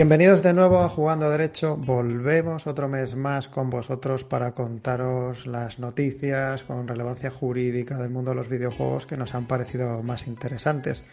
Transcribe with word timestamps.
Bienvenidos 0.00 0.42
de 0.42 0.54
nuevo 0.54 0.78
a 0.78 0.88
Jugando 0.88 1.26
a 1.26 1.28
Derecho. 1.28 1.76
Volvemos 1.76 2.66
otro 2.66 2.88
mes 2.88 3.16
más 3.16 3.50
con 3.50 3.68
vosotros 3.68 4.24
para 4.24 4.52
contaros 4.52 5.46
las 5.46 5.78
noticias 5.78 6.62
con 6.62 6.88
relevancia 6.88 7.30
jurídica 7.30 7.98
del 7.98 8.08
mundo 8.08 8.30
de 8.30 8.36
los 8.36 8.48
videojuegos 8.48 9.04
que 9.04 9.18
nos 9.18 9.34
han 9.34 9.46
parecido 9.46 10.02
más 10.02 10.26
interesantes. 10.26 11.04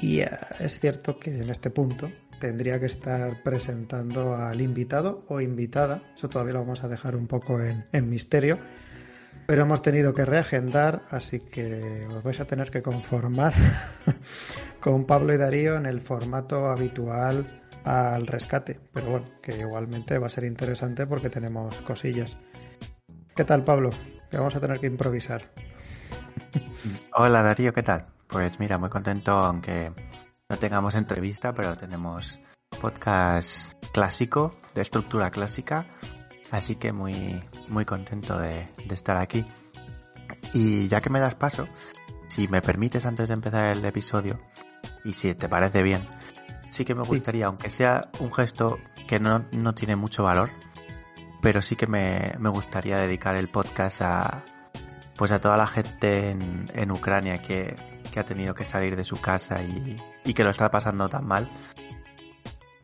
Y 0.00 0.20
eh, 0.20 0.30
es 0.58 0.80
cierto 0.80 1.18
que 1.18 1.34
en 1.34 1.50
este 1.50 1.68
punto 1.68 2.10
tendría 2.40 2.80
que 2.80 2.86
estar 2.86 3.42
presentando 3.42 4.34
al 4.34 4.58
invitado 4.62 5.26
o 5.28 5.42
invitada. 5.42 6.00
Eso 6.16 6.30
todavía 6.30 6.54
lo 6.54 6.60
vamos 6.60 6.82
a 6.82 6.88
dejar 6.88 7.16
un 7.16 7.26
poco 7.26 7.60
en, 7.60 7.84
en 7.92 8.08
misterio. 8.08 8.58
Pero 9.46 9.64
hemos 9.64 9.82
tenido 9.82 10.14
que 10.14 10.24
reagendar, 10.24 11.02
así 11.10 11.40
que 11.40 12.06
os 12.08 12.22
vais 12.22 12.40
a 12.40 12.46
tener 12.46 12.70
que 12.70 12.80
conformar 12.80 13.52
con 14.80 15.04
Pablo 15.04 15.34
y 15.34 15.36
Darío 15.36 15.76
en 15.76 15.84
el 15.84 16.00
formato 16.00 16.70
habitual 16.70 17.60
al 17.84 18.26
rescate. 18.26 18.80
Pero 18.92 19.10
bueno, 19.10 19.26
que 19.42 19.58
igualmente 19.58 20.18
va 20.18 20.26
a 20.26 20.30
ser 20.30 20.44
interesante 20.44 21.06
porque 21.06 21.30
tenemos 21.30 21.80
cosillas. 21.82 22.36
¿Qué 23.34 23.44
tal, 23.44 23.64
Pablo? 23.64 23.90
Que 24.30 24.38
vamos 24.38 24.54
a 24.56 24.60
tener 24.60 24.80
que 24.80 24.86
improvisar. 24.86 25.50
Hola, 27.14 27.42
Darío, 27.42 27.72
¿qué 27.72 27.82
tal? 27.82 28.06
Pues 28.26 28.58
mira, 28.58 28.78
muy 28.78 28.88
contento, 28.88 29.32
aunque 29.32 29.92
no 30.48 30.56
tengamos 30.56 30.94
entrevista, 30.94 31.52
pero 31.52 31.76
tenemos 31.76 32.38
podcast 32.80 33.72
clásico, 33.92 34.56
de 34.74 34.82
estructura 34.82 35.30
clásica, 35.30 35.86
así 36.50 36.76
que 36.76 36.92
muy, 36.92 37.40
muy 37.68 37.84
contento 37.84 38.38
de, 38.38 38.68
de 38.86 38.94
estar 38.94 39.16
aquí. 39.16 39.44
Y 40.52 40.88
ya 40.88 41.00
que 41.00 41.10
me 41.10 41.20
das 41.20 41.34
paso, 41.34 41.68
si 42.28 42.48
me 42.48 42.62
permites 42.62 43.06
antes 43.06 43.28
de 43.28 43.34
empezar 43.34 43.76
el 43.76 43.84
episodio, 43.84 44.40
y 45.04 45.12
si 45.12 45.34
te 45.34 45.48
parece 45.48 45.82
bien, 45.82 46.02
sí 46.74 46.84
que 46.84 46.94
me 46.96 47.04
gustaría, 47.04 47.46
aunque 47.46 47.70
sea 47.70 48.10
un 48.18 48.34
gesto 48.34 48.80
que 49.06 49.20
no, 49.20 49.44
no 49.52 49.74
tiene 49.74 49.94
mucho 49.94 50.24
valor, 50.24 50.50
pero 51.40 51.62
sí 51.62 51.76
que 51.76 51.86
me, 51.86 52.32
me, 52.40 52.48
gustaría 52.48 52.98
dedicar 52.98 53.36
el 53.36 53.48
podcast 53.48 54.02
a 54.02 54.44
pues 55.16 55.30
a 55.30 55.40
toda 55.40 55.56
la 55.56 55.68
gente 55.68 56.30
en, 56.30 56.66
en 56.74 56.90
Ucrania 56.90 57.38
que, 57.38 57.76
que, 58.12 58.18
ha 58.18 58.24
tenido 58.24 58.54
que 58.54 58.64
salir 58.64 58.96
de 58.96 59.04
su 59.04 59.20
casa 59.20 59.62
y, 59.62 59.94
y, 60.24 60.34
que 60.34 60.42
lo 60.42 60.50
está 60.50 60.68
pasando 60.72 61.08
tan 61.08 61.24
mal. 61.24 61.48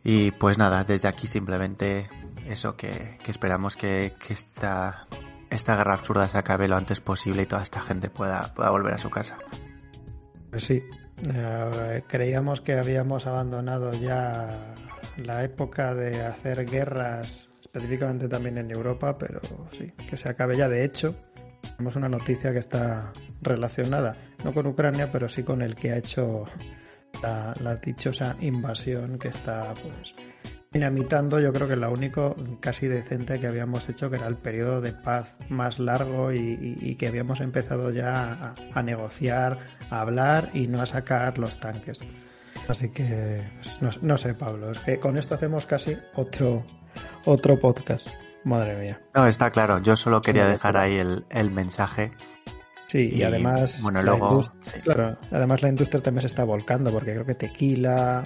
Y 0.04 0.30
pues 0.30 0.56
nada, 0.56 0.84
desde 0.84 1.08
aquí 1.08 1.26
simplemente 1.26 2.08
eso, 2.46 2.76
que, 2.76 3.18
que 3.24 3.32
esperamos 3.32 3.74
que, 3.74 4.14
que, 4.24 4.34
esta, 4.34 5.08
esta 5.50 5.74
guerra 5.74 5.94
absurda 5.94 6.28
se 6.28 6.38
acabe 6.38 6.68
lo 6.68 6.76
antes 6.76 7.00
posible 7.00 7.42
y 7.42 7.46
toda 7.46 7.64
esta 7.64 7.80
gente 7.80 8.08
pueda, 8.08 8.54
pueda 8.54 8.70
volver 8.70 8.94
a 8.94 8.98
su 8.98 9.10
casa. 9.10 9.36
Pues 10.50 10.62
sí, 10.62 10.84
eh, 11.34 12.02
creíamos 12.06 12.60
que 12.60 12.74
habíamos 12.74 13.26
abandonado 13.26 13.92
ya 13.92 14.74
la 15.16 15.44
época 15.44 15.94
de 15.94 16.22
hacer 16.22 16.64
guerras, 16.64 17.50
específicamente 17.60 18.28
también 18.28 18.58
en 18.58 18.70
Europa, 18.70 19.16
pero 19.18 19.40
sí, 19.70 19.92
que 20.08 20.16
se 20.16 20.28
acabe 20.28 20.56
ya. 20.56 20.68
De 20.68 20.84
hecho, 20.84 21.14
tenemos 21.76 21.96
una 21.96 22.08
noticia 22.08 22.52
que 22.52 22.58
está 22.58 23.12
relacionada, 23.42 24.16
no 24.44 24.52
con 24.52 24.66
Ucrania, 24.66 25.10
pero 25.10 25.28
sí 25.28 25.42
con 25.42 25.62
el 25.62 25.74
que 25.74 25.92
ha 25.92 25.96
hecho 25.96 26.44
la, 27.22 27.76
dichosa 27.76 28.36
invasión 28.40 29.18
que 29.18 29.28
está 29.28 29.74
pues 29.74 30.14
dinamitando 30.72 31.40
yo 31.40 31.52
creo 31.52 31.66
que 31.66 31.76
lo 31.76 31.90
único 31.90 32.34
casi 32.60 32.86
decente 32.86 33.40
que 33.40 33.46
habíamos 33.48 33.88
hecho 33.88 34.08
que 34.08 34.16
era 34.16 34.28
el 34.28 34.36
periodo 34.36 34.80
de 34.80 34.92
paz 34.92 35.36
más 35.48 35.78
largo 35.78 36.32
y, 36.32 36.94
que 36.96 37.08
habíamos 37.08 37.40
empezado 37.40 37.90
ya 37.90 38.54
a, 38.74 38.82
negociar, 38.82 39.58
a 39.90 40.00
hablar 40.00 40.50
y 40.54 40.66
no 40.66 40.80
a 40.80 40.86
sacar 40.86 41.38
los 41.38 41.58
tanques. 41.58 42.00
Así 42.68 42.90
que 42.90 43.42
pues, 43.62 43.82
no, 43.82 43.90
no, 44.02 44.16
sé, 44.16 44.34
Pablo, 44.34 44.72
es 44.72 44.78
que 44.80 44.98
con 44.98 45.16
esto 45.16 45.34
hacemos 45.34 45.66
casi 45.66 45.96
otro, 46.14 46.64
otro 47.24 47.58
podcast. 47.58 48.08
Madre 48.44 48.76
mía. 48.78 49.00
No, 49.14 49.26
está 49.26 49.50
claro. 49.50 49.82
Yo 49.82 49.96
solo 49.96 50.20
quería 50.22 50.46
dejar 50.46 50.76
ahí 50.76 50.96
el, 50.96 51.26
el 51.28 51.50
mensaje 51.50 52.10
Sí, 52.90 53.08
y, 53.12 53.18
y, 53.18 53.22
además, 53.22 53.82
bueno, 53.82 54.02
luego, 54.02 54.42
sí. 54.62 54.80
claro, 54.80 55.16
además 55.30 55.62
la 55.62 55.68
industria 55.68 56.02
también 56.02 56.22
se 56.22 56.26
está 56.26 56.42
volcando 56.42 56.90
porque 56.90 57.12
creo 57.12 57.24
que 57.24 57.36
Tequila, 57.36 58.24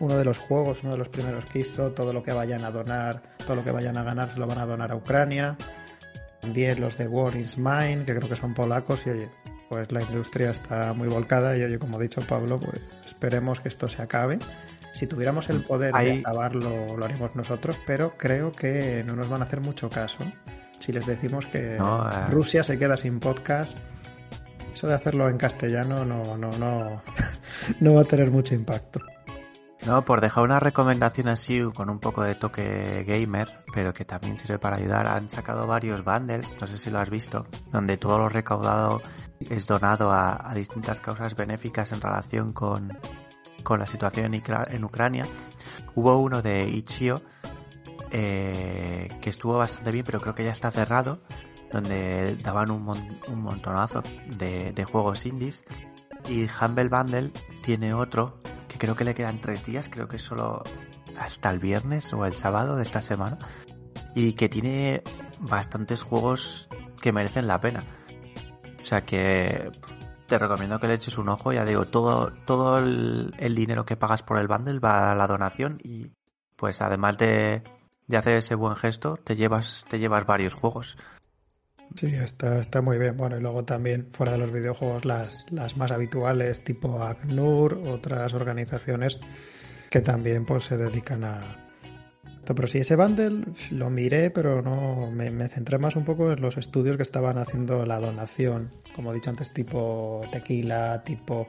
uno 0.00 0.16
de 0.16 0.24
los 0.24 0.38
juegos, 0.38 0.82
uno 0.82 0.92
de 0.92 0.98
los 0.98 1.10
primeros 1.10 1.44
que 1.44 1.58
hizo, 1.58 1.92
todo 1.92 2.14
lo 2.14 2.22
que 2.22 2.32
vayan 2.32 2.64
a 2.64 2.70
donar, 2.70 3.22
todo 3.46 3.56
lo 3.56 3.62
que 3.62 3.70
vayan 3.70 3.98
a 3.98 4.02
ganar 4.02 4.38
lo 4.38 4.46
van 4.46 4.60
a 4.60 4.64
donar 4.64 4.92
a 4.92 4.96
Ucrania. 4.96 5.58
También 6.40 6.80
los 6.80 6.96
de 6.96 7.06
War 7.06 7.36
is 7.36 7.58
Mine, 7.58 8.06
que 8.06 8.14
creo 8.14 8.30
que 8.30 8.36
son 8.36 8.54
polacos 8.54 9.06
y 9.06 9.10
oye, 9.10 9.28
pues 9.72 9.90
la 9.90 10.02
industria 10.02 10.50
está 10.50 10.92
muy 10.92 11.08
volcada 11.08 11.56
y 11.56 11.62
oye, 11.62 11.78
como 11.78 11.96
ha 11.96 12.00
dicho 12.02 12.20
Pablo, 12.20 12.60
pues 12.60 12.78
esperemos 13.06 13.58
que 13.60 13.68
esto 13.68 13.88
se 13.88 14.02
acabe. 14.02 14.38
Si 14.92 15.06
tuviéramos 15.06 15.48
el 15.48 15.62
poder 15.62 15.92
Ahí... 15.96 16.06
de 16.06 16.18
acabarlo, 16.18 16.94
lo 16.94 17.02
haríamos 17.02 17.34
nosotros, 17.34 17.78
pero 17.86 18.18
creo 18.18 18.52
que 18.52 19.02
no 19.06 19.16
nos 19.16 19.30
van 19.30 19.40
a 19.40 19.46
hacer 19.46 19.62
mucho 19.62 19.88
caso 19.88 20.24
si 20.78 20.92
les 20.92 21.06
decimos 21.06 21.46
que 21.46 21.76
no, 21.78 22.02
uh... 22.02 22.30
Rusia 22.30 22.62
se 22.62 22.78
queda 22.78 22.98
sin 22.98 23.18
podcast, 23.18 23.74
eso 24.74 24.88
de 24.88 24.92
hacerlo 24.92 25.30
en 25.30 25.38
castellano 25.38 26.04
no, 26.04 26.36
no, 26.36 26.50
no, 26.58 27.02
no 27.80 27.94
va 27.94 28.02
a 28.02 28.04
tener 28.04 28.30
mucho 28.30 28.54
impacto. 28.54 29.00
No, 29.86 30.04
por 30.04 30.20
dejar 30.20 30.44
una 30.44 30.60
recomendación 30.60 31.26
así 31.26 31.60
con 31.74 31.90
un 31.90 31.98
poco 31.98 32.22
de 32.22 32.36
toque 32.36 33.04
gamer, 33.04 33.64
pero 33.74 33.92
que 33.92 34.04
también 34.04 34.38
sirve 34.38 34.58
para 34.58 34.76
ayudar. 34.76 35.08
Han 35.08 35.28
sacado 35.28 35.66
varios 35.66 36.04
bundles, 36.04 36.56
no 36.60 36.68
sé 36.68 36.78
si 36.78 36.88
lo 36.88 37.00
has 37.00 37.10
visto, 37.10 37.46
donde 37.72 37.96
todo 37.96 38.16
lo 38.18 38.28
recaudado 38.28 39.02
es 39.40 39.66
donado 39.66 40.12
a, 40.12 40.52
distintas 40.54 41.00
causas 41.00 41.34
benéficas 41.34 41.90
en 41.90 42.00
relación 42.00 42.52
con, 42.52 42.96
con 43.64 43.80
la 43.80 43.86
situación 43.86 44.34
en, 44.34 44.42
en 44.68 44.84
Ucrania. 44.84 45.26
Hubo 45.96 46.16
uno 46.18 46.42
de 46.42 46.68
Ichio, 46.68 47.20
eh, 48.12 49.08
que 49.20 49.30
estuvo 49.30 49.58
bastante 49.58 49.90
bien, 49.90 50.04
pero 50.04 50.20
creo 50.20 50.34
que 50.36 50.44
ya 50.44 50.52
está 50.52 50.70
cerrado, 50.70 51.18
donde 51.72 52.36
daban 52.36 52.70
un, 52.70 52.84
mon 52.84 53.18
un 53.26 53.42
montonazo 53.42 54.02
de, 54.38 54.72
de, 54.72 54.84
juegos 54.84 55.26
indies. 55.26 55.64
Y 56.28 56.46
Humble 56.46 56.88
Bundle 56.88 57.32
tiene 57.62 57.94
otro, 57.94 58.38
que 58.72 58.78
creo 58.78 58.96
que 58.96 59.04
le 59.04 59.14
quedan 59.14 59.40
tres 59.40 59.64
días, 59.66 59.88
creo 59.90 60.08
que 60.08 60.16
es 60.16 60.22
solo 60.22 60.62
hasta 61.18 61.50
el 61.50 61.58
viernes 61.58 62.12
o 62.14 62.24
el 62.24 62.34
sábado 62.34 62.76
de 62.76 62.84
esta 62.84 63.02
semana, 63.02 63.38
y 64.14 64.32
que 64.32 64.48
tiene 64.48 65.02
bastantes 65.40 66.02
juegos 66.02 66.68
que 67.00 67.12
merecen 67.12 67.46
la 67.46 67.60
pena. 67.60 67.84
O 68.80 68.84
sea 68.84 69.04
que 69.04 69.70
te 70.26 70.38
recomiendo 70.38 70.80
que 70.80 70.88
le 70.88 70.94
eches 70.94 71.18
un 71.18 71.28
ojo, 71.28 71.52
ya 71.52 71.64
digo, 71.64 71.84
todo, 71.86 72.32
todo 72.46 72.78
el, 72.78 73.34
el 73.38 73.54
dinero 73.54 73.84
que 73.84 73.96
pagas 73.96 74.22
por 74.22 74.38
el 74.38 74.48
bundle 74.48 74.78
va 74.78 75.10
a 75.10 75.14
la 75.14 75.26
donación 75.26 75.78
y 75.82 76.12
pues 76.56 76.80
además 76.80 77.18
de, 77.18 77.62
de 78.06 78.16
hacer 78.16 78.38
ese 78.38 78.54
buen 78.54 78.76
gesto, 78.76 79.18
te 79.22 79.36
llevas, 79.36 79.84
te 79.88 79.98
llevas 79.98 80.24
varios 80.24 80.54
juegos. 80.54 80.96
Sí, 81.96 82.06
está, 82.14 82.58
está 82.58 82.80
muy 82.80 82.98
bien. 82.98 83.16
Bueno, 83.16 83.38
y 83.38 83.40
luego 83.40 83.64
también 83.64 84.08
fuera 84.12 84.32
de 84.32 84.38
los 84.38 84.52
videojuegos, 84.52 85.04
las, 85.04 85.46
las 85.50 85.76
más 85.76 85.90
habituales, 85.92 86.62
tipo 86.62 87.02
ACNUR, 87.02 87.82
otras 87.86 88.34
organizaciones 88.34 89.18
que 89.90 90.00
también 90.00 90.44
pues 90.44 90.64
se 90.64 90.76
dedican 90.76 91.24
a. 91.24 91.68
Pero 92.44 92.66
sí, 92.66 92.78
ese 92.78 92.96
bundle 92.96 93.44
lo 93.70 93.88
miré, 93.88 94.30
pero 94.30 94.62
no 94.62 95.10
me, 95.10 95.30
me 95.30 95.48
centré 95.48 95.78
más 95.78 95.96
un 95.96 96.04
poco 96.04 96.32
en 96.32 96.40
los 96.40 96.56
estudios 96.56 96.96
que 96.96 97.02
estaban 97.02 97.38
haciendo 97.38 97.86
la 97.86 98.00
donación. 98.00 98.70
Como 98.94 99.12
he 99.12 99.14
dicho 99.14 99.30
antes, 99.30 99.52
tipo 99.52 100.20
Tequila, 100.32 101.02
tipo 101.04 101.46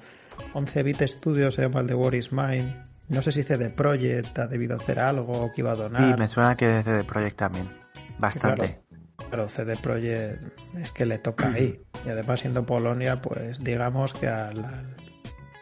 11-bit 0.54 1.02
Studios, 1.08 1.56
se 1.56 1.64
llama 1.64 1.82
el 1.82 1.88
de 1.88 1.96
War 1.96 2.14
is 2.14 2.32
Mine, 2.32 2.76
no 3.10 3.22
sé 3.22 3.32
si 3.32 3.44
CD 3.44 3.70
Projekt 3.70 4.40
ha 4.40 4.48
debido 4.48 4.76
hacer 4.76 5.00
algo 5.00 5.52
que 5.52 5.62
iba 5.62 5.72
a 5.72 5.76
donar. 5.76 6.14
Sí, 6.14 6.20
me 6.20 6.28
suena 6.28 6.56
que 6.56 6.84
CD 6.84 7.04
Projekt 7.04 7.38
también. 7.38 7.70
Bastante. 8.18 8.66
Claro, 8.66 8.83
pero 9.34 9.50
CD 9.50 9.76
Projekt 9.76 10.44
es 10.78 10.92
que 10.92 11.08
le 11.08 11.18
toca 11.18 11.52
ahí. 11.54 11.82
Y 12.06 12.10
además, 12.10 12.42
siendo 12.42 12.68
Polonia, 12.68 13.20
pues 13.20 13.64
digamos 13.64 14.14
que 14.14 14.28
al, 14.28 14.64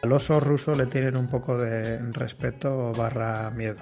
al 0.02 0.12
oso 0.12 0.40
ruso 0.40 0.74
le 0.74 0.84
tienen 0.84 1.16
un 1.16 1.26
poco 1.26 1.56
de 1.56 1.98
respeto 2.12 2.92
barra 2.92 3.48
miedo. 3.48 3.80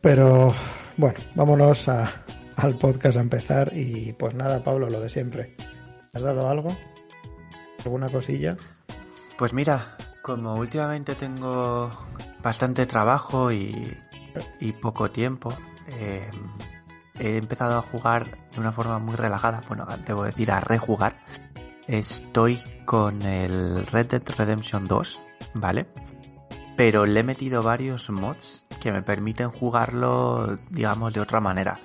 Pero 0.00 0.52
bueno, 0.96 1.16
vámonos 1.36 1.88
a, 1.88 2.10
al 2.56 2.76
podcast 2.76 3.18
a 3.18 3.20
empezar. 3.20 3.70
Y 3.72 4.14
pues 4.14 4.34
nada, 4.34 4.64
Pablo, 4.64 4.90
lo 4.90 4.98
de 4.98 5.10
siempre. 5.10 5.54
¿Has 6.12 6.22
dado 6.22 6.48
algo? 6.48 6.76
¿Alguna 7.84 8.08
cosilla? 8.08 8.56
Pues 9.38 9.52
mira, 9.52 9.96
como 10.22 10.54
últimamente 10.56 11.14
tengo 11.14 11.88
bastante 12.42 12.84
trabajo 12.86 13.52
y, 13.52 13.96
y 14.58 14.72
poco 14.72 15.08
tiempo, 15.08 15.54
eh, 16.00 16.28
he 17.18 17.36
empezado 17.36 17.78
a 17.78 17.82
jugar 17.82 18.26
de 18.52 18.60
una 18.60 18.72
forma 18.72 18.98
muy 18.98 19.16
relajada. 19.16 19.60
Bueno, 19.68 19.86
debo 20.06 20.24
decir 20.24 20.50
a 20.50 20.60
rejugar. 20.60 21.16
Estoy 21.86 22.60
con 22.84 23.22
el 23.22 23.86
Red 23.86 24.06
Dead 24.06 24.22
Redemption 24.36 24.86
2, 24.86 25.20
¿vale? 25.54 25.86
Pero 26.76 27.06
le 27.06 27.20
he 27.20 27.24
metido 27.24 27.62
varios 27.62 28.10
mods 28.10 28.64
que 28.80 28.92
me 28.92 29.02
permiten 29.02 29.50
jugarlo, 29.50 30.56
digamos, 30.70 31.12
de 31.12 31.20
otra 31.20 31.40
manera. 31.40 31.80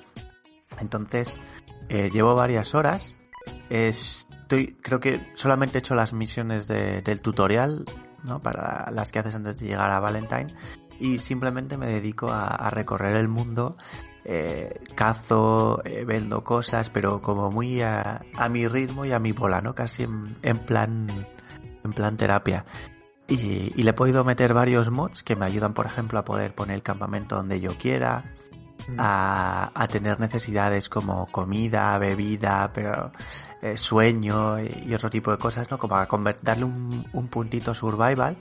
Entonces, 0.79 1.39
eh, 1.89 2.09
llevo 2.11 2.35
varias 2.35 2.75
horas. 2.75 3.15
Estoy, 3.69 4.77
creo 4.81 4.99
que 4.99 5.31
solamente 5.35 5.77
he 5.77 5.79
hecho 5.79 5.95
las 5.95 6.13
misiones 6.13 6.67
de, 6.67 7.01
del 7.01 7.21
tutorial 7.21 7.85
¿no? 8.23 8.39
Para 8.39 8.89
las 8.91 9.11
que 9.11 9.19
haces 9.19 9.35
antes 9.35 9.57
de 9.57 9.67
llegar 9.67 9.91
a 9.91 9.99
Valentine. 9.99 10.47
y 10.99 11.17
simplemente 11.17 11.77
me 11.77 11.87
dedico 11.87 12.29
a, 12.29 12.69
recorrer 12.69 13.15
el 13.15 13.27
mundo. 13.27 13.77
Eh, 14.23 14.79
cazo, 14.95 15.81
eh, 15.83 16.05
vendo 16.05 16.43
cosas, 16.43 16.89
pero 16.89 17.21
como 17.21 17.49
muy 17.49 17.81
a, 17.81 18.21
mi 18.49 18.67
ritmo 18.67 19.05
y 19.05 19.11
a 19.11 19.19
mi 19.19 19.31
bola, 19.31 19.61
¿no? 19.61 19.73
Casi 19.73 20.03
en, 20.03 20.59
plan 20.59 21.07
en 21.83 21.93
plan 21.93 22.17
terapia. 22.17 22.65
Y, 23.27 23.73
y, 23.75 23.83
le 23.83 23.91
he 23.91 23.93
podido 23.93 24.23
meter 24.23 24.53
varios 24.53 24.91
mods 24.91 25.23
que 25.23 25.35
me 25.35 25.45
ayudan, 25.45 25.73
por 25.73 25.85
ejemplo, 25.85 26.19
a 26.19 26.25
poder 26.25 26.53
poner 26.53 26.75
el 26.75 26.83
campamento 26.83 27.35
donde 27.35 27.59
yo 27.61 27.77
quiera, 27.77 28.23
a, 28.97 29.87
tener 29.89 30.19
necesidades 30.19 30.89
como 30.89 31.27
comida, 31.27 31.97
bebida, 31.97 32.71
pero 32.73 33.11
eh, 33.61 33.77
sueño 33.77 34.59
y, 34.59 34.93
otro 34.93 35.09
tipo 35.09 35.31
de 35.31 35.37
cosas, 35.37 35.69
¿no? 35.71 35.77
Como 35.77 35.95
a 35.95 36.07
darle 36.41 36.65
un, 36.65 37.05
un 37.13 37.27
puntito 37.27 37.73
survival. 37.73 38.37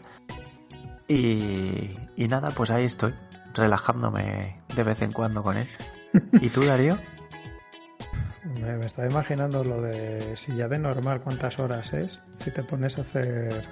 Y, 1.08 1.90
y 2.16 2.28
nada, 2.28 2.50
pues 2.50 2.70
ahí 2.70 2.84
estoy, 2.84 3.14
relajándome 3.54 4.56
de 4.74 4.82
vez 4.82 5.02
en 5.02 5.12
cuando 5.12 5.42
con 5.42 5.56
él. 5.56 5.68
¿Y 6.40 6.48
tú, 6.48 6.64
Darío? 6.64 6.98
Me, 8.44 8.84
estaba 8.84 9.08
imaginando 9.08 9.62
lo 9.64 9.80
de 9.82 10.36
si 10.36 10.56
ya 10.56 10.68
de 10.68 10.78
normal 10.78 11.20
cuántas 11.20 11.58
horas 11.58 11.92
es, 11.92 12.20
si 12.42 12.50
te 12.50 12.62
pones 12.62 12.98
a 12.98 13.02
hacer 13.02 13.66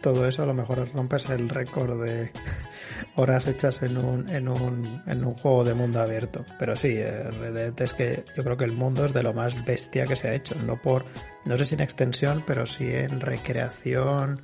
todo 0.00 0.26
eso, 0.26 0.42
a 0.42 0.46
lo 0.46 0.52
mejor 0.52 0.86
rompes 0.92 1.30
el 1.30 1.48
récord 1.48 2.02
de 2.04 2.30
horas 3.16 3.46
hechas 3.46 3.82
en 3.82 3.96
un, 3.96 4.28
en 4.28 4.48
un, 4.48 5.02
en 5.06 5.24
un 5.24 5.32
juego 5.34 5.64
de 5.64 5.72
mundo 5.72 6.00
abierto. 6.00 6.44
Pero 6.58 6.76
sí, 6.76 6.96
eh, 6.98 7.30
Red 7.30 7.80
es 7.80 7.94
que 7.94 8.24
yo 8.36 8.44
creo 8.44 8.56
que 8.56 8.64
el 8.64 8.72
mundo 8.72 9.06
es 9.06 9.14
de 9.14 9.22
lo 9.22 9.32
más 9.32 9.64
bestia 9.64 10.04
que 10.04 10.16
se 10.16 10.28
ha 10.28 10.34
hecho. 10.34 10.56
No 10.66 10.76
por, 10.76 11.06
no 11.46 11.56
sé 11.56 11.64
si 11.64 11.74
en 11.74 11.80
extensión, 11.80 12.44
pero 12.46 12.66
sí 12.66 12.84
en 12.92 13.20
recreación 13.20 14.42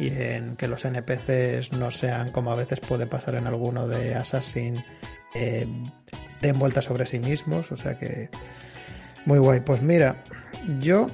y 0.00 0.08
en 0.08 0.56
que 0.56 0.66
los 0.66 0.84
NPCs 0.84 1.72
no 1.72 1.90
sean 1.90 2.30
como 2.32 2.50
a 2.50 2.56
veces 2.56 2.80
puede 2.80 3.06
pasar 3.06 3.36
en 3.36 3.46
alguno 3.46 3.86
de 3.86 4.14
Assassin, 4.14 4.82
eh, 5.34 5.66
den 6.40 6.58
vueltas 6.58 6.86
sobre 6.86 7.06
sí 7.06 7.20
mismos. 7.20 7.70
O 7.70 7.76
sea 7.76 7.98
que 7.98 8.30
muy 9.26 9.38
guay. 9.38 9.60
Pues 9.60 9.82
mira, 9.82 10.24
yo 10.80 11.06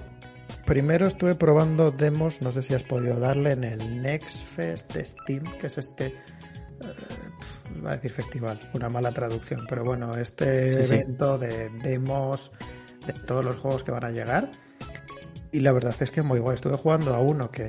Primero 0.67 1.06
estuve 1.06 1.37
probando 1.37 1.93
demos, 1.93 2.43
no 2.43 2.50
sé 2.50 2.61
si 2.61 2.75
has 2.75 2.83
podido 2.83 3.21
darle 3.21 3.53
en 3.53 3.62
el 3.62 4.03
Next 4.03 4.43
Fest 4.43 4.93
de 4.94 5.05
Steam, 5.05 5.44
que 5.61 5.69
es 5.69 5.79
este, 5.79 6.12
uh, 6.81 7.85
va 7.85 7.93
a 7.93 7.94
decir 7.94 8.11
festival, 8.11 8.59
una 8.75 8.88
mala 8.88 9.12
traducción, 9.12 9.65
pero 9.69 9.85
bueno, 9.85 10.17
este 10.17 10.73
evento 10.73 11.38
de 11.38 11.71
demos 11.85 12.50
de 13.06 13.12
todos 13.12 13.44
los 13.44 13.56
juegos 13.56 13.85
que 13.85 13.93
van 13.93 14.05
a 14.06 14.11
llegar. 14.11 14.50
Y 15.53 15.61
la 15.61 15.71
verdad 15.71 15.94
es 16.00 16.11
que 16.11 16.23
muy 16.23 16.41
guay. 16.41 16.56
Estuve 16.56 16.77
jugando 16.77 17.15
a 17.15 17.21
uno 17.21 17.53
que 17.53 17.67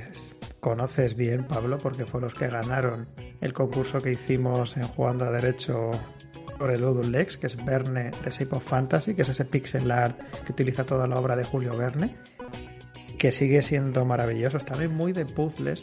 conoces 0.60 1.16
bien, 1.16 1.46
Pablo, 1.46 1.78
porque 1.78 2.06
fue 2.06 2.22
los 2.22 2.34
que 2.34 2.48
ganaron 2.48 3.08
el 3.42 3.54
concurso 3.54 4.00
que 4.00 4.12
hicimos 4.12 4.78
en 4.78 4.84
Jugando 4.84 5.26
a 5.26 5.32
Derecho 5.32 5.92
por 6.58 6.72
el 6.72 7.12
Lex, 7.12 7.38
que 7.38 7.48
es 7.48 7.64
Verne 7.64 8.12
de 8.24 8.32
Shape 8.32 8.56
of 8.56 8.64
Fantasy, 8.64 9.14
que 9.14 9.22
es 9.22 9.30
ese 9.30 9.46
pixel 9.46 9.92
art 9.92 10.20
que 10.46 10.52
utiliza 10.52 10.86
toda 10.86 11.08
la 11.08 11.20
obra 11.20 11.36
de 11.36 11.44
Julio 11.44 11.78
Verne 11.78 12.16
que 13.18 13.32
sigue 13.32 13.62
siendo 13.62 14.06
maravilloso. 14.06 14.58
Está 14.58 14.76
bien 14.76 14.94
muy 14.96 15.14
de 15.14 15.26
puzzles. 15.26 15.82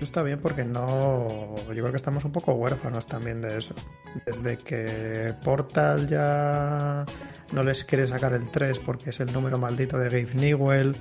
está 0.00 0.22
bien 0.22 0.40
porque 0.40 0.64
no. 0.64 1.54
Yo 1.56 1.74
creo 1.74 1.90
que 1.90 1.96
estamos 1.96 2.24
un 2.24 2.32
poco 2.32 2.52
huérfanos 2.54 3.06
también 3.06 3.40
de 3.40 3.58
eso. 3.58 3.74
Desde 4.24 4.56
que 4.56 5.34
Portal 5.44 6.08
ya 6.08 7.04
no 7.52 7.62
les 7.62 7.84
quiere 7.84 8.06
sacar 8.06 8.32
el 8.34 8.50
3 8.50 8.78
porque 8.80 9.10
es 9.10 9.20
el 9.20 9.32
número 9.32 9.58
maldito 9.58 9.98
de 9.98 10.04
Gabe 10.08 10.34
Newell. 10.34 10.96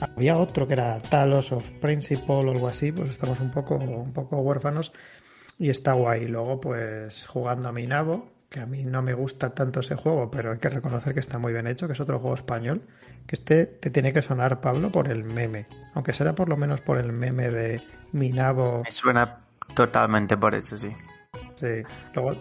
Había 0.00 0.36
otro 0.36 0.66
que 0.66 0.74
era 0.74 0.98
Talos 0.98 1.52
of 1.52 1.68
Principle 1.80 2.34
o 2.34 2.40
algo 2.40 2.68
así, 2.68 2.92
pues 2.92 3.08
estamos 3.08 3.40
un 3.40 3.50
poco, 3.50 3.76
un 3.76 4.12
poco 4.12 4.38
huérfanos 4.38 4.92
y 5.58 5.70
está 5.70 5.92
guay. 5.92 6.26
Luego, 6.26 6.60
pues 6.60 7.26
jugando 7.26 7.68
a 7.68 7.72
mi 7.72 7.86
nabo, 7.86 8.28
que 8.48 8.60
a 8.60 8.66
mí 8.66 8.84
no 8.84 9.02
me 9.02 9.14
gusta 9.14 9.54
tanto 9.54 9.80
ese 9.80 9.96
juego, 9.96 10.30
pero 10.30 10.52
hay 10.52 10.58
que 10.58 10.68
reconocer 10.68 11.14
que 11.14 11.20
está 11.20 11.38
muy 11.38 11.52
bien 11.52 11.66
hecho, 11.66 11.86
que 11.86 11.94
es 11.94 12.00
otro 12.00 12.18
juego 12.18 12.34
español, 12.34 12.82
que 13.26 13.34
este 13.34 13.66
te 13.66 13.90
tiene 13.90 14.12
que 14.12 14.22
sonar, 14.22 14.60
Pablo, 14.60 14.92
por 14.92 15.10
el 15.10 15.24
meme, 15.24 15.66
aunque 15.94 16.12
será 16.12 16.34
por 16.34 16.48
lo 16.48 16.56
menos 16.56 16.80
por 16.80 16.98
el 16.98 17.12
meme 17.12 17.50
de 17.50 17.80
Minabo. 18.12 18.82
Me 18.84 18.90
suena 18.90 19.40
totalmente 19.74 20.36
por 20.36 20.54
eso, 20.54 20.76
sí. 20.76 20.94
Sí, 21.54 21.82
luego, 22.14 22.40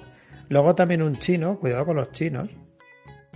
luego 0.49 0.75
también 0.75 1.01
un 1.01 1.17
chino, 1.17 1.57
cuidado 1.57 1.85
con 1.85 1.95
los 1.95 2.11
chinos. 2.11 2.49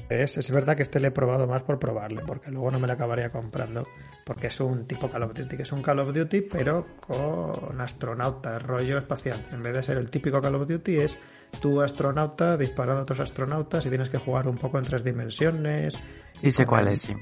Es, 0.09 0.37
es 0.37 0.49
verdad 0.49 0.75
que 0.75 0.81
este 0.81 0.99
le 0.99 1.09
he 1.09 1.11
probado 1.11 1.45
más 1.45 1.61
por 1.61 1.77
probarle, 1.77 2.23
porque 2.25 2.49
luego 2.49 2.71
no 2.71 2.79
me 2.79 2.87
lo 2.87 2.93
acabaría 2.93 3.29
comprando, 3.29 3.87
porque 4.25 4.47
es 4.47 4.59
un 4.59 4.87
tipo 4.87 5.07
Call 5.07 5.23
of 5.23 5.33
Duty, 5.33 5.55
que 5.55 5.63
es 5.63 5.71
un 5.71 5.83
Call 5.83 5.99
of 5.99 6.13
Duty, 6.13 6.41
pero 6.41 6.83
con 6.99 7.79
astronautas, 7.79 8.61
rollo 8.63 8.97
espacial. 8.97 9.45
En 9.51 9.61
vez 9.61 9.73
de 9.73 9.83
ser 9.83 9.97
el 9.97 10.09
típico 10.09 10.41
Call 10.41 10.55
of 10.55 10.67
Duty, 10.67 10.97
es 10.97 11.19
tu 11.61 11.79
astronauta 11.79 12.57
disparando 12.57 13.01
a 13.01 13.03
otros 13.03 13.19
astronautas 13.19 13.85
y 13.85 13.89
tienes 13.89 14.09
que 14.09 14.17
jugar 14.17 14.47
un 14.47 14.57
poco 14.57 14.79
en 14.79 14.85
tres 14.85 15.03
dimensiones. 15.03 15.93
Y 16.41 16.51
sé 16.51 16.65
cuál 16.65 16.87
es, 16.87 17.01
sí. 17.01 17.15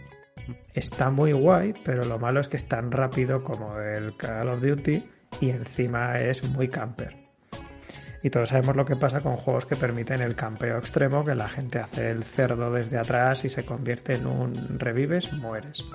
Está 0.74 1.10
muy 1.10 1.34
guay, 1.34 1.74
pero 1.84 2.06
lo 2.06 2.18
malo 2.20 2.40
es 2.40 2.48
que 2.48 2.56
es 2.56 2.70
tan 2.70 2.92
rápido 2.92 3.44
como 3.44 3.78
el 3.80 4.16
Call 4.16 4.48
of 4.48 4.62
Duty 4.62 5.04
y 5.42 5.50
encima 5.50 6.20
es 6.22 6.50
muy 6.50 6.70
camper. 6.70 7.27
Y 8.28 8.30
todos 8.30 8.50
sabemos 8.50 8.76
lo 8.76 8.84
que 8.84 8.98
pasa 8.98 9.22
con 9.22 9.38
juegos 9.38 9.66
que 9.66 9.78
permiten 9.78 10.20
el 10.20 10.36
campeo 10.36 10.78
extremo, 10.78 11.24
que 11.24 11.34
la 11.34 11.48
gente 11.48 11.80
hace 11.80 12.12
el 12.12 12.26
cerdo 12.26 12.74
desde 12.74 12.98
atrás 12.98 13.46
y 13.46 13.50
se 13.50 13.64
convierte 13.64 14.16
en 14.16 14.28
un 14.28 14.78
revives, 14.78 15.32
mueres. 15.32 15.86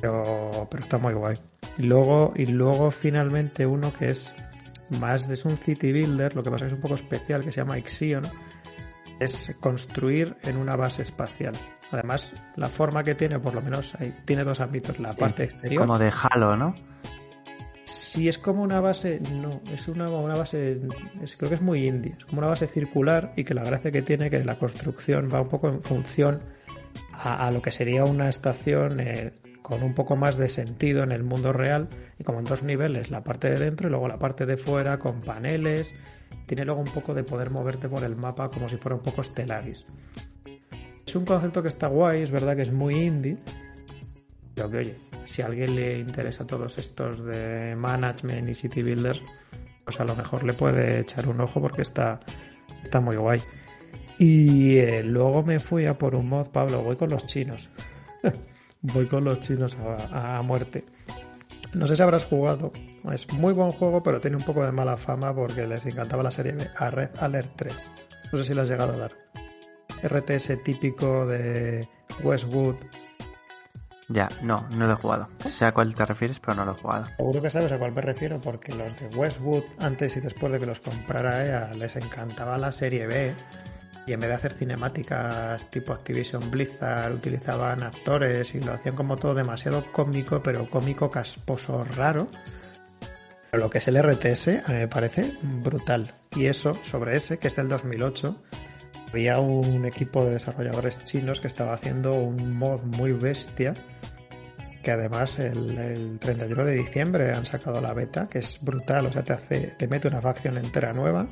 Pero, 0.00 0.66
pero 0.70 0.82
está 0.82 0.96
muy 0.96 1.12
guay. 1.12 1.36
Y 1.76 1.82
luego, 1.82 2.32
y 2.34 2.46
luego 2.46 2.90
finalmente 2.90 3.66
uno 3.66 3.92
que 3.92 4.12
es 4.12 4.34
más 4.98 5.28
es 5.28 5.44
un 5.44 5.58
city 5.58 5.92
builder, 5.92 6.34
lo 6.34 6.42
que 6.42 6.50
pasa 6.50 6.64
es 6.64 6.70
que 6.70 6.74
es 6.74 6.78
un 6.78 6.80
poco 6.80 6.94
especial, 6.94 7.44
que 7.44 7.52
se 7.52 7.60
llama 7.60 7.76
Ixion, 7.76 8.24
es 9.20 9.54
construir 9.60 10.38
en 10.42 10.56
una 10.56 10.74
base 10.74 11.02
espacial. 11.02 11.52
Además, 11.92 12.32
la 12.56 12.68
forma 12.68 13.04
que 13.04 13.14
tiene, 13.14 13.38
por 13.38 13.52
lo 13.52 13.60
menos, 13.60 13.94
tiene 14.24 14.42
dos 14.42 14.60
ámbitos, 14.60 14.98
la 15.00 15.12
parte 15.12 15.44
exterior. 15.44 15.82
Como 15.82 15.98
de 15.98 16.10
Halo, 16.10 16.56
¿no? 16.56 16.74
Si 17.86 18.28
es 18.28 18.38
como 18.38 18.62
una 18.62 18.80
base, 18.80 19.20
no, 19.32 19.62
es 19.72 19.86
una, 19.86 20.10
una 20.10 20.34
base, 20.34 20.80
creo 21.38 21.48
que 21.48 21.54
es 21.54 21.62
muy 21.62 21.86
indie, 21.86 22.16
es 22.18 22.24
como 22.24 22.40
una 22.40 22.48
base 22.48 22.66
circular 22.66 23.32
y 23.36 23.44
que 23.44 23.54
la 23.54 23.62
gracia 23.62 23.92
que 23.92 24.02
tiene 24.02 24.28
que 24.28 24.42
la 24.44 24.58
construcción 24.58 25.30
va 25.32 25.40
un 25.40 25.48
poco 25.48 25.68
en 25.68 25.80
función 25.80 26.40
a, 27.12 27.50
lo 27.50 27.62
que 27.62 27.70
sería 27.70 28.04
una 28.04 28.28
estación 28.28 29.00
eh, 29.00 29.32
con 29.62 29.82
un 29.82 29.94
poco 29.94 30.16
más 30.16 30.36
de 30.36 30.48
sentido 30.48 31.02
en 31.02 31.12
el 31.12 31.24
mundo 31.24 31.52
real 31.52 31.88
y 32.18 32.24
como 32.24 32.38
en 32.38 32.44
dos 32.44 32.62
niveles, 32.62 33.10
la 33.10 33.22
parte 33.22 33.50
de 33.50 33.58
dentro 33.58 33.88
y 33.88 33.90
luego 33.90 34.08
la 34.08 34.18
parte 34.18 34.46
de 34.46 34.56
fuera 34.56 34.98
con 34.98 35.20
paneles. 35.20 35.94
Tiene 36.46 36.64
luego 36.64 36.80
un 36.80 36.88
poco 36.88 37.14
de 37.14 37.24
poder 37.24 37.50
moverte 37.50 37.88
por 37.88 38.04
el 38.04 38.16
mapa 38.16 38.48
como 38.48 38.68
si 38.68 38.76
fuera 38.76 38.96
un 38.96 39.02
poco 39.02 39.22
Stellaris. 39.22 39.84
Es 41.06 41.16
un 41.16 41.24
concepto 41.24 41.62
que 41.62 41.68
está 41.68 41.86
guay, 41.86 42.22
es 42.22 42.30
verdad 42.30 42.56
que 42.56 42.62
es 42.62 42.72
muy 42.72 42.94
indie, 42.94 43.38
pero 44.54 44.70
que 44.70 44.76
oye, 44.78 44.96
si 45.26 45.42
a 45.42 45.46
alguien 45.46 45.74
le 45.74 45.98
interesa 45.98 46.46
todos 46.46 46.78
estos 46.78 47.24
de 47.24 47.74
management 47.76 48.48
y 48.48 48.54
city 48.54 48.82
builder, 48.82 49.20
pues 49.84 50.00
a 50.00 50.04
lo 50.04 50.16
mejor 50.16 50.44
le 50.44 50.52
puede 50.52 51.00
echar 51.00 51.28
un 51.28 51.40
ojo 51.40 51.60
porque 51.60 51.82
está, 51.82 52.20
está 52.82 53.00
muy 53.00 53.16
guay. 53.16 53.40
Y 54.18 54.78
eh, 54.78 55.02
luego 55.04 55.42
me 55.42 55.58
fui 55.58 55.86
a 55.86 55.98
por 55.98 56.16
un 56.16 56.28
mod, 56.28 56.48
Pablo, 56.48 56.82
voy 56.82 56.96
con 56.96 57.10
los 57.10 57.26
chinos. 57.26 57.68
voy 58.80 59.06
con 59.06 59.24
los 59.24 59.40
chinos 59.40 59.76
a, 60.12 60.40
muerte. 60.42 60.84
No 61.74 61.86
sé 61.86 61.96
si 61.96 62.02
habrás 62.02 62.24
jugado. 62.24 62.72
Es 63.12 63.30
muy 63.32 63.52
buen 63.52 63.70
juego, 63.72 64.02
pero 64.02 64.20
tiene 64.20 64.36
un 64.36 64.42
poco 64.42 64.64
de 64.64 64.72
mala 64.72 64.96
fama 64.96 65.34
porque 65.34 65.66
les 65.66 65.84
encantaba 65.84 66.22
la 66.22 66.30
serie 66.30 66.52
B. 66.52 66.66
A 66.76 66.90
Red 66.90 67.10
Alert 67.18 67.50
3. 67.56 67.88
No 68.32 68.38
sé 68.38 68.44
si 68.44 68.54
la 68.54 68.62
has 68.62 68.70
llegado 68.70 68.94
a 68.94 68.96
dar. 68.96 69.12
RTS 70.02 70.62
típico 70.64 71.26
de 71.26 71.86
Westwood. 72.22 72.76
Ya, 74.08 74.28
no, 74.42 74.68
no 74.70 74.86
lo 74.86 74.92
he 74.92 74.96
jugado. 74.96 75.28
Sé 75.40 75.64
a 75.64 75.72
cuál 75.72 75.94
te 75.94 76.06
refieres, 76.06 76.38
pero 76.38 76.54
no 76.54 76.64
lo 76.64 76.72
he 76.72 76.78
jugado. 76.78 77.06
Seguro 77.16 77.42
que 77.42 77.50
sabes 77.50 77.72
a 77.72 77.78
cuál 77.78 77.92
me 77.92 78.02
refiero 78.02 78.40
porque 78.40 78.74
los 78.74 78.98
de 79.00 79.08
Westwood, 79.08 79.64
antes 79.78 80.16
y 80.16 80.20
después 80.20 80.52
de 80.52 80.60
que 80.60 80.66
los 80.66 80.80
comprara 80.80 81.44
EA, 81.44 81.74
les 81.74 81.96
encantaba 81.96 82.56
la 82.56 82.70
serie 82.70 83.06
B 83.06 83.34
y 84.06 84.12
en 84.12 84.20
vez 84.20 84.28
de 84.28 84.36
hacer 84.36 84.52
cinemáticas 84.52 85.68
tipo 85.68 85.92
Activision 85.92 86.50
Blizzard, 86.50 87.14
utilizaban 87.14 87.82
actores 87.82 88.54
y 88.54 88.60
lo 88.60 88.72
hacían 88.72 88.94
como 88.94 89.16
todo 89.16 89.34
demasiado 89.34 89.84
cómico, 89.90 90.40
pero 90.42 90.70
cómico 90.70 91.10
casposo 91.10 91.82
raro. 91.82 92.28
Pero 93.50 93.64
lo 93.64 93.70
que 93.70 93.78
es 93.78 93.88
el 93.88 94.00
RTS 94.00 94.48
a 94.64 94.72
mí 94.72 94.78
me 94.78 94.88
parece 94.88 95.32
brutal. 95.42 96.14
Y 96.36 96.46
eso, 96.46 96.78
sobre 96.84 97.16
ese, 97.16 97.38
que 97.38 97.48
es 97.48 97.56
del 97.56 97.68
2008, 97.68 98.40
había 99.10 99.38
un 99.38 99.84
equipo 99.86 100.24
de 100.24 100.32
desarrolladores 100.32 101.04
chinos 101.04 101.40
que 101.40 101.46
estaba 101.46 101.74
haciendo 101.74 102.14
un 102.14 102.56
mod 102.56 102.82
muy 102.82 103.12
bestia 103.12 103.74
que 104.82 104.92
además 104.92 105.40
el, 105.40 105.76
el, 105.76 106.18
31 106.20 106.64
de 106.64 106.74
diciembre 106.74 107.32
han 107.32 107.44
sacado 107.44 107.80
la 107.80 107.92
beta, 107.92 108.28
que 108.28 108.38
es 108.38 108.60
brutal, 108.62 109.06
o 109.06 109.12
sea, 109.12 109.24
te 109.24 109.32
hace, 109.32 109.74
te 109.76 109.88
mete 109.88 110.06
una 110.06 110.20
facción 110.20 110.58
entera 110.58 110.92
nueva, 110.92 111.28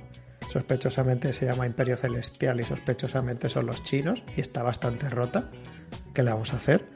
Sospechosamente 0.48 1.32
se 1.32 1.46
llama 1.46 1.66
Imperio 1.66 1.96
Celestial 1.96 2.60
y 2.60 2.64
sospechosamente 2.64 3.48
son 3.48 3.66
los 3.66 3.82
chinos 3.82 4.22
y 4.36 4.40
está 4.40 4.62
bastante 4.62 5.08
rota. 5.08 5.50
¿Qué 6.12 6.22
le 6.22 6.30
vamos 6.30 6.52
a 6.52 6.56
hacer? 6.56 6.86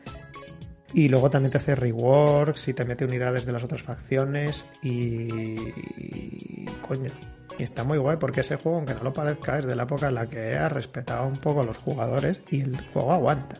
Y 0.94 1.08
luego 1.08 1.28
también 1.28 1.50
te 1.52 1.58
hace 1.58 1.74
reworks 1.74 2.68
y 2.68 2.74
te 2.74 2.84
mete 2.84 3.04
unidades 3.04 3.44
de 3.44 3.52
las 3.52 3.62
otras 3.62 3.82
facciones 3.82 4.64
y... 4.82 5.56
coño, 6.80 7.10
y 7.58 7.62
está 7.62 7.84
muy 7.84 7.98
guay 7.98 8.16
porque 8.16 8.40
ese 8.40 8.56
juego, 8.56 8.78
aunque 8.78 8.94
no 8.94 9.02
lo 9.02 9.12
parezca, 9.12 9.58
es 9.58 9.66
de 9.66 9.76
la 9.76 9.82
época 9.82 10.08
en 10.08 10.14
la 10.14 10.28
que 10.28 10.56
ha 10.56 10.68
respetado 10.68 11.26
un 11.26 11.36
poco 11.36 11.60
a 11.60 11.64
los 11.64 11.76
jugadores 11.76 12.40
y 12.50 12.62
el 12.62 12.80
juego 12.88 13.12
aguanta. 13.12 13.56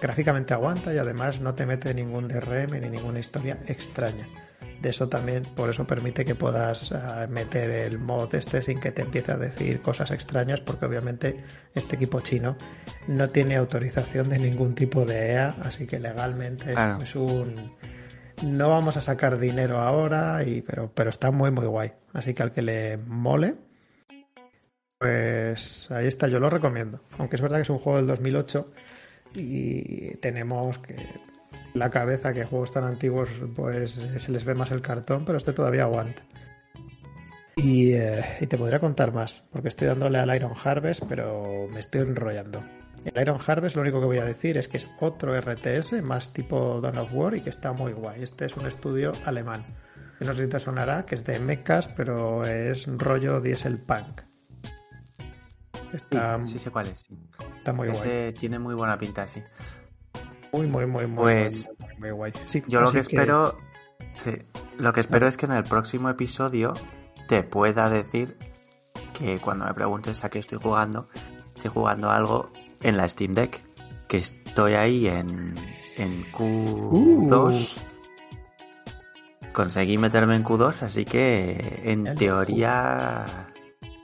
Gráficamente 0.00 0.54
aguanta 0.54 0.94
y 0.94 0.98
además 0.98 1.40
no 1.40 1.54
te 1.54 1.66
mete 1.66 1.92
ningún 1.92 2.28
DRM 2.28 2.80
ni 2.80 2.88
ninguna 2.88 3.18
historia 3.18 3.58
extraña. 3.66 4.28
Eso 4.86 5.08
también, 5.08 5.42
por 5.42 5.68
eso 5.68 5.86
permite 5.86 6.24
que 6.24 6.34
puedas 6.34 6.92
uh, 6.92 7.28
meter 7.28 7.70
el 7.70 7.98
mod 7.98 8.34
este 8.34 8.62
sin 8.62 8.78
que 8.78 8.92
te 8.92 9.02
empiece 9.02 9.32
a 9.32 9.36
decir 9.36 9.80
cosas 9.80 10.10
extrañas, 10.10 10.60
porque 10.60 10.86
obviamente 10.86 11.42
este 11.74 11.96
equipo 11.96 12.20
chino 12.20 12.56
no 13.08 13.30
tiene 13.30 13.56
autorización 13.56 14.28
de 14.28 14.38
ningún 14.38 14.74
tipo 14.74 15.04
de 15.04 15.32
EA, 15.32 15.56
así 15.62 15.86
que 15.86 15.98
legalmente 15.98 16.72
claro. 16.72 17.02
es 17.02 17.16
un 17.16 17.72
no 18.42 18.68
vamos 18.68 18.96
a 18.96 19.00
sacar 19.00 19.38
dinero 19.38 19.78
ahora, 19.78 20.42
y, 20.44 20.62
pero, 20.62 20.90
pero 20.94 21.10
está 21.10 21.30
muy, 21.30 21.50
muy 21.50 21.66
guay. 21.66 21.92
Así 22.12 22.34
que 22.34 22.42
al 22.42 22.52
que 22.52 22.62
le 22.62 22.98
mole, 22.98 23.54
pues 24.98 25.90
ahí 25.90 26.06
está, 26.06 26.28
yo 26.28 26.38
lo 26.38 26.50
recomiendo. 26.50 27.00
Aunque 27.18 27.36
es 27.36 27.42
verdad 27.42 27.56
que 27.56 27.62
es 27.62 27.70
un 27.70 27.78
juego 27.78 27.98
del 27.98 28.06
2008 28.06 28.70
y 29.34 30.16
tenemos 30.18 30.78
que 30.78 30.94
la 31.76 31.90
cabeza 31.90 32.32
que 32.32 32.44
juegos 32.44 32.72
tan 32.72 32.84
antiguos 32.84 33.28
pues 33.54 34.00
se 34.16 34.32
les 34.32 34.44
ve 34.44 34.54
más 34.54 34.70
el 34.70 34.82
cartón, 34.82 35.24
pero 35.24 35.38
este 35.38 35.52
todavía 35.52 35.84
aguanta. 35.84 36.22
Y, 37.56 37.92
eh, 37.94 38.24
y 38.40 38.46
te 38.46 38.58
podría 38.58 38.80
contar 38.80 39.12
más, 39.12 39.42
porque 39.50 39.68
estoy 39.68 39.86
dándole 39.88 40.18
al 40.18 40.34
Iron 40.34 40.52
Harvest, 40.62 41.04
pero 41.08 41.68
me 41.72 41.80
estoy 41.80 42.02
enrollando. 42.02 42.62
El 43.04 43.22
Iron 43.22 43.38
Harvest 43.46 43.76
lo 43.76 43.82
único 43.82 44.00
que 44.00 44.06
voy 44.06 44.18
a 44.18 44.24
decir 44.24 44.56
es 44.56 44.68
que 44.68 44.78
es 44.78 44.88
otro 45.00 45.38
RTS 45.38 46.02
más 46.02 46.32
tipo 46.32 46.80
Dawn 46.80 46.98
of 46.98 47.10
War 47.12 47.34
y 47.34 47.40
que 47.40 47.50
está 47.50 47.72
muy 47.72 47.92
guay. 47.92 48.22
Este 48.22 48.46
es 48.46 48.56
un 48.56 48.66
estudio 48.66 49.12
alemán. 49.24 49.64
no 50.20 50.34
sé 50.34 50.44
si 50.44 50.48
te 50.48 50.58
sonará, 50.58 51.06
que 51.06 51.14
es 51.14 51.24
de 51.24 51.38
mechas, 51.38 51.88
pero 51.88 52.44
es 52.44 52.86
rollo 52.88 53.40
diesel 53.40 53.78
punk. 53.78 54.22
Está, 55.92 56.42
sí, 56.42 56.52
sí 56.52 56.58
sé 56.58 56.70
cuál 56.70 56.88
es. 56.88 57.04
Está 57.58 57.72
muy 57.72 57.88
Ese 57.88 58.22
guay. 58.22 58.32
tiene 58.32 58.58
muy 58.58 58.74
buena 58.74 58.98
pinta, 58.98 59.26
sí. 59.26 59.42
Muy, 60.56 60.66
muy, 60.68 60.86
muy, 60.86 61.06
muy, 61.06 61.22
pues, 61.22 61.68
muy, 61.78 61.96
muy 61.98 62.10
guay. 62.10 62.32
Sí, 62.46 62.62
yo 62.66 62.80
lo 62.80 62.86
que, 62.86 62.92
que 62.94 63.00
espero, 63.00 63.54
sí, 64.24 64.30
lo 64.78 64.92
que 64.94 65.00
espero 65.00 65.26
es 65.26 65.36
que 65.36 65.44
en 65.44 65.52
el 65.52 65.64
próximo 65.64 66.08
episodio 66.08 66.72
te 67.28 67.42
pueda 67.42 67.90
decir 67.90 68.38
que 69.12 69.38
cuando 69.38 69.66
me 69.66 69.74
preguntes 69.74 70.24
a 70.24 70.30
qué 70.30 70.38
estoy 70.38 70.58
jugando, 70.62 71.08
estoy 71.54 71.70
jugando 71.70 72.10
algo 72.10 72.50
en 72.82 72.96
la 72.96 73.06
Steam 73.06 73.32
Deck, 73.34 73.62
que 74.08 74.18
estoy 74.18 74.72
ahí 74.74 75.06
en, 75.08 75.54
en 75.98 76.22
Q2. 76.32 77.28
Uh. 77.30 77.66
Conseguí 79.52 79.98
meterme 79.98 80.36
en 80.36 80.44
Q2, 80.44 80.82
así 80.82 81.04
que 81.04 81.82
en 81.84 82.14
teoría... 82.14 83.52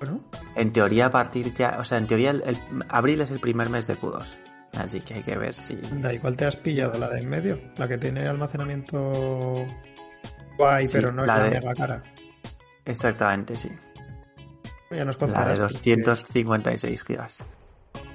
Bueno. 0.00 0.20
En 0.56 0.72
teoría 0.72 1.06
a 1.06 1.10
partir 1.10 1.54
ya... 1.54 1.76
O 1.78 1.84
sea, 1.84 1.96
en 1.98 2.06
teoría 2.06 2.30
el, 2.30 2.42
el, 2.44 2.58
abril 2.88 3.20
es 3.20 3.30
el 3.30 3.40
primer 3.40 3.70
mes 3.70 3.86
de 3.86 3.96
Q2. 3.96 4.41
Así 4.78 5.00
que 5.00 5.14
hay 5.14 5.22
que 5.22 5.36
ver 5.36 5.54
si... 5.54 5.76
Da, 6.00 6.12
¿y 6.12 6.18
cuál 6.18 6.36
te 6.36 6.46
has 6.46 6.56
pillado? 6.56 6.98
¿La 6.98 7.10
de 7.10 7.20
en 7.20 7.28
medio? 7.28 7.60
¿La 7.76 7.86
que 7.88 7.98
tiene 7.98 8.26
almacenamiento 8.26 9.54
guay, 10.56 10.86
sí, 10.86 10.92
pero 10.94 11.12
no 11.12 11.22
es 11.22 11.28
la, 11.28 11.38
la 11.38 11.44
de... 11.44 11.50
mega 11.50 11.74
cara? 11.74 12.02
Exactamente, 12.84 13.56
sí. 13.56 13.70
Ya 14.90 15.04
nos 15.04 15.20
la 15.20 15.48
de 15.48 15.56
256 15.58 17.04
que... 17.04 17.14
gigas 17.14 17.42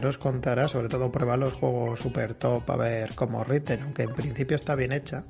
nos 0.01 0.17
contará, 0.17 0.67
sobre 0.67 0.89
todo 0.89 1.11
prueba 1.11 1.37
los 1.37 1.53
juegos 1.53 1.99
super 1.99 2.33
top 2.35 2.69
a 2.69 2.75
ver 2.75 3.15
cómo 3.15 3.43
riten, 3.43 3.81
aunque 3.81 4.03
en 4.03 4.13
principio 4.13 4.55
está 4.55 4.75
bien 4.75 4.91
hecha, 4.91 5.23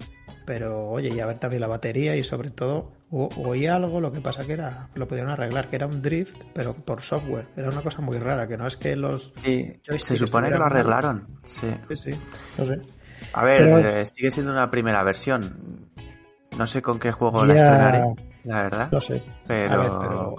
pero 0.47 0.89
oye, 0.89 1.09
y 1.09 1.19
a 1.19 1.25
ver 1.25 1.39
también 1.39 1.59
la 1.59 1.67
batería 1.67 2.15
y 2.15 2.23
sobre 2.23 2.51
todo 2.51 2.93
oí 3.11 3.67
algo, 3.67 3.99
lo 3.99 4.13
que 4.13 4.21
pasa 4.21 4.45
que 4.45 4.53
era, 4.53 4.87
lo 4.95 5.05
pudieron 5.05 5.29
arreglar, 5.29 5.69
que 5.69 5.75
era 5.75 5.87
un 5.87 6.01
drift, 6.01 6.41
pero 6.53 6.73
por 6.73 7.01
software, 7.01 7.49
era 7.57 7.67
una 7.69 7.81
cosa 7.81 8.01
muy 8.01 8.17
rara, 8.17 8.47
que 8.47 8.55
no 8.55 8.65
es 8.65 8.77
que 8.77 8.95
los... 8.95 9.33
Sí, 9.43 9.77
se 9.83 10.15
supone 10.15 10.49
que 10.49 10.57
lo 10.57 10.65
arreglaron, 10.65 11.27
sí. 11.45 11.67
Sí, 11.89 11.95
sí, 11.97 12.21
no 12.57 12.65
sé. 12.65 12.79
A 13.33 13.43
ver, 13.43 13.59
pero... 13.59 13.77
eh, 13.79 14.05
sigue 14.05 14.31
siendo 14.31 14.53
una 14.53 14.71
primera 14.71 15.03
versión, 15.03 15.89
no 16.57 16.65
sé 16.65 16.81
con 16.81 16.97
qué 16.97 17.11
juego 17.11 17.45
ya... 17.45 17.53
la 17.53 17.53
estrenaré, 17.53 18.03
la 18.45 18.63
verdad. 18.63 18.89
No 18.89 19.01
sé, 19.01 19.21
pero... 19.45 19.79
Ver, 19.79 19.91
pero... 20.01 20.35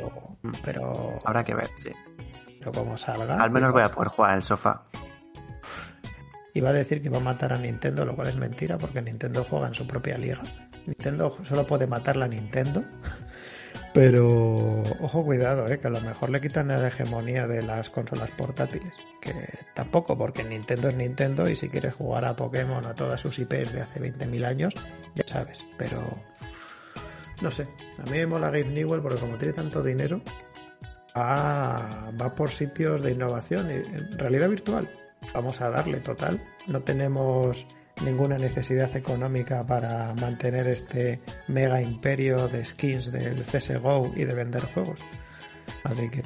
pero... 0.64 1.18
Habrá 1.22 1.44
que 1.44 1.54
ver, 1.54 1.68
sí 1.78 1.92
pero 2.58 2.72
como 2.72 2.96
salga. 2.96 3.40
Al 3.40 3.50
menos 3.50 3.72
voy 3.72 3.82
a 3.82 3.88
poder 3.88 4.08
jugar 4.08 4.32
en 4.32 4.36
el 4.38 4.42
sofá. 4.42 4.82
Iba 6.58 6.70
a 6.70 6.72
decir 6.72 7.00
que 7.00 7.08
va 7.08 7.18
a 7.18 7.20
matar 7.20 7.52
a 7.52 7.56
Nintendo, 7.56 8.04
lo 8.04 8.16
cual 8.16 8.26
es 8.26 8.36
mentira, 8.36 8.78
porque 8.78 9.00
Nintendo 9.00 9.46
juega 9.48 9.68
en 9.68 9.74
su 9.74 9.86
propia 9.86 10.18
liga. 10.18 10.40
Nintendo 10.86 11.30
solo 11.44 11.64
puede 11.64 11.86
matar 11.86 12.16
la 12.16 12.26
Nintendo. 12.26 12.82
Pero 13.94 14.82
ojo, 15.00 15.24
cuidado, 15.24 15.68
eh, 15.68 15.78
que 15.78 15.86
a 15.86 15.90
lo 15.90 16.00
mejor 16.00 16.30
le 16.30 16.40
quitan 16.40 16.66
la 16.66 16.88
hegemonía 16.88 17.46
de 17.46 17.62
las 17.62 17.90
consolas 17.90 18.32
portátiles. 18.32 18.92
Que 19.20 19.32
tampoco, 19.72 20.18
porque 20.18 20.42
Nintendo 20.42 20.88
es 20.88 20.96
Nintendo 20.96 21.48
y 21.48 21.54
si 21.54 21.68
quieres 21.68 21.94
jugar 21.94 22.24
a 22.24 22.34
Pokémon 22.34 22.84
a 22.86 22.94
todas 22.96 23.20
sus 23.20 23.38
IPs 23.38 23.72
de 23.72 23.82
hace 23.82 24.00
20.000 24.00 24.44
años, 24.44 24.74
ya 25.14 25.28
sabes. 25.28 25.64
Pero 25.76 26.18
no 27.40 27.52
sé, 27.52 27.68
a 27.98 28.02
mí 28.10 28.18
me 28.18 28.26
mola 28.26 28.48
Gabe 28.48 28.64
Newell 28.64 29.00
porque 29.00 29.20
como 29.20 29.38
tiene 29.38 29.54
tanto 29.54 29.80
dinero, 29.80 30.20
va, 31.16 32.10
va 32.20 32.34
por 32.34 32.50
sitios 32.50 33.00
de 33.02 33.12
innovación 33.12 33.70
y 33.70 33.74
en 33.74 34.18
realidad 34.18 34.48
virtual. 34.48 34.90
Vamos 35.34 35.60
a 35.60 35.70
darle 35.70 36.00
total. 36.00 36.40
No 36.66 36.80
tenemos 36.82 37.66
ninguna 38.04 38.38
necesidad 38.38 38.94
económica 38.96 39.62
para 39.64 40.14
mantener 40.14 40.66
este 40.68 41.20
mega 41.48 41.82
imperio 41.82 42.48
de 42.48 42.64
skins 42.64 43.10
del 43.12 43.42
CSGO 43.42 44.12
y 44.16 44.24
de 44.24 44.34
vender 44.34 44.64
juegos. 44.72 45.00
Así 45.84 46.08
que, 46.08 46.22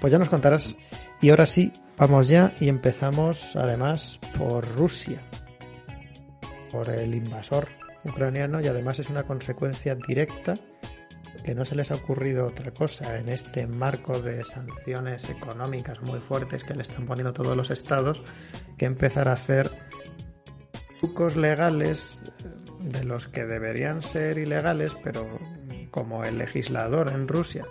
pues 0.00 0.12
ya 0.12 0.18
nos 0.18 0.28
contarás. 0.28 0.76
Y 1.20 1.30
ahora 1.30 1.46
sí, 1.46 1.72
vamos 1.96 2.28
ya 2.28 2.52
y 2.60 2.68
empezamos 2.68 3.54
además 3.56 4.18
por 4.38 4.66
Rusia, 4.76 5.20
por 6.70 6.88
el 6.90 7.14
invasor 7.14 7.68
ucraniano 8.04 8.60
y 8.60 8.66
además 8.66 8.98
es 8.98 9.10
una 9.10 9.22
consecuencia 9.24 9.94
directa 9.94 10.54
que 11.44 11.54
no 11.54 11.64
se 11.64 11.74
les 11.74 11.90
ha 11.90 11.96
ocurrido 11.96 12.46
otra 12.46 12.72
cosa 12.72 13.18
en 13.18 13.28
este 13.28 13.66
marco 13.66 14.20
de 14.20 14.44
sanciones 14.44 15.28
económicas 15.28 16.00
muy 16.02 16.20
fuertes 16.20 16.64
que 16.64 16.74
le 16.74 16.82
están 16.82 17.06
poniendo 17.06 17.32
todos 17.32 17.56
los 17.56 17.70
estados 17.70 18.22
que 18.76 18.86
empezar 18.86 19.28
a 19.28 19.32
hacer 19.32 19.70
trucos 21.00 21.36
legales 21.36 22.22
de 22.80 23.04
los 23.04 23.28
que 23.28 23.44
deberían 23.44 24.02
ser 24.02 24.38
ilegales, 24.38 24.96
pero 25.02 25.26
como 25.90 26.24
el 26.24 26.38
legislador 26.38 27.08
en 27.08 27.28
Rusia 27.28 27.66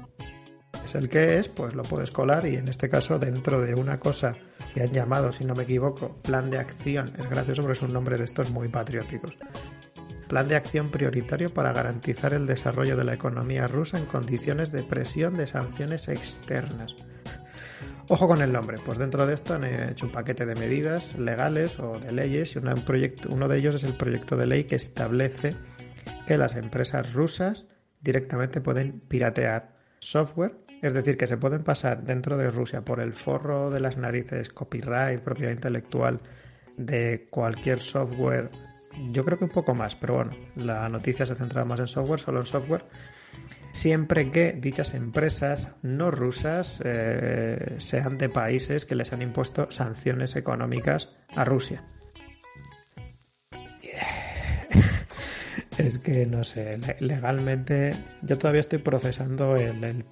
es 0.83 0.95
el 0.95 1.09
que 1.09 1.37
es, 1.37 1.47
pues 1.47 1.73
lo 1.73 1.83
puedes 1.83 2.11
colar 2.11 2.45
y 2.45 2.55
en 2.55 2.67
este 2.67 2.89
caso 2.89 3.19
dentro 3.19 3.61
de 3.61 3.75
una 3.75 3.99
cosa 3.99 4.33
que 4.73 4.81
han 4.81 4.91
llamado, 4.91 5.31
si 5.31 5.45
no 5.45 5.53
me 5.53 5.63
equivoco, 5.63 6.17
plan 6.21 6.49
de 6.49 6.57
acción. 6.57 7.07
Es 7.17 7.29
gracioso 7.29 7.61
porque 7.61 7.77
es 7.77 7.81
un 7.81 7.93
nombre 7.93 8.17
de 8.17 8.25
estos 8.25 8.51
muy 8.51 8.67
patrióticos 8.67 9.37
plan 10.31 10.47
de 10.47 10.55
acción 10.55 10.91
prioritario 10.91 11.49
para 11.49 11.73
garantizar 11.73 12.33
el 12.33 12.45
desarrollo 12.45 12.95
de 12.95 13.03
la 13.03 13.13
economía 13.13 13.67
rusa 13.67 13.97
en 13.97 14.05
condiciones 14.05 14.71
de 14.71 14.81
presión 14.81 15.33
de 15.33 15.45
sanciones 15.45 16.07
externas. 16.07 16.95
Ojo 18.07 18.29
con 18.29 18.41
el 18.41 18.53
nombre, 18.53 18.77
pues 18.85 18.97
dentro 18.97 19.27
de 19.27 19.33
esto 19.33 19.55
han 19.55 19.65
hecho 19.65 20.05
un 20.05 20.13
paquete 20.13 20.45
de 20.45 20.55
medidas 20.55 21.19
legales 21.19 21.77
o 21.79 21.99
de 21.99 22.13
leyes 22.13 22.55
y 22.55 22.59
uno 22.59 23.47
de 23.49 23.57
ellos 23.57 23.75
es 23.75 23.83
el 23.83 23.97
proyecto 23.97 24.37
de 24.37 24.45
ley 24.45 24.63
que 24.63 24.77
establece 24.77 25.53
que 26.25 26.37
las 26.37 26.55
empresas 26.55 27.11
rusas 27.11 27.65
directamente 27.99 28.61
pueden 28.61 29.01
piratear 29.01 29.75
software, 29.99 30.55
es 30.81 30.93
decir, 30.93 31.17
que 31.17 31.27
se 31.27 31.35
pueden 31.35 31.65
pasar 31.65 32.05
dentro 32.05 32.37
de 32.37 32.49
Rusia 32.49 32.85
por 32.85 33.01
el 33.01 33.11
forro 33.11 33.69
de 33.69 33.81
las 33.81 33.97
narices 33.97 34.47
copyright, 34.47 35.19
propiedad 35.19 35.51
intelectual 35.51 36.21
de 36.77 37.27
cualquier 37.29 37.81
software 37.81 38.49
yo 39.11 39.23
creo 39.23 39.37
que 39.37 39.45
un 39.45 39.51
poco 39.51 39.73
más, 39.73 39.95
pero 39.95 40.15
bueno, 40.15 40.31
la 40.55 40.89
noticia 40.89 41.25
se 41.25 41.35
centra 41.35 41.65
más 41.65 41.79
en 41.79 41.87
software, 41.87 42.19
solo 42.19 42.39
en 42.39 42.45
software, 42.45 42.85
siempre 43.71 44.31
que 44.31 44.53
dichas 44.53 44.93
empresas 44.93 45.69
no 45.81 46.11
rusas 46.11 46.81
eh, 46.83 47.75
sean 47.77 48.17
de 48.17 48.29
países 48.29 48.85
que 48.85 48.95
les 48.95 49.13
han 49.13 49.21
impuesto 49.21 49.69
sanciones 49.71 50.35
económicas 50.35 51.15
a 51.35 51.45
Rusia. 51.45 51.83
es 55.77 55.97
que 55.99 56.25
no 56.25 56.43
sé, 56.43 56.79
legalmente 56.99 57.93
yo 58.21 58.37
todavía 58.37 58.61
estoy 58.61 58.79
procesando 58.79 59.55
el, 59.55 60.05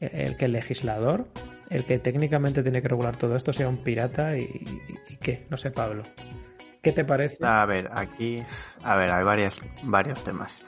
el, 0.00 0.36
que 0.36 0.44
el 0.44 0.52
legislador, 0.52 1.28
el 1.70 1.84
que 1.84 1.98
técnicamente 1.98 2.62
tiene 2.62 2.82
que 2.82 2.88
regular 2.88 3.16
todo 3.16 3.36
esto, 3.36 3.52
sea 3.52 3.68
un 3.68 3.78
pirata 3.78 4.36
y 4.36 4.48
qué, 5.20 5.44
no 5.50 5.56
sé, 5.56 5.70
Pablo. 5.70 6.02
¿Qué 6.84 6.92
te 6.92 7.04
parece? 7.04 7.38
A 7.44 7.64
ver, 7.64 7.88
aquí, 7.92 8.44
a 8.82 8.94
ver, 8.94 9.10
hay 9.10 9.24
varias, 9.24 9.58
varios 9.84 10.22
temas. 10.22 10.62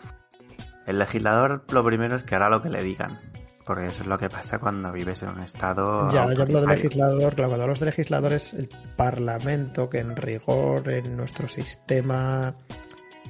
El 0.87 0.99
legislador 0.99 1.65
lo 1.71 1.85
primero 1.85 2.17
es 2.17 2.23
que 2.23 2.35
hará 2.35 2.49
lo 2.49 2.63
que 2.63 2.71
le 2.71 2.83
digan, 2.83 3.21
porque 3.67 3.89
eso 3.89 4.03
es 4.03 4.09
lo 4.09 4.17
que 4.17 4.31
pasa 4.31 4.59
cuando 4.59 4.91
vives 4.93 5.23
en 5.23 5.29
un 5.29 5.43
estado. 5.43 6.09
Ya, 6.11 6.33
yo 6.33 6.43
hablo 6.43 6.63
de 6.63 6.69
legislador, 6.69 7.35
claro, 7.35 7.51
cuando 7.51 7.65
hablo 7.65 7.75
de 7.75 7.85
legislador 7.85 8.33
es 8.33 8.55
el 8.55 8.71
parlamento 8.97 9.91
que 9.91 9.99
en 9.99 10.17
rigor 10.17 10.91
en 10.91 11.19
nuestro 11.19 11.49
sistema. 11.49 12.55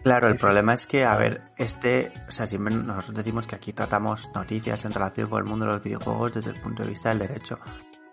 Claro, 0.04 0.28
el 0.28 0.36
problema 0.36 0.74
es 0.74 0.86
que, 0.86 1.04
a 1.04 1.16
ver, 1.16 1.40
este, 1.56 2.12
o 2.28 2.30
sea, 2.30 2.46
siempre 2.46 2.72
nosotros 2.72 3.16
decimos 3.16 3.48
que 3.48 3.56
aquí 3.56 3.72
tratamos 3.72 4.30
noticias 4.32 4.84
en 4.84 4.92
relación 4.92 5.28
con 5.28 5.42
el 5.42 5.48
mundo 5.48 5.66
de 5.66 5.72
los 5.72 5.82
videojuegos 5.82 6.34
desde 6.34 6.52
el 6.52 6.60
punto 6.60 6.84
de 6.84 6.90
vista 6.90 7.08
del 7.08 7.18
derecho. 7.18 7.58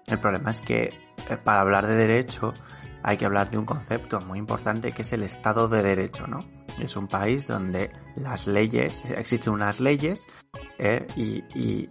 El 0.08 0.18
problema 0.18 0.50
es 0.50 0.62
que 0.62 0.86
eh, 1.30 1.38
para 1.44 1.62
hablar 1.62 1.86
de 1.86 1.96
derecho 1.96 2.56
hay 3.04 3.18
que 3.18 3.26
hablar 3.26 3.52
de 3.52 3.58
un 3.58 3.66
concepto 3.66 4.22
muy 4.22 4.40
importante 4.40 4.94
que 4.94 5.02
es 5.02 5.14
el 5.14 5.24
Estado 5.24 5.68
de 5.68 5.84
Derecho, 5.84 6.26
¿no? 6.26 6.40
Es 6.80 6.96
un 6.96 7.08
país 7.08 7.48
donde 7.48 7.92
las 8.16 8.48
leyes, 8.48 9.04
existen 9.16 9.54
unas 9.54 9.80
leyes 9.80 10.26
eh, 10.80 11.06
y, 11.16 11.90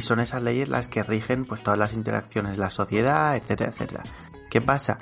son 0.00 0.20
esas 0.20 0.42
leyes 0.42 0.68
las 0.68 0.88
que 0.88 1.02
rigen 1.02 1.44
pues 1.44 1.62
todas 1.62 1.78
las 1.78 1.92
interacciones 1.92 2.52
de 2.52 2.58
la 2.58 2.70
sociedad, 2.70 3.36
etcétera, 3.36 3.70
etcétera. 3.70 4.02
¿Qué 4.50 4.60
pasa? 4.60 4.98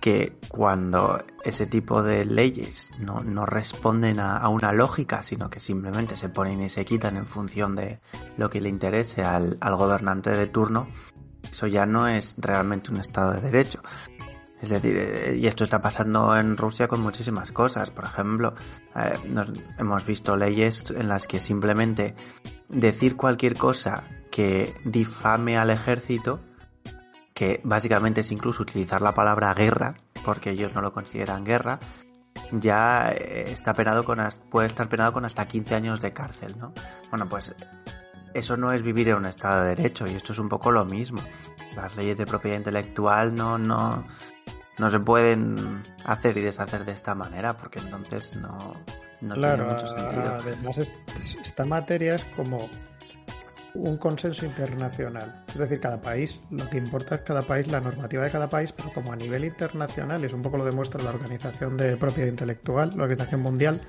Que 0.00 0.36
cuando 0.48 1.24
ese 1.44 1.66
tipo 1.66 2.02
de 2.02 2.24
leyes 2.24 2.90
no, 2.98 3.46
responden 3.46 4.20
a, 4.20 4.48
una 4.48 4.72
lógica, 4.72 5.22
sino 5.22 5.50
que 5.50 5.60
simplemente 5.60 6.16
se 6.16 6.28
ponen 6.28 6.62
y 6.62 6.68
se 6.68 6.84
quitan 6.84 7.16
en 7.16 7.26
función 7.26 7.74
de 7.74 8.00
lo 8.36 8.48
que 8.50 8.60
le 8.60 8.68
interese 8.68 9.24
al 9.24 9.58
gobernante 9.60 10.30
de 10.30 10.46
turno, 10.46 10.86
eso 11.50 11.66
ya 11.66 11.86
no 11.86 12.08
es 12.08 12.34
realmente 12.38 12.90
un 12.90 12.98
Estado 12.98 13.32
de 13.32 13.40
Derecho. 13.40 13.80
Es 14.60 14.70
decir, 14.70 14.96
eh, 14.96 15.36
y 15.36 15.46
esto 15.46 15.64
está 15.64 15.82
pasando 15.82 16.36
en 16.36 16.56
Rusia 16.56 16.88
con 16.88 17.00
muchísimas 17.00 17.52
cosas. 17.52 17.90
Por 17.90 18.04
ejemplo, 18.04 18.54
eh, 18.94 19.18
hemos 19.78 20.06
visto 20.06 20.36
leyes 20.36 20.90
en 20.90 21.08
las 21.08 21.26
que 21.26 21.40
simplemente 21.40 22.14
decir 22.68 23.16
cualquier 23.16 23.56
cosa 23.56 24.04
que 24.30 24.74
difame 24.84 25.56
al 25.56 25.70
ejército, 25.70 26.40
que 27.34 27.60
básicamente 27.64 28.22
es 28.22 28.32
incluso 28.32 28.62
utilizar 28.62 29.02
la 29.02 29.12
palabra 29.12 29.52
guerra, 29.54 29.96
porque 30.24 30.50
ellos 30.50 30.74
no 30.74 30.80
lo 30.80 30.92
consideran 30.92 31.44
guerra, 31.44 31.78
ya 32.50 33.10
eh, 33.12 33.44
está 33.48 33.74
penado 33.74 34.04
con, 34.04 34.18
puede 34.50 34.68
estar 34.68 34.88
penado 34.88 35.12
con 35.12 35.24
hasta 35.24 35.46
15 35.46 35.74
años 35.74 36.00
de 36.00 36.12
cárcel, 36.12 36.56
¿no? 36.58 36.72
Bueno, 37.10 37.26
pues 37.28 37.54
eso 38.34 38.56
no 38.56 38.72
es 38.72 38.82
vivir 38.82 39.08
en 39.08 39.16
un 39.16 39.26
estado 39.26 39.62
de 39.62 39.74
derecho 39.74 40.06
y 40.06 40.14
esto 40.14 40.32
es 40.32 40.38
un 40.38 40.48
poco 40.48 40.70
lo 40.70 40.84
mismo. 40.84 41.20
Las 41.74 41.96
leyes 41.96 42.16
de 42.16 42.26
propiedad 42.26 42.56
intelectual 42.56 43.34
no, 43.34 43.58
no, 43.58 44.04
no 44.78 44.90
se 44.90 44.98
pueden 44.98 45.82
hacer 46.04 46.36
y 46.36 46.42
deshacer 46.42 46.84
de 46.84 46.92
esta 46.92 47.14
manera 47.14 47.56
porque 47.56 47.78
entonces 47.78 48.36
no, 48.36 48.74
no 49.20 49.34
tiene 49.34 49.64
mucho 49.64 49.86
sentido. 49.86 50.34
Además, 50.34 50.78
esta 50.78 51.64
materia 51.64 52.14
es 52.14 52.24
como 52.36 52.68
un 53.74 53.96
consenso 53.98 54.46
internacional. 54.46 55.44
Es 55.48 55.56
decir, 55.56 55.80
cada 55.80 56.00
país, 56.00 56.40
lo 56.50 56.68
que 56.68 56.78
importa 56.78 57.16
es 57.16 57.20
cada 57.22 57.42
país, 57.42 57.66
la 57.68 57.80
normativa 57.80 58.24
de 58.24 58.30
cada 58.30 58.48
país, 58.48 58.72
pero 58.72 58.90
como 58.92 59.12
a 59.12 59.16
nivel 59.16 59.44
internacional, 59.44 60.22
y 60.22 60.26
es 60.26 60.32
un 60.32 60.42
poco 60.42 60.56
lo 60.56 60.64
demuestra 60.64 61.02
la 61.02 61.10
Organización 61.10 61.76
de 61.76 61.96
Propiedad 61.96 62.28
Intelectual, 62.28 62.92
la 62.96 63.04
Organización 63.04 63.42
Mundial, 63.42 63.80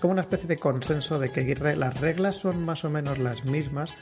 como 0.00 0.12
una 0.12 0.22
especie 0.22 0.48
de 0.48 0.56
consenso 0.56 1.18
de 1.18 1.30
que 1.30 1.54
las 1.76 2.00
reglas 2.00 2.36
son 2.36 2.64
más 2.64 2.84
o 2.84 2.90
menos 2.90 3.18
las 3.18 3.44
mismas, 3.44 3.92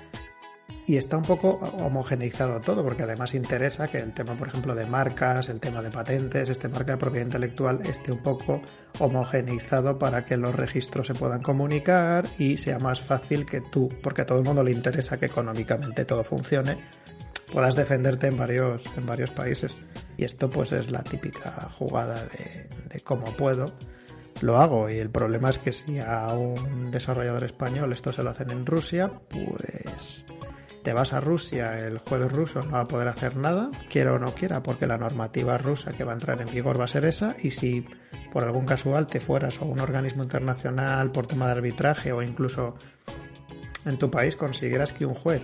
y 0.87 0.97
está 0.97 1.17
un 1.17 1.23
poco 1.23 1.61
homogeneizado 1.79 2.61
todo, 2.61 2.83
porque 2.83 3.05
además 3.05 3.35
interesa 3.35 3.89
que 3.89 3.99
el 3.99 4.13
tema, 4.13 4.35
por 4.35 4.49
ejemplo, 4.49 4.75
de 4.75 4.87
marcas, 4.87 5.49
el 5.49 5.61
tema 5.61 5.83
de 5.83 5.91
patentes, 5.91 6.49
este 6.49 6.69
marca 6.69 6.93
de 6.93 6.99
propiedad 6.99 7.27
intelectual 7.27 7.81
esté 7.85 8.13
un 8.13 8.23
poco 8.23 8.61
homogeneizado 8.99 9.99
para 9.99 10.25
que 10.25 10.37
los 10.37 10.55
registros 10.55 11.07
se 11.07 11.15
puedan 11.15 11.43
comunicar 11.43 12.27
y 12.39 12.57
sea 12.57 12.79
más 12.79 13.01
fácil 13.01 13.47
que 13.47 13.61
tú, 13.61 13.89
porque 14.03 14.23
a 14.23 14.27
todo 14.27 14.39
el 14.39 14.45
mundo 14.45 14.63
le 14.63 14.73
interesa 14.73 15.19
que 15.19 15.27
económicamente 15.27 16.05
todo 16.05 16.25
funcione, 16.25 16.79
puedas 17.53 17.77
defenderte 17.77 18.27
en 18.27 18.37
varios, 18.37 18.85
en 18.97 19.07
varios 19.07 19.31
países. 19.31 19.77
Y 20.17 20.25
esto 20.25 20.49
pues 20.49 20.73
es 20.73 20.91
la 20.91 21.03
típica 21.03 21.69
jugada 21.71 22.25
de, 22.25 22.69
de 22.89 23.01
cómo 23.01 23.27
puedo 23.37 23.73
lo 24.43 24.59
hago. 24.59 24.91
Y 24.91 24.99
el 24.99 25.11
problema 25.11 25.51
es 25.51 25.59
que 25.59 25.73
si 25.73 25.99
a 25.99 26.33
un 26.35 26.91
desarrollador 26.91 27.45
español 27.45 27.93
esto 27.93 28.13
se 28.13 28.23
lo 28.23 28.31
hacen 28.31 28.51
en 28.51 28.67
Rusia, 28.67 29.11
pues 29.29 30.25
te 30.83 30.93
vas 30.93 31.12
a 31.12 31.21
Rusia, 31.21 31.79
el 31.79 31.99
juez 31.99 32.31
ruso 32.33 32.62
no 32.62 32.73
va 32.73 32.81
a 32.81 32.88
poder 32.88 33.09
hacer 33.09 33.37
nada, 33.37 33.71
quiera 33.88 34.14
o 34.14 34.19
no 34.19 34.35
quiera, 34.35 34.62
porque 34.62 34.87
la 34.87 34.97
normativa 34.97 35.59
rusa 35.59 35.93
que 35.93 36.05
va 36.05 36.12
a 36.12 36.14
entrar 36.14 36.40
en 36.40 36.53
vigor 36.53 36.81
va 36.81 36.85
a 36.85 36.88
ser 36.88 37.05
esa, 37.05 37.37
y 37.43 37.51
si 37.51 37.85
por 38.33 38.45
algún 38.45 38.64
casual 38.64 39.07
te 39.07 39.21
fueras 39.21 39.61
a 39.61 39.64
un 39.64 39.81
organismo 39.81 40.23
internacional 40.23 41.11
por 41.12 41.27
tema 41.27 41.47
de 41.47 41.53
arbitraje 41.53 42.12
o 42.12 42.23
incluso 42.23 42.77
en 43.85 43.99
tu 43.99 44.11
país 44.11 44.37
consiguieras 44.37 44.93
que 44.93 45.07
un 45.07 45.14
juez 45.14 45.43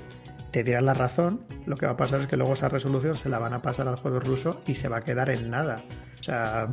te 0.50 0.64
diera 0.64 0.80
la 0.80 0.94
razón, 0.94 1.44
lo 1.66 1.76
que 1.76 1.86
va 1.86 1.92
a 1.92 1.96
pasar 1.96 2.20
es 2.20 2.26
que 2.26 2.36
luego 2.36 2.54
esa 2.54 2.68
resolución 2.68 3.16
se 3.16 3.28
la 3.28 3.38
van 3.38 3.52
a 3.52 3.62
pasar 3.62 3.88
al 3.88 3.96
juez 3.96 4.14
ruso 4.22 4.62
y 4.66 4.74
se 4.74 4.88
va 4.88 4.98
a 4.98 5.02
quedar 5.02 5.28
en 5.30 5.50
nada. 5.50 5.82
O 6.18 6.22
sea, 6.22 6.68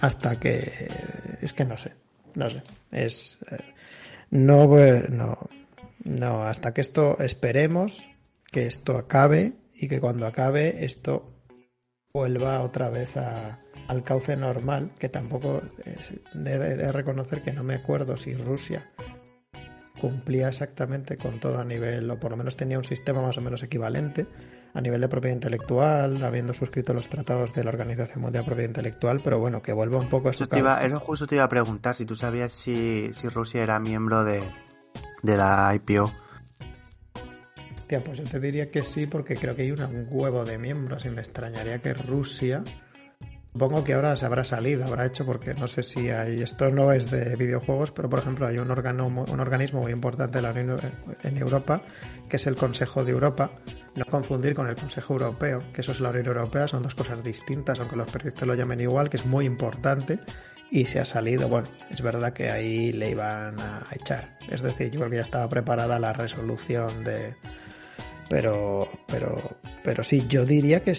hasta 0.00 0.36
que 0.40 0.88
es 1.40 1.52
que 1.52 1.64
no 1.64 1.76
sé, 1.76 1.94
no 2.34 2.50
sé, 2.50 2.62
es 2.90 3.38
eh, 3.50 3.58
no 4.30 4.66
no 5.10 5.38
no, 6.04 6.42
hasta 6.44 6.72
que 6.72 6.80
esto 6.80 7.18
esperemos 7.20 8.06
que 8.50 8.66
esto 8.66 8.96
acabe 8.96 9.54
y 9.72 9.88
que 9.88 10.00
cuando 10.00 10.26
acabe 10.26 10.84
esto 10.84 11.40
vuelva 12.12 12.62
otra 12.62 12.90
vez 12.90 13.16
al 13.16 14.02
cauce 14.02 14.36
normal, 14.36 14.92
que 14.98 15.08
tampoco 15.08 15.62
he 15.84 16.38
de, 16.38 16.92
reconocer 16.92 17.42
que 17.42 17.52
no 17.52 17.62
me 17.62 17.74
acuerdo 17.74 18.16
si 18.16 18.34
Rusia 18.34 18.90
cumplía 20.00 20.48
exactamente 20.48 21.16
con 21.16 21.40
todo 21.40 21.60
a 21.60 21.64
nivel, 21.64 22.10
o 22.10 22.18
por 22.18 22.32
lo 22.32 22.38
menos 22.38 22.56
tenía 22.56 22.78
un 22.78 22.84
sistema 22.84 23.20
más 23.20 23.36
o 23.38 23.42
menos 23.42 23.62
equivalente 23.62 24.26
a 24.72 24.80
nivel 24.80 25.00
de 25.00 25.08
propiedad 25.08 25.34
intelectual, 25.34 26.24
habiendo 26.24 26.54
suscrito 26.54 26.94
los 26.94 27.08
tratados 27.08 27.54
de 27.54 27.64
la 27.64 27.70
Organización 27.70 28.22
Mundial 28.22 28.44
de 28.44 28.46
Propiedad 28.46 28.70
Intelectual, 28.70 29.20
pero 29.22 29.38
bueno, 29.38 29.60
que 29.62 29.72
vuelva 29.72 29.98
un 29.98 30.08
poco 30.08 30.30
a 30.30 30.32
su 30.32 30.44
Eso 30.44 31.00
justo 31.00 31.26
te 31.26 31.34
iba 31.34 31.44
a 31.44 31.48
preguntar 31.48 31.96
si 31.96 32.06
tú 32.06 32.16
sabías 32.16 32.52
si, 32.52 33.10
si 33.12 33.28
Rusia 33.28 33.62
era 33.62 33.78
miembro 33.78 34.24
de, 34.24 34.42
de 35.22 35.36
la 35.36 35.72
IPO? 35.74 36.12
Tía, 37.86 38.00
pues 38.00 38.18
yo 38.18 38.24
te 38.24 38.38
diría 38.40 38.70
que 38.70 38.82
sí, 38.82 39.06
porque 39.06 39.34
creo 39.34 39.54
que 39.54 39.62
hay 39.62 39.72
un 39.72 40.06
huevo 40.10 40.44
de 40.44 40.58
miembros 40.58 41.04
y 41.04 41.10
me 41.10 41.20
extrañaría 41.20 41.80
que 41.80 41.92
Rusia. 41.94 42.62
Supongo 43.52 43.82
que 43.82 43.94
ahora 43.94 44.14
se 44.14 44.26
habrá 44.26 44.44
salido, 44.44 44.84
habrá 44.84 45.06
hecho, 45.06 45.26
porque 45.26 45.54
no 45.54 45.66
sé 45.66 45.82
si 45.82 46.08
hay. 46.08 46.40
Esto 46.40 46.70
no 46.70 46.92
es 46.92 47.10
de 47.10 47.34
videojuegos, 47.34 47.90
pero 47.90 48.08
por 48.08 48.20
ejemplo 48.20 48.46
hay 48.46 48.58
un, 48.58 48.70
órgano, 48.70 49.08
un 49.08 49.40
organismo 49.40 49.80
muy 49.80 49.90
importante 49.90 50.38
en 50.38 51.36
Europa, 51.36 51.82
que 52.28 52.36
es 52.36 52.46
el 52.46 52.54
Consejo 52.54 53.04
de 53.04 53.10
Europa. 53.10 53.50
No 53.96 54.04
confundir 54.04 54.54
con 54.54 54.68
el 54.68 54.76
Consejo 54.76 55.14
Europeo, 55.14 55.64
que 55.72 55.80
eso 55.80 55.90
es 55.90 56.00
la 56.00 56.10
Unión 56.10 56.28
Europea, 56.28 56.68
son 56.68 56.84
dos 56.84 56.94
cosas 56.94 57.24
distintas, 57.24 57.80
aunque 57.80 57.96
los 57.96 58.08
periodistas 58.08 58.46
lo 58.46 58.54
llamen 58.54 58.80
igual, 58.80 59.10
que 59.10 59.16
es 59.16 59.26
muy 59.26 59.46
importante 59.46 60.20
y 60.70 60.84
se 60.84 61.00
ha 61.00 61.04
salido. 61.04 61.48
Bueno, 61.48 61.68
es 61.90 62.02
verdad 62.02 62.32
que 62.32 62.50
ahí 62.50 62.92
le 62.92 63.10
iban 63.10 63.58
a 63.60 63.86
echar. 63.92 64.38
Es 64.48 64.62
decir, 64.62 64.90
yo 64.90 65.00
creo 65.00 65.10
que 65.10 65.16
ya 65.16 65.22
estaba 65.22 65.48
preparada 65.48 65.98
la 65.98 66.12
resolución 66.12 67.04
de. 67.04 67.34
Pero, 68.28 68.88
pero, 69.08 69.58
pero 69.82 70.04
sí, 70.04 70.24
yo 70.28 70.44
diría 70.44 70.84
que 70.84 70.96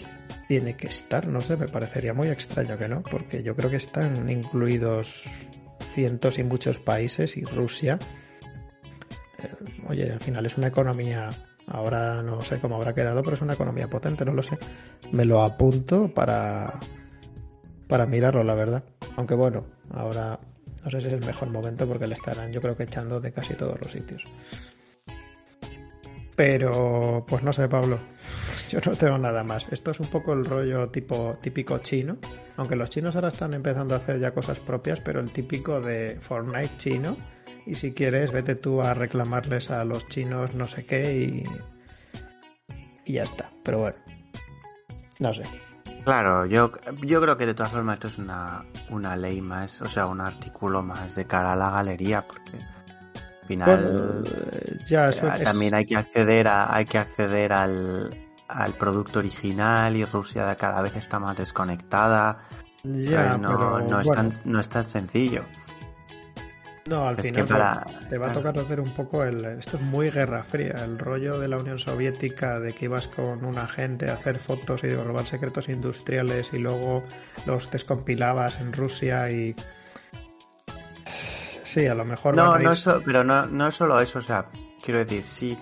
tiene 0.50 0.76
que 0.76 0.88
estar, 0.88 1.28
no 1.28 1.40
sé, 1.40 1.56
me 1.56 1.68
parecería 1.68 2.14
muy 2.14 2.28
extraño 2.28 2.78
que 2.78 2.90
no, 2.90 3.04
porque 3.04 3.42
yo 3.42 3.56
creo 3.56 3.70
que 3.70 3.78
están 3.78 4.30
incluidos 4.30 5.24
cientos 5.94 6.40
y 6.40 6.44
muchos 6.44 6.80
países 6.80 7.38
y 7.38 7.46
Rusia. 7.46 8.00
Eh, 9.42 9.48
oye, 9.88 10.12
al 10.12 10.20
final 10.20 10.46
es 10.46 10.58
una 10.58 10.68
economía 10.68 11.30
Ahora 11.68 12.22
no 12.22 12.42
sé 12.42 12.60
cómo 12.60 12.76
habrá 12.76 12.94
quedado, 12.94 13.22
pero 13.24 13.36
es 13.36 13.42
una 13.42 13.54
economía 13.54 13.88
potente, 13.88 14.26
no 14.26 14.34
lo 14.34 14.44
sé. 14.44 14.58
Me 15.12 15.24
lo 15.24 15.42
apunto 15.42 16.14
para, 16.14 16.80
para 17.92 18.06
mirarlo, 18.06 18.42
la 18.42 18.56
verdad. 18.56 18.86
Aunque 19.18 19.36
bueno, 19.36 19.66
ahora 19.90 20.40
no 20.82 20.90
sé 20.90 21.02
si 21.02 21.08
es 21.08 21.14
el 21.14 21.26
mejor 21.26 21.50
momento 21.50 21.86
porque 21.86 22.08
le 22.08 22.14
estarán 22.14 22.54
yo 22.54 22.62
creo 22.62 22.78
que 22.78 22.84
echando 22.84 23.20
de 23.20 23.34
casi 23.34 23.54
todos 23.54 23.78
los 23.82 23.92
sitios. 23.92 24.24
Pero 26.38 27.26
pues 27.28 27.44
no 27.44 27.52
sé, 27.52 27.68
Pablo. 27.68 28.00
Yo 28.70 28.80
no 28.86 28.96
tengo 28.96 29.18
nada 29.18 29.44
más. 29.44 29.68
Esto 29.72 29.92
es 29.92 30.00
un 30.00 30.08
poco 30.08 30.32
el 30.32 30.46
rollo 30.46 30.88
tipo 30.88 31.38
típico 31.42 31.80
chino. 31.80 32.18
Aunque 32.56 32.78
los 32.78 32.90
chinos 32.90 33.16
ahora 33.16 33.28
están 33.28 33.54
empezando 33.54 33.94
a 33.94 33.98
hacer 33.98 34.22
ya 34.22 34.34
cosas 34.34 34.62
propias, 34.62 35.02
pero 35.02 35.20
el 35.20 35.34
típico 35.34 35.82
de 35.82 36.18
Fortnite 36.22 36.78
chino. 36.78 37.18
Y 37.66 37.76
si 37.76 37.92
quieres, 37.92 38.32
vete 38.32 38.56
tú 38.56 38.82
a 38.82 38.94
reclamarles 38.94 39.70
a 39.70 39.84
los 39.84 40.08
chinos 40.08 40.56
no 40.56 40.66
sé 40.66 40.86
qué 40.86 41.14
y. 41.14 41.44
Y 43.04 43.14
ya 43.14 43.24
está. 43.24 43.52
Pero 43.64 43.80
bueno. 43.80 43.98
No 45.20 45.34
sé. 45.34 45.44
Claro, 46.04 46.46
yo, 46.46 46.72
yo 47.04 47.22
creo 47.22 47.38
que 47.38 47.46
de 47.46 47.54
todas 47.54 47.72
formas 47.72 47.96
esto 47.96 48.08
es 48.08 48.18
una, 48.18 48.66
una 48.90 49.16
ley 49.16 49.42
más, 49.42 49.82
o 49.82 49.86
sea, 49.86 50.08
un 50.08 50.20
artículo 50.20 50.82
más 50.82 51.16
de 51.16 51.26
cara 51.26 51.54
a 51.54 51.56
la 51.56 51.70
galería, 51.70 52.22
porque 52.22 52.58
al 53.42 53.48
final 53.48 54.24
ya, 54.86 55.10
eh, 55.10 55.44
también 55.44 55.76
hay 55.76 55.86
que 55.86 55.98
acceder 55.98 56.48
a, 56.48 56.74
hay 56.74 56.86
que 56.86 56.98
acceder 56.98 57.54
al, 57.54 58.10
al 58.48 58.74
producto 58.74 59.20
original 59.20 59.96
y 59.96 60.06
Rusia 60.06 60.56
cada 60.56 60.82
vez 60.82 60.96
está 60.96 61.20
más 61.20 61.38
desconectada. 61.38 62.40
Ya, 62.84 63.38
no, 63.38 63.80
no, 63.82 64.02
es 64.02 64.10
tan, 64.10 64.32
no 64.46 64.60
es 64.60 64.70
tan 64.70 64.84
sencillo. 64.84 65.44
No, 66.90 67.08
al 67.08 67.18
final 67.22 67.48
te 68.10 68.18
va 68.18 68.28
a 68.28 68.32
tocar 68.32 68.58
hacer 68.58 68.80
un 68.80 68.92
poco 68.94 69.24
el. 69.24 69.46
Esto 69.46 69.78
es 69.78 69.84
muy 69.84 70.10
guerra 70.10 70.44
fría. 70.44 70.84
El 70.84 70.98
rollo 70.98 71.40
de 71.40 71.48
la 71.48 71.58
Unión 71.58 71.78
Soviética 71.78 72.60
de 72.60 72.74
que 72.74 72.86
ibas 72.86 73.08
con 73.08 73.46
un 73.46 73.58
agente 73.60 74.10
a 74.10 74.16
hacer 74.16 74.38
fotos 74.38 74.84
y 74.84 74.90
robar 74.90 75.28
secretos 75.28 75.70
industriales 75.70 76.54
y 76.54 76.58
luego 76.58 77.04
los 77.46 77.70
descompilabas 77.70 78.60
en 78.60 78.74
Rusia 78.74 79.30
y. 79.30 79.56
Sí, 81.64 81.86
a 81.86 81.94
lo 81.94 82.04
mejor. 82.04 82.36
No, 82.36 82.58
no 82.58 82.72
pero 83.06 83.24
no, 83.24 83.46
no 83.46 83.68
es 83.68 83.76
solo 83.76 84.00
eso. 84.02 84.18
O 84.18 84.22
sea, 84.22 84.48
quiero 84.84 85.00
decir, 85.00 85.24
sí. 85.24 85.58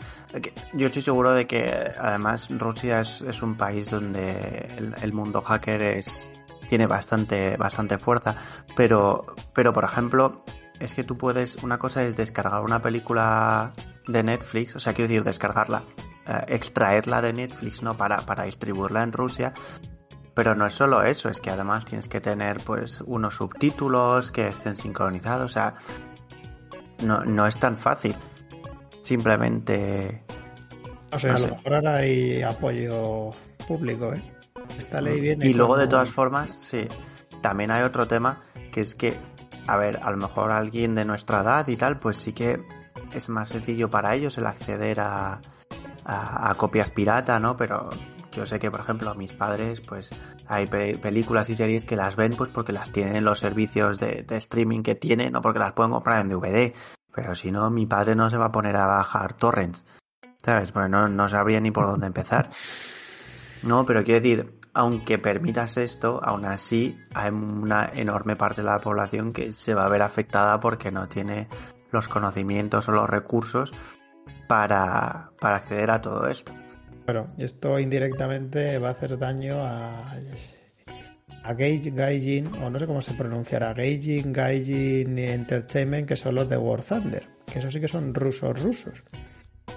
Yo 0.74 0.88
estoy 0.88 1.02
seguro 1.02 1.34
de 1.34 1.48
que 1.48 1.92
además 2.00 2.48
Rusia 2.50 3.02
es, 3.02 3.42
un 3.42 3.58
país 3.58 3.90
donde 3.90 4.68
el, 5.02 5.12
mundo 5.12 5.42
hacker 5.42 5.82
es 5.82 6.32
tiene 6.68 6.86
bastante 6.86 7.58
bastante 7.58 7.98
fuerza, 7.98 8.36
pero 8.76 9.26
pero 9.54 9.74
por 9.74 9.86
ejemplo 9.86 10.44
es 10.80 10.94
que 10.94 11.04
tú 11.04 11.18
puedes, 11.18 11.56
una 11.64 11.78
cosa 11.78 12.04
es 12.04 12.16
descargar 12.16 12.62
una 12.62 12.82
película 12.82 13.74
de 14.08 14.24
Netflix, 14.24 14.76
o 14.76 14.80
sea, 14.80 14.94
quiero 14.94 15.10
decir, 15.10 15.24
descargarla, 15.24 15.84
eh, 16.26 16.46
extraerla 16.48 17.22
de 17.22 17.34
Netflix, 17.34 17.84
¿no? 17.84 17.96
Para, 17.96 18.18
para 18.22 18.46
distribuirla 18.46 19.04
en 19.04 19.12
Rusia. 19.12 19.54
Pero 20.34 20.56
no 20.56 20.66
es 20.66 20.74
solo 20.74 21.04
eso, 21.04 21.28
es 21.28 21.42
que 21.42 21.50
además 21.50 21.84
tienes 21.84 22.08
que 22.08 22.22
tener 22.22 22.62
pues 22.64 23.02
unos 23.02 23.36
subtítulos 23.36 24.32
que 24.32 24.48
estén 24.48 24.78
sincronizados, 24.78 25.52
o 25.52 25.54
sea, 25.54 25.74
no, 27.04 27.26
no 27.26 27.46
es 27.46 27.58
tan 27.58 27.78
fácil. 27.78 28.16
Simplemente... 29.02 30.24
O 31.12 31.20
sea, 31.20 31.34
a 31.34 31.40
lo 31.40 31.48
mejor 31.48 31.74
ahora 31.74 31.96
hay 31.98 32.42
apoyo 32.42 33.32
público, 33.68 34.14
¿eh? 34.14 34.22
Esta 34.78 35.02
ley 35.02 35.20
viene... 35.20 35.48
Y 35.48 35.54
luego 35.54 35.76
de 35.76 35.88
todas 35.88 36.10
formas, 36.10 36.60
sí, 36.62 36.88
también 37.42 37.72
hay 37.72 37.84
otro 37.84 38.08
tema, 38.08 38.44
que 38.72 38.82
es 38.82 38.96
que 38.96 39.18
a 39.70 39.78
ver, 39.78 40.00
a 40.02 40.10
lo 40.10 40.18
mejor 40.18 40.52
alguien 40.52 40.96
de 40.96 41.06
nuestra 41.06 41.42
edad 41.42 41.68
y 41.68 41.78
tal, 41.78 42.00
pues 42.00 42.18
sí 42.18 42.34
que 42.34 42.64
es 43.14 43.30
más 43.30 43.50
sencillo 43.50 43.90
para 43.90 44.16
ellos 44.16 44.38
el 44.38 44.48
acceder 44.48 45.00
a, 45.00 45.40
a, 46.06 46.54
copias 46.56 46.90
pirata, 46.90 47.40
¿no? 47.40 47.56
Pero 47.56 47.90
yo 48.32 48.48
sé 48.48 48.58
que, 48.58 48.72
por 48.72 48.80
ejemplo, 48.80 49.14
mis 49.14 49.32
padres, 49.34 49.82
pues 49.82 50.10
hay 50.48 50.66
películas 50.66 51.50
y 51.52 51.56
series 51.56 51.86
que 51.86 51.96
las 51.96 52.16
ven 52.16 52.34
pues 52.36 52.50
porque 52.50 52.74
las 52.74 52.92
tienen 52.92 53.16
en 53.16 53.26
los 53.26 53.40
servicios 53.40 54.00
de, 54.00 54.26
streaming 54.28 54.82
que 54.82 54.96
tienen, 54.96 55.34
no 55.34 55.42
porque 55.42 55.60
las 55.60 55.74
pueden 55.74 55.92
comprar 55.92 56.22
en 56.22 56.30
DVD. 56.30 56.74
Pero 57.14 57.36
si 57.36 57.52
no, 57.52 57.70
mi 57.70 57.86
padre 57.86 58.16
no 58.16 58.30
se 58.30 58.38
va 58.38 58.46
a 58.46 58.52
poner 58.52 58.76
a 58.76 58.88
bajar 58.88 59.34
torrents. 59.34 59.86
¿Sabes? 60.42 60.72
Porque 60.72 60.90
no 60.90 61.28
sabría 61.28 61.60
ni 61.60 61.70
por 61.70 61.86
dónde 61.86 62.08
empezar. 62.08 62.50
No, 63.64 63.86
pero 63.86 64.04
quiero 64.04 64.22
decir, 64.22 64.59
aunque 64.80 65.20
permitas 65.20 65.76
esto, 65.76 66.22
aún 66.24 66.46
así 66.46 66.98
hay 67.14 67.32
una 67.32 67.92
enorme 67.94 68.38
parte 68.38 68.62
de 68.62 68.68
la 68.68 68.80
población 68.80 69.34
que 69.34 69.52
se 69.52 69.74
va 69.74 69.86
a 69.86 69.90
ver 69.90 70.02
afectada 70.02 70.58
porque 70.62 70.90
no 70.90 71.10
tiene 71.10 71.50
los 71.92 72.08
conocimientos 72.08 72.88
o 72.88 72.94
los 72.94 73.10
recursos 73.10 73.74
para, 74.48 75.32
acceder 75.42 75.92
a 75.92 76.00
todo 76.00 76.28
esto. 76.28 76.54
Bueno, 77.06 77.28
esto 77.38 77.78
indirectamente 77.78 78.78
va 78.78 78.88
a 78.88 78.92
hacer 78.92 79.18
daño 79.18 79.56
a, 79.58 80.14
a 81.44 81.54
Gaijin, 81.54 82.48
o 82.64 82.70
no 82.70 82.80
sé 82.80 82.88
cómo 82.88 83.02
se 83.02 83.16
pronunciará, 83.16 83.74
Gaijin, 83.74 84.32
Gaijin 84.32 85.20
Entertainment, 85.20 86.08
que 86.08 86.16
son 86.16 86.36
los 86.36 86.48
de 86.48 86.56
War 86.56 86.86
Thunder, 86.86 87.28
que 87.52 87.60
eso 87.60 87.70
sí 87.70 87.82
que 87.82 87.90
son 87.90 88.14
rusos 88.14 88.64
rusos 88.64 89.04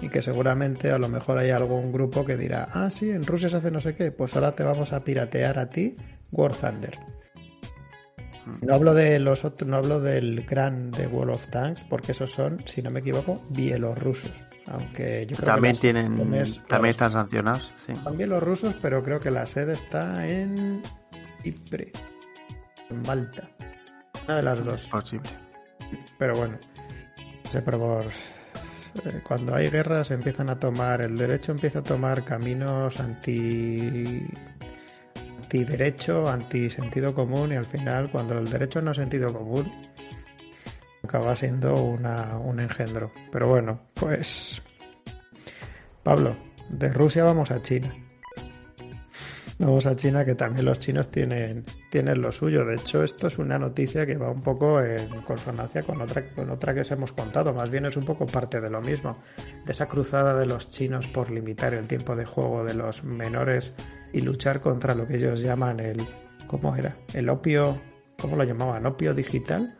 y 0.03 0.09
que 0.09 0.21
seguramente 0.21 0.91
a 0.91 0.97
lo 0.97 1.07
mejor 1.07 1.37
hay 1.37 1.51
algún 1.51 1.93
grupo 1.93 2.25
que 2.25 2.35
dirá, 2.35 2.67
ah, 2.73 2.89
sí, 2.89 3.09
en 3.09 3.25
Rusia 3.25 3.47
se 3.47 3.57
hace 3.57 3.71
no 3.71 3.79
sé 3.79 3.95
qué, 3.95 4.11
pues 4.11 4.35
ahora 4.35 4.53
te 4.53 4.61
vamos 4.61 4.91
a 4.91 5.01
piratear 5.01 5.57
a 5.57 5.69
ti 5.69 5.95
War 6.31 6.53
Thunder. 6.53 6.99
No 8.61 8.73
hablo 8.73 8.93
de 8.93 9.19
los 9.19 9.45
otros, 9.45 9.69
no 9.69 9.77
hablo 9.77 10.01
del 10.01 10.45
gran 10.45 10.91
de 10.91 11.07
World 11.07 11.35
of 11.35 11.47
Tanks, 11.47 11.85
porque 11.85 12.11
esos 12.11 12.31
son, 12.31 12.57
si 12.65 12.81
no 12.81 12.91
me 12.91 12.99
equivoco, 12.99 13.41
bielorrusos. 13.51 14.33
Aunque 14.65 15.25
yo 15.25 15.37
creo 15.37 15.45
también 15.45 15.77
tienen, 15.77 16.17
también 16.67 16.91
están 16.91 17.11
sancionados, 17.11 17.71
sí. 17.77 17.93
Son 18.03 18.17
bielorrusos, 18.17 18.75
pero 18.81 19.01
creo 19.03 19.21
que 19.21 19.31
la 19.31 19.45
sede 19.45 19.73
está 19.73 20.27
en 20.27 20.81
Ypres, 21.45 21.93
en 22.89 23.01
Malta. 23.03 23.49
Una 24.25 24.35
de 24.35 24.43
las 24.43 24.65
dos. 24.65 24.85
Posible. 24.87 25.29
Pero 26.17 26.35
bueno, 26.35 26.57
no 27.45 27.49
sé, 27.49 27.61
pero 27.61 27.79
por 27.79 28.05
eh, 28.95 29.21
cuando 29.27 29.55
hay 29.55 29.69
guerras 29.69 30.11
empiezan 30.11 30.49
a 30.49 30.59
tomar, 30.59 31.01
el 31.01 31.17
derecho 31.17 31.51
empieza 31.51 31.79
a 31.79 31.83
tomar 31.83 32.23
caminos 32.23 32.99
anti 32.99 34.25
derecho, 35.51 36.27
anti 36.27 36.69
sentido 36.69 37.13
común 37.13 37.51
y 37.51 37.55
al 37.55 37.65
final 37.65 38.09
cuando 38.09 38.39
el 38.39 38.49
derecho 38.49 38.81
no 38.81 38.91
es 38.91 38.97
sentido 38.97 39.31
común 39.31 39.71
acaba 41.03 41.35
siendo 41.35 41.75
una, 41.75 42.37
un 42.37 42.59
engendro. 42.59 43.11
Pero 43.31 43.47
bueno, 43.47 43.79
pues 43.93 44.61
Pablo, 46.01 46.35
de 46.69 46.89
Rusia 46.89 47.23
vamos 47.23 47.51
a 47.51 47.61
China. 47.61 47.93
Vamos 49.63 49.85
a 49.85 49.95
China, 49.95 50.25
que 50.25 50.35
también 50.35 50.65
los 50.65 50.77
chinos 50.77 51.09
tienen, 51.09 51.63
tienen 51.89 52.19
lo 52.21 52.33
suyo. 52.33 52.65
De 52.65 52.75
hecho, 52.75 53.01
esto 53.01 53.27
es 53.27 53.37
una 53.37 53.57
noticia 53.57 54.05
que 54.05 54.17
va 54.17 54.29
un 54.29 54.41
poco 54.41 54.81
en 54.81 55.07
consonancia 55.21 55.83
con 55.83 56.01
otra, 56.01 56.21
con 56.35 56.49
otra 56.49 56.73
que 56.73 56.81
os 56.81 56.91
hemos 56.91 57.13
contado. 57.13 57.53
Más 57.53 57.69
bien 57.69 57.85
es 57.85 57.95
un 57.95 58.03
poco 58.03 58.25
parte 58.25 58.59
de 58.59 58.69
lo 58.69 58.81
mismo. 58.81 59.19
De 59.65 59.71
esa 59.71 59.87
cruzada 59.87 60.37
de 60.37 60.47
los 60.47 60.69
chinos 60.69 61.07
por 61.07 61.31
limitar 61.31 61.73
el 61.73 61.87
tiempo 61.87 62.13
de 62.17 62.25
juego 62.25 62.65
de 62.65 62.73
los 62.73 63.05
menores 63.05 63.73
y 64.11 64.19
luchar 64.19 64.59
contra 64.59 64.95
lo 64.95 65.07
que 65.07 65.15
ellos 65.15 65.41
llaman 65.41 65.79
el. 65.79 66.05
¿Cómo 66.45 66.75
era? 66.75 66.97
El 67.13 67.29
opio. 67.29 67.81
¿Cómo 68.19 68.35
lo 68.35 68.43
llamaban? 68.43 68.85
¿Opio 68.85 69.13
digital? 69.13 69.77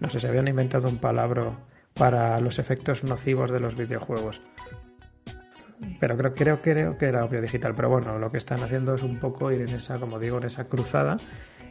No 0.00 0.10
sé, 0.10 0.20
se 0.20 0.28
habían 0.28 0.48
inventado 0.48 0.90
un 0.90 0.98
palabra 0.98 1.58
para 1.94 2.38
los 2.38 2.58
efectos 2.58 3.02
nocivos 3.02 3.50
de 3.50 3.60
los 3.60 3.76
videojuegos 3.76 4.42
pero 5.98 6.16
creo, 6.16 6.34
creo, 6.34 6.60
creo 6.60 6.98
que 6.98 7.06
era 7.06 7.24
obvio 7.24 7.40
digital. 7.40 7.74
Pero 7.74 7.88
bueno, 7.88 8.18
lo 8.18 8.30
que 8.30 8.38
están 8.38 8.62
haciendo 8.62 8.94
es 8.94 9.02
un 9.02 9.18
poco 9.18 9.50
ir 9.52 9.60
en 9.62 9.76
esa, 9.76 9.98
como 9.98 10.18
digo, 10.18 10.38
en 10.38 10.44
esa 10.44 10.64
cruzada. 10.64 11.16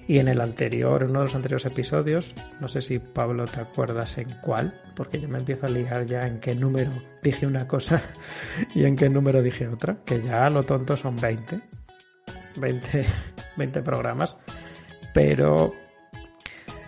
Y 0.08 0.18
en 0.18 0.28
el 0.28 0.42
anterior, 0.42 1.04
en 1.04 1.12
uno 1.12 1.20
de 1.20 1.26
los 1.26 1.36
anteriores 1.36 1.68
episodios, 1.68 2.34
no 2.60 2.68
sé 2.68 2.82
si 2.82 2.98
Pablo 2.98 3.46
te 3.46 3.60
acuerdas 3.60 4.18
en 4.18 4.28
cuál, 4.42 4.74
porque 4.96 5.22
yo 5.22 5.30
me 5.30 5.38
empiezo 5.38 5.68
a 5.68 5.70
ligar 5.70 6.06
ya 6.06 6.26
en 6.26 6.40
qué 6.40 6.56
número 6.56 6.90
dije 7.22 7.46
una 7.46 7.68
cosa 7.68 8.02
y 8.74 8.86
en 8.86 8.96
qué 8.96 9.08
número 9.08 9.44
dije 9.44 9.68
otra, 9.68 9.98
que 10.06 10.20
ya 10.24 10.50
lo 10.50 10.64
tonto 10.64 10.98
son 10.98 11.16
20, 11.16 11.62
20, 12.56 13.06
20 13.56 13.82
programas. 13.84 14.36
Pero 15.14 15.76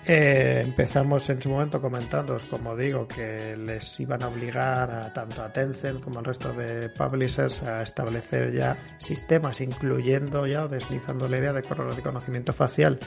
eh, 0.06 0.62
empezamos 0.64 1.30
en 1.30 1.42
su 1.42 1.50
momento 1.50 1.80
comentando, 1.80 2.38
como 2.50 2.76
digo, 2.76 3.08
que 3.08 3.56
les 3.56 4.00
iban 4.00 4.24
a 4.24 4.30
obligar 4.30 4.90
a 4.90 5.14
tanto 5.14 5.44
a 5.44 5.54
Tencent 5.54 6.02
como 6.02 6.20
al 6.20 6.26
resto 6.26 6.52
de 6.54 6.90
publishers 6.90 7.62
a 7.62 7.84
establecer 7.84 8.52
ya 8.52 8.78
sistemas, 8.98 9.62
incluyendo 9.62 10.48
ya 10.48 10.66
o 10.66 10.68
deslizando 10.68 11.28
la 11.30 11.38
idea 11.38 11.54
de 11.54 11.62
conocimiento 11.62 12.52
facial 12.52 13.00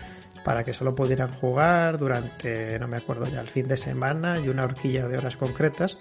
para 0.45 0.63
que 0.63 0.73
solo 0.73 0.95
pudieran 0.95 1.33
jugar 1.33 1.99
durante, 1.99 2.79
no 2.79 2.87
me 2.87 2.99
acuerdo 2.99 3.27
ya, 3.27 3.41
el 3.41 3.49
fin 3.49 3.67
de 3.67 3.77
semana 3.77 4.39
y 4.39 4.49
una 4.49 4.65
horquilla 4.65 5.09
de 5.09 5.19
horas 5.19 5.37
concretas. 5.37 5.99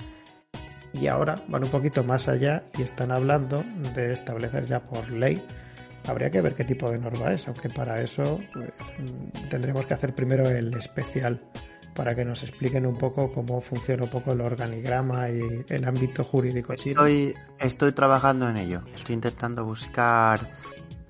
Y 0.93 1.07
ahora 1.07 1.43
van 1.47 1.63
un 1.63 1.71
poquito 1.71 2.03
más 2.03 2.27
allá 2.27 2.65
y 2.77 2.83
están 2.83 3.11
hablando 3.11 3.63
de 3.95 4.13
establecer 4.13 4.65
ya 4.65 4.81
por 4.81 5.09
ley 5.09 5.43
Habría 6.07 6.29
que 6.29 6.41
ver 6.41 6.55
qué 6.55 6.63
tipo 6.63 6.91
de 6.91 6.99
norma 6.99 7.31
es, 7.31 7.47
aunque 7.47 7.69
para 7.69 8.01
eso 8.01 8.39
pues, 8.53 8.71
tendremos 9.49 9.85
que 9.85 9.93
hacer 9.93 10.13
primero 10.13 10.49
el 10.49 10.73
especial 10.73 11.41
para 11.93 12.15
que 12.15 12.25
nos 12.25 12.43
expliquen 12.43 12.85
un 12.85 12.97
poco 12.97 13.31
cómo 13.31 13.61
funciona 13.61 14.03
un 14.03 14.09
poco 14.09 14.33
el 14.33 14.41
organigrama 14.41 15.29
y 15.29 15.63
el 15.69 15.85
ámbito 15.85 16.23
jurídico 16.23 16.75
chino. 16.75 17.05
Estoy, 17.05 17.33
estoy 17.59 17.91
trabajando 17.93 18.49
en 18.49 18.57
ello. 18.57 18.81
Estoy 18.95 19.15
intentando 19.15 19.63
buscar 19.63 20.51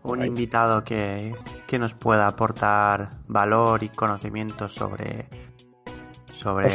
un 0.03 0.25
invitado 0.25 0.83
que, 0.83 1.33
que 1.65 1.79
nos 1.79 1.93
pueda 1.93 2.27
aportar 2.27 3.09
valor 3.27 3.83
y 3.83 3.89
conocimiento 3.89 4.67
sobre 4.67 5.27
sobre 6.43 6.67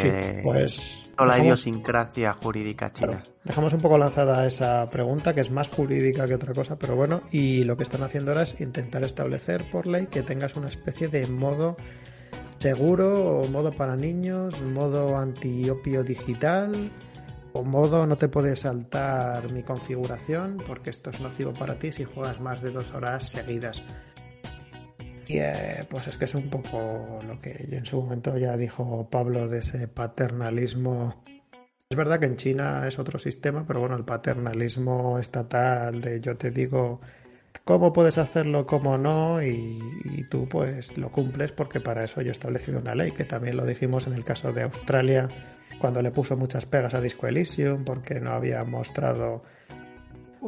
pues, 0.42 1.10
pues 1.14 1.28
la 1.28 1.38
idiosincrasia 1.38 2.32
jurídica 2.32 2.90
china. 2.90 3.22
dejamos 3.44 3.74
un 3.74 3.80
poco 3.80 3.98
lanzada 3.98 4.46
esa 4.46 4.88
pregunta, 4.88 5.34
que 5.34 5.42
es 5.42 5.50
más 5.50 5.68
jurídica 5.68 6.26
que 6.26 6.34
otra 6.34 6.54
cosa, 6.54 6.76
pero 6.78 6.96
bueno, 6.96 7.22
y 7.30 7.64
lo 7.64 7.76
que 7.76 7.82
están 7.82 8.02
haciendo 8.02 8.30
ahora 8.30 8.44
es 8.44 8.58
intentar 8.60 9.04
establecer 9.04 9.68
por 9.70 9.86
ley 9.86 10.06
que 10.06 10.22
tengas 10.22 10.56
una 10.56 10.68
especie 10.68 11.08
de 11.08 11.26
modo 11.26 11.76
seguro 12.58 13.40
o 13.40 13.48
modo 13.48 13.70
para 13.72 13.94
niños, 13.94 14.60
modo 14.62 15.16
antiopio 15.18 16.02
digital 16.02 16.90
o 17.52 17.62
modo 17.62 18.06
no 18.06 18.16
te 18.16 18.28
puede 18.28 18.56
saltar 18.56 19.52
mi 19.52 19.62
configuración 19.62 20.56
porque 20.66 20.90
esto 20.90 21.10
es 21.10 21.20
nocivo 21.20 21.52
para 21.52 21.78
ti 21.78 21.92
si 21.92 22.04
juegas 22.04 22.40
más 22.40 22.62
de 22.62 22.70
dos 22.70 22.94
horas 22.94 23.28
seguidas. 23.28 23.82
Y 25.28 25.38
eh, 25.40 25.84
pues 25.90 26.06
es 26.06 26.16
que 26.16 26.24
es 26.24 26.34
un 26.34 26.48
poco 26.48 27.20
lo 27.26 27.38
que 27.38 27.68
en 27.70 27.84
su 27.84 28.00
momento 28.00 28.36
ya 28.38 28.56
dijo 28.56 29.08
Pablo 29.10 29.46
de 29.46 29.58
ese 29.58 29.86
paternalismo. 29.86 31.22
Es 31.90 31.96
verdad 31.96 32.18
que 32.18 32.26
en 32.26 32.36
China 32.36 32.88
es 32.88 32.98
otro 32.98 33.18
sistema, 33.18 33.64
pero 33.66 33.80
bueno, 33.80 33.96
el 33.96 34.04
paternalismo 34.04 35.18
estatal 35.18 36.00
de 36.00 36.20
yo 36.20 36.36
te 36.38 36.50
digo 36.50 37.00
cómo 37.64 37.92
puedes 37.92 38.16
hacerlo, 38.16 38.66
cómo 38.66 38.96
no, 38.96 39.42
y, 39.42 39.78
y, 40.04 40.24
tú 40.30 40.48
pues 40.48 40.96
lo 40.96 41.12
cumples 41.12 41.52
porque 41.52 41.80
para 41.80 42.04
eso 42.04 42.22
yo 42.22 42.28
he 42.28 42.32
establecido 42.32 42.78
una 42.78 42.94
ley, 42.94 43.12
que 43.12 43.24
también 43.24 43.58
lo 43.58 43.66
dijimos 43.66 44.06
en 44.06 44.14
el 44.14 44.24
caso 44.24 44.52
de 44.54 44.62
Australia, 44.62 45.28
cuando 45.78 46.00
le 46.00 46.10
puso 46.10 46.36
muchas 46.38 46.64
pegas 46.64 46.94
a 46.94 47.02
Disco 47.02 47.26
Elysium, 47.26 47.84
porque 47.84 48.20
no 48.20 48.30
había 48.30 48.64
mostrado 48.64 49.42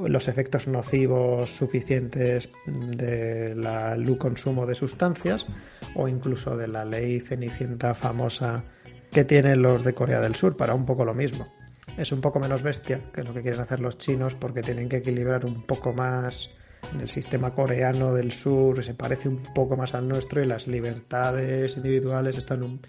los 0.07 0.29
efectos 0.29 0.67
nocivos 0.69 1.51
suficientes 1.51 2.51
del 2.67 4.19
consumo 4.19 4.67
de 4.67 4.75
sustancias 4.75 5.47
o 5.95 6.09
incluso 6.09 6.57
de 6.57 6.69
la 6.69 6.85
ley 6.85 7.21
cenicienta 7.21 7.95
famosa 7.95 8.65
que 9.11 9.25
tienen 9.25 9.63
los 9.63 9.83
de 9.85 9.95
Corea 9.95 10.21
del 10.21 10.35
Sur 10.35 10.57
para 10.57 10.75
un 10.75 10.87
poco 10.87 11.05
lo 11.05 11.15
mismo. 11.15 11.49
Es 11.97 12.13
un 12.13 12.21
poco 12.21 12.39
menos 12.39 12.63
bestia 12.63 13.01
que 13.13 13.25
lo 13.25 13.35
que 13.35 13.43
quieren 13.43 13.61
hacer 13.61 13.81
los 13.81 13.99
chinos 13.99 14.35
porque 14.35 14.63
tienen 14.63 14.89
que 14.89 14.99
equilibrar 14.99 15.45
un 15.45 15.63
poco 15.63 15.93
más 15.93 16.51
en 16.93 17.01
el 17.01 17.09
sistema 17.09 17.55
coreano 17.55 18.15
del 18.15 18.33
sur, 18.33 18.83
se 18.83 18.95
parece 18.95 19.29
un 19.29 19.43
poco 19.43 19.77
más 19.77 19.95
al 19.95 20.09
nuestro 20.09 20.43
y 20.43 20.47
las 20.47 20.67
libertades 20.67 21.77
individuales 21.77 22.39
están 22.39 22.63
un... 22.63 22.81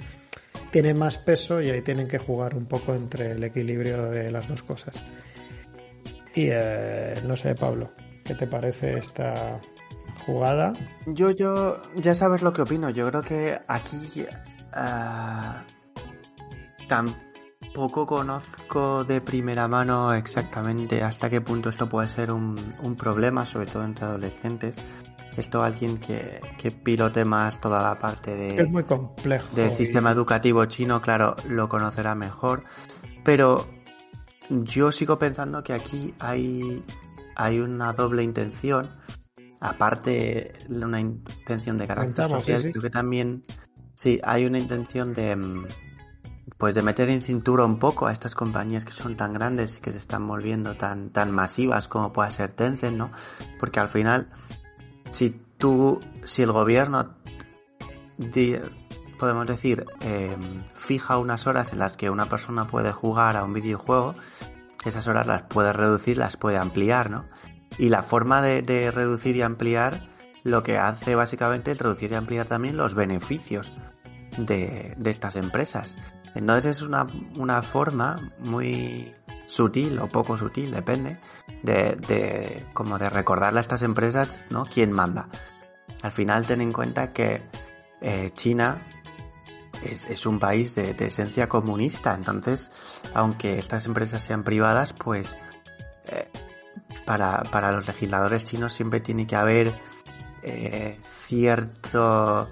tienen 0.71 0.97
más 0.97 1.17
peso 1.17 1.61
y 1.61 1.69
ahí 1.69 1.81
tienen 1.81 2.07
que 2.07 2.17
jugar 2.17 2.55
un 2.55 2.65
poco 2.65 2.95
entre 2.95 3.31
el 3.31 3.43
equilibrio 3.43 4.03
de 4.09 4.31
las 4.31 4.47
dos 4.47 4.63
cosas. 4.63 4.95
Y 6.33 6.47
eh, 6.49 7.21
no 7.25 7.35
sé, 7.35 7.55
Pablo, 7.55 7.91
¿qué 8.23 8.35
te 8.35 8.47
parece 8.47 8.97
esta 8.97 9.59
jugada? 10.25 10.73
Yo, 11.07 11.31
yo, 11.31 11.81
ya 11.95 12.15
sabes 12.15 12.41
lo 12.41 12.53
que 12.53 12.61
opino. 12.61 12.89
Yo 12.89 13.09
creo 13.09 13.21
que 13.21 13.59
aquí 13.67 14.25
uh, 14.73 15.53
tampoco 16.87 18.05
conozco 18.07 19.03
de 19.03 19.19
primera 19.19 19.67
mano 19.67 20.13
exactamente 20.13 21.03
hasta 21.03 21.29
qué 21.29 21.41
punto 21.41 21.69
esto 21.69 21.89
puede 21.89 22.07
ser 22.07 22.31
un, 22.31 22.57
un 22.81 22.95
problema, 22.95 23.45
sobre 23.45 23.65
todo 23.65 23.83
entre 23.83 24.05
adolescentes. 24.05 24.75
Esto 25.37 25.63
alguien 25.63 25.97
que, 25.97 26.41
que, 26.57 26.71
pilote 26.71 27.23
más 27.23 27.61
toda 27.61 27.81
la 27.81 27.97
parte 27.97 28.35
de, 28.35 28.57
es 28.57 28.69
muy 28.69 28.83
complejo 28.83 29.55
del 29.55 29.71
sistema 29.73 30.11
educativo 30.11 30.65
chino, 30.65 31.01
claro, 31.01 31.37
lo 31.47 31.69
conocerá 31.69 32.15
mejor. 32.15 32.63
Pero 33.23 33.65
yo 34.51 34.91
sigo 34.91 35.17
pensando 35.17 35.63
que 35.63 35.73
aquí 35.73 36.13
hay, 36.19 36.83
hay 37.35 37.59
una 37.59 37.93
doble 37.93 38.23
intención, 38.23 38.89
aparte 39.59 40.53
de 40.67 40.85
una 40.85 40.99
intención 40.99 41.77
de 41.77 41.87
carácter 41.87 42.29
social, 42.29 42.61
creo 42.61 42.81
que 42.81 42.89
también 42.89 43.43
sí, 43.93 44.19
hay 44.23 44.45
una 44.45 44.59
intención 44.59 45.13
de 45.13 45.35
mm, 45.35 45.65
pues 46.57 46.75
de 46.75 46.81
meter 46.81 47.09
en 47.09 47.21
cintura 47.21 47.65
un 47.65 47.79
poco 47.79 48.07
a 48.07 48.13
estas 48.13 48.35
compañías 48.35 48.85
que 48.85 48.91
son 48.91 49.15
tan 49.15 49.33
grandes 49.33 49.77
y 49.77 49.81
que 49.81 49.91
se 49.91 49.97
están 49.97 50.27
volviendo 50.27 50.75
tan, 50.75 51.09
tan 51.09 51.31
masivas 51.31 51.87
como 51.87 52.11
puede 52.11 52.31
ser 52.31 52.53
Tencent, 52.53 52.97
¿no? 52.97 53.11
Porque 53.59 53.79
al 53.79 53.89
final, 53.89 54.29
si 55.11 55.41
tú, 55.57 55.99
si 56.23 56.41
el 56.43 56.51
gobierno 56.51 57.15
podemos 59.21 59.45
decir, 59.45 59.85
eh, 59.99 60.35
fija 60.73 61.19
unas 61.19 61.45
horas 61.45 61.73
en 61.73 61.79
las 61.79 61.95
que 61.95 62.09
una 62.09 62.25
persona 62.25 62.65
puede 62.65 62.91
jugar 62.91 63.37
a 63.37 63.43
un 63.43 63.53
videojuego, 63.53 64.15
esas 64.83 65.07
horas 65.07 65.27
las 65.27 65.43
puede 65.43 65.73
reducir, 65.73 66.17
las 66.17 66.37
puede 66.37 66.57
ampliar, 66.57 67.11
¿no? 67.11 67.25
Y 67.77 67.89
la 67.89 68.01
forma 68.01 68.41
de, 68.41 68.89
reducir 68.89 69.35
y 69.35 69.43
ampliar 69.43 70.09
lo 70.43 70.63
que 70.63 70.79
hace 70.79 71.13
básicamente 71.13 71.69
es 71.69 71.77
reducir 71.77 72.11
y 72.11 72.15
ampliar 72.15 72.47
también 72.47 72.77
los 72.77 72.95
beneficios 72.95 73.71
de, 74.39 74.97
estas 75.05 75.35
empresas. 75.35 75.95
Entonces 76.33 76.77
es 76.77 76.81
una, 76.81 77.05
una, 77.37 77.61
forma 77.61 78.15
muy 78.39 79.13
sutil 79.45 79.99
o 79.99 80.07
poco 80.07 80.35
sutil, 80.35 80.71
depende, 80.71 81.19
de, 81.61 82.65
como 82.73 82.97
de 82.97 83.07
recordarle 83.07 83.59
a 83.59 83.61
estas 83.61 83.83
empresas, 83.83 84.47
¿no? 84.49 84.65
¿Quién 84.65 84.91
manda? 84.91 85.29
Al 86.01 86.11
final 86.11 86.47
ten 86.47 86.61
en 86.61 86.71
cuenta 86.71 87.13
que 87.13 87.43
eh, 88.01 88.31
China 88.33 88.81
es, 89.83 90.25
un 90.25 90.39
país 90.39 90.75
de, 90.75 90.95
esencia 90.99 91.47
comunista, 91.47 92.13
entonces, 92.13 92.71
aunque 93.13 93.57
estas 93.57 93.85
empresas 93.85 94.21
sean 94.21 94.43
privadas, 94.43 94.93
pues 94.93 95.37
eh, 96.07 96.27
para, 97.05 97.43
para, 97.43 97.71
los 97.71 97.87
legisladores 97.87 98.43
chinos 98.43 98.73
siempre 98.73 98.99
tiene 98.99 99.25
que 99.25 99.35
haber 99.35 99.73
eh, 100.43 100.97
cierto 101.25 102.47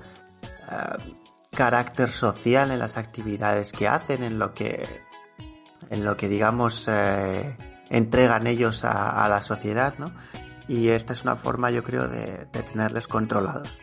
eh, 0.71 1.15
carácter 1.51 2.09
social 2.09 2.71
en 2.71 2.79
las 2.79 2.97
actividades 2.97 3.71
que 3.71 3.87
hacen, 3.87 4.23
en 4.23 4.39
lo 4.39 4.53
que, 4.53 4.87
en 5.89 6.03
lo 6.03 6.17
que 6.17 6.27
digamos 6.27 6.87
entregan 7.89 8.47
ellos 8.47 8.83
a, 8.83 9.25
a, 9.25 9.29
la 9.29 9.41
sociedad, 9.41 9.95
¿no? 9.97 10.11
Y 10.67 10.89
esta 10.89 11.13
es 11.13 11.23
una 11.23 11.35
forma, 11.35 11.71
yo 11.71 11.83
creo, 11.83 12.07
de, 12.07 12.47
de 12.51 12.63
tenerles 12.63 13.07
controlados. 13.07 13.75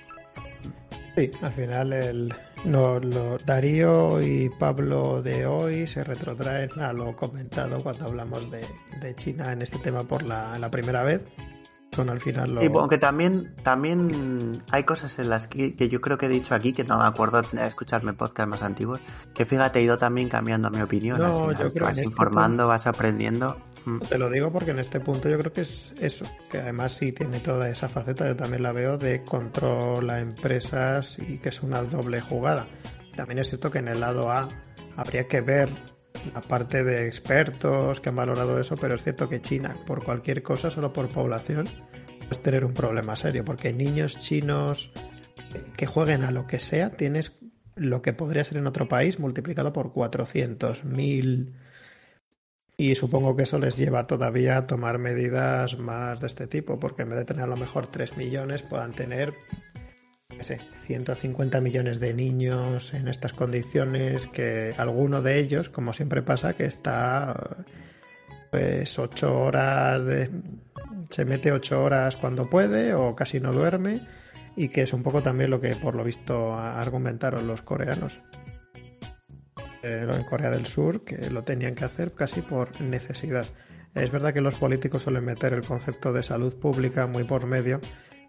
Sí, 1.17 1.31
al 1.41 1.53
final 1.53 1.93
el, 1.95 2.35
no, 2.65 2.99
lo, 2.99 3.39
Darío 3.39 4.21
y 4.21 4.49
Pablo 4.49 5.23
de 5.23 5.47
hoy 5.47 5.87
se 5.87 6.03
retrotraen 6.03 6.71
a 6.81 6.93
lo 6.93 7.15
comentado 7.15 7.81
cuando 7.81 8.07
hablamos 8.07 8.51
de, 8.51 8.65
China 9.15 9.53
en 9.53 9.63
este 9.63 9.79
tema 9.79 10.03
por 10.03 10.23
la, 10.23 10.59
la 10.59 10.71
primera 10.71 11.05
vez. 11.05 11.23
Son 11.93 12.11
al 12.11 12.21
final 12.21 12.53
lo... 12.53 12.63
Y 12.63 12.67
aunque 12.67 12.99
también, 12.99 13.55
también 13.63 14.63
hay 14.71 14.85
cosas 14.85 15.19
en 15.19 15.31
las 15.31 15.47
que, 15.47 15.75
yo 15.89 16.01
creo 16.01 16.19
que 16.19 16.27
he 16.27 16.29
dicho 16.29 16.55
aquí, 16.55 16.73
que 16.73 16.85
no 16.85 16.99
me 16.99 17.05
acuerdo 17.05 17.41
de 17.41 17.67
escucharme 17.67 18.13
podcast 18.13 18.49
más 18.49 18.63
antiguos, 18.63 19.01
que 19.35 19.47
fíjate, 19.47 19.79
he 19.79 19.83
ido 19.83 19.97
también 19.97 20.29
cambiando 20.29 20.71
mi 20.71 20.81
opinión. 20.81 21.19
No, 21.19 21.53
yo 21.53 21.73
creo 21.73 21.87
vas 21.87 21.99
este 21.99 22.11
informando, 22.11 22.67
vas 22.67 22.87
aprendiendo. 22.87 23.57
Te 24.09 24.19
lo 24.19 24.29
digo 24.31 24.51
porque 24.51 24.73
en 24.73 24.81
este 24.81 24.99
punto 24.99 25.29
yo 25.29 25.39
creo 25.39 25.53
que 25.53 25.61
es 25.61 25.95
eso, 26.01 26.25
que 26.51 26.59
además 26.59 26.93
sí 26.93 27.13
tiene 27.13 27.39
toda 27.39 27.69
esa 27.69 27.89
faceta, 27.89 28.27
yo 28.27 28.35
también 28.35 28.65
la 28.65 28.73
veo 28.73 28.99
de 28.99 29.23
control 29.23 30.11
a 30.11 30.19
empresas 30.19 31.19
y 31.21 31.39
que 31.39 31.51
es 31.51 31.63
una 31.63 31.83
doble 31.83 32.21
jugada. 32.21 32.67
También 33.15 33.39
es 33.39 33.49
cierto 33.49 33.71
que 33.71 33.79
en 33.79 33.87
el 33.87 34.01
lado 34.01 34.29
A 34.31 34.49
habría 34.97 35.29
que 35.29 35.41
ver 35.41 35.69
la 36.35 36.41
parte 36.41 36.83
de 36.83 37.07
expertos 37.07 38.01
que 38.01 38.09
han 38.09 38.17
valorado 38.17 38.59
eso, 38.59 38.75
pero 38.75 38.97
es 38.97 39.05
cierto 39.05 39.29
que 39.29 39.41
China, 39.41 39.75
por 39.87 40.03
cualquier 40.03 40.43
cosa, 40.43 40.69
solo 40.69 40.93
por 40.93 41.09
población, 41.09 41.69
puedes 42.19 42.43
tener 42.43 42.65
un 42.65 42.75
problema 42.75 43.15
serio, 43.15 43.45
porque 43.45 43.73
niños 43.73 44.19
chinos 44.19 44.91
que 45.77 45.87
jueguen 45.87 46.25
a 46.25 46.33
lo 46.33 46.49
que 46.49 46.59
sea, 46.59 46.91
tienes 46.91 47.39
lo 47.77 48.03
que 48.03 48.13
podría 48.13 48.43
ser 48.43 48.59
en 48.59 48.67
otro 48.67 48.89
país 48.89 49.21
multiplicado 49.21 49.73
por 49.73 49.93
400, 49.93 50.85
1000 50.85 51.55
y 52.79 52.95
supongo 52.95 53.35
que 53.35 53.45
eso 53.45 53.59
les 53.59 53.77
lleva 53.77 54.07
todavía 54.07 54.59
a 54.59 54.67
tomar 54.67 54.99
medidas 54.99 55.79
más 55.79 56.21
de 56.21 56.27
este 56.27 56.47
tipo, 56.47 56.79
porque 56.79 57.03
en 57.03 57.11
vez 57.11 57.19
de 57.19 57.25
tener 57.25 57.45
a 57.45 57.49
lo 57.49 57.57
mejor 57.57 57.87
3 57.87 58.17
millones, 58.19 58.63
puedan 58.63 58.93
tener, 58.93 59.33
qué 60.29 60.45
sé, 60.45 60.61
150 60.75 61.61
millones 61.63 62.01
de 62.01 62.13
niños 62.13 62.93
en 62.93 63.09
estas 63.09 63.33
condiciones, 63.33 64.27
que 64.27 64.75
alguno 64.77 65.23
de 65.23 65.39
ellos, 65.39 65.71
como 65.71 65.95
siempre 65.95 66.21
pasa, 66.23 66.55
que 66.55 66.67
está 66.67 67.65
pues 68.51 68.99
8 68.99 69.41
horas 69.41 70.05
de... 70.05 70.31
se 71.09 71.25
mete 71.25 71.53
8 71.53 71.83
horas 71.83 72.17
cuando 72.17 72.51
puede 72.51 72.93
o 72.93 73.17
casi 73.17 73.41
no 73.41 73.53
duerme 73.53 74.03
y 74.55 74.69
que 74.69 74.83
es 74.83 74.93
un 74.93 75.03
poco 75.03 75.23
también 75.23 75.51
lo 75.51 75.61
que 75.61 75.75
por 75.77 75.95
lo 75.95 76.05
visto 76.05 76.55
argumentaron 76.55 77.47
los 77.47 77.63
coreanos 77.63 78.21
en 79.87 80.23
Corea 80.25 80.51
del 80.51 80.67
Sur, 80.67 81.05
que 81.05 81.31
lo 81.31 81.45
tenían 81.45 81.75
que 81.75 81.85
hacer 81.85 82.13
casi 82.13 82.43
por 82.43 82.81
necesidad. 82.81 83.47
Es 83.95 84.11
verdad 84.11 84.35
que 84.35 84.41
los 84.41 84.55
políticos 84.57 85.03
suelen 85.03 85.25
meter 85.25 85.53
el 85.55 85.63
concepto 85.63 86.13
de 86.13 86.23
salud 86.23 86.55
pública 86.57 87.07
muy 87.07 87.25
por 87.25 87.47
medio 87.47 87.81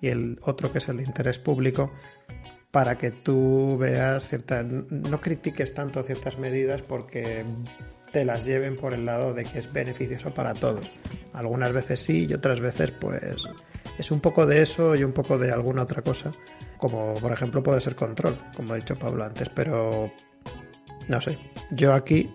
y 0.01 0.07
el 0.09 0.39
otro 0.43 0.71
que 0.71 0.77
es 0.77 0.87
el 0.87 0.97
de 0.97 1.03
interés 1.03 1.39
público 1.39 1.91
para 2.71 2.97
que 2.97 3.11
tú 3.11 3.77
veas 3.77 4.27
ciertas, 4.27 4.65
no 4.65 5.19
critiques 5.19 5.73
tanto 5.73 6.03
ciertas 6.03 6.37
medidas 6.37 6.81
porque 6.81 7.45
te 8.11 8.23
las 8.23 8.45
lleven 8.45 8.75
por 8.75 8.93
el 8.93 9.05
lado 9.05 9.33
de 9.33 9.43
que 9.43 9.59
es 9.59 9.71
beneficioso 9.71 10.33
para 10.33 10.53
todos. 10.53 10.89
Algunas 11.33 11.73
veces 11.73 11.99
sí 11.99 12.27
y 12.29 12.33
otras 12.33 12.59
veces 12.59 12.91
pues 12.91 13.21
es 13.97 14.11
un 14.11 14.19
poco 14.19 14.45
de 14.45 14.61
eso 14.61 14.95
y 14.95 15.03
un 15.03 15.13
poco 15.13 15.37
de 15.37 15.51
alguna 15.51 15.83
otra 15.83 16.01
cosa, 16.01 16.31
como 16.77 17.13
por 17.15 17.31
ejemplo 17.31 17.63
puede 17.63 17.81
ser 17.81 17.95
control, 17.95 18.35
como 18.55 18.73
ha 18.73 18.77
dicho 18.77 18.97
Pablo 18.97 19.23
antes, 19.23 19.49
pero 19.49 20.11
no 21.07 21.21
sé, 21.21 21.37
yo 21.71 21.93
aquí 21.93 22.29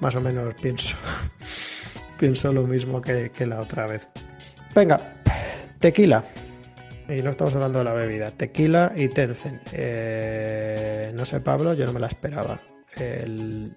más 0.00 0.14
o 0.16 0.20
menos 0.20 0.54
pienso, 0.54 0.96
pienso 2.18 2.52
lo 2.52 2.64
mismo 2.64 3.00
que, 3.00 3.30
la 3.46 3.60
otra 3.60 3.86
vez. 3.86 4.08
Venga, 4.74 5.00
tequila. 5.78 6.24
Y 7.08 7.22
no 7.22 7.30
estamos 7.30 7.54
hablando 7.54 7.78
de 7.78 7.84
la 7.84 7.92
bebida. 7.92 8.30
Tequila 8.30 8.92
y 8.96 9.08
Tencent. 9.08 9.62
Eh, 9.72 11.12
no 11.14 11.24
sé, 11.24 11.40
Pablo, 11.40 11.72
yo 11.74 11.86
no 11.86 11.92
me 11.92 12.00
la 12.00 12.08
esperaba. 12.08 12.60
El 12.96 13.76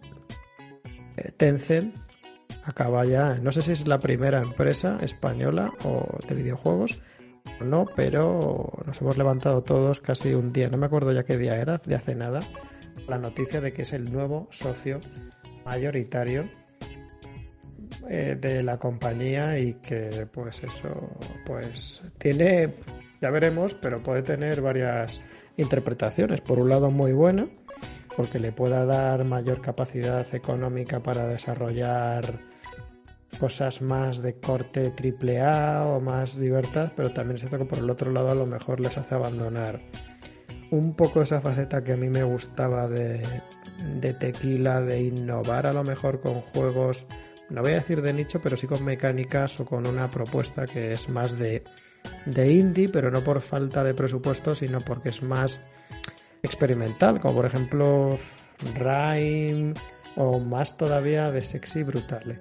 eh, 1.15 1.31
Tencent 1.37 1.95
acaba 2.63 3.05
ya. 3.05 3.35
No 3.35 3.51
sé 3.51 3.61
si 3.61 3.73
es 3.73 3.87
la 3.87 3.99
primera 3.99 4.41
empresa 4.41 4.97
española 5.01 5.71
o 5.83 6.07
de 6.27 6.35
videojuegos 6.35 7.01
o 7.61 7.63
no, 7.63 7.85
pero 7.95 8.71
nos 8.85 8.99
hemos 8.99 9.17
levantado 9.17 9.61
todos 9.61 9.99
casi 9.99 10.33
un 10.33 10.51
día. 10.51 10.69
No 10.69 10.77
me 10.77 10.87
acuerdo 10.87 11.11
ya 11.11 11.23
qué 11.23 11.37
día 11.37 11.55
era, 11.55 11.77
de 11.77 11.95
hace 11.95 12.15
nada 12.15 12.41
la 13.09 13.17
noticia 13.17 13.61
de 13.61 13.73
que 13.73 13.81
es 13.81 13.93
el 13.93 14.11
nuevo 14.11 14.47
socio 14.51 14.99
mayoritario 15.65 16.49
eh, 18.09 18.37
de 18.39 18.63
la 18.63 18.77
compañía 18.77 19.59
y 19.59 19.73
que 19.75 20.27
pues 20.31 20.63
eso 20.63 21.09
pues 21.45 22.01
tiene 22.17 22.73
ya 23.21 23.29
veremos 23.29 23.73
pero 23.73 24.01
puede 24.01 24.23
tener 24.23 24.61
varias 24.61 25.19
interpretaciones. 25.57 26.41
Por 26.41 26.59
un 26.59 26.69
lado 26.69 26.89
muy 26.91 27.11
buena 27.11 27.47
porque 28.15 28.39
le 28.39 28.51
pueda 28.51 28.85
dar 28.85 29.23
mayor 29.25 29.61
capacidad 29.61 30.25
económica 30.33 31.01
para 31.01 31.27
desarrollar 31.27 32.39
cosas 33.39 33.81
más 33.81 34.21
de 34.21 34.33
corte 34.33 34.91
triple 34.91 35.41
A 35.41 35.85
o 35.85 36.01
más 36.01 36.35
libertad, 36.37 36.91
pero 36.95 37.11
también 37.11 37.35
es 37.35 37.41
cierto 37.41 37.59
que 37.59 37.65
por 37.65 37.79
el 37.79 37.89
otro 37.89 38.11
lado 38.11 38.31
a 38.31 38.35
lo 38.35 38.45
mejor 38.45 38.79
les 38.79 38.97
hace 38.97 39.15
abandonar 39.15 39.81
un 40.71 40.93
poco 40.93 41.21
esa 41.21 41.41
faceta 41.41 41.83
que 41.83 41.93
a 41.93 41.97
mí 41.97 42.09
me 42.09 42.23
gustaba 42.23 42.87
de, 42.87 43.21
tequila, 44.19 44.81
de 44.81 45.01
innovar 45.01 45.67
a 45.67 45.73
lo 45.73 45.83
mejor 45.83 46.21
con 46.21 46.41
juegos, 46.41 47.05
no 47.49 47.61
voy 47.61 47.71
a 47.71 47.75
decir 47.75 48.01
de 48.01 48.13
nicho, 48.13 48.39
pero 48.41 48.55
sí 48.55 48.67
con 48.67 48.83
mecánicas 48.83 49.59
o 49.59 49.65
con 49.65 49.87
una 49.87 50.09
propuesta 50.09 50.65
que 50.67 50.91
es 50.91 51.09
más 51.09 51.37
de, 51.37 51.63
de 52.25 52.51
indie, 52.51 52.89
pero 52.89 53.09
no 53.09 53.21
por 53.21 53.41
falta 53.41 53.83
de 53.83 53.93
presupuesto, 53.93 54.53
sino 54.53 54.79
porque 54.81 55.09
es 55.09 55.23
más 55.23 55.59
experimental, 56.43 57.19
como 57.19 57.35
por 57.35 57.45
ejemplo 57.45 58.17
Rhyme 58.75 59.73
o 60.15 60.39
más 60.39 60.77
todavía 60.77 61.31
de 61.31 61.43
Sexy 61.43 61.83
Brutale. 61.83 62.39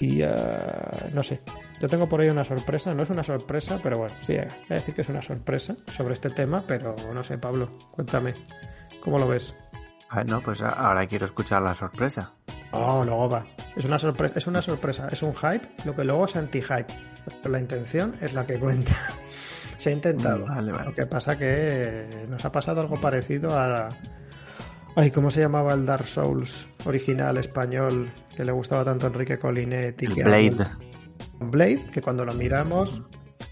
Y 0.00 0.22
uh, 0.22 0.28
no 1.12 1.22
sé, 1.22 1.42
yo 1.78 1.88
tengo 1.88 2.08
por 2.08 2.22
ahí 2.22 2.30
una 2.30 2.42
sorpresa, 2.42 2.94
no 2.94 3.02
es 3.02 3.10
una 3.10 3.22
sorpresa, 3.22 3.78
pero 3.82 3.98
bueno, 3.98 4.14
sí, 4.22 4.34
voy 4.34 4.46
a 4.70 4.74
decir 4.74 4.94
que 4.94 5.02
es 5.02 5.08
una 5.10 5.20
sorpresa 5.20 5.76
sobre 5.94 6.14
este 6.14 6.30
tema, 6.30 6.64
pero 6.66 6.96
no 7.12 7.22
sé, 7.22 7.36
Pablo, 7.36 7.70
cuéntame, 7.90 8.32
¿cómo 9.02 9.18
lo 9.18 9.28
ves? 9.28 9.54
Ah, 10.08 10.24
no, 10.24 10.40
pues 10.40 10.62
ahora 10.62 11.06
quiero 11.06 11.26
escuchar 11.26 11.60
la 11.60 11.74
sorpresa. 11.74 12.32
Oh, 12.72 13.02
luego 13.04 13.28
va. 13.28 13.46
Es 13.76 13.84
una 13.84 13.98
sorpresa, 13.98 14.34
es 14.36 14.46
una 14.46 14.62
sorpresa, 14.62 15.08
es 15.10 15.22
un 15.22 15.34
hype, 15.34 15.68
lo 15.84 15.94
que 15.94 16.04
luego 16.04 16.24
es 16.24 16.34
anti-hype. 16.34 16.86
La 17.44 17.60
intención 17.60 18.16
es 18.20 18.32
la 18.32 18.46
que 18.46 18.58
cuenta. 18.58 18.92
Se 19.78 19.90
ha 19.90 19.92
intentado. 19.92 20.46
Vale, 20.46 20.72
vale. 20.72 20.84
Lo 20.86 20.94
que 20.94 21.06
pasa 21.06 21.38
que 21.38 22.26
nos 22.28 22.44
ha 22.44 22.52
pasado 22.52 22.80
algo 22.80 23.00
parecido 23.00 23.58
a 23.58 23.88
Ay, 25.00 25.10
¿cómo 25.10 25.30
se 25.30 25.40
llamaba 25.40 25.72
el 25.72 25.86
Dark 25.86 26.06
Souls 26.06 26.66
original 26.84 27.38
español 27.38 28.12
que 28.36 28.44
le 28.44 28.52
gustaba 28.52 28.84
tanto 28.84 29.06
a 29.06 29.08
Enrique 29.08 29.38
Colinet 29.38 30.02
y 30.02 30.04
El 30.04 30.14
que 30.14 30.22
Blade. 30.24 30.56
Blade, 31.38 31.86
que 31.90 32.02
cuando 32.02 32.26
lo 32.26 32.34
miramos 32.34 32.98
no 33.00 33.06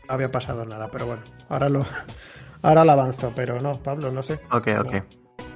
había 0.08 0.30
pasado 0.30 0.66
nada, 0.66 0.90
pero 0.90 1.06
bueno, 1.06 1.22
ahora 1.48 1.70
lo 1.70 1.86
ahora 2.62 2.84
lo 2.84 2.92
avanzo, 2.92 3.32
pero 3.34 3.58
no, 3.62 3.72
Pablo, 3.72 4.12
no 4.12 4.22
sé. 4.22 4.34
Ok, 4.50 4.68
ok. 4.80 4.94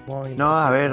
Muy- 0.06 0.34
No, 0.34 0.58
a 0.58 0.70
ver, 0.70 0.92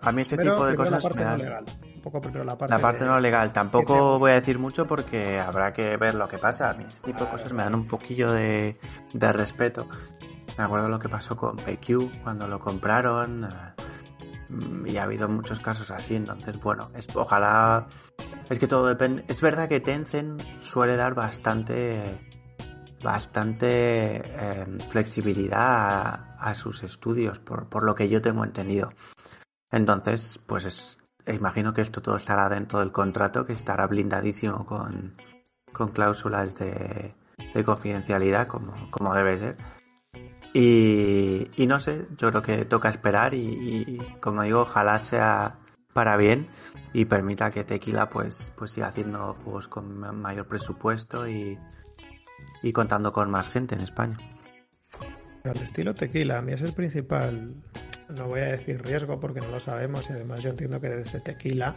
a 0.00 0.12
mí 0.12 0.22
este 0.22 0.36
Pero 0.36 0.52
tipo 0.52 0.66
de 0.66 0.74
primero 0.74 0.90
la 0.92 0.96
cosas 0.98 1.02
parte 1.02 1.18
me 1.18 1.24
no 1.24 1.30
dan... 1.30 1.38
legal. 1.40 1.64
Un 1.96 2.02
poco 2.02 2.20
primero 2.20 2.44
la 2.44 2.56
parte, 2.56 2.72
La 2.72 2.78
parte 2.80 3.02
de- 3.04 3.10
no 3.10 3.18
legal, 3.18 3.52
tampoco 3.52 3.94
te- 3.94 4.18
voy 4.20 4.30
a 4.30 4.34
decir 4.34 4.60
mucho 4.60 4.86
porque 4.86 5.40
habrá 5.40 5.72
que 5.72 5.96
ver 5.96 6.14
lo 6.14 6.28
que 6.28 6.38
pasa. 6.38 6.70
A 6.70 6.74
mí 6.74 6.84
este 6.86 7.12
tipo 7.12 7.24
de 7.24 7.30
cosas 7.32 7.52
me 7.52 7.64
dan 7.64 7.74
un 7.74 7.88
poquillo 7.88 8.30
de, 8.30 8.78
de 9.12 9.32
respeto. 9.32 9.88
Me 10.56 10.62
acuerdo 10.62 10.88
lo 10.88 11.00
que 11.00 11.08
pasó 11.08 11.36
con 11.36 11.56
PQ 11.56 12.22
cuando 12.22 12.46
lo 12.46 12.60
compraron 12.60 13.44
eh, 13.44 13.48
y 14.84 14.96
ha 14.96 15.04
habido 15.04 15.28
muchos 15.28 15.60
casos 15.60 15.90
así. 15.90 16.16
Entonces, 16.16 16.60
bueno, 16.60 16.90
es, 16.94 17.06
ojalá. 17.14 17.86
Es 18.48 18.58
que 18.58 18.66
todo 18.66 18.86
depende. 18.86 19.24
Es 19.28 19.40
verdad 19.40 19.68
que 19.68 19.80
Tencent 19.80 20.40
suele 20.60 20.96
dar 20.96 21.14
bastante. 21.14 22.20
Bastante 23.04 24.22
eh, 24.24 24.66
flexibilidad 24.88 25.60
a, 25.60 26.36
a 26.38 26.54
sus 26.54 26.82
estudios, 26.82 27.38
por, 27.38 27.68
por 27.68 27.84
lo 27.84 27.94
que 27.94 28.08
yo 28.08 28.22
tengo 28.22 28.42
entendido. 28.42 28.90
Entonces, 29.70 30.40
pues 30.46 30.64
es, 30.64 30.98
imagino 31.26 31.74
que 31.74 31.82
esto 31.82 32.00
todo 32.00 32.16
estará 32.16 32.48
dentro 32.48 32.80
del 32.80 32.92
contrato, 32.92 33.44
que 33.44 33.52
estará 33.52 33.86
blindadísimo 33.86 34.64
con, 34.64 35.14
con 35.72 35.88
cláusulas 35.88 36.54
de, 36.54 37.14
de 37.54 37.64
confidencialidad, 37.64 38.46
como, 38.46 38.90
como 38.90 39.14
debe 39.14 39.38
ser. 39.38 39.56
Y, 40.54 41.66
no 41.66 41.78
sé, 41.78 42.06
yo 42.16 42.30
creo 42.30 42.42
que 42.42 42.64
toca 42.64 42.88
esperar 42.88 43.34
y, 43.34 43.98
como 44.20 44.42
digo, 44.42 44.60
ojalá 44.62 44.98
sea 44.98 45.58
para 45.92 46.16
bien 46.16 46.46
y 46.92 47.06
permita 47.06 47.50
que 47.50 47.64
Tequila 47.64 48.08
pues, 48.10 48.52
pues 48.56 48.70
siga 48.72 48.88
haciendo 48.88 49.34
juegos 49.44 49.68
con 49.68 49.98
ma- 49.98 50.12
mayor 50.12 50.46
presupuesto 50.46 51.28
y, 51.28 51.58
y 52.62 52.72
contando 52.72 53.12
con 53.12 53.30
más 53.30 53.48
gente 53.48 53.74
en 53.74 53.80
España. 53.80 54.16
El 55.44 55.62
estilo 55.62 55.94
tequila, 55.94 56.38
a 56.38 56.42
mí 56.42 56.52
es 56.52 56.62
el 56.62 56.72
principal, 56.72 57.54
no 58.08 58.26
voy 58.26 58.40
a 58.40 58.46
decir 58.46 58.82
riesgo 58.82 59.20
porque 59.20 59.40
no 59.40 59.48
lo 59.48 59.60
sabemos 59.60 60.10
y 60.10 60.12
además 60.12 60.42
yo 60.42 60.50
entiendo 60.50 60.80
que 60.80 60.88
desde 60.88 61.20
tequila, 61.20 61.76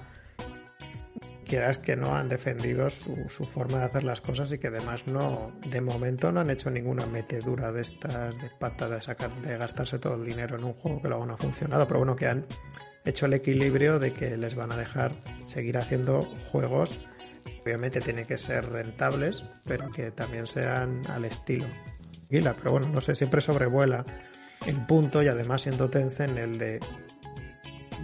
quieras 1.50 1.80
que 1.80 1.96
no, 1.96 2.16
han 2.16 2.30
defendido 2.30 2.90
su, 2.90 3.16
forma 3.46 3.80
de 3.80 3.86
hacer 3.86 4.04
las 4.04 4.22
cosas 4.22 4.52
y 4.54 4.60
que 4.60 4.68
además 4.68 5.08
no, 5.08 5.52
de 5.66 5.82
momento 5.82 6.32
no 6.32 6.42
han 6.42 6.50
hecho 6.50 6.70
ninguna 6.70 7.06
metedura 7.08 7.72
de 7.72 7.82
estas 7.82 8.38
de 8.40 8.50
pata 8.60 8.88
de 8.88 9.02
sacar, 9.02 9.34
de 9.42 9.58
gastarse 9.58 9.98
todo 9.98 10.16
el 10.16 10.24
dinero 10.24 10.58
en 10.58 10.64
un 10.64 10.74
juego 10.74 11.02
que 11.02 11.08
luego 11.10 11.26
no 11.26 11.34
ha 11.34 11.38
funcionado, 11.38 11.88
pero 11.88 12.00
bueno, 12.00 12.16
que 12.16 12.28
han 12.28 12.46
hecho 13.04 13.26
el 13.26 13.34
equilibrio 13.34 13.98
de 13.98 14.14
que 14.14 14.38
les 14.38 14.54
van 14.54 14.72
a 14.72 14.78
dejar 14.78 15.12
seguir 15.48 15.78
haciendo 15.78 16.22
juegos 16.52 17.06
obviamente 17.64 18.02
tienen 18.02 18.26
que 18.26 18.38
ser 18.38 18.70
rentables, 18.70 19.44
pero 19.64 19.90
que 19.92 20.12
también 20.12 20.48
sean 20.48 21.02
al 21.10 21.26
estilo. 21.26 21.66
Pero 22.30 22.72
bueno, 22.72 22.90
no 22.90 23.02
sé, 23.02 23.16
siempre 23.16 23.42
sobrevuela 23.42 24.06
el 24.66 24.86
punto 24.86 25.24
y 25.24 25.28
además 25.28 25.62
siendo 25.62 25.90
Tencent 25.90 26.38
el 26.38 26.58
de 26.58 26.80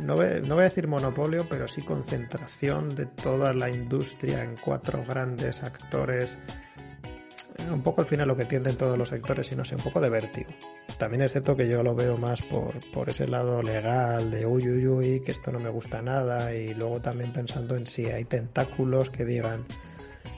no 0.02 0.16
no 0.16 0.56
voy 0.56 0.62
a 0.62 0.70
decir 0.70 0.88
monopolio, 0.88 1.46
pero 1.50 1.68
sí 1.68 1.82
concentración 1.82 2.90
de 2.96 3.06
toda 3.06 3.54
la 3.54 3.70
industria 3.70 4.44
en 4.44 4.56
cuatro 4.56 5.04
grandes 5.08 5.64
actores. 5.64 6.38
Eh, 7.58 7.70
Un 7.72 7.82
poco 7.82 8.02
al 8.02 8.08
final 8.08 8.28
lo 8.28 8.36
que 8.36 8.46
tienden 8.46 8.78
todos 8.78 8.98
los 8.98 9.10
sectores 9.10 9.52
y 9.52 9.56
no 9.56 9.64
sé, 9.64 9.76
un 9.76 9.84
poco 9.84 10.02
de 10.02 10.10
vértigo. 10.10 10.50
También 10.98 11.24
es 11.24 11.32
cierto 11.32 11.56
que 11.56 11.68
yo 11.68 11.84
lo 11.84 11.96
veo 11.96 12.18
más 12.18 12.42
por, 12.44 12.74
por 12.92 13.10
ese 13.10 13.28
lado 13.28 13.62
legal 13.62 14.32
de 14.32 14.46
uy, 14.46 14.70
uy, 14.70 14.88
uy, 14.88 15.20
que 15.22 15.32
esto 15.32 15.52
no 15.52 15.60
me 15.60 15.70
gusta 15.70 16.02
nada 16.02 16.54
y 16.54 16.74
luego 16.74 17.02
también 17.02 17.34
pensando 17.34 17.76
en 17.76 17.86
si 17.86 18.06
hay 18.06 18.26
tentáculos 18.26 19.10
que 19.10 19.26
digan 19.26 19.66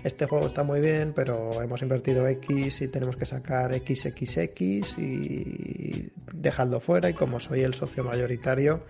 este 0.03 0.25
juego 0.25 0.47
está 0.47 0.63
muy 0.63 0.79
bien, 0.79 1.13
pero 1.13 1.61
hemos 1.61 1.81
invertido 1.81 2.27
X 2.27 2.81
y 2.81 2.87
tenemos 2.87 3.15
que 3.15 3.25
sacar 3.25 3.73
XXX 3.73 4.97
y 4.99 6.11
dejadlo 6.33 6.79
fuera 6.79 7.09
y 7.09 7.13
como 7.13 7.39
soy 7.39 7.61
el 7.61 7.73
socio 7.73 8.03
mayoritario 8.03 8.83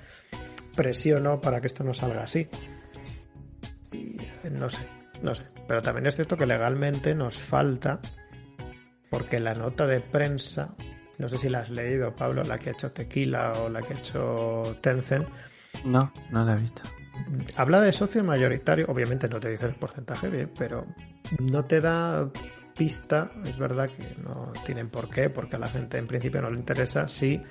presiono 0.77 1.41
para 1.41 1.59
que 1.59 1.67
esto 1.67 1.83
no 1.83 1.93
salga 1.93 2.23
así. 2.23 2.47
Y 3.91 4.15
no 4.49 4.69
sé, 4.69 4.87
no 5.21 5.35
sé. 5.35 5.43
Pero 5.67 5.81
también 5.81 6.07
es 6.07 6.15
cierto 6.15 6.37
que 6.37 6.45
legalmente 6.45 7.13
nos 7.13 7.37
falta, 7.37 7.99
porque 9.09 9.41
la 9.41 9.53
nota 9.53 9.85
de 9.85 9.99
prensa, 9.99 10.73
no 11.17 11.27
sé 11.27 11.37
si 11.37 11.49
la 11.49 11.59
has 11.59 11.69
leído, 11.69 12.15
Pablo, 12.15 12.43
la 12.43 12.57
que 12.57 12.69
ha 12.69 12.73
hecho 12.73 12.91
Tequila 12.93 13.51
o 13.63 13.69
la 13.69 13.81
que 13.81 13.93
ha 13.93 13.97
hecho 13.97 14.77
Tencent, 14.81 15.27
No, 15.83 16.13
no 16.31 16.45
la 16.45 16.53
he 16.53 16.61
visto. 16.61 16.83
habla 17.55 17.81
de 17.81 17.91
socio 17.91 18.23
mayoritario, 18.23 18.85
obviamente 18.87 19.27
no 19.27 19.39
te 19.39 19.49
dice 19.49 19.65
el 19.65 19.75
porcentaje 19.75 20.29
bien, 20.29 20.51
pero 20.57 20.85
no 21.39 21.65
te 21.65 21.81
da 21.81 22.29
pista, 22.77 23.31
es 23.43 23.57
verdad 23.57 23.89
que 23.89 24.15
no 24.21 24.53
tienen 24.65 24.89
por 24.89 25.09
qué, 25.09 25.29
porque 25.29 25.55
a 25.55 25.59
la 25.59 25.67
gente 25.67 25.97
en 25.97 26.05
principio 26.07 26.41
no 26.41 26.49
le 26.51 26.59
interesa, 26.59 27.07
si 27.07 27.41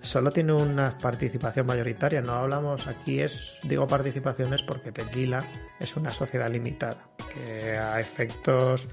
solo 0.00 0.30
tiene 0.30 0.52
una 0.52 0.96
participación 0.98 1.66
mayoritaria, 1.66 2.20
no 2.20 2.34
hablamos 2.34 2.86
aquí 2.86 3.20
es, 3.20 3.56
digo 3.64 3.86
participaciones 3.86 4.62
porque 4.62 4.92
Tequila 4.92 5.44
es 5.78 5.96
una 5.96 6.10
sociedad 6.10 6.50
limitada, 6.50 7.08
que 7.32 7.76
a 7.76 8.00
efectos 8.00 8.88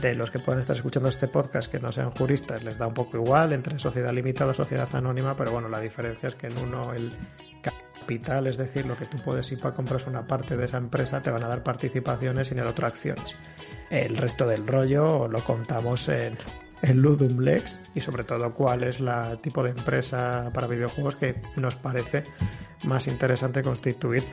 de 0.00 0.14
los 0.14 0.30
que 0.30 0.38
puedan 0.38 0.60
estar 0.60 0.76
escuchando 0.76 1.08
este 1.08 1.28
podcast 1.28 1.70
que 1.70 1.78
no 1.78 1.90
sean 1.92 2.10
juristas 2.10 2.62
les 2.64 2.78
da 2.78 2.86
un 2.86 2.94
poco 2.94 3.16
igual 3.16 3.52
entre 3.52 3.78
sociedad 3.78 4.12
limitada 4.12 4.50
o 4.50 4.54
sociedad 4.54 4.88
anónima, 4.94 5.36
pero 5.36 5.52
bueno, 5.52 5.68
la 5.68 5.80
diferencia 5.80 6.28
es 6.28 6.34
que 6.34 6.48
en 6.48 6.58
uno 6.58 6.92
el 6.92 7.12
capital, 7.62 8.46
es 8.46 8.56
decir, 8.56 8.86
lo 8.86 8.96
que 8.96 9.06
tú 9.06 9.18
puedes 9.18 9.50
ir 9.52 9.58
para 9.58 9.74
comprar 9.74 10.00
una 10.06 10.26
parte 10.26 10.56
de 10.56 10.66
esa 10.66 10.78
empresa, 10.78 11.22
te 11.22 11.30
van 11.30 11.42
a 11.42 11.48
dar 11.48 11.62
participaciones 11.62 12.50
y 12.50 12.54
en 12.54 12.60
el 12.60 12.66
otro 12.66 12.86
acciones. 12.86 13.34
El 13.90 14.16
resto 14.16 14.46
del 14.46 14.66
rollo 14.66 15.28
lo 15.28 15.42
contamos 15.44 16.08
en, 16.08 16.36
en 16.82 17.00
Ludum 17.00 17.40
Lex 17.40 17.80
y 17.94 18.00
sobre 18.00 18.24
todo 18.24 18.52
cuál 18.54 18.82
es 18.84 19.00
la 19.00 19.36
tipo 19.36 19.62
de 19.62 19.70
empresa 19.70 20.50
para 20.52 20.66
videojuegos 20.66 21.16
que 21.16 21.40
nos 21.56 21.76
parece 21.76 22.24
más 22.84 23.06
interesante 23.06 23.62
constituir. 23.62 24.24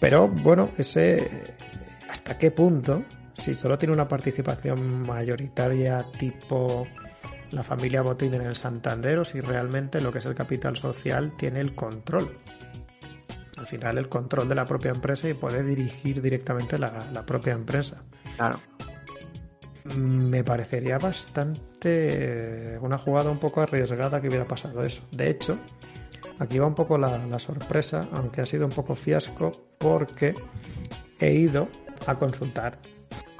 Pero 0.00 0.28
bueno, 0.28 0.70
ese 0.76 1.44
hasta 2.10 2.38
qué 2.38 2.50
punto, 2.50 3.04
si 3.34 3.54
solo 3.54 3.78
tiene 3.78 3.94
una 3.94 4.08
participación 4.08 5.06
mayoritaria 5.06 6.04
tipo 6.18 6.86
la 7.50 7.62
familia 7.62 8.02
Botín 8.02 8.34
en 8.34 8.42
el 8.42 8.56
Santander 8.56 9.18
o 9.18 9.24
si 9.24 9.40
realmente 9.40 10.00
lo 10.00 10.12
que 10.12 10.18
es 10.18 10.26
el 10.26 10.34
capital 10.34 10.76
social 10.76 11.32
tiene 11.36 11.60
el 11.60 11.74
control. 11.74 12.38
Al 13.56 13.66
final 13.66 13.98
el 13.98 14.08
control 14.08 14.48
de 14.48 14.54
la 14.54 14.66
propia 14.66 14.90
empresa 14.90 15.28
y 15.28 15.34
puede 15.34 15.62
dirigir 15.62 16.20
directamente 16.20 16.78
la, 16.78 17.08
la 17.12 17.24
propia 17.24 17.54
empresa. 17.54 18.02
Claro. 18.36 18.60
Me 19.94 20.42
parecería 20.42 20.98
bastante 20.98 22.78
una 22.80 22.98
jugada 22.98 23.30
un 23.30 23.38
poco 23.38 23.60
arriesgada 23.60 24.20
que 24.20 24.28
hubiera 24.28 24.44
pasado 24.44 24.82
eso. 24.82 25.02
De 25.12 25.30
hecho, 25.30 25.58
aquí 26.38 26.58
va 26.58 26.66
un 26.66 26.74
poco 26.74 26.98
la, 26.98 27.18
la 27.26 27.38
sorpresa, 27.38 28.08
aunque 28.12 28.40
ha 28.40 28.46
sido 28.46 28.66
un 28.66 28.72
poco 28.72 28.94
fiasco, 28.94 29.52
porque 29.78 30.34
he 31.20 31.32
ido 31.32 31.68
a 32.06 32.18
consultar 32.18 32.78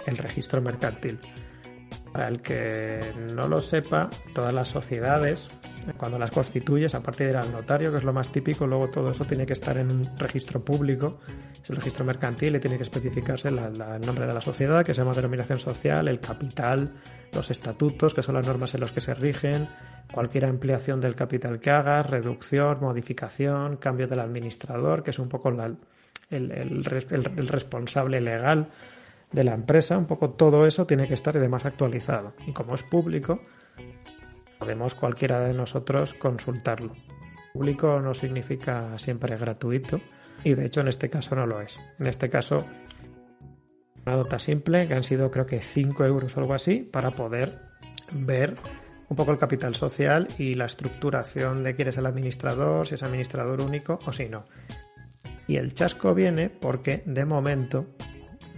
el 0.06 0.18
registro 0.18 0.60
mercantil. 0.62 1.18
Para 2.12 2.28
el 2.28 2.40
que 2.40 3.00
no 3.34 3.48
lo 3.48 3.60
sepa, 3.60 4.08
todas 4.34 4.54
las 4.54 4.68
sociedades, 4.68 5.48
cuando 5.96 6.18
las 6.18 6.30
constituyes, 6.30 6.94
aparte 6.94 7.24
de 7.24 7.30
ir 7.30 7.36
al 7.36 7.52
notario, 7.52 7.90
que 7.90 7.98
es 7.98 8.04
lo 8.04 8.12
más 8.12 8.30
típico, 8.30 8.66
luego 8.66 8.88
todo 8.88 9.10
eso 9.10 9.24
tiene 9.24 9.46
que 9.46 9.52
estar 9.52 9.76
en 9.78 9.90
un 9.90 10.18
registro 10.18 10.64
público, 10.64 11.18
es 11.62 11.70
el 11.70 11.76
registro 11.76 12.04
mercantil 12.04 12.56
y 12.56 12.60
tiene 12.60 12.76
que 12.76 12.82
especificarse 12.82 13.48
el 13.48 13.56
nombre 14.04 14.26
de 14.26 14.34
la 14.34 14.40
sociedad, 14.40 14.84
que 14.84 14.94
se 14.94 15.02
llama 15.02 15.14
denominación 15.14 15.58
social, 15.58 16.08
el 16.08 16.20
capital, 16.20 16.92
los 17.32 17.50
estatutos, 17.50 18.14
que 18.14 18.22
son 18.22 18.34
las 18.34 18.46
normas 18.46 18.74
en 18.74 18.80
los 18.80 18.92
que 18.92 19.00
se 19.00 19.14
rigen, 19.14 19.68
cualquier 20.12 20.46
ampliación 20.46 21.00
del 21.00 21.14
capital 21.14 21.60
que 21.60 21.70
hagas, 21.70 22.08
reducción, 22.08 22.78
modificación, 22.80 23.76
cambio 23.76 24.06
del 24.06 24.20
administrador, 24.20 25.02
que 25.02 25.10
es 25.10 25.18
un 25.18 25.28
poco 25.28 25.50
el, 25.50 25.76
el 26.30 27.48
responsable 27.48 28.20
legal 28.20 28.68
de 29.32 29.44
la 29.44 29.54
empresa, 29.54 29.98
un 29.98 30.06
poco 30.06 30.30
todo 30.30 30.66
eso 30.66 30.86
tiene 30.86 31.06
que 31.08 31.14
estar 31.14 31.36
además 31.36 31.64
actualizado. 31.64 32.34
Y 32.46 32.52
como 32.52 32.74
es 32.74 32.82
público, 32.82 33.40
podemos 34.58 34.94
cualquiera 34.94 35.44
de 35.44 35.54
nosotros 35.54 36.14
consultarlo. 36.14 36.92
Público 37.52 38.00
no 38.00 38.14
significa 38.14 38.98
siempre 38.98 39.36
gratuito 39.36 40.00
y 40.44 40.54
de 40.54 40.66
hecho 40.66 40.80
en 40.80 40.88
este 40.88 41.08
caso 41.08 41.34
no 41.34 41.46
lo 41.46 41.60
es. 41.60 41.80
En 41.98 42.06
este 42.06 42.28
caso, 42.28 42.64
una 44.04 44.16
nota 44.16 44.38
simple 44.38 44.86
que 44.86 44.94
han 44.94 45.02
sido 45.02 45.30
creo 45.30 45.46
que 45.46 45.60
5 45.60 46.04
euros 46.04 46.36
o 46.36 46.40
algo 46.40 46.54
así 46.54 46.80
para 46.80 47.12
poder 47.12 47.60
ver 48.12 48.56
un 49.08 49.16
poco 49.16 49.32
el 49.32 49.38
capital 49.38 49.74
social 49.74 50.26
y 50.38 50.54
la 50.54 50.66
estructuración 50.66 51.62
de 51.62 51.74
quién 51.74 51.88
es 51.88 51.96
el 51.96 52.06
administrador, 52.06 52.86
si 52.86 52.94
es 52.94 53.02
administrador 53.02 53.60
único 53.60 53.98
o 54.06 54.12
si 54.12 54.28
no. 54.28 54.44
Y 55.46 55.56
el 55.56 55.74
chasco 55.74 56.14
viene 56.14 56.50
porque 56.50 57.02
de 57.06 57.24
momento 57.24 57.86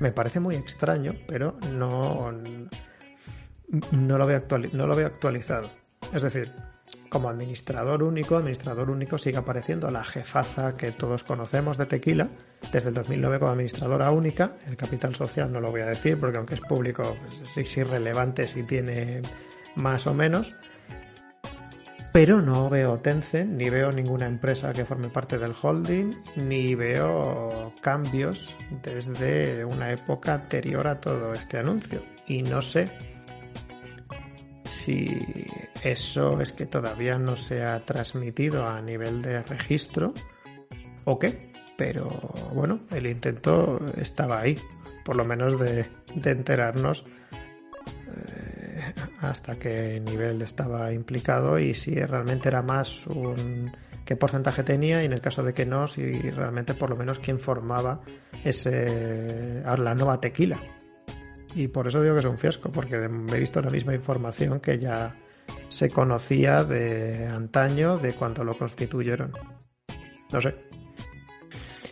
me 0.00 0.12
parece 0.12 0.40
muy 0.40 0.54
extraño, 0.54 1.12
pero 1.26 1.58
no, 1.72 2.32
no, 3.92 4.18
lo, 4.18 4.26
veo 4.26 4.42
no 4.72 4.86
lo 4.86 4.96
veo 4.96 5.06
actualizado. 5.06 5.70
Es 6.12 6.22
decir, 6.22 6.50
como 7.08 7.28
administrador 7.28 8.02
único, 8.02 8.36
administrador 8.36 8.90
único 8.90 9.18
sigue 9.18 9.38
apareciendo 9.38 9.90
la 9.90 10.04
jefaza 10.04 10.76
que 10.76 10.92
todos 10.92 11.22
conocemos 11.22 11.76
de 11.78 11.86
Tequila 11.86 12.28
desde 12.72 12.88
el 12.88 12.94
2009 12.94 13.38
como 13.38 13.52
administradora 13.52 14.10
única. 14.10 14.56
El 14.66 14.76
capital 14.76 15.14
social 15.14 15.52
no 15.52 15.60
lo 15.60 15.70
voy 15.70 15.82
a 15.82 15.86
decir 15.86 16.18
porque 16.18 16.38
aunque 16.38 16.54
es 16.54 16.60
público 16.60 17.16
pues, 17.20 17.56
es 17.56 17.76
irrelevante 17.76 18.46
si 18.46 18.62
tiene 18.62 19.22
más 19.76 20.06
o 20.06 20.14
menos 20.14 20.54
pero 22.12 22.40
no 22.40 22.68
veo 22.68 22.98
Tencent, 22.98 23.52
ni 23.52 23.70
veo 23.70 23.92
ninguna 23.92 24.26
empresa 24.26 24.72
que 24.72 24.84
forme 24.84 25.08
parte 25.08 25.38
del 25.38 25.52
holding, 25.60 26.14
ni 26.36 26.74
veo 26.74 27.72
cambios 27.80 28.52
desde 28.82 29.64
una 29.64 29.92
época 29.92 30.34
anterior 30.34 30.88
a 30.88 31.00
todo 31.00 31.34
este 31.34 31.58
anuncio. 31.58 32.02
Y 32.26 32.42
no 32.42 32.60
sé 32.60 32.88
si 34.88 35.06
eso 35.82 36.40
es 36.40 36.52
que 36.52 36.64
todavía 36.64 37.18
no 37.18 37.36
se 37.36 37.62
ha 37.62 37.84
transmitido 37.84 38.66
a 38.66 38.80
nivel 38.80 39.20
de 39.20 39.42
registro 39.42 40.14
o 41.04 41.18
qué, 41.18 41.52
pero 41.76 42.08
bueno, 42.54 42.80
el 42.90 43.06
intento 43.06 43.80
estaba 43.98 44.40
ahí, 44.40 44.56
por 45.04 45.16
lo 45.16 45.26
menos 45.26 45.58
de, 45.60 45.86
enterarnos 46.24 47.04
hasta 49.20 49.56
qué 49.56 50.00
nivel 50.00 50.40
estaba 50.40 50.92
implicado 50.92 51.58
y 51.58 51.74
si 51.74 51.94
realmente 51.94 52.48
era 52.48 52.62
más 52.62 53.06
un 53.06 53.70
qué 54.06 54.16
porcentaje 54.16 54.62
tenía 54.62 55.02
y 55.02 55.06
en 55.06 55.12
el 55.12 55.20
caso 55.20 55.42
de 55.42 55.52
que 55.52 55.66
no, 55.66 55.86
si 55.86 56.02
realmente 56.30 56.72
por 56.72 56.88
lo 56.88 56.96
menos 56.96 57.18
quién 57.18 57.38
formaba 57.38 58.00
ese 58.42 59.62
la 59.64 59.94
nueva 59.94 60.18
tequila. 60.18 60.58
Y 61.58 61.66
por 61.66 61.88
eso 61.88 62.00
digo 62.00 62.14
que 62.14 62.20
es 62.20 62.24
un 62.24 62.38
fiasco, 62.38 62.70
porque 62.70 62.94
he 62.94 63.40
visto 63.40 63.60
la 63.60 63.68
misma 63.68 63.92
información 63.92 64.60
que 64.60 64.78
ya 64.78 65.16
se 65.66 65.90
conocía 65.90 66.62
de 66.62 67.26
antaño, 67.26 67.98
de 67.98 68.12
cuando 68.12 68.44
lo 68.44 68.56
constituyeron. 68.56 69.32
No 70.30 70.40
sé. 70.40 70.54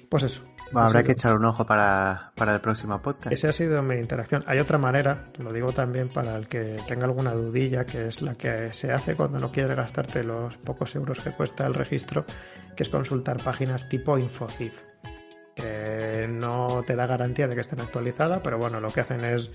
Pues 0.09 0.23
eso, 0.23 0.45
habrá 0.73 1.03
que 1.03 1.12
echar 1.12 1.37
un 1.37 1.45
ojo 1.47 1.67
para, 1.67 2.33
el 2.39 2.61
próximo 2.61 3.03
podcast. 3.03 3.33
Esa 3.33 3.49
ha 3.49 3.53
sido 3.53 3.83
mi 3.83 3.97
interacción. 3.97 4.45
Hay 4.47 4.61
otra 4.61 4.79
manera, 4.79 5.33
lo 5.41 5.53
digo 5.53 5.73
también 5.73 6.11
para 6.11 6.37
el 6.37 6.47
que 6.47 6.77
tenga 6.87 7.07
alguna 7.07 7.33
dudilla, 7.33 7.85
que 7.85 8.07
es 8.07 8.23
la 8.23 8.37
que 8.37 8.73
se 8.73 8.93
hace 8.93 9.17
cuando 9.17 9.41
no 9.41 9.51
quieres 9.51 9.77
gastarte 9.77 10.23
los 10.23 10.57
pocos 10.59 10.95
euros 10.95 11.19
que 11.19 11.33
cuesta 11.33 11.67
el 11.67 11.75
registro, 11.75 12.25
que 12.77 12.85
es 12.85 12.89
consultar 12.89 13.43
páginas 13.43 13.89
tipo 13.89 14.17
Infocif. 14.17 14.81
Que 15.57 16.29
no 16.31 16.85
te 16.87 16.95
da 16.95 17.07
garantía 17.07 17.49
de 17.49 17.57
que 17.57 17.63
estén 17.63 17.81
actualizadas, 17.81 18.41
pero 18.45 18.59
bueno, 18.59 18.79
lo 18.79 18.91
que 18.91 19.01
hacen 19.01 19.25
es 19.25 19.51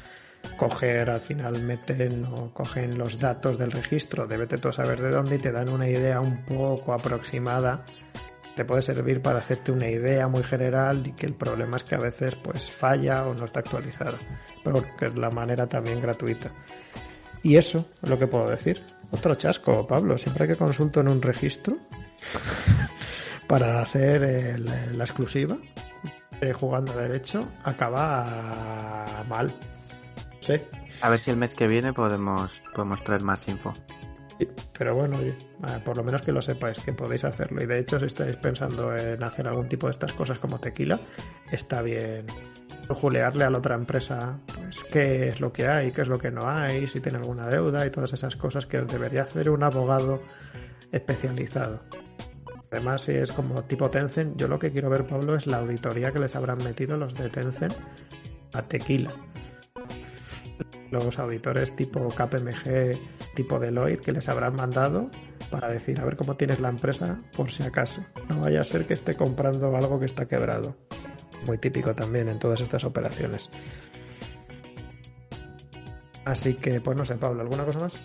coger, 0.57 1.09
al 1.09 1.21
final 1.21 1.61
meten 1.61 2.25
o 2.25 2.51
cogen 2.53 2.97
los 2.97 3.19
datos 3.19 3.57
del 3.57 3.71
registro 3.71 4.27
de 4.27 4.37
vete 4.37 4.57
tú 4.57 4.71
saber 4.73 4.99
de 4.99 5.11
dónde 5.11 5.35
y 5.35 5.39
te 5.39 5.51
dan 5.51 5.69
una 5.69 5.87
idea 5.87 6.19
un 6.19 6.43
poco 6.43 6.93
aproximada 6.93 7.85
te 8.55 8.65
puede 8.65 8.81
servir 8.81 9.21
para 9.21 9.39
hacerte 9.39 9.71
una 9.71 9.89
idea 9.89 10.27
muy 10.27 10.43
general 10.43 11.07
y 11.07 11.13
que 11.13 11.25
el 11.25 11.33
problema 11.33 11.77
es 11.77 11.83
que 11.83 11.95
a 11.95 11.99
veces 11.99 12.35
pues 12.35 12.69
falla 12.69 13.25
o 13.25 13.33
no 13.33 13.45
está 13.45 13.61
actualizada, 13.61 14.17
pero 14.63 14.85
que 14.97 15.07
es 15.07 15.15
la 15.15 15.29
manera 15.29 15.67
también 15.67 16.01
gratuita. 16.01 16.51
Y 17.43 17.55
eso 17.55 17.87
es 18.01 18.09
lo 18.09 18.19
que 18.19 18.27
puedo 18.27 18.49
decir. 18.49 18.81
Otro 19.09 19.35
chasco, 19.35 19.87
Pablo, 19.87 20.17
siempre 20.17 20.47
que 20.47 20.55
consulto 20.55 20.99
en 20.99 21.07
un 21.07 21.21
registro 21.21 21.77
para 23.47 23.81
hacer 23.81 24.59
la 24.59 25.03
exclusiva 25.03 25.57
jugando 26.53 26.93
a 26.93 26.95
derecho, 26.95 27.47
acaba 27.63 29.23
mal. 29.27 29.51
Sí. 30.39 30.61
A 31.01 31.09
ver 31.09 31.19
si 31.19 31.31
el 31.31 31.37
mes 31.37 31.55
que 31.55 31.67
viene 31.67 31.93
podemos, 31.93 32.51
podemos 32.73 33.03
traer 33.03 33.21
más 33.23 33.47
info. 33.47 33.73
Pero 34.77 34.95
bueno, 34.95 35.19
por 35.85 35.97
lo 35.97 36.03
menos 36.03 36.21
que 36.21 36.31
lo 36.31 36.41
sepáis, 36.41 36.79
que 36.79 36.93
podéis 36.93 37.23
hacerlo. 37.23 37.61
Y 37.61 37.67
de 37.67 37.79
hecho, 37.79 37.99
si 37.99 38.07
estáis 38.07 38.35
pensando 38.37 38.95
en 38.95 39.21
hacer 39.23 39.47
algún 39.47 39.69
tipo 39.69 39.87
de 39.87 39.91
estas 39.91 40.13
cosas 40.13 40.39
como 40.39 40.59
tequila, 40.59 40.99
está 41.51 41.81
bien 41.81 42.25
julearle 42.89 43.45
a 43.45 43.49
la 43.49 43.59
otra 43.59 43.75
empresa 43.75 44.39
pues, 44.53 44.83
qué 44.91 45.29
es 45.29 45.39
lo 45.39 45.53
que 45.53 45.67
hay, 45.67 45.91
qué 45.91 46.01
es 46.01 46.07
lo 46.07 46.19
que 46.19 46.31
no 46.31 46.49
hay, 46.49 46.87
si 46.87 46.99
tiene 46.99 47.19
alguna 47.19 47.47
deuda 47.47 47.85
y 47.85 47.89
todas 47.89 48.11
esas 48.13 48.35
cosas 48.35 48.65
que 48.65 48.81
debería 48.81 49.21
hacer 49.21 49.49
un 49.49 49.63
abogado 49.63 50.21
especializado. 50.91 51.81
Además, 52.71 53.01
si 53.01 53.11
es 53.11 53.31
como 53.31 53.63
tipo 53.63 53.89
Tencent, 53.89 54.37
yo 54.37 54.47
lo 54.47 54.57
que 54.57 54.71
quiero 54.71 54.89
ver, 54.89 55.05
Pablo, 55.05 55.35
es 55.35 55.45
la 55.45 55.57
auditoría 55.57 56.11
que 56.11 56.19
les 56.19 56.35
habrán 56.35 56.59
metido 56.59 56.97
los 56.97 57.13
de 57.15 57.29
Tencent 57.29 57.75
a 58.53 58.61
Tequila 58.63 59.13
los 60.91 61.17
auditores 61.19 61.75
tipo 61.75 62.07
KPMG, 62.09 62.97
tipo 63.33 63.59
Deloitte, 63.59 64.01
que 64.01 64.11
les 64.11 64.27
habrán 64.29 64.55
mandado 64.55 65.09
para 65.49 65.69
decir 65.69 65.99
a 65.99 66.05
ver 66.05 66.15
cómo 66.15 66.35
tienes 66.35 66.59
la 66.59 66.69
empresa 66.69 67.21
por 67.35 67.49
si 67.49 67.63
acaso. 67.63 68.01
No 68.29 68.41
vaya 68.41 68.61
a 68.61 68.63
ser 68.63 68.85
que 68.85 68.93
esté 68.93 69.15
comprando 69.15 69.75
algo 69.75 69.99
que 69.99 70.05
está 70.05 70.27
quebrado. 70.27 70.75
Muy 71.47 71.57
típico 71.57 71.95
también 71.95 72.29
en 72.29 72.39
todas 72.39 72.61
estas 72.61 72.83
operaciones. 72.83 73.49
Así 76.25 76.53
que, 76.53 76.81
pues 76.81 76.97
no 76.97 77.03
sé, 77.03 77.15
Pablo, 77.15 77.41
¿alguna 77.41 77.65
cosa 77.65 77.79
más? 77.79 77.97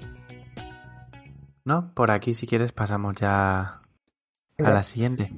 No, 1.64 1.92
por 1.92 2.10
aquí 2.10 2.32
si 2.32 2.46
quieres 2.46 2.72
pasamos 2.72 3.16
ya 3.16 3.82
a 4.58 4.70
la 4.70 4.82
siguiente. 4.82 5.32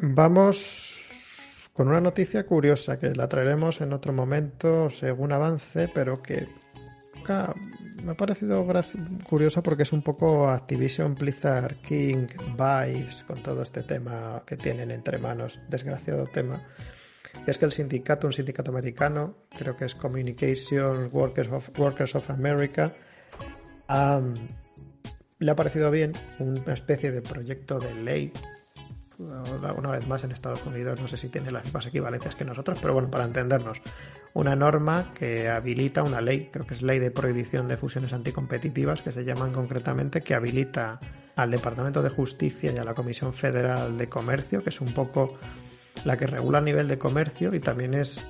Vamos 0.00 1.70
con 1.72 1.88
una 1.88 2.00
noticia 2.00 2.44
curiosa 2.44 2.98
que 2.98 3.14
la 3.14 3.28
traeremos 3.28 3.80
en 3.80 3.92
otro 3.92 4.12
momento 4.12 4.90
según 4.90 5.32
avance, 5.32 5.88
pero 5.94 6.22
que 6.22 6.46
me 8.02 8.12
ha 8.12 8.16
parecido 8.16 8.66
curiosa 9.28 9.62
porque 9.62 9.82
es 9.82 9.92
un 9.92 10.02
poco 10.02 10.48
Activision 10.48 11.14
Blizzard 11.14 11.76
King 11.82 12.26
vibes 12.56 13.22
con 13.24 13.42
todo 13.42 13.62
este 13.62 13.82
tema 13.82 14.42
que 14.46 14.56
tienen 14.56 14.90
entre 14.90 15.18
manos, 15.18 15.60
desgraciado 15.68 16.26
tema. 16.26 16.62
Es 17.46 17.58
que 17.58 17.66
el 17.66 17.72
sindicato, 17.72 18.26
un 18.26 18.32
sindicato 18.32 18.70
americano, 18.70 19.36
creo 19.50 19.76
que 19.76 19.84
es 19.84 19.94
Communication 19.94 21.10
Workers 21.12 21.50
of, 21.50 21.78
Workers 21.78 22.14
of 22.14 22.30
America, 22.30 22.94
le 25.38 25.50
ha 25.50 25.56
parecido 25.56 25.90
bien 25.90 26.12
una 26.38 26.72
especie 26.72 27.10
de 27.10 27.22
proyecto 27.22 27.78
de 27.78 27.94
ley 27.94 28.32
una 29.18 29.90
vez 29.90 30.06
más 30.06 30.22
en 30.24 30.30
Estados 30.30 30.64
Unidos, 30.64 31.00
no 31.00 31.08
sé 31.08 31.16
si 31.16 31.28
tiene 31.28 31.50
las 31.50 31.64
mismas 31.64 31.86
equivalencias 31.86 32.36
que 32.36 32.44
nosotros, 32.44 32.78
pero 32.80 32.94
bueno, 32.94 33.10
para 33.10 33.24
entendernos, 33.24 33.80
una 34.34 34.54
norma 34.54 35.12
que 35.14 35.48
habilita 35.48 36.02
una 36.02 36.20
ley, 36.20 36.50
creo 36.52 36.66
que 36.66 36.74
es 36.74 36.82
ley 36.82 36.98
de 36.98 37.10
prohibición 37.10 37.66
de 37.66 37.76
fusiones 37.76 38.12
anticompetitivas, 38.12 39.02
que 39.02 39.10
se 39.10 39.24
llaman 39.24 39.52
concretamente, 39.52 40.20
que 40.20 40.34
habilita 40.34 41.00
al 41.34 41.50
Departamento 41.50 42.02
de 42.02 42.10
Justicia 42.10 42.72
y 42.72 42.78
a 42.78 42.84
la 42.84 42.94
Comisión 42.94 43.32
Federal 43.32 43.96
de 43.96 44.08
Comercio, 44.08 44.62
que 44.62 44.70
es 44.70 44.80
un 44.80 44.92
poco 44.92 45.36
la 46.04 46.16
que 46.16 46.26
regula 46.26 46.58
a 46.58 46.62
nivel 46.62 46.86
de 46.86 46.98
comercio 46.98 47.52
y 47.54 47.60
también 47.60 47.94
es 47.94 48.24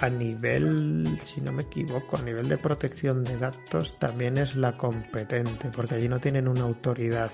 a 0.00 0.08
nivel, 0.08 1.18
si 1.20 1.40
no 1.40 1.52
me 1.52 1.62
equivoco, 1.62 2.16
a 2.16 2.22
nivel 2.22 2.48
de 2.48 2.58
protección 2.58 3.24
de 3.24 3.38
datos, 3.38 3.98
también 3.98 4.36
es 4.36 4.56
la 4.56 4.76
competente, 4.76 5.70
porque 5.74 5.94
allí 5.94 6.08
no 6.08 6.20
tienen 6.20 6.48
una 6.48 6.62
autoridad 6.62 7.30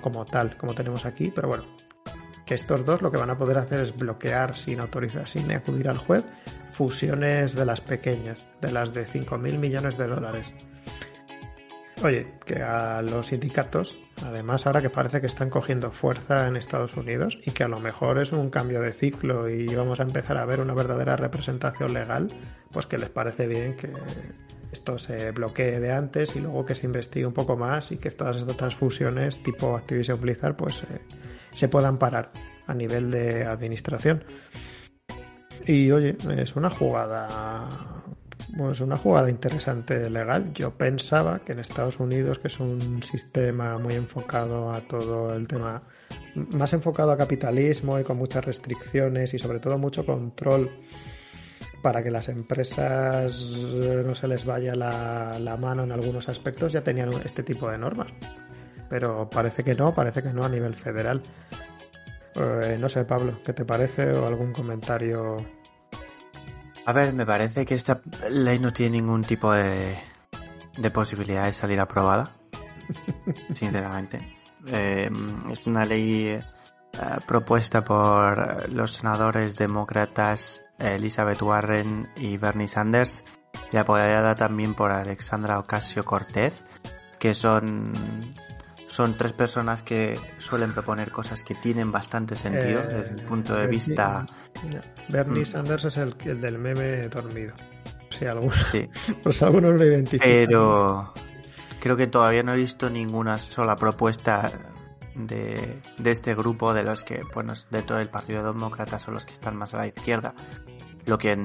como 0.00 0.24
tal, 0.24 0.56
como 0.56 0.74
tenemos 0.74 1.04
aquí, 1.04 1.30
pero 1.34 1.48
bueno, 1.48 1.64
que 2.44 2.54
estos 2.54 2.84
dos 2.84 3.02
lo 3.02 3.10
que 3.10 3.18
van 3.18 3.30
a 3.30 3.38
poder 3.38 3.58
hacer 3.58 3.80
es 3.80 3.94
bloquear 3.94 4.56
sin 4.56 4.80
autorizar, 4.80 5.28
sin 5.28 5.50
acudir 5.52 5.88
al 5.88 5.98
juez, 5.98 6.24
fusiones 6.72 7.54
de 7.54 7.66
las 7.66 7.80
pequeñas, 7.80 8.46
de 8.60 8.72
las 8.72 8.94
de 8.94 9.06
5.000 9.06 9.58
millones 9.58 9.98
de 9.98 10.06
dólares. 10.06 10.52
Oye, 12.04 12.26
que 12.44 12.62
a 12.62 13.00
los 13.00 13.28
sindicatos, 13.28 13.98
además 14.22 14.66
ahora 14.66 14.82
que 14.82 14.90
parece 14.90 15.20
que 15.20 15.26
están 15.26 15.48
cogiendo 15.48 15.90
fuerza 15.90 16.46
en 16.46 16.56
Estados 16.56 16.94
Unidos 16.94 17.38
y 17.44 17.52
que 17.52 17.64
a 17.64 17.68
lo 17.68 17.80
mejor 17.80 18.18
es 18.18 18.32
un 18.32 18.50
cambio 18.50 18.82
de 18.82 18.92
ciclo 18.92 19.48
y 19.48 19.74
vamos 19.74 19.98
a 20.00 20.02
empezar 20.02 20.36
a 20.36 20.44
ver 20.44 20.60
una 20.60 20.74
verdadera 20.74 21.16
representación 21.16 21.94
legal, 21.94 22.28
pues 22.70 22.86
que 22.86 22.98
les 22.98 23.08
parece 23.08 23.46
bien 23.46 23.76
que 23.76 23.90
esto 24.72 24.98
se 24.98 25.30
bloquee 25.30 25.80
de 25.80 25.92
antes 25.92 26.36
y 26.36 26.40
luego 26.40 26.66
que 26.66 26.74
se 26.74 26.84
investigue 26.84 27.24
un 27.24 27.32
poco 27.32 27.56
más 27.56 27.90
y 27.90 27.96
que 27.96 28.10
todas 28.10 28.36
estas 28.36 28.74
fusiones 28.74 29.42
tipo 29.42 29.74
Activision 29.74 30.20
Blizzard 30.20 30.54
pues 30.54 30.82
eh, 30.82 31.00
se 31.54 31.68
puedan 31.68 31.98
parar 31.98 32.30
a 32.66 32.74
nivel 32.74 33.10
de 33.10 33.44
administración. 33.44 34.22
Y 35.64 35.90
oye, 35.90 36.16
es 36.36 36.54
una 36.56 36.68
jugada 36.68 37.68
pues 38.56 38.80
una 38.80 38.98
jugada 38.98 39.30
interesante 39.30 40.08
legal. 40.10 40.52
Yo 40.52 40.72
pensaba 40.72 41.38
que 41.40 41.52
en 41.52 41.60
Estados 41.60 41.98
Unidos, 41.98 42.38
que 42.38 42.48
es 42.48 42.60
un 42.60 43.02
sistema 43.02 43.78
muy 43.78 43.94
enfocado 43.94 44.72
a 44.72 44.80
todo 44.82 45.34
el 45.34 45.48
tema, 45.48 45.82
más 46.34 46.72
enfocado 46.72 47.12
a 47.12 47.16
capitalismo 47.16 47.98
y 47.98 48.04
con 48.04 48.18
muchas 48.18 48.44
restricciones 48.44 49.34
y 49.34 49.38
sobre 49.38 49.58
todo 49.58 49.78
mucho 49.78 50.04
control 50.04 50.70
para 51.82 52.02
que 52.02 52.10
las 52.10 52.28
empresas 52.28 53.50
no 54.04 54.14
se 54.14 54.28
les 54.28 54.44
vaya 54.44 54.74
la, 54.74 55.38
la 55.38 55.56
mano 55.56 55.84
en 55.84 55.92
algunos 55.92 56.28
aspectos, 56.28 56.72
ya 56.72 56.82
tenían 56.82 57.10
este 57.24 57.42
tipo 57.42 57.70
de 57.70 57.78
normas. 57.78 58.08
Pero 58.88 59.28
parece 59.30 59.64
que 59.64 59.74
no, 59.74 59.94
parece 59.94 60.22
que 60.22 60.32
no 60.32 60.44
a 60.44 60.48
nivel 60.48 60.74
federal. 60.74 61.22
Eh, 62.34 62.76
no 62.78 62.88
sé, 62.88 63.04
Pablo, 63.04 63.40
¿qué 63.44 63.52
te 63.52 63.64
parece? 63.64 64.10
¿O 64.12 64.26
algún 64.26 64.52
comentario 64.52 65.36
a 66.86 66.92
ver, 66.92 67.12
me 67.12 67.26
parece 67.26 67.66
que 67.66 67.74
esta 67.74 68.00
ley 68.30 68.60
no 68.60 68.72
tiene 68.72 68.98
ningún 68.98 69.24
tipo 69.24 69.52
de, 69.52 69.98
posibilidad 70.94 71.46
de 71.46 71.52
salir 71.52 71.80
aprobada, 71.80 72.30
sinceramente. 73.52 74.36
Eh, 74.68 75.10
es 75.50 75.66
una 75.66 75.84
ley 75.84 76.28
eh, 76.28 76.40
propuesta 77.26 77.82
por 77.84 78.68
los 78.72 78.92
senadores 78.94 79.56
demócratas 79.56 80.62
Elizabeth 80.78 81.42
Warren 81.42 82.08
y 82.16 82.36
Bernie 82.36 82.68
Sanders 82.68 83.24
y 83.72 83.76
apoyada 83.78 84.36
también 84.36 84.74
por 84.74 84.92
Alexandra 84.92 85.58
Ocasio 85.58 86.04
Cortez, 86.04 86.54
que 87.18 87.34
son 87.34 87.92
son 88.96 89.12
tres 89.12 89.34
personas 89.34 89.82
que 89.82 90.18
suelen 90.38 90.72
proponer 90.72 91.10
cosas 91.10 91.44
que 91.44 91.54
tienen 91.54 91.92
bastante 91.92 92.34
sentido 92.34 92.80
eh, 92.80 92.86
desde 92.86 93.10
el 93.10 93.26
punto 93.26 93.54
de 93.54 93.66
vista. 93.66 94.24
Bernie 95.10 95.42
mm. 95.42 95.46
Sanders 95.46 95.84
es 95.84 95.98
el, 95.98 96.16
del 96.40 96.58
meme 96.58 97.06
dormido. 97.08 97.52
Si 98.08 98.24
algunos, 98.24 98.56
sí. 98.56 98.88
pues 99.22 99.42
algunos 99.42 99.78
lo 99.78 99.84
identifican. 99.84 100.26
Pero 100.26 101.12
creo 101.78 101.94
que 101.94 102.06
todavía 102.06 102.42
no 102.42 102.54
he 102.54 102.56
visto 102.56 102.88
ninguna 102.88 103.36
sola 103.36 103.76
propuesta 103.76 104.50
de, 105.14 105.82
de 105.98 106.10
este 106.10 106.34
grupo 106.34 106.72
de 106.72 106.82
los 106.82 107.04
que, 107.04 107.20
bueno, 107.34 107.52
dentro 107.70 107.98
del 107.98 108.08
Partido 108.08 108.50
Demócrata 108.50 108.98
son 108.98 109.12
los 109.12 109.26
que 109.26 109.32
están 109.32 109.56
más 109.56 109.74
a 109.74 109.76
la 109.76 109.88
izquierda. 109.88 110.32
Lo 111.04 111.18
que 111.18 111.36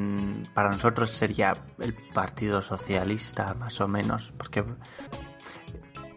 para 0.54 0.70
nosotros 0.70 1.12
sería 1.12 1.52
el 1.80 1.94
Partido 2.14 2.62
Socialista, 2.62 3.54
más 3.56 3.82
o 3.82 3.90
menos, 3.90 4.32
porque 4.38 4.64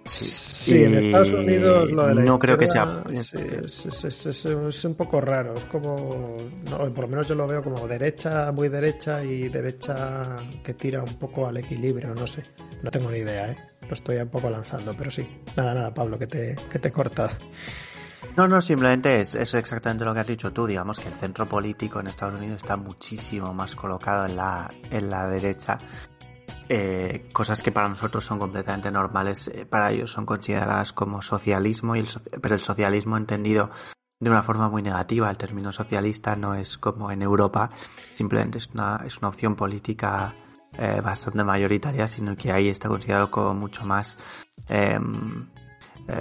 Sí, 0.07 0.85
en 0.85 0.95
Estados 0.95 1.33
Unidos 1.33 1.91
lo 1.91 2.07
de 2.07 2.15
la 2.15 2.23
No 2.23 2.39
creo 2.39 2.59
que 2.59 2.69
sea. 2.69 3.03
es, 3.11 4.85
un 4.85 4.95
poco 4.95 5.21
raro. 5.21 5.55
Es 5.55 5.65
como. 5.65 6.37
por 6.67 7.01
lo 7.01 7.09
menos 7.09 7.29
yo 7.29 7.35
lo 7.35 7.47
veo 7.47 7.63
como 7.63 7.87
derecha, 7.89 8.53
muy 8.53 8.69
derecha 8.69 9.25
y 9.25 9.49
derecha 9.49 10.37
que 10.63 10.75
tira 10.75 11.03
un 11.03 11.15
poco 11.15 11.47
al 11.47 11.57
equilibrio. 11.57 12.15
No 12.15 12.27
sé. 12.27 12.43
No 12.83 12.91
tengo 12.91 13.11
ni 13.11 13.19
idea, 13.19 13.51
¿eh? 13.51 13.57
Lo 13.89 13.95
estoy 13.95 14.17
un 14.17 14.29
poco 14.29 14.51
lanzando, 14.51 14.93
pero 14.97 15.11
sí. 15.11 15.27
Nada, 15.57 15.75
nada, 15.75 15.95
Pablo, 15.95 16.19
que 16.19 16.27
te, 16.27 16.57
que 16.71 16.79
te 16.79 16.89
he 16.89 16.93
cortado. 16.93 17.37
No, 18.37 18.49
no, 18.49 18.61
simplemente 18.61 19.21
es, 19.21 19.35
es, 19.35 19.55
exactamente 19.55 20.05
lo 20.05 20.13
que 20.13 20.21
has 20.21 20.27
dicho 20.27 20.53
tú. 20.53 20.67
Digamos 20.67 20.99
que 20.99 21.09
el 21.09 21.15
centro 21.15 21.47
político 21.47 22.01
en 22.01 22.09
Estados 22.09 22.41
Unidos 22.41 22.63
está 22.63 22.77
muchísimo 22.77 23.55
más 23.55 23.77
colocado 23.77 24.27
en 24.27 24.37
la, 24.37 24.73
en 24.91 25.09
la 25.09 25.29
derecha 25.29 25.79
eh, 26.69 27.29
cosas 27.33 27.63
que 27.63 27.73
para 27.73 27.89
nosotros 27.89 28.25
son 28.25 28.39
completamente 28.39 28.91
normales, 28.91 29.49
eh, 29.49 29.67
para 29.67 29.91
ellos 29.91 30.11
son 30.11 30.25
consideradas 30.25 30.93
como 30.93 31.21
socialismo, 31.21 31.95
y 31.95 32.01
el, 32.01 32.09
pero 32.41 32.55
el 32.55 32.61
socialismo 32.61 33.17
entendido 33.17 33.71
de 34.19 34.31
una 34.31 34.43
forma 34.43 34.71
muy 34.71 34.83
negativa. 34.83 35.31
El 35.31 35.37
término 35.37 35.73
socialista 35.73 36.37
no 36.37 36.55
es 36.55 36.79
como 36.79 37.11
en 37.11 37.23
Europa, 37.23 37.71
simplemente 38.15 38.59
es 38.59 38.71
una, 38.73 39.03
es 39.05 39.19
una 39.19 39.29
opción 39.29 39.57
política 39.57 40.35
eh, 40.79 41.01
bastante 41.03 41.45
mayoritaria, 41.45 42.09
sino 42.09 42.35
que 42.35 42.51
ahí 42.51 42.69
está 42.69 42.89
considerado 42.89 43.31
como 43.31 43.55
mucho 43.55 43.85
más 43.85 44.17
em, 44.69 45.49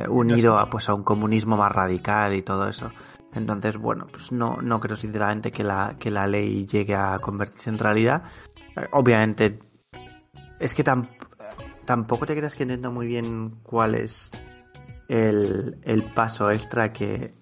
unido 0.10 0.58
a, 0.58 0.70
pues, 0.70 0.90
a 0.90 0.94
un 0.94 1.04
comunismo 1.04 1.56
más 1.56 1.72
radical 1.72 2.34
y 2.34 2.42
todo 2.42 2.68
eso. 2.68 2.92
Entonces, 3.34 3.78
bueno, 3.78 4.08
pues 4.12 4.32
no, 4.32 4.58
no 4.62 4.80
creo 4.80 4.96
sinceramente 4.96 5.52
que 5.52 5.64
la, 5.64 5.96
que 5.98 6.12
la 6.12 6.28
ley 6.28 6.68
llegue 6.68 6.96
a 6.96 7.18
convertirse 7.20 7.70
en 7.70 7.80
realidad. 7.80 8.24
Obviamente 8.92 9.60
es 10.60 10.74
que 10.74 10.84
tampoco 11.86 12.26
te 12.26 12.36
creas 12.36 12.56
que 12.56 12.64
entiendo 12.64 12.92
muy 12.92 13.08
bien 13.08 13.60
cuál 13.64 13.96
es 13.96 14.32
el, 15.08 16.12
paso 16.14 16.50
extra 16.52 16.94
que, 16.94 17.34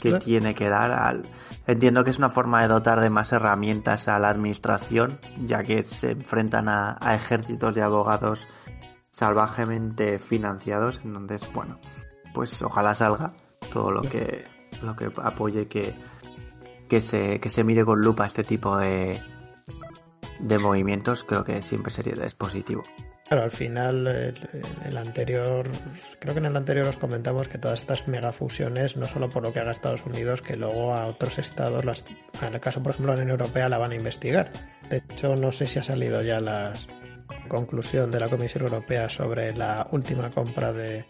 que 0.00 0.14
tiene 0.14 0.54
que 0.54 0.68
dar 0.68 0.92
al... 0.92 1.26
Entiendo 1.66 2.04
que 2.04 2.10
es 2.10 2.18
una 2.18 2.30
forma 2.30 2.62
de 2.62 2.68
dotar 2.68 3.00
de 3.00 3.10
más 3.10 3.32
herramientas 3.32 4.08
a 4.08 4.18
la 4.18 4.30
administración, 4.30 5.18
ya 5.44 5.62
que 5.62 5.82
se 5.84 6.12
enfrentan 6.12 6.68
a, 6.68 6.98
ejércitos 7.14 7.74
de 7.74 7.82
abogados 7.82 8.46
salvajemente 9.10 10.18
financiados, 10.18 11.00
entonces, 11.04 11.42
bueno, 11.52 11.78
pues 12.32 12.62
ojalá 12.62 12.94
salga 12.94 13.32
todo 13.72 13.90
lo 13.90 14.02
que, 14.02 14.44
lo 14.82 14.96
que 14.96 15.12
apoye 15.22 15.68
que, 15.68 15.94
que, 16.88 17.00
se, 17.00 17.40
que 17.40 17.48
se 17.48 17.64
mire 17.64 17.84
con 17.84 18.00
lupa 18.00 18.26
este 18.26 18.44
tipo 18.44 18.76
de, 18.76 19.20
de 20.38 20.58
movimientos, 20.58 21.24
creo 21.24 21.44
que 21.44 21.62
siempre 21.62 21.92
sería 21.92 22.14
es 22.24 22.34
positivo. 22.34 22.82
Claro, 23.30 23.44
al 23.44 23.52
final, 23.52 24.08
el, 24.08 24.96
anterior, 24.96 25.70
creo 26.18 26.34
que 26.34 26.40
en 26.40 26.46
el 26.46 26.56
anterior 26.56 26.88
os 26.88 26.96
comentamos 26.96 27.46
que 27.46 27.58
todas 27.58 27.78
estas 27.78 28.08
megafusiones, 28.08 28.96
no 28.96 29.06
solo 29.06 29.30
por 29.30 29.44
lo 29.44 29.52
que 29.52 29.60
haga 29.60 29.70
Estados 29.70 30.04
Unidos, 30.04 30.42
que 30.42 30.56
luego 30.56 30.92
a 30.94 31.06
otros 31.06 31.38
estados, 31.38 31.84
en 32.42 32.54
el 32.54 32.60
caso, 32.60 32.82
por 32.82 32.90
ejemplo, 32.90 33.12
de 33.12 33.18
la 33.18 33.22
Unión 33.22 33.40
Europea, 33.40 33.68
la 33.68 33.78
van 33.78 33.92
a 33.92 33.94
investigar. 33.94 34.50
De 34.88 34.96
hecho, 34.96 35.36
no 35.36 35.52
sé 35.52 35.68
si 35.68 35.78
ha 35.78 35.84
salido 35.84 36.22
ya 36.22 36.40
la 36.40 36.72
conclusión 37.46 38.10
de 38.10 38.18
la 38.18 38.28
Comisión 38.28 38.64
Europea 38.64 39.08
sobre 39.08 39.54
la 39.54 39.86
última 39.92 40.28
compra 40.30 40.72
de 40.72 41.04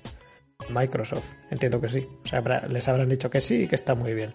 Microsoft. 0.68 1.24
Entiendo 1.50 1.80
que 1.80 1.88
sí. 1.88 2.06
O 2.22 2.28
sea, 2.28 2.42
les 2.68 2.86
habrán 2.86 3.08
dicho 3.08 3.30
que 3.30 3.40
sí 3.40 3.62
y 3.62 3.66
que 3.66 3.76
está 3.76 3.94
muy 3.94 4.12
bien. 4.12 4.34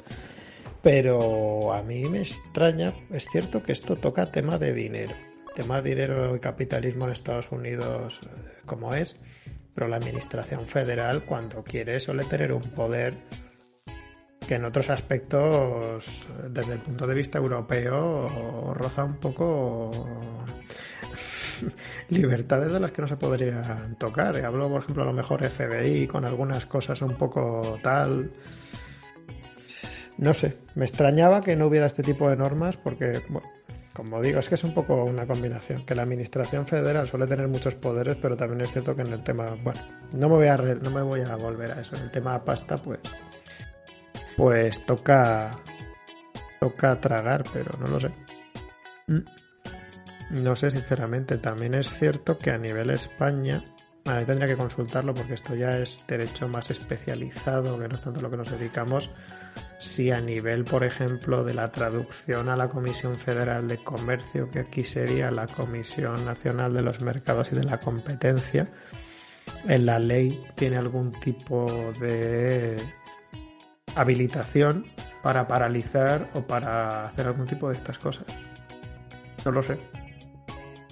Pero 0.86 1.74
a 1.74 1.82
mí 1.82 2.08
me 2.08 2.20
extraña, 2.20 2.94
es 3.10 3.26
cierto 3.32 3.64
que 3.64 3.72
esto 3.72 3.96
toca 3.96 4.32
tema 4.32 4.60
de 4.60 4.72
dinero. 4.72 5.16
Tema 5.56 5.82
de 5.82 5.90
dinero 5.90 6.36
y 6.36 6.40
capitalismo 6.40 7.06
en 7.06 7.12
Estados 7.12 7.52
Unidos 7.52 8.20
eh, 8.24 8.60
como 8.68 8.94
es, 8.94 9.16
pero 9.74 9.88
la 9.88 9.98
administración 9.98 10.68
federal 10.68 11.24
cuando 11.24 11.64
quiere 11.64 12.00
suele 12.00 12.24
tener 12.26 12.54
un 12.54 12.62
poder 12.62 13.16
que 14.48 14.54
en 14.54 14.66
otros 14.66 14.92
aspectos, 14.92 16.28
desde 16.52 16.74
el 16.74 16.80
punto 16.82 17.08
de 17.08 17.16
vista 17.16 17.40
europeo, 17.40 18.76
roza 18.76 19.06
un 19.06 19.16
poco 19.16 19.90
libertades 22.10 22.72
de 22.72 22.80
las 22.80 22.92
que 22.92 23.02
no 23.02 23.08
se 23.08 23.18
podrían 23.18 23.98
tocar. 23.98 24.38
Hablo, 24.38 24.70
por 24.70 24.84
ejemplo, 24.84 25.02
a 25.02 25.08
lo 25.08 25.14
mejor 25.14 25.50
FBI 25.50 26.06
con 26.06 26.26
algunas 26.26 26.68
cosas 26.68 27.02
un 27.02 27.16
poco 27.16 27.80
tal 27.82 28.30
no 30.18 30.34
sé, 30.34 30.58
me 30.76 30.86
extrañaba 30.86 31.42
que 31.42 31.56
no 31.56 31.68
hubiera 31.68 31.86
este 31.86 32.04
tipo 32.04 32.30
de 32.30 32.38
normas 32.38 32.78
porque, 32.78 33.22
bueno, 33.30 33.48
como 33.94 34.22
digo, 34.22 34.40
es 34.40 34.50
que 34.50 34.56
es 34.56 34.64
un 34.64 34.74
poco 34.74 35.04
una 35.06 35.26
combinación, 35.26 35.86
que 35.86 35.96
la 35.96 36.04
administración 36.04 36.68
federal 36.68 37.08
suele 37.08 37.28
tener 37.28 37.48
muchos 37.48 37.76
poderes, 37.76 38.18
pero 38.22 38.36
también 38.36 38.62
es 38.62 38.72
cierto 38.72 38.96
que 38.96 39.04
en 39.04 39.14
el 39.14 39.24
tema, 39.24 39.56
bueno, 39.64 39.80
no 40.18 40.30
me 40.30 40.36
voy 40.36 40.48
a, 40.48 40.58
no 40.58 40.92
me 40.92 41.02
voy 41.02 41.22
a 41.22 41.36
volver 41.36 41.72
a 41.72 41.82
eso, 41.82 41.96
en 41.96 42.04
el 42.04 42.12
tema 42.12 42.44
pasta, 42.44 42.78
pues, 42.78 43.00
pues 44.36 44.86
toca, 44.86 45.52
toca 46.60 47.00
tragar, 47.00 47.44
pero 47.54 47.72
no 47.80 47.88
lo 47.88 48.00
sé. 48.00 48.12
Mm. 49.08 49.24
No 50.32 50.56
sé, 50.56 50.72
sinceramente, 50.72 51.38
también 51.38 51.76
es 51.76 51.94
cierto 51.94 52.38
que 52.38 52.52
a 52.52 52.58
nivel 52.58 52.90
España, 52.90 53.64
Vale, 54.06 54.24
tendría 54.24 54.48
que 54.48 54.56
consultarlo 54.56 55.16
porque 55.16 55.34
esto 55.34 55.56
ya 55.56 55.80
es 55.80 56.04
derecho 56.08 56.48
más 56.48 56.70
especializado, 56.70 57.80
que 57.80 57.88
no 57.88 57.96
es 57.96 58.02
tanto 58.02 58.22
lo 58.22 58.30
que 58.30 58.38
nos 58.38 58.52
dedicamos. 58.52 59.10
Si 59.78 60.10
a 60.10 60.22
nivel, 60.22 60.64
por 60.64 60.84
ejemplo, 60.84 61.44
de 61.44 61.54
la 61.54 61.72
traducción 61.72 62.50
a 62.50 62.56
la 62.56 62.70
Comisión 62.70 63.16
Federal 63.16 63.68
de 63.68 63.84
Comercio, 63.84 64.50
que 64.50 64.60
aquí 64.60 64.84
sería 64.84 65.32
la 65.32 65.48
Comisión 65.48 66.24
Nacional 66.26 66.74
de 66.74 66.82
los 66.82 67.02
Mercados 67.02 67.52
y 67.52 67.56
de 67.56 67.66
la 67.66 67.80
Competencia, 67.80 68.70
en 69.68 69.86
la 69.86 70.00
ley 70.00 70.44
tiene 70.56 70.78
algún 70.78 71.12
tipo 71.12 71.94
de 72.00 72.78
habilitación 73.96 74.86
para 75.22 75.48
paralizar 75.48 76.30
o 76.34 76.42
para 76.42 77.06
hacer 77.06 77.28
algún 77.28 77.48
tipo 77.48 77.68
de 77.70 77.76
estas 77.76 77.98
cosas. 77.98 78.26
No 79.44 79.52
lo 79.52 79.62
sé. 79.62 79.78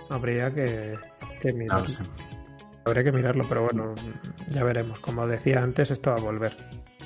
Habría 0.10 0.52
que, 0.52 0.96
que 1.42 1.54
mirarlo. 1.54 1.98
Habría 2.86 3.04
que 3.04 3.12
mirarlo, 3.12 3.46
pero 3.48 3.64
bueno, 3.64 3.96
ya 4.50 4.64
veremos. 4.64 5.00
Como 5.00 5.26
decía 5.26 5.62
antes, 5.62 5.92
esto 5.92 6.12
va 6.12 6.18
a 6.18 6.22
volver. 6.22 6.56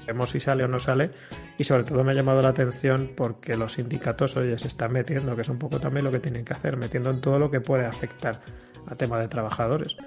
Veremos 0.02 0.32
si 0.32 0.40
sale 0.40 0.64
o 0.64 0.68
no 0.68 0.80
sale. 0.80 1.12
Y 1.58 1.64
sobre 1.64 1.84
todo 1.84 2.04
me 2.04 2.12
ha 2.12 2.16
llamado 2.16 2.42
la 2.42 2.50
atención 2.50 3.12
porque 3.16 3.58
los 3.58 3.74
sindicatos, 3.74 4.38
oye, 4.38 4.58
se 4.60 4.68
están 4.68 4.94
metiendo, 4.94 5.36
que 5.36 5.42
es 5.42 5.50
un 5.50 5.58
poco 5.58 5.80
también 5.80 6.06
lo 6.06 6.12
que 6.12 6.20
tienen 6.20 6.46
que 6.46 6.54
hacer, 6.54 6.78
metiendo 6.78 7.10
en 7.10 7.20
todo 7.20 7.40
lo 7.40 7.50
que 7.50 7.62
puede 7.62 7.86
afectar 7.86 8.42
a 8.86 8.96
tema 8.96 9.20
de 9.20 9.28
trabajadores. 9.28 9.98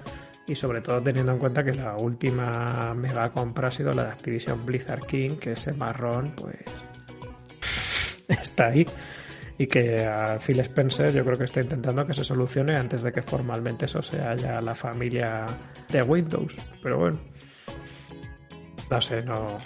Y 0.47 0.55
sobre 0.55 0.81
todo 0.81 1.01
teniendo 1.01 1.33
en 1.33 1.39
cuenta 1.39 1.63
que 1.63 1.73
la 1.73 1.97
última 1.97 2.93
mega 2.93 3.29
compra 3.31 3.67
ha 3.67 3.71
sido 3.71 3.93
la 3.93 4.05
de 4.05 4.11
Activision 4.11 4.65
Blizzard 4.65 5.05
King, 5.05 5.37
que 5.37 5.53
ese 5.53 5.73
marrón, 5.73 6.33
pues. 6.35 6.55
está 8.27 8.67
ahí 8.67 8.85
y 9.61 9.67
que 9.67 10.03
a 10.03 10.39
Phil 10.39 10.59
Spencer 10.61 11.13
yo 11.13 11.23
creo 11.23 11.37
que 11.37 11.43
está 11.43 11.61
intentando 11.61 12.03
que 12.07 12.15
se 12.15 12.23
solucione 12.23 12.75
antes 12.75 13.03
de 13.03 13.11
que 13.11 13.21
formalmente 13.21 13.85
eso 13.85 14.01
sea 14.01 14.35
ya 14.35 14.59
la 14.59 14.73
familia 14.73 15.45
de 15.87 16.01
Windows. 16.01 16.55
Pero 16.81 16.97
bueno, 16.97 17.19
no 18.89 19.01
sé, 19.01 19.21
no. 19.21 19.59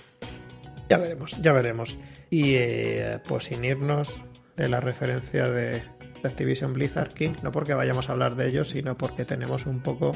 Ya 0.89 0.97
veremos, 0.97 1.41
ya 1.41 1.53
veremos. 1.53 1.97
Y 2.29 2.55
eh, 2.55 3.19
pues 3.27 3.45
sin 3.45 3.63
irnos 3.63 4.21
de 4.55 4.69
la 4.69 4.79
referencia 4.79 5.49
de, 5.49 5.83
Activision 6.25 6.73
Blizzard 6.73 7.13
King, 7.13 7.33
no 7.43 7.51
porque 7.51 7.73
vayamos 7.73 8.09
a 8.09 8.13
hablar 8.13 8.35
de 8.35 8.47
ellos, 8.47 8.69
sino 8.69 8.97
porque 8.97 9.25
tenemos 9.25 9.65
un 9.65 9.81
poco 9.81 10.11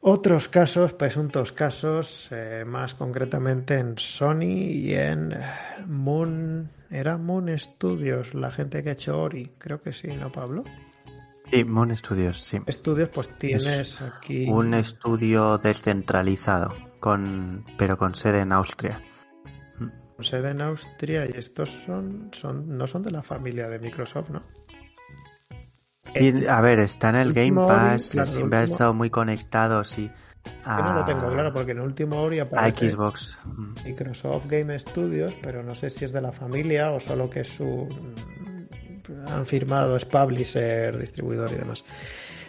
otros 0.00 0.48
casos, 0.48 0.94
presuntos 0.94 1.52
casos, 1.52 2.28
eh, 2.32 2.64
más 2.66 2.94
concretamente 2.94 3.78
en 3.78 3.98
Sony 3.98 4.70
y 4.70 4.94
en 4.94 5.32
eh, 5.32 5.38
Moon 5.86 6.70
era 6.90 7.16
Moon 7.16 7.56
Studios, 7.58 8.34
la 8.34 8.50
gente 8.50 8.82
que 8.82 8.90
ha 8.90 8.92
hecho 8.92 9.20
Ori, 9.20 9.52
creo 9.58 9.80
que 9.80 9.92
sí, 9.92 10.08
¿no, 10.08 10.32
Pablo? 10.32 10.64
Sí, 11.50 11.64
Moon 11.64 11.94
Studios, 11.96 12.42
sí. 12.42 12.58
Estudios, 12.66 13.10
pues 13.10 13.30
tienes 13.38 14.00
aquí. 14.00 14.46
Un 14.48 14.74
estudio 14.74 15.58
descentralizado, 15.58 16.74
con, 16.98 17.64
pero 17.78 17.96
con 17.96 18.14
sede 18.14 18.40
en 18.40 18.52
Austria. 18.52 19.00
Con 20.22 20.28
sede 20.28 20.50
en 20.50 20.60
Austria 20.60 21.26
y 21.26 21.36
estos 21.36 21.68
son, 21.68 22.28
son, 22.30 22.78
no 22.78 22.86
son 22.86 23.02
de 23.02 23.10
la 23.10 23.24
familia 23.24 23.68
de 23.68 23.80
Microsoft, 23.80 24.30
¿no? 24.30 24.44
a 26.48 26.60
ver, 26.60 26.78
está 26.78 27.08
en 27.08 27.16
el, 27.16 27.32
Game 27.32 27.66
Pass, 27.66 28.14
siempre 28.26 28.60
ha 28.60 28.62
estado 28.62 28.94
muy 28.94 29.10
conectados 29.10 29.98
y 29.98 30.06
yo 30.06 30.76
no 30.76 30.94
lo 30.94 31.04
tengo 31.04 31.28
claro 31.32 31.52
porque 31.52 31.72
en 31.72 31.78
el 31.78 31.82
último 31.82 32.22
Ori 32.22 32.38
aparece 32.38 32.90
Xbox. 32.90 33.36
Microsoft 33.84 34.46
Game 34.46 34.78
Studios, 34.78 35.34
pero 35.42 35.64
no 35.64 35.74
sé 35.74 35.90
si 35.90 36.04
es 36.04 36.12
de 36.12 36.20
la 36.20 36.30
familia 36.30 36.92
o 36.92 37.00
solo 37.00 37.28
que 37.28 37.42
su 37.42 37.88
han 39.26 39.44
firmado 39.44 39.96
es 39.96 40.04
publisher, 40.04 40.96
distribuidor 40.96 41.50
y 41.50 41.56
demás. 41.56 41.84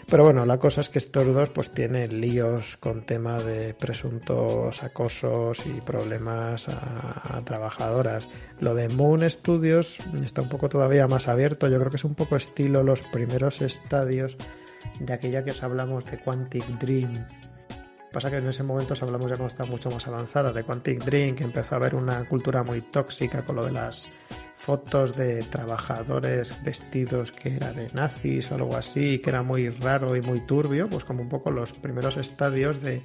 Pero 0.10 0.24
bueno, 0.24 0.46
la 0.46 0.60
cosa 0.60 0.82
es 0.82 0.90
que 0.90 1.00
estos 1.00 1.26
dos 1.28 1.50
pues 1.50 1.72
tienen 1.72 2.20
líos 2.20 2.78
con 2.78 3.06
tema 3.06 3.40
de 3.40 3.74
presuntos 3.74 4.84
acosos 4.84 5.66
y 5.66 5.82
problemas 5.82 6.68
a, 6.70 7.42
trabajadoras. 7.46 8.28
Lo 8.60 8.76
de 8.76 8.90
Moon 8.90 9.28
Studios 9.30 9.98
está 10.24 10.42
un 10.42 10.50
poco 10.50 10.70
todavía 10.70 11.08
más 11.08 11.28
abierto. 11.28 11.68
Yo 11.68 11.80
creo 11.80 11.90
que 11.90 11.98
es 11.98 12.04
un 12.04 12.16
poco 12.16 12.36
estilo 12.36 12.84
los 12.84 13.02
primeros 13.02 13.62
estadios 13.62 14.38
de 15.00 15.14
aquella 15.14 15.44
que 15.44 15.52
os 15.52 15.64
hablamos 15.64 16.06
de 16.06 16.18
Quantic 16.18 16.66
Dream 16.80 17.26
Pasa 18.14 18.30
que 18.30 18.38
en 18.38 18.48
ese 18.48 18.62
momento 18.62 18.94
hablamos 19.02 19.28
ya 19.28 19.36
cuando 19.36 19.48
está 19.48 19.66
mucho 19.66 19.90
más 19.90 20.08
avanzada, 20.08 20.54
de 20.54 20.64
Quantic 20.64 21.04
Dream, 21.04 21.36
que 21.36 21.44
empezó 21.44 21.74
a 21.74 21.78
haber 21.80 21.96
una 21.96 22.24
cultura 22.26 22.62
muy 22.62 22.80
tóxica 22.82 23.44
con 23.44 23.56
lo 23.56 23.66
de 23.66 23.72
las 23.72 24.08
fotos 24.64 25.18
de 25.18 25.44
trabajadores 25.44 26.58
vestidos 26.64 27.34
que 27.34 27.54
era 27.58 27.74
de 27.74 27.90
nazis 27.94 28.50
o 28.50 28.56
algo 28.56 28.78
así, 28.78 29.20
que 29.20 29.30
era 29.30 29.44
muy 29.44 29.68
raro 29.68 30.16
y 30.16 30.22
muy 30.22 30.40
turbio, 30.40 30.88
pues 30.88 31.04
como 31.04 31.22
un 31.22 31.28
poco 31.28 31.52
los 31.52 31.74
primeros 31.74 32.16
estadios 32.16 32.82
de 32.82 33.02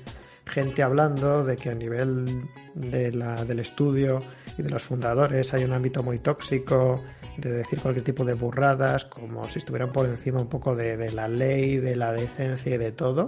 gente 0.46 0.84
hablando 0.84 1.42
de 1.42 1.56
que 1.56 1.70
a 1.70 1.74
nivel 1.74 2.26
de 2.74 3.10
la, 3.10 3.44
del 3.44 3.58
estudio 3.58 4.22
y 4.56 4.62
de 4.62 4.70
los 4.70 4.84
fundadores 4.84 5.52
hay 5.52 5.64
un 5.64 5.72
ámbito 5.72 6.04
muy 6.04 6.20
tóxico, 6.20 7.02
de 7.36 7.50
decir 7.50 7.80
cualquier 7.80 8.04
tipo 8.04 8.24
de 8.24 8.34
burradas, 8.34 9.04
como 9.04 9.48
si 9.48 9.58
estuvieran 9.58 9.90
por 9.90 10.06
encima 10.06 10.40
un 10.40 10.48
poco 10.48 10.76
de, 10.76 10.96
de 10.96 11.10
la 11.10 11.26
ley, 11.26 11.78
de 11.78 11.96
la 11.96 12.12
decencia 12.12 12.76
y 12.76 12.78
de 12.78 12.92
todo. 12.92 13.26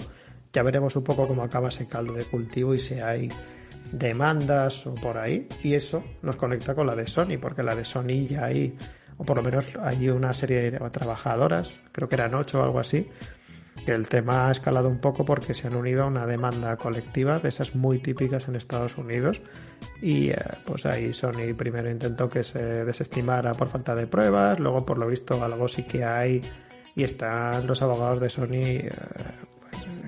Ya 0.52 0.62
veremos 0.62 0.94
un 0.94 1.02
poco 1.02 1.26
cómo 1.26 1.42
acaba 1.42 1.68
ese 1.68 1.88
caldo 1.88 2.12
de 2.12 2.24
cultivo 2.24 2.76
y 2.76 2.78
si 2.78 2.94
hay 2.94 3.28
demandas 3.92 4.86
o 4.86 4.94
por 4.94 5.18
ahí. 5.18 5.48
Y 5.62 5.74
eso 5.74 6.02
nos 6.22 6.36
conecta 6.36 6.74
con 6.74 6.86
la 6.86 6.94
de 6.94 7.06
Sony, 7.06 7.38
porque 7.40 7.62
la 7.62 7.74
de 7.74 7.84
Sony 7.84 8.26
ya 8.28 8.46
hay, 8.46 8.76
o 9.16 9.24
por 9.24 9.36
lo 9.36 9.42
menos 9.42 9.66
hay 9.82 10.08
una 10.08 10.32
serie 10.32 10.70
de 10.70 10.90
trabajadoras, 10.90 11.78
creo 11.92 12.08
que 12.08 12.14
eran 12.14 12.34
ocho 12.34 12.60
o 12.60 12.62
algo 12.62 12.80
así, 12.80 13.08
que 13.84 13.92
el 13.92 14.08
tema 14.08 14.48
ha 14.48 14.50
escalado 14.50 14.88
un 14.88 14.98
poco 14.98 15.24
porque 15.24 15.54
se 15.54 15.66
han 15.66 15.74
unido 15.74 16.04
a 16.04 16.06
una 16.06 16.26
demanda 16.26 16.76
colectiva 16.76 17.38
de 17.38 17.48
esas 17.48 17.74
muy 17.74 17.98
típicas 17.98 18.48
en 18.48 18.56
Estados 18.56 18.98
Unidos 18.98 19.40
y 20.02 20.30
eh, 20.30 20.36
pues 20.66 20.86
ahí 20.86 21.12
Sony 21.12 21.54
primero 21.56 21.90
intentó 21.90 22.28
que 22.28 22.42
se 22.42 22.84
desestimara 22.84 23.54
por 23.54 23.68
falta 23.68 23.94
de 23.94 24.06
pruebas, 24.06 24.58
luego 24.60 24.84
por 24.84 24.98
lo 24.98 25.06
visto 25.06 25.42
algo 25.42 25.68
sí 25.68 25.82
que 25.84 26.04
hay 26.04 26.40
y 26.94 27.04
están 27.04 27.66
los 27.66 27.80
abogados 27.82 28.20
de 28.20 28.28
Sony 28.28 28.52
eh, 28.52 28.90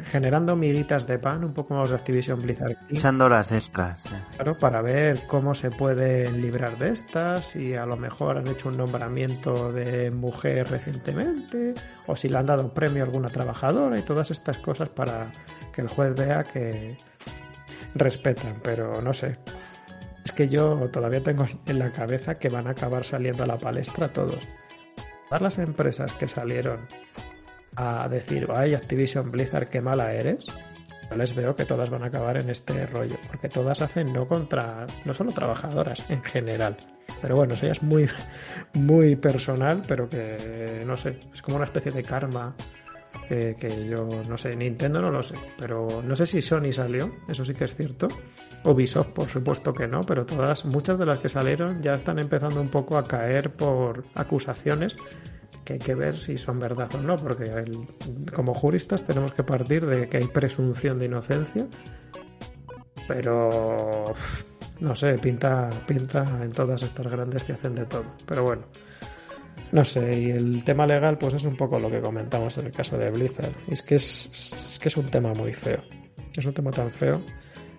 generando 0.04 0.56
miguitas 0.56 1.06
de 1.06 1.18
pan, 1.18 1.44
un 1.44 1.52
poco 1.52 1.74
más 1.74 1.90
de 1.90 1.96
Activision 1.96 2.40
Blizzard. 2.40 2.76
Echando 2.88 3.28
las 3.28 3.52
extras. 3.52 4.02
Claro, 4.36 4.58
para 4.58 4.82
ver 4.82 5.20
cómo 5.26 5.54
se 5.54 5.70
pueden 5.70 6.40
librar 6.40 6.76
de 6.78 6.90
estas, 6.90 7.56
y 7.56 7.74
a 7.74 7.86
lo 7.86 7.96
mejor 7.96 8.38
han 8.38 8.46
hecho 8.46 8.68
un 8.68 8.76
nombramiento 8.76 9.72
de 9.72 10.10
mujer 10.10 10.70
recientemente, 10.70 11.74
o 12.06 12.16
si 12.16 12.28
le 12.28 12.38
han 12.38 12.46
dado 12.46 12.72
premio 12.72 13.02
a 13.02 13.06
alguna 13.06 13.28
trabajadora 13.28 13.98
y 13.98 14.02
todas 14.02 14.30
estas 14.30 14.58
cosas 14.58 14.88
para 14.88 15.30
que 15.72 15.82
el 15.82 15.88
juez 15.88 16.14
vea 16.14 16.44
que 16.44 16.96
respetan, 17.94 18.56
pero 18.62 19.00
no 19.02 19.12
sé. 19.12 19.38
Es 20.24 20.32
que 20.32 20.48
yo 20.48 20.88
todavía 20.90 21.22
tengo 21.22 21.46
en 21.66 21.78
la 21.78 21.90
cabeza 21.90 22.38
que 22.38 22.48
van 22.48 22.66
a 22.66 22.70
acabar 22.70 23.04
saliendo 23.04 23.44
a 23.44 23.46
la 23.46 23.58
palestra 23.58 24.08
todos. 24.08 24.38
Todas 25.28 25.42
las 25.42 25.58
empresas 25.58 26.12
que 26.12 26.28
salieron 26.28 26.86
a 27.76 28.08
decir, 28.08 28.48
ay, 28.54 28.74
Activision 28.74 29.30
Blizzard, 29.30 29.68
qué 29.68 29.80
mala 29.80 30.12
eres, 30.12 30.46
yo 31.10 31.16
les 31.16 31.34
veo 31.34 31.54
que 31.54 31.64
todas 31.64 31.90
van 31.90 32.02
a 32.04 32.06
acabar 32.06 32.36
en 32.36 32.50
este 32.50 32.86
rollo, 32.86 33.16
porque 33.26 33.48
todas 33.48 33.80
hacen 33.80 34.12
no 34.12 34.26
contra, 34.26 34.86
no 35.04 35.14
solo 35.14 35.32
trabajadoras 35.32 36.08
en 36.10 36.22
general, 36.22 36.76
pero 37.20 37.36
bueno, 37.36 37.54
eso 37.54 37.66
ya 37.66 37.72
es 37.72 37.82
muy, 37.82 38.08
muy 38.74 39.16
personal, 39.16 39.82
pero 39.86 40.08
que 40.08 40.82
no 40.86 40.96
sé, 40.96 41.18
es 41.32 41.42
como 41.42 41.56
una 41.56 41.66
especie 41.66 41.92
de 41.92 42.02
karma 42.02 42.54
que, 43.28 43.86
yo 43.88 44.08
no 44.28 44.36
sé, 44.36 44.54
Nintendo 44.56 45.00
no 45.00 45.10
lo 45.10 45.22
sé, 45.22 45.34
pero 45.56 46.02
no 46.02 46.16
sé 46.16 46.26
si 46.26 46.42
Sony 46.42 46.72
salió, 46.72 47.10
eso 47.28 47.44
sí 47.44 47.54
que 47.54 47.64
es 47.64 47.74
cierto. 47.74 48.08
Ubisoft, 48.64 49.08
por 49.08 49.28
supuesto 49.28 49.72
que 49.72 49.88
no, 49.88 50.02
pero 50.02 50.24
todas, 50.26 50.64
muchas 50.64 50.98
de 50.98 51.06
las 51.06 51.18
que 51.18 51.28
salieron 51.28 51.82
ya 51.82 51.94
están 51.94 52.18
empezando 52.18 52.60
un 52.60 52.68
poco 52.68 52.96
a 52.96 53.04
caer 53.04 53.50
por 53.52 54.04
acusaciones 54.14 54.96
que 55.64 55.74
hay 55.74 55.78
que 55.78 55.94
ver 55.94 56.18
si 56.18 56.36
son 56.36 56.58
verdad 56.58 56.90
o 56.94 56.98
no, 56.98 57.16
porque 57.16 57.64
como 58.34 58.54
juristas 58.54 59.04
tenemos 59.04 59.32
que 59.32 59.44
partir 59.44 59.86
de 59.86 60.08
que 60.08 60.18
hay 60.18 60.26
presunción 60.26 60.98
de 60.98 61.06
inocencia, 61.06 61.66
pero 63.06 64.12
no 64.80 64.94
sé, 64.94 65.14
pinta, 65.18 65.70
pinta 65.86 66.24
en 66.42 66.50
todas 66.52 66.82
estas 66.82 67.06
grandes 67.06 67.44
que 67.44 67.52
hacen 67.52 67.74
de 67.74 67.86
todo. 67.86 68.04
Pero 68.26 68.42
bueno, 68.42 68.62
no 69.70 69.84
sé, 69.84 70.20
y 70.20 70.30
el 70.30 70.64
tema 70.64 70.86
legal, 70.86 71.18
pues 71.18 71.34
es 71.34 71.44
un 71.44 71.56
poco 71.56 71.78
lo 71.78 71.90
que 71.90 72.00
comentamos 72.00 72.58
en 72.58 72.66
el 72.66 72.72
caso 72.72 72.98
de 72.98 73.10
Blizzard. 73.10 73.52
Es 73.68 73.82
que 73.82 73.94
es, 73.94 74.78
que 74.80 74.88
es 74.88 74.96
un 74.96 75.06
tema 75.06 75.32
muy 75.34 75.52
feo. 75.52 75.78
Es 76.36 76.44
un 76.44 76.52
tema 76.52 76.70
tan 76.70 76.90
feo. 76.90 77.22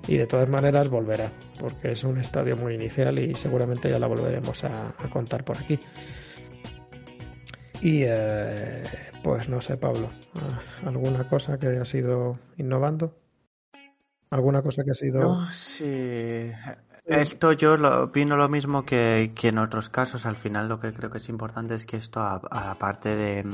Y 0.07 0.17
de 0.17 0.27
todas 0.27 0.49
maneras 0.49 0.89
volverá, 0.89 1.31
porque 1.59 1.91
es 1.91 2.03
un 2.03 2.17
estadio 2.19 2.57
muy 2.57 2.75
inicial 2.75 3.19
y 3.19 3.35
seguramente 3.35 3.89
ya 3.89 3.99
la 3.99 4.07
volveremos 4.07 4.63
a 4.63 4.93
contar 5.11 5.45
por 5.45 5.57
aquí. 5.57 5.79
Y 7.83 8.03
eh, 8.05 8.81
pues 9.21 9.49
no 9.49 9.59
sé, 9.59 9.75
Pablo, 9.75 10.09
ah, 10.35 10.87
¿alguna 10.87 11.27
cosa 11.27 11.59
que 11.59 11.67
ha 11.67 11.83
sido 11.83 12.39
innovando? 12.55 13.13
¿Alguna 14.29 14.61
cosa 14.61 14.85
que 14.85 14.91
ha 14.91 14.93
sido... 14.93 15.51
sí. 15.51 16.49
Esto 17.05 17.51
yo 17.51 17.75
lo, 17.75 18.05
opino 18.05 18.37
lo 18.37 18.47
mismo 18.47 18.85
que, 18.85 19.33
en 19.41 19.57
otros 19.57 19.89
casos. 19.89 20.25
Al 20.25 20.37
final 20.37 20.69
lo 20.69 20.79
que 20.79 20.93
creo 20.93 21.11
que 21.11 21.17
es 21.17 21.27
importante 21.27 21.75
es 21.75 21.85
que 21.85 21.97
esto, 21.97 22.21
aparte 22.21 23.17
de, 23.17 23.45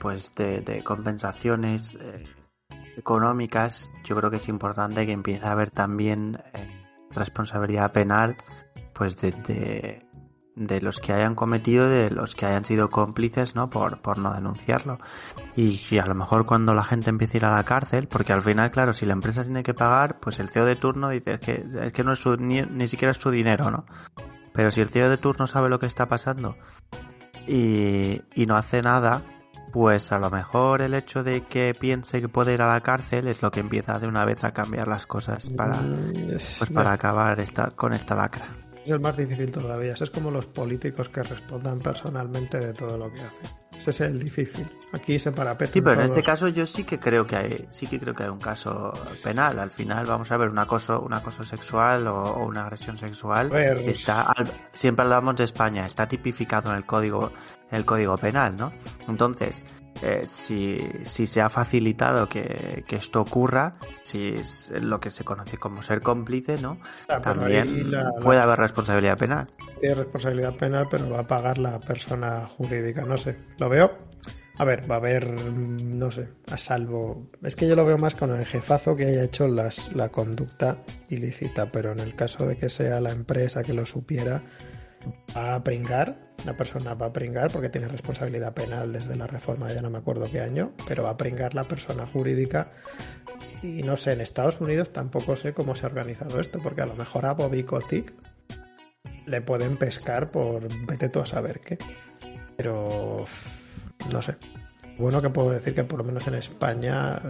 pues 0.00 0.34
de, 0.34 0.82
compensaciones 0.82 1.98
eh, 2.00 2.24
económicas, 2.96 3.92
yo 4.04 4.16
creo 4.16 4.30
que 4.30 4.38
es 4.38 4.48
importante 4.48 5.04
que 5.04 5.12
empiece 5.12 5.44
a 5.44 5.52
haber 5.52 5.70
también 5.70 6.38
eh, 6.54 6.86
responsabilidad 7.10 7.92
penal 7.92 8.38
pues 8.94 9.18
de, 9.18 9.32
de 9.32 10.06
los 10.56 11.00
que 11.00 11.12
hayan 11.12 11.34
cometido, 11.34 11.88
de 11.88 12.10
los 12.10 12.34
que 12.34 12.46
hayan 12.46 12.64
sido 12.64 12.88
cómplices, 12.88 13.54
¿no? 13.54 13.70
Por, 13.70 14.00
por 14.00 14.18
no 14.18 14.32
denunciarlo. 14.32 14.98
Y, 15.56 15.98
a 15.98 16.06
lo 16.06 16.14
mejor 16.14 16.44
cuando 16.44 16.74
la 16.74 16.84
gente 16.84 17.10
empiece 17.10 17.36
a 17.36 17.40
ir 17.40 17.44
a 17.46 17.56
la 17.56 17.64
cárcel, 17.64 18.08
porque 18.08 18.32
al 18.32 18.42
final, 18.42 18.70
claro, 18.70 18.92
si 18.92 19.06
la 19.06 19.12
empresa 19.14 19.42
tiene 19.42 19.62
que 19.62 19.74
pagar, 19.74 20.20
pues 20.20 20.38
el 20.38 20.48
CEO 20.48 20.64
de 20.64 20.76
turno 20.76 21.08
dice, 21.08 21.34
es 21.34 21.40
que, 21.40 21.64
es 21.82 21.92
que 21.92 22.04
no 22.04 22.12
es 22.12 22.18
su, 22.18 22.36
ni, 22.36 22.62
ni 22.62 22.86
siquiera 22.86 23.10
es 23.12 23.18
su 23.18 23.30
dinero, 23.30 23.70
¿no? 23.70 23.84
Pero 24.52 24.70
si 24.70 24.80
el 24.80 24.88
CEO 24.88 25.10
de 25.10 25.16
turno 25.16 25.46
sabe 25.46 25.68
lo 25.68 25.78
que 25.78 25.86
está 25.86 26.06
pasando 26.06 26.56
y, 27.46 28.22
y 28.34 28.46
no 28.46 28.56
hace 28.56 28.82
nada, 28.82 29.22
pues 29.74 30.12
a 30.12 30.18
lo 30.18 30.30
mejor 30.30 30.82
el 30.82 30.94
hecho 30.94 31.24
de 31.24 31.40
que 31.40 31.74
piense 31.78 32.20
que 32.20 32.28
puede 32.28 32.54
ir 32.54 32.62
a 32.62 32.68
la 32.68 32.80
cárcel 32.80 33.26
es 33.26 33.42
lo 33.42 33.50
que 33.50 33.58
empieza 33.58 33.98
de 33.98 34.06
una 34.06 34.24
vez 34.24 34.44
a 34.44 34.52
cambiar 34.52 34.86
las 34.86 35.04
cosas 35.04 35.50
para, 35.50 35.80
mm, 35.80 36.12
pues 36.58 36.70
para 36.72 36.92
acabar 36.92 37.40
esta, 37.40 37.72
con 37.72 37.92
esta 37.92 38.14
lacra. 38.14 38.46
Es 38.84 38.90
el 38.90 39.00
más 39.00 39.16
difícil 39.16 39.50
todavía. 39.50 39.94
es 39.94 40.10
como 40.10 40.30
los 40.30 40.44
políticos 40.44 41.08
que 41.08 41.22
respondan 41.22 41.80
personalmente 41.80 42.58
de 42.58 42.74
todo 42.74 42.98
lo 42.98 43.10
que 43.10 43.22
hacen. 43.22 43.50
Ese 43.74 43.90
es 43.90 44.00
el 44.02 44.18
difícil. 44.18 44.66
Aquí 44.92 45.18
se 45.18 45.32
parapetan 45.32 45.72
Sí, 45.72 45.80
pero 45.80 46.00
en 46.00 46.06
este 46.06 46.22
caso 46.22 46.48
yo 46.48 46.66
sí 46.66 46.84
que 46.84 46.98
creo 46.98 47.26
que 47.26 47.34
hay, 47.34 47.66
sí 47.70 47.86
que 47.86 47.98
creo 47.98 48.14
que 48.14 48.24
hay 48.24 48.28
un 48.28 48.38
caso 48.38 48.92
penal. 49.22 49.58
Al 49.58 49.70
final 49.70 50.04
vamos 50.04 50.30
a 50.30 50.36
ver 50.36 50.50
un 50.50 50.58
acoso, 50.58 51.00
un 51.00 51.14
acoso 51.14 51.44
sexual 51.44 52.06
o, 52.06 52.44
una 52.44 52.64
agresión 52.64 52.98
sexual. 52.98 53.50
Está, 53.54 54.34
siempre 54.74 55.04
hablamos 55.04 55.36
de 55.36 55.44
España, 55.44 55.86
está 55.86 56.06
tipificado 56.06 56.70
en 56.70 56.76
el 56.76 56.84
código, 56.84 57.32
en 57.70 57.78
el 57.78 57.86
código 57.86 58.18
penal, 58.18 58.54
¿no? 58.54 58.70
Entonces, 59.08 59.64
eh, 60.02 60.22
si, 60.26 60.78
si 61.02 61.26
se 61.26 61.40
ha 61.40 61.48
facilitado 61.48 62.28
que, 62.28 62.84
esto 62.88 63.20
ocurra, 63.20 63.76
si 64.02 64.28
es 64.28 64.72
lo 64.80 65.00
que 65.00 65.10
se 65.10 65.24
conoce 65.24 65.56
como 65.56 65.82
ser 65.82 66.00
cómplice, 66.00 66.60
¿no? 66.60 66.78
Ah, 67.08 67.20
También 67.20 67.90
puede 68.20 68.40
haber 68.40 68.58
responsabilidad 68.58 69.18
penal. 69.18 69.48
Tiene 69.80 69.96
responsabilidad 69.96 70.56
penal, 70.56 70.86
pero 70.90 71.08
va 71.10 71.20
a 71.20 71.26
pagar 71.26 71.58
la 71.58 71.78
persona 71.80 72.46
jurídica, 72.46 73.02
no 73.02 73.16
sé. 73.16 73.36
Lo 73.58 73.68
veo. 73.68 73.96
A 74.56 74.64
ver, 74.64 74.88
va 74.88 74.96
a 74.96 74.98
haber, 74.98 75.28
no 75.52 76.12
sé, 76.12 76.28
a 76.50 76.56
salvo. 76.56 77.28
Es 77.42 77.56
que 77.56 77.66
yo 77.66 77.74
lo 77.74 77.84
veo 77.84 77.98
más 77.98 78.14
con 78.14 78.30
el 78.30 78.46
jefazo 78.46 78.94
que 78.94 79.06
haya 79.06 79.24
hecho 79.24 79.48
las, 79.48 79.92
la 79.94 80.10
conducta 80.10 80.78
ilícita, 81.08 81.72
pero 81.72 81.90
en 81.90 81.98
el 81.98 82.14
caso 82.14 82.46
de 82.46 82.56
que 82.56 82.68
sea 82.68 83.00
la 83.00 83.10
empresa 83.10 83.64
que 83.64 83.74
lo 83.74 83.84
supiera, 83.84 84.42
va 85.36 85.56
a 85.56 85.64
pringar, 85.64 86.20
la 86.44 86.56
persona 86.56 86.94
va 86.94 87.06
a 87.06 87.12
pringar 87.12 87.50
porque 87.50 87.68
tiene 87.68 87.88
responsabilidad 87.88 88.52
penal 88.52 88.92
desde 88.92 89.16
la 89.16 89.26
reforma, 89.26 89.72
ya 89.72 89.82
no 89.82 89.90
me 89.90 89.98
acuerdo 89.98 90.30
qué 90.30 90.40
año, 90.40 90.72
pero 90.86 91.02
va 91.02 91.10
a 91.10 91.16
pringar 91.16 91.54
la 91.54 91.64
persona 91.64 92.06
jurídica 92.06 92.70
y 93.62 93.82
no 93.82 93.96
sé, 93.96 94.12
en 94.12 94.20
Estados 94.20 94.60
Unidos 94.60 94.92
tampoco 94.92 95.36
sé 95.36 95.54
cómo 95.54 95.74
se 95.74 95.86
ha 95.86 95.88
organizado 95.88 96.38
esto, 96.38 96.58
porque 96.62 96.82
a 96.82 96.86
lo 96.86 96.94
mejor 96.94 97.24
a 97.24 97.32
Bobby 97.32 97.64
Kotick 97.64 98.12
le 99.26 99.40
pueden 99.40 99.76
pescar 99.76 100.30
por 100.30 100.68
vete 100.86 101.08
tú 101.08 101.20
a 101.20 101.26
saber 101.26 101.60
qué. 101.60 101.78
Pero 102.56 103.24
no 104.12 104.22
sé. 104.22 104.36
Bueno 104.98 105.22
que 105.22 105.30
puedo 105.30 105.50
decir 105.50 105.74
que 105.74 105.84
por 105.84 105.98
lo 105.98 106.04
menos 106.04 106.26
en 106.28 106.34
España 106.34 107.20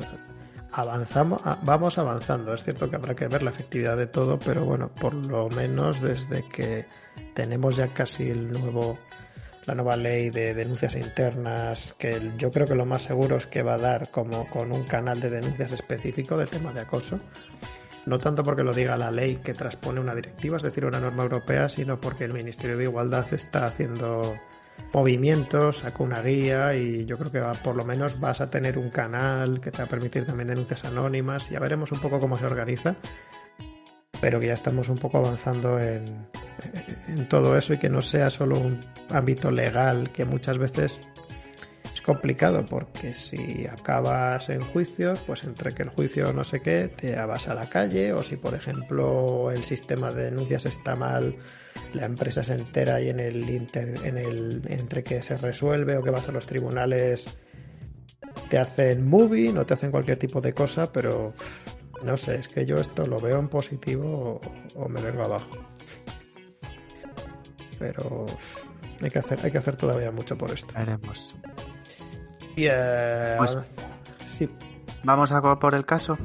avanzamos, 0.73 1.41
vamos 1.63 1.99
avanzando. 1.99 2.53
Es 2.53 2.65
cierto 2.65 2.91
que 2.91 2.97
habrá 2.97 3.15
que 3.15 3.29
ver 3.29 3.43
la 3.43 3.51
efectividad 3.51 3.97
de 3.97 4.07
todo, 4.07 4.39
pero 4.39 4.65
bueno, 4.65 4.89
por 4.93 5.15
lo 5.15 5.49
menos 5.51 6.01
desde 6.01 6.47
que 6.49 6.85
tenemos 7.35 7.77
ya 7.77 7.89
casi 7.89 8.31
el 8.31 8.53
nuevo 8.53 8.99
la 9.67 9.75
nueva 9.75 9.97
ley 9.97 10.29
de 10.29 10.53
denuncias 10.53 10.95
internas 10.95 11.95
que 11.99 12.33
yo 12.37 12.51
creo 12.51 12.67
que 12.67 12.75
lo 12.75 12.85
más 12.85 13.03
seguro 13.03 13.37
es 13.37 13.47
que 13.47 13.63
va 13.63 13.75
a 13.75 13.79
dar 13.79 14.11
como 14.11 14.49
con 14.51 14.73
un 14.73 14.85
canal 14.85 15.21
de 15.21 15.31
denuncias 15.31 15.73
específico 15.73 16.37
de 16.37 16.47
tema 16.47 16.73
de 16.73 16.81
acoso 16.81 17.19
no 18.07 18.19
tanto 18.19 18.45
porque 18.45 18.63
lo 18.63 18.75
diga 18.75 18.97
la 18.97 19.11
ley 19.11 19.37
que 19.37 19.55
transpone 19.55 20.01
una 20.01 20.15
directiva, 20.15 20.57
es 20.59 20.63
decir, 20.63 20.85
una 20.85 21.01
norma 21.01 21.23
europea, 21.23 21.69
sino 21.69 22.01
porque 22.01 22.25
el 22.25 22.35
Ministerio 22.35 22.77
de 22.77 22.85
Igualdad 22.85 23.33
está 23.33 23.65
haciendo 23.65 24.35
movimientos, 24.93 25.79
sacó 25.79 26.05
una 26.05 26.21
guía 26.21 26.75
y 26.75 27.07
yo 27.07 27.17
creo 27.17 27.33
que 27.33 27.59
por 27.63 27.77
lo 27.77 27.85
menos 27.85 28.21
vas 28.21 28.41
a 28.41 28.51
tener 28.51 28.79
un 28.79 28.91
canal 28.91 29.61
que 29.61 29.71
te 29.71 29.79
va 29.79 29.85
a 29.85 29.89
permitir 29.89 30.27
también 30.27 30.49
denuncias 30.49 30.85
anónimas. 30.85 31.49
Ya 31.49 31.61
veremos 31.61 31.93
un 31.93 32.01
poco 32.01 32.21
cómo 32.21 32.37
se 32.37 32.47
organiza, 32.47 32.97
pero 34.25 34.41
que 34.41 34.47
ya 34.47 34.55
estamos 34.55 34.89
un 34.89 34.97
poco 34.97 35.19
avanzando 35.19 35.79
en, 35.79 36.27
todo 37.29 37.59
eso 37.59 37.75
y 37.75 37.79
que 37.79 37.91
no 37.91 38.01
sea 38.01 38.31
solo 38.31 38.59
un 38.59 38.81
ámbito 39.11 39.51
legal 39.51 40.13
que 40.13 40.25
muchas 40.25 40.57
veces 40.57 40.99
es 41.93 42.01
complicado 42.01 42.65
porque 42.65 43.13
si 43.13 43.67
acabas 43.67 44.49
en 44.49 44.61
juicios, 44.61 45.23
pues 45.27 45.45
entre 45.45 45.75
que 45.75 45.83
el 45.83 45.91
juicio 45.91 46.33
no 46.33 46.43
sé 46.43 46.61
qué, 46.61 46.89
te 46.89 47.15
vas 47.17 47.49
a 47.49 47.55
la 47.55 47.69
calle 47.69 48.15
o 48.15 48.23
si 48.23 48.37
por 48.37 48.55
ejemplo 48.55 49.51
el 49.51 49.63
sistema 49.63 50.11
de 50.11 50.31
denuncias 50.31 50.65
está 50.65 50.97
mal, 50.97 51.37
la 51.93 52.07
empresa 52.07 52.43
se 52.43 52.55
entera 52.55 53.03
y 53.03 53.11
en 53.11 53.21
el, 53.21 53.47
en 53.75 54.17
el 54.17 54.63
entre 54.71 55.05
que 55.05 55.21
se 55.21 55.37
resuelve 55.37 55.99
o 55.99 56.03
que 56.03 56.09
vas 56.09 56.27
a 56.31 56.33
los 56.33 56.47
tribunales 56.47 57.27
te 58.49 58.57
hacen 58.57 59.07
movie, 59.07 59.53
no 59.53 59.67
te 59.67 59.75
hacen 59.75 59.91
cualquier 59.91 60.19
tipo 60.19 60.41
de 60.41 60.55
cosa, 60.55 60.91
pero 60.91 61.35
no 62.05 62.17
sé, 62.17 62.37
es 62.37 62.49
que 62.49 62.67
yo 62.67 62.77
esto 62.77 63.05
lo 63.07 63.19
veo 63.19 63.39
en 63.39 63.49
positivo 63.49 64.41
o, 64.75 64.89
me 64.89 65.01
vengo 65.01 65.25
abajo. 65.25 65.51
Pero 67.79 68.27
hay 69.03 69.11
que 69.11 69.19
hacer, 69.19 69.41
hay 69.43 69.51
que 69.51 69.59
hacer 69.59 69.77
todavía 69.77 70.11
mucho 70.11 70.37
por 70.37 70.51
esto. 70.51 70.73
Veremos. 70.75 71.37
Y, 72.57 72.67
eh, 72.67 73.35
pues, 73.39 73.57
sí. 74.37 74.49
Vamos 75.03 75.33
a 75.33 75.41
por 75.59 75.75
el 75.75 75.85
caso. 75.85 76.17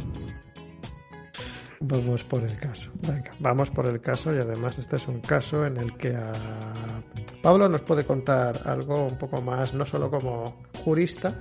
Vamos 1.82 2.24
por 2.24 2.44
el 2.44 2.58
caso. 2.58 2.92
Venga, 3.08 3.32
vamos 3.40 3.70
por 3.70 3.88
el 3.88 4.02
caso 4.02 4.34
y 4.36 4.38
además 4.38 4.78
este 4.78 4.98
es 4.98 5.08
un 5.08 5.22
caso 5.22 5.66
en 5.66 5.78
el 5.78 5.96
que 5.98 6.16
a 6.16 6.34
Pablo 7.42 7.70
nos 7.70 7.82
puede 7.82 8.04
contar 8.04 8.62
algo 8.66 9.06
un 9.06 9.18
poco 9.18 9.42
más, 9.42 9.74
no 9.74 9.86
solo 9.86 10.10
como 10.10 10.62
jurista, 10.84 11.34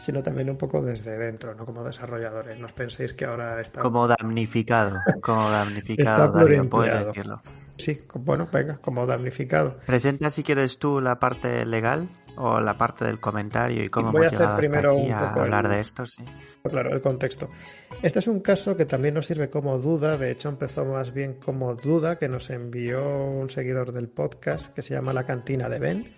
sino 0.00 0.22
también 0.22 0.48
un 0.48 0.56
poco 0.56 0.80
desde 0.80 1.18
dentro, 1.18 1.54
no 1.54 1.66
como 1.66 1.84
desarrolladores. 1.84 2.58
No 2.58 2.66
os 2.66 2.72
penséis 2.72 3.12
que 3.12 3.26
ahora 3.26 3.60
está... 3.60 3.82
Como 3.82 4.08
damnificado, 4.08 4.98
como 5.20 5.50
damnificado, 5.50 6.32
Darío, 6.32 6.68
puedes 6.68 7.06
decirlo. 7.06 7.42
Sí, 7.76 8.02
bueno, 8.14 8.48
venga, 8.50 8.78
como 8.78 9.04
damnificado. 9.04 9.76
Presenta 9.84 10.30
si 10.30 10.42
quieres 10.42 10.78
tú 10.78 11.00
la 11.00 11.18
parte 11.18 11.66
legal 11.66 12.08
o 12.36 12.60
la 12.60 12.78
parte 12.78 13.04
del 13.04 13.20
comentario 13.20 13.84
y 13.84 13.90
cómo 13.90 14.12
voy 14.12 14.24
a 14.24 14.28
hacer 14.28 14.48
primero 14.56 14.94
un 14.94 15.12
poco 15.12 15.40
hablar 15.40 15.68
de 15.68 15.80
esto, 15.80 16.06
sí. 16.06 16.24
Claro, 16.68 16.92
el 16.92 17.00
contexto. 17.00 17.50
Este 18.02 18.18
es 18.18 18.26
un 18.26 18.40
caso 18.40 18.76
que 18.76 18.86
también 18.86 19.14
nos 19.14 19.26
sirve 19.26 19.50
como 19.50 19.78
duda, 19.78 20.16
de 20.16 20.30
hecho 20.30 20.48
empezó 20.48 20.84
más 20.84 21.12
bien 21.12 21.34
como 21.34 21.74
duda 21.74 22.18
que 22.18 22.28
nos 22.28 22.50
envió 22.50 23.02
un 23.02 23.50
seguidor 23.50 23.92
del 23.92 24.08
podcast 24.08 24.74
que 24.74 24.82
se 24.82 24.94
llama 24.94 25.12
La 25.12 25.24
Cantina 25.24 25.68
de 25.68 25.78
Ben 25.78 26.16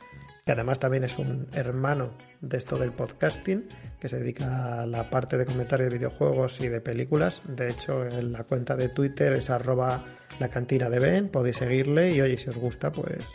que 0.49 0.53
además 0.53 0.81
también 0.81 1.05
es 1.05 1.19
un 1.19 1.47
hermano 1.53 2.15
de 2.41 2.57
esto 2.57 2.79
del 2.79 2.91
podcasting, 2.93 3.69
que 4.01 4.09
se 4.09 4.19
dedica 4.19 4.81
a 4.81 4.87
la 4.87 5.11
parte 5.11 5.37
de 5.37 5.45
comentarios 5.45 5.91
de 5.91 5.99
videojuegos 5.99 6.59
y 6.63 6.69
de 6.69 6.81
películas. 6.81 7.43
De 7.47 7.69
hecho, 7.69 8.07
en 8.07 8.33
la 8.33 8.45
cuenta 8.45 8.75
de 8.75 8.89
Twitter 8.89 9.35
es 9.35 9.51
arroba 9.51 10.07
la 10.39 10.49
cantina 10.49 10.89
de 10.89 11.01
Ben, 11.01 11.29
podéis 11.29 11.57
seguirle 11.57 12.13
y 12.13 12.23
oye, 12.23 12.39
si 12.39 12.49
os 12.49 12.57
gusta, 12.57 12.91
pues 12.91 13.29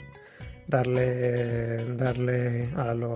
darle 0.68 1.96
darle 1.96 2.70
a 2.76 2.94
lo, 2.94 3.14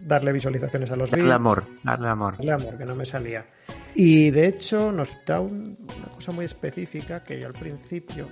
darle 0.00 0.32
visualizaciones 0.32 0.90
a 0.90 0.96
los. 0.96 1.10
Darle 1.10 1.32
amor, 1.32 1.64
darle 1.82 2.08
amor. 2.08 2.36
Darle 2.36 2.52
amor, 2.52 2.78
que 2.78 2.84
no 2.84 2.94
me 2.94 3.04
salía. 3.04 3.46
Y 3.94 4.30
de 4.30 4.46
hecho 4.46 4.92
nos 4.92 5.24
da 5.24 5.40
una 5.40 6.08
cosa 6.14 6.32
muy 6.32 6.44
específica 6.44 7.24
que 7.24 7.40
yo 7.40 7.46
al 7.46 7.54
principio 7.54 8.28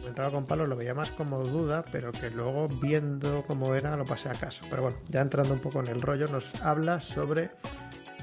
comentaba 0.00 0.30
con 0.30 0.46
Pablo, 0.46 0.66
lo 0.66 0.76
veía 0.76 0.94
más 0.94 1.10
como 1.12 1.42
duda, 1.44 1.84
pero 1.90 2.10
que 2.12 2.30
luego 2.30 2.66
viendo 2.80 3.42
cómo 3.46 3.74
era 3.74 3.96
lo 3.96 4.04
pasé 4.04 4.28
a 4.28 4.32
caso. 4.32 4.64
Pero 4.70 4.82
bueno, 4.82 4.98
ya 5.08 5.20
entrando 5.20 5.54
un 5.54 5.60
poco 5.60 5.80
en 5.80 5.88
el 5.88 6.00
rollo, 6.00 6.26
nos 6.28 6.54
habla 6.62 7.00
sobre, 7.00 7.50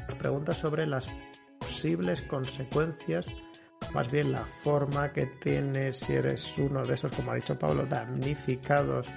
nos 0.08 0.18
pregunta 0.18 0.54
sobre 0.54 0.86
las 0.86 1.08
posibles 1.60 2.22
consecuencias, 2.24 3.28
más 3.94 4.12
bien 4.12 4.32
la 4.32 4.46
forma 4.46 5.12
que 5.12 5.26
tienes 5.26 5.98
si 5.98 6.14
eres 6.14 6.58
uno 6.58 6.86
de 6.86 6.96
esos, 6.96 7.12
como 7.12 7.32
ha 7.32 7.36
dicho 7.36 7.58
Pablo, 7.58 7.86
damnificados 7.86 9.10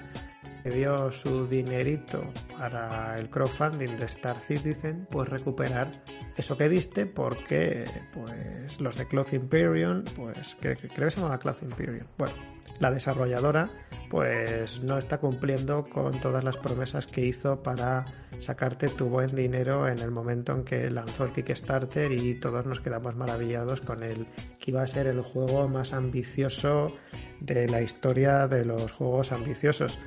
que 0.63 0.71
dio 0.71 1.11
su 1.13 1.47
dinerito 1.47 2.23
para 2.57 3.17
el 3.17 3.31
crowdfunding 3.31 3.97
de 3.97 4.07
Star 4.07 4.39
Citizen, 4.41 5.07
pues 5.11 5.29
recuperar 5.29 5.91
eso 6.37 6.57
que 6.57 6.69
diste 6.69 7.07
porque 7.07 7.85
pues 8.13 8.81
los 8.81 8.97
de 8.97 9.07
Cloth 9.07 9.33
Imperium, 9.33 10.05
pues 10.17 10.57
creo, 10.61 10.77
creo 10.77 11.09
que 11.09 11.11
se 11.11 11.21
llama 11.21 11.39
Cloth 11.39 11.63
Imperium. 11.63 12.07
Bueno, 12.19 12.35
la 12.79 12.91
desarrolladora 12.91 13.69
pues 14.11 14.83
no 14.83 14.99
está 14.99 15.19
cumpliendo 15.19 15.89
con 15.89 16.21
todas 16.21 16.43
las 16.43 16.57
promesas 16.57 17.07
que 17.07 17.25
hizo 17.25 17.63
para 17.63 18.05
sacarte 18.41 18.89
tu 18.89 19.07
buen 19.07 19.35
dinero 19.37 19.87
en 19.87 19.99
el 19.99 20.11
momento 20.11 20.53
en 20.53 20.65
que 20.65 20.91
lanzó 20.91 21.25
el 21.25 21.33
Kickstarter 21.33 22.11
y 22.11 22.35
todos 22.41 22.67
nos 22.67 22.81
quedamos 22.81 23.15
maravillados 23.15 23.81
con 23.81 24.03
el 24.03 24.27
que 24.59 24.73
iba 24.73 24.83
a 24.83 24.87
ser 24.89 25.07
el 25.07 25.21
juego 25.21 25.69
más 25.69 25.93
ambicioso 25.93 26.93
de 27.39 27.69
la 27.69 27.83
historia 27.83 28.49
de 28.49 28.65
los 28.65 28.91
juegos 28.91 29.31
ambiciosos. 29.31 29.99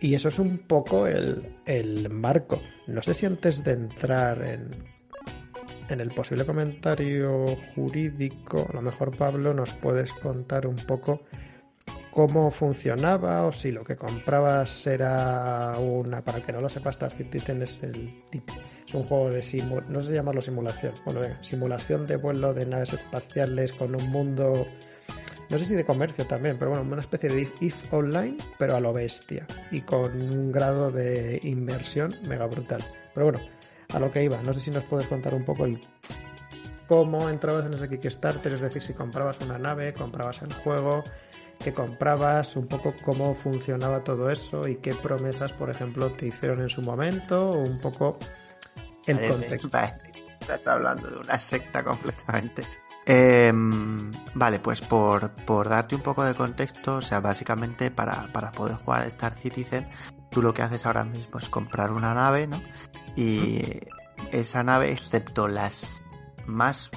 Y 0.00 0.14
eso 0.14 0.28
es 0.28 0.38
un 0.38 0.58
poco 0.58 1.06
el, 1.06 2.08
marco. 2.10 2.60
No 2.86 3.02
sé 3.02 3.14
si 3.14 3.26
antes 3.26 3.64
de 3.64 3.72
entrar 3.72 4.42
en, 4.44 4.68
en 5.88 6.00
el 6.00 6.10
posible 6.10 6.44
comentario 6.44 7.56
jurídico, 7.74 8.66
a 8.70 8.74
lo 8.74 8.82
mejor 8.82 9.16
Pablo 9.16 9.52
nos 9.52 9.72
puedes 9.72 10.12
contar 10.12 10.66
un 10.66 10.76
poco 10.76 11.22
cómo 12.18 12.50
funcionaba 12.50 13.44
o 13.44 13.52
si 13.52 13.70
lo 13.70 13.84
que 13.84 13.94
comprabas 13.94 14.88
era 14.88 15.78
una, 15.78 16.20
para 16.20 16.44
que 16.44 16.52
no 16.52 16.60
lo 16.60 16.68
sepas, 16.68 16.96
Star 16.96 17.12
Citizen 17.12 17.62
es 17.62 17.80
el 17.84 18.24
tipo, 18.28 18.54
es 18.84 18.92
un 18.92 19.04
juego 19.04 19.30
de 19.30 19.40
simulación, 19.40 19.92
no 19.92 20.02
sé 20.02 20.14
llamarlo 20.14 20.40
simulación, 20.40 20.94
bueno, 21.04 21.20
simulación 21.42 22.08
de 22.08 22.16
vuelo 22.16 22.52
de 22.52 22.66
naves 22.66 22.94
espaciales 22.94 23.72
con 23.72 23.94
un 23.94 24.10
mundo, 24.10 24.66
no 25.50 25.58
sé 25.58 25.66
si 25.66 25.74
de 25.74 25.84
comercio 25.84 26.26
también, 26.26 26.56
pero 26.58 26.70
bueno, 26.70 26.84
una 26.84 27.00
especie 27.00 27.30
de 27.30 27.52
if 27.60 27.92
online, 27.92 28.36
pero 28.58 28.76
a 28.76 28.80
lo 28.80 28.92
bestia 28.92 29.46
y 29.70 29.80
con 29.80 30.20
un 30.20 30.52
grado 30.52 30.90
de 30.90 31.40
inversión 31.42 32.14
mega 32.28 32.46
brutal. 32.46 32.84
Pero 33.14 33.30
bueno, 33.30 33.40
a 33.92 33.98
lo 33.98 34.12
que 34.12 34.24
iba, 34.24 34.40
no 34.42 34.52
sé 34.52 34.60
si 34.60 34.70
nos 34.70 34.84
puedes 34.84 35.06
contar 35.06 35.34
un 35.34 35.44
poco 35.44 35.64
el 35.64 35.80
cómo 36.86 37.28
entrabas 37.28 37.66
en 37.66 37.74
ese 37.74 37.88
Kickstarter, 37.88 38.52
es 38.52 38.60
decir, 38.60 38.82
si 38.82 38.94
comprabas 38.94 39.38
una 39.40 39.58
nave, 39.58 39.92
comprabas 39.92 40.42
el 40.42 40.52
juego, 40.52 41.04
qué 41.62 41.72
comprabas, 41.72 42.56
un 42.56 42.66
poco 42.66 42.94
cómo 43.04 43.34
funcionaba 43.34 44.02
todo 44.02 44.30
eso 44.30 44.66
y 44.66 44.76
qué 44.76 44.94
promesas, 44.94 45.52
por 45.52 45.70
ejemplo, 45.70 46.10
te 46.10 46.26
hicieron 46.26 46.62
en 46.62 46.70
su 46.70 46.80
momento, 46.80 47.50
o 47.50 47.58
un 47.58 47.78
poco 47.80 48.18
el 49.06 49.28
contexto. 49.28 49.78
Estás 50.40 50.66
hablando 50.66 51.10
de 51.10 51.16
una 51.18 51.38
secta 51.38 51.84
completamente. 51.84 52.62
Em, 53.10 54.12
vale, 54.34 54.58
pues 54.60 54.82
por, 54.82 55.30
por, 55.46 55.70
darte 55.70 55.94
un 55.94 56.02
poco 56.02 56.24
de 56.24 56.34
contexto, 56.34 56.96
o 56.96 57.00
sea, 57.00 57.20
básicamente 57.20 57.90
para, 57.90 58.30
para 58.34 58.52
poder 58.52 58.76
jugar 58.76 59.06
Star 59.06 59.32
Citizen, 59.32 59.88
tú 60.30 60.42
lo 60.42 60.52
que 60.52 60.60
haces 60.60 60.84
ahora 60.84 61.04
mismo 61.04 61.38
es 61.38 61.48
comprar 61.48 61.90
una 61.90 62.12
nave, 62.12 62.46
¿no? 62.46 62.60
Y 63.16 63.62
esa 64.30 64.62
nave, 64.62 64.92
excepto 64.92 65.48
las 65.48 66.02
más, 66.46 66.90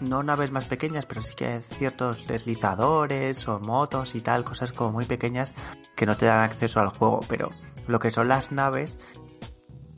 no 0.00 0.22
naves 0.22 0.52
más 0.52 0.66
pequeñas, 0.66 1.04
pero 1.04 1.20
sí 1.20 1.34
que 1.34 1.46
hay 1.46 1.62
ciertos 1.62 2.24
deslizadores 2.28 3.48
o 3.48 3.58
motos 3.58 4.14
y 4.14 4.20
tal, 4.20 4.44
cosas 4.44 4.70
como 4.70 4.92
muy 4.92 5.04
pequeñas 5.04 5.52
que 5.96 6.06
no 6.06 6.16
te 6.16 6.26
dan 6.26 6.44
acceso 6.44 6.78
al 6.78 6.90
juego, 6.90 7.22
pero 7.28 7.50
lo 7.88 7.98
que 7.98 8.12
son 8.12 8.28
las 8.28 8.52
naves, 8.52 9.00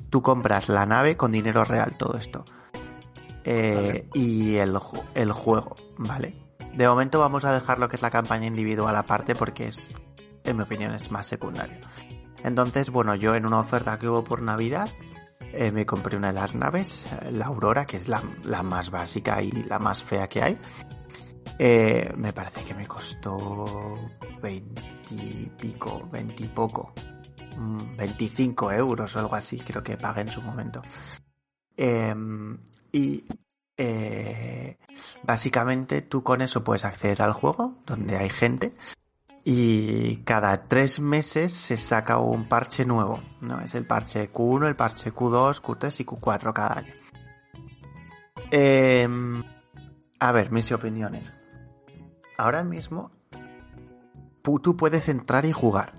tú 0.09 0.23
compras 0.23 0.71
la 0.71 0.87
nave 0.87 1.19
con 1.19 1.31
dinero 1.31 1.63
real, 1.63 1.99
todo 1.99 2.17
esto. 2.17 2.47
Eh, 3.45 4.09
y 4.15 4.57
el, 4.57 4.79
el 5.15 5.33
juego, 5.33 5.77
¿vale? 5.97 6.35
De 6.75 6.87
momento 6.89 7.19
vamos 7.19 7.45
a 7.45 7.53
dejar 7.53 7.79
lo 7.79 7.89
que 7.89 7.97
es 7.97 8.03
la 8.03 8.11
campaña 8.11 8.47
individual 8.47 8.95
aparte 8.97 9.35
porque 9.35 9.69
es, 9.69 9.91
en 10.45 10.57
mi 10.57 10.63
opinión, 10.63 10.95
es 10.95 11.11
más 11.11 11.27
secundario. 11.27 11.79
Entonces, 12.45 12.91
bueno, 12.91 13.15
yo 13.15 13.35
en 13.35 13.47
una 13.47 13.61
oferta 13.61 13.99
que 13.99 14.09
hubo 14.09 14.23
por 14.23 14.43
Navidad 14.43 14.89
eh, 15.53 15.73
me 15.73 15.87
compré 15.87 16.17
una 16.17 16.29
de 16.29 16.35
las 16.35 16.55
naves, 16.55 17.09
la 17.31 17.47
Aurora, 17.47 17.87
que 17.87 17.97
es 17.97 18.07
la, 18.07 18.23
más 18.63 18.91
básica 18.91 19.43
y 19.43 19.51
la 19.51 19.79
más 19.79 20.03
fea 20.03 20.29
que 20.29 20.43
hay. 20.43 20.59
Eh, 21.59 22.13
me 22.17 22.33
parece 22.33 22.65
que 22.65 22.75
me 22.75 22.87
costó 22.87 23.95
20 24.43 24.83
y 25.11 25.47
pico, 25.59 26.07
20 26.13 26.45
y 26.45 26.49
poco, 26.49 26.93
25 27.97 28.67
mm, 28.67 28.71
euros 28.73 29.17
o 29.17 29.19
algo 29.19 29.35
así, 29.35 29.59
creo 29.59 29.83
que 29.83 29.97
pagué 29.97 30.21
en 30.21 30.29
su 30.29 30.43
momento. 30.43 30.83
Em, 31.77 32.59
y 32.93 33.25
eh, 33.77 34.79
básicamente 35.23 36.03
tú 36.03 36.23
con 36.23 36.43
eso 36.43 36.65
puedes 36.65 36.85
acceder 36.85 37.23
al 37.23 37.33
juego 37.33 37.77
donde 37.87 38.17
hay 38.17 38.29
gente 38.29 38.75
y 39.45 40.19
cada 40.25 40.65
tres 40.69 41.01
meses 41.01 41.53
se 41.53 41.77
saca 41.77 42.19
un 42.19 42.49
parche 42.49 42.85
nuevo, 42.85 43.23
¿no? 43.41 43.61
Es 43.61 43.75
el 43.75 43.87
parche 43.87 44.31
Q1, 44.31 44.69
el 44.69 44.77
parche 44.77 45.13
Q2, 45.13 45.63
Q3 45.63 46.01
y 46.01 46.05
Q4 46.05 46.53
cada 46.53 46.79
año. 46.79 46.95
Em, 48.51 49.43
a 50.21 50.33
ver, 50.33 50.51
mis 50.51 50.71
opiniones. 50.73 51.33
Ahora 52.37 52.63
mismo 52.63 53.11
tú 54.63 54.77
puedes 54.77 55.09
entrar 55.09 55.45
y 55.45 55.53
jugar. 55.53 55.93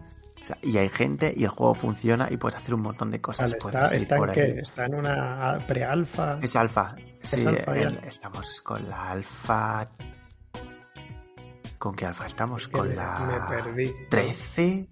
Y 0.61 0.77
hay 0.77 0.89
gente 0.89 1.33
y 1.35 1.43
el 1.43 1.49
juego 1.49 1.75
funciona 1.75 2.27
y 2.31 2.37
puedes 2.37 2.57
hacer 2.57 2.73
un 2.73 2.81
montón 2.81 3.11
de 3.11 3.21
cosas. 3.21 3.51
está, 3.53 4.17
en 4.17 4.31
qué? 4.31 4.59
¿Está 4.59 4.85
en 4.85 4.95
una 4.95 5.57
pre-alfa? 5.67 6.39
Es 6.41 6.55
alfa. 6.55 6.95
Sí, 7.21 7.45
estamos 8.05 8.61
con 8.61 8.87
la 8.87 9.11
alfa 9.11 9.89
¿Con 11.79 11.95
qué 11.95 12.05
alfa 12.05 12.25
estamos? 12.25 12.67
¿Con 12.67 12.93
la 12.93 13.47
me 13.49 13.55
perdí. 13.55 13.95
13? 14.09 14.87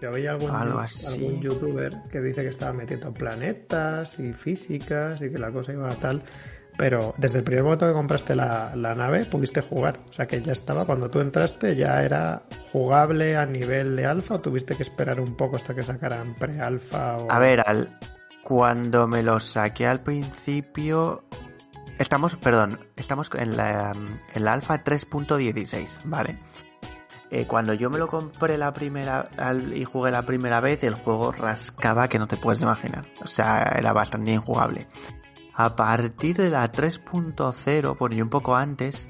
Yo 0.00 0.12
veía 0.12 0.30
algún, 0.30 0.50
algún 0.50 1.40
youtuber 1.40 1.92
que 2.10 2.20
dice 2.20 2.42
que 2.42 2.48
estaba 2.48 2.72
metiendo 2.72 3.12
planetas 3.12 4.20
y 4.20 4.32
físicas 4.32 5.20
y 5.20 5.30
que 5.30 5.38
la 5.38 5.50
cosa 5.50 5.72
iba 5.72 5.90
a 5.90 5.96
tal. 5.96 6.22
Pero 6.76 7.14
desde 7.18 7.38
el 7.38 7.44
primer 7.44 7.62
momento 7.62 7.86
que 7.86 7.92
compraste 7.92 8.34
la, 8.34 8.72
nave 8.74 9.24
pudiste 9.26 9.60
jugar. 9.60 10.00
O 10.08 10.12
sea 10.12 10.26
que 10.26 10.42
ya 10.42 10.52
estaba, 10.52 10.84
cuando 10.84 11.08
tú 11.08 11.20
entraste 11.20 11.76
ya 11.76 12.02
era 12.02 12.42
jugable 12.72 13.36
a 13.36 13.46
nivel 13.46 13.96
de 13.96 14.06
alfa 14.06 14.34
o 14.34 14.40
tuviste 14.40 14.74
que 14.74 14.82
esperar 14.82 15.20
un 15.20 15.36
poco 15.36 15.56
hasta 15.56 15.74
que 15.74 15.82
sacaran 15.82 16.34
pre-alfa. 16.34 17.18
O... 17.18 17.30
A 17.30 17.38
ver, 17.38 17.60
al, 17.64 17.98
cuando 18.42 19.06
me 19.06 19.22
lo 19.22 19.38
saqué 19.38 19.86
al 19.86 20.02
principio 20.02 21.24
Estamos, 21.98 22.34
perdón, 22.36 22.80
estamos 22.96 23.30
en 23.34 23.56
la, 23.56 23.92
en 24.34 24.44
la 24.44 24.52
alfa 24.52 24.82
3.16, 24.82 26.00
¿vale? 26.04 26.38
Eh, 27.30 27.46
cuando 27.46 27.72
yo 27.72 27.88
me 27.88 27.98
lo 27.98 28.08
compré 28.08 28.58
la 28.58 28.72
primera 28.72 29.28
y 29.72 29.84
jugué 29.84 30.10
la 30.10 30.26
primera 30.26 30.60
vez, 30.60 30.82
el 30.82 30.94
juego 30.94 31.32
rascaba 31.32 32.08
que 32.08 32.18
no 32.18 32.26
te 32.26 32.36
puedes 32.36 32.62
imaginar. 32.62 33.06
O 33.22 33.28
sea, 33.28 33.74
era 33.76 33.92
bastante 33.92 34.32
injugable. 34.32 34.88
A 35.56 35.76
partir 35.76 36.36
de 36.36 36.50
la 36.50 36.70
3.0, 36.70 37.96
por 37.96 38.12
un 38.12 38.28
poco 38.28 38.56
antes, 38.56 39.08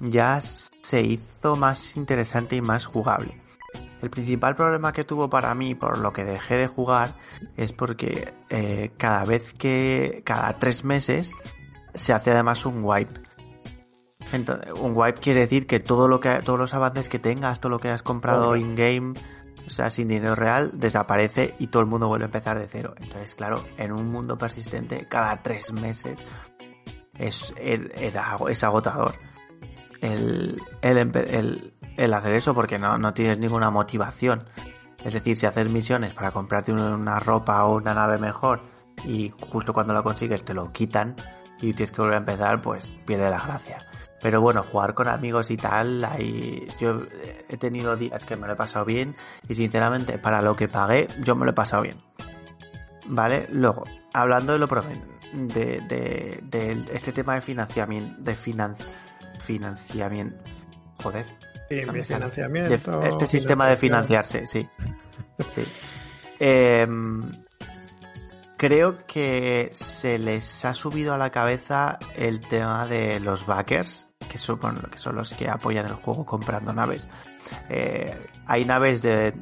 ya 0.00 0.40
se 0.40 1.02
hizo 1.02 1.56
más 1.56 1.96
interesante 1.96 2.56
y 2.56 2.60
más 2.60 2.86
jugable. 2.86 3.40
El 4.02 4.10
principal 4.10 4.54
problema 4.54 4.92
que 4.92 5.04
tuvo 5.04 5.30
para 5.30 5.54
mí, 5.54 5.74
por 5.74 5.98
lo 5.98 6.12
que 6.12 6.24
dejé 6.24 6.56
de 6.56 6.66
jugar, 6.66 7.10
es 7.56 7.72
porque 7.72 8.34
eh, 8.50 8.90
cada 8.98 9.24
vez 9.24 9.54
que, 9.54 10.22
cada 10.24 10.58
tres 10.58 10.84
meses, 10.84 11.32
se 11.94 12.12
hace 12.12 12.32
además 12.32 12.66
un 12.66 12.84
wipe. 12.84 13.20
Entonces, 14.32 14.72
un 14.72 14.92
wipe 14.96 15.20
quiere 15.20 15.40
decir 15.40 15.66
que 15.66 15.80
todo 15.80 16.08
lo 16.08 16.20
que 16.20 16.40
todos 16.44 16.58
los 16.58 16.74
avances 16.74 17.08
que 17.08 17.18
tengas, 17.18 17.60
todo 17.60 17.70
lo 17.70 17.78
que 17.78 17.88
has 17.88 18.02
comprado 18.02 18.56
in 18.56 18.74
game, 18.74 19.14
o 19.66 19.70
sea, 19.70 19.90
sin 19.90 20.08
dinero 20.08 20.34
real, 20.34 20.72
desaparece 20.74 21.54
y 21.58 21.68
todo 21.68 21.82
el 21.82 21.88
mundo 21.88 22.08
vuelve 22.08 22.24
a 22.24 22.26
empezar 22.26 22.58
de 22.58 22.66
cero. 22.66 22.94
Entonces, 22.98 23.34
claro, 23.34 23.64
en 23.76 23.92
un 23.92 24.08
mundo 24.08 24.36
persistente, 24.36 25.06
cada 25.08 25.42
tres 25.42 25.72
meses 25.72 26.18
es, 27.14 27.54
es 27.58 28.64
agotador 28.64 29.14
el, 30.04 30.60
el, 30.82 31.72
el, 31.96 32.14
hacer 32.14 32.34
eso 32.34 32.54
porque 32.54 32.78
no, 32.78 32.98
no 32.98 33.14
tienes 33.14 33.38
ninguna 33.38 33.70
motivación. 33.70 34.44
Es 35.02 35.14
decir, 35.14 35.36
si 35.36 35.46
haces 35.46 35.70
misiones 35.72 36.14
para 36.14 36.30
comprarte 36.30 36.72
una 36.72 37.18
ropa 37.18 37.64
o 37.64 37.76
una 37.76 37.94
nave 37.94 38.18
mejor 38.18 38.62
y 39.04 39.32
justo 39.50 39.72
cuando 39.72 39.92
la 39.92 40.02
consigues 40.02 40.44
te 40.44 40.54
lo 40.54 40.72
quitan, 40.72 41.16
y 41.60 41.72
tienes 41.72 41.92
que 41.92 42.00
volver 42.02 42.16
a 42.16 42.18
empezar, 42.18 42.60
pues 42.60 42.94
pierde 43.06 43.30
la 43.30 43.40
gracia. 43.40 43.78
Pero 44.20 44.40
bueno, 44.40 44.62
jugar 44.62 44.94
con 44.94 45.08
amigos 45.08 45.50
y 45.50 45.56
tal, 45.56 46.04
ahí 46.04 46.66
yo 46.80 47.02
he 47.48 47.56
tenido 47.56 47.96
días 47.96 48.24
que 48.24 48.36
me 48.36 48.46
lo 48.46 48.54
he 48.54 48.56
pasado 48.56 48.84
bien 48.84 49.14
y 49.48 49.54
sinceramente 49.54 50.18
para 50.18 50.40
lo 50.40 50.56
que 50.56 50.68
pagué 50.68 51.08
yo 51.22 51.34
me 51.34 51.44
lo 51.44 51.50
he 51.50 51.54
pasado 51.54 51.82
bien. 51.82 51.96
¿Vale? 53.06 53.46
Luego, 53.50 53.82
hablando 54.14 54.54
de 54.54 54.58
lo 54.58 54.66
de, 55.34 55.80
de, 55.88 56.40
de 56.42 56.84
este 56.92 57.12
tema 57.12 57.34
de 57.34 57.40
financiamiento, 57.42 58.14
de 58.22 58.36
financiamiento, 59.40 60.36
joder. 61.02 61.26
financiamiento. 61.68 63.02
este 63.02 63.26
sistema 63.26 63.68
de 63.68 63.76
financiarse, 63.76 64.46
sí. 64.46 64.68
Sí. 65.48 65.64
Eh, 66.38 66.86
creo 68.66 69.04
que 69.06 69.68
se 69.74 70.18
les 70.18 70.64
ha 70.64 70.72
subido 70.72 71.12
a 71.12 71.18
la 71.18 71.28
cabeza 71.28 71.98
el 72.16 72.40
tema 72.40 72.86
de 72.86 73.20
los 73.20 73.44
backers, 73.44 74.06
que 74.26 74.38
son, 74.38 74.58
los 75.12 75.34
que 75.34 75.50
apoyan 75.50 75.84
el 75.84 75.92
juego 75.92 76.24
comprando 76.24 76.72
naves. 76.72 77.06
Eh, 77.68 78.18
hay 78.46 78.64
naves 78.64 79.02
de, 79.02 79.34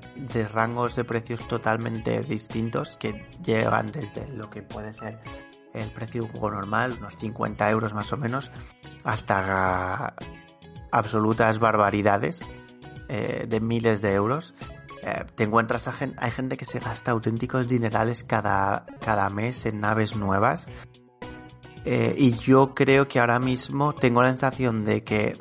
rangos 0.53 0.97
de 0.97 1.05
precios 1.05 1.47
totalmente 1.47 2.19
distintos 2.23 2.97
que 2.97 3.25
llegan 3.45 3.87
desde 3.93 4.27
lo 4.27 4.51
que 4.51 4.63
puede 4.63 4.93
ser 4.93 5.21
el 5.73 5.89
precio 5.91 6.23
de 6.23 6.27
un 6.27 6.33
juego 6.33 6.51
normal, 6.51 6.97
unos 6.99 7.15
50 7.15 7.71
euros 7.71 7.95
más 7.95 8.13
o 8.13 8.17
menos, 8.17 8.51
hasta 9.05 10.17
absolutas 10.91 11.61
barbaridades 11.61 12.43
eh, 13.09 13.47
de 13.49 13.61
miles 13.61 14.03
de 14.03 14.15
euros 14.15 14.53
eh, 15.05 15.25
te 15.35 15.45
encuentras 15.45 15.89
a 15.89 15.95
hay 16.17 16.31
gente 16.31 16.57
que 16.57 16.65
se 16.65 16.79
gasta 16.79 17.11
auténticos 17.11 17.67
dinerales 17.67 18.23
cada, 18.23 18.87
cada 19.05 19.29
mes 19.31 19.67
en 19.67 19.81
naves 19.81 20.15
nuevas. 20.15 20.67
Eh, 21.85 22.15
y 22.17 22.33
yo 22.39 22.75
creo 22.75 23.09
que 23.09 23.19
ahora 23.19 23.41
mismo 23.41 23.93
tengo 23.93 24.23
la 24.23 24.31
sensación 24.31 24.85
de 24.85 25.03
que 25.03 25.33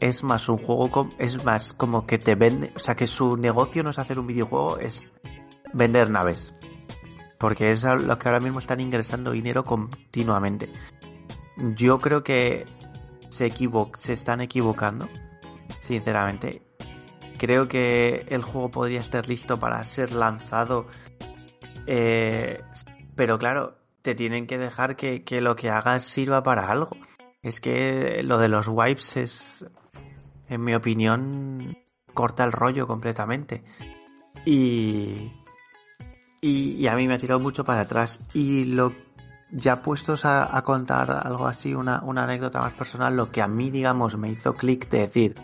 es 0.00 0.24
más 0.24 0.48
un 0.48 0.58
juego, 0.58 1.08
es 1.18 1.44
más 1.44 1.72
como 1.72 2.04
que 2.04 2.18
te 2.18 2.34
vende, 2.34 2.72
o 2.74 2.80
sea 2.80 2.96
que 2.96 3.06
su 3.06 3.36
negocio 3.36 3.84
no 3.84 3.90
es 3.90 3.98
hacer 4.00 4.18
un 4.18 4.26
videojuego, 4.26 4.78
es 4.78 5.08
vender 5.72 6.10
naves. 6.10 6.52
Porque 7.38 7.70
es 7.70 7.84
lo 7.84 8.18
que 8.18 8.28
ahora 8.28 8.40
mismo 8.40 8.58
están 8.58 8.80
ingresando 8.80 9.30
dinero 9.30 9.62
continuamente. 9.62 10.68
Yo 11.76 12.00
creo 12.00 12.24
que 12.24 12.64
se, 13.30 13.52
se 13.94 14.12
están 14.12 14.40
equivocando, 14.40 15.08
sinceramente 15.78 16.67
creo 17.38 17.68
que 17.68 18.26
el 18.28 18.42
juego 18.42 18.70
podría 18.70 19.00
estar 19.00 19.28
listo 19.28 19.56
para 19.58 19.82
ser 19.84 20.12
lanzado. 20.12 20.86
Eh, 21.86 22.60
pero 23.14 23.38
claro, 23.38 23.78
te 24.02 24.14
tienen 24.14 24.46
que 24.46 24.58
dejar 24.58 24.96
que, 24.96 25.22
lo 25.40 25.56
que 25.56 25.70
hagas 25.70 26.04
sirva 26.04 26.42
para 26.42 26.70
algo. 26.70 26.96
Es 27.42 27.60
que 27.60 28.22
lo 28.22 28.38
de 28.38 28.48
los 28.48 28.68
wipes 28.68 29.16
es, 29.16 29.66
en 30.48 30.62
mi 30.62 30.74
opinión, 30.74 31.76
corta 32.14 32.44
el 32.44 32.52
rollo 32.52 32.86
completamente. 32.86 33.62
Y, 34.44 35.32
y, 36.40 36.86
a 36.86 36.94
mí 36.94 37.06
me 37.06 37.14
ha 37.14 37.18
tirado 37.18 37.40
mucho 37.40 37.64
para 37.64 37.80
atrás. 37.80 38.20
Y 38.34 38.64
lo 38.64 38.92
ya 39.50 39.82
puestos 39.82 40.24
a, 40.24 40.60
contar 40.62 41.10
algo 41.10 41.46
así, 41.46 41.74
una, 41.74 41.96
anécdota 41.98 42.60
más 42.60 42.74
personal, 42.74 43.16
lo 43.16 43.30
que 43.30 43.42
a 43.42 43.48
mí, 43.48 43.70
digamos, 43.70 44.16
me 44.16 44.30
hizo 44.30 44.54
clic 44.54 44.88
de 44.90 44.98
decir, 45.00 45.34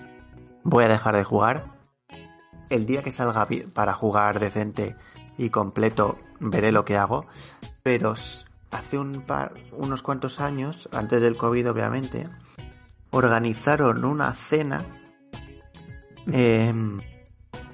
voy 0.63 0.85
a 0.85 0.89
dejar 0.89 1.17
de 1.17 1.25
jugar. 1.25 1.74
El 2.71 2.87
día 2.87 3.03
que 3.03 3.13
salga 3.13 3.49
para 3.73 3.95
jugar 3.95 4.41
decente 4.41 4.97
y 5.39 5.51
completo, 5.51 6.19
veré 6.41 6.73
lo 6.73 6.85
que 6.85 6.97
hago. 6.97 7.27
Pero 7.83 8.15
hace 8.71 8.99
un 8.99 9.23
par, 9.23 9.55
unos 9.73 10.03
cuantos 10.03 10.41
años, 10.41 10.89
antes 10.93 11.21
del 11.23 11.37
COVID 11.37 11.71
obviamente, 11.71 12.29
organizaron 13.11 14.05
una 14.05 14.33
cena 14.33 14.85
em, 16.27 17.01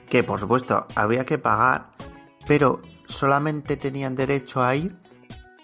que 0.09 0.22
por 0.22 0.41
supuesto 0.41 0.86
había 0.95 1.24
que 1.24 1.38
pagar, 1.38 1.93
pero 2.47 2.82
solamente 3.07 3.76
tenían 3.76 4.14
derecho 4.14 4.62
a 4.62 4.74
ir 4.76 4.97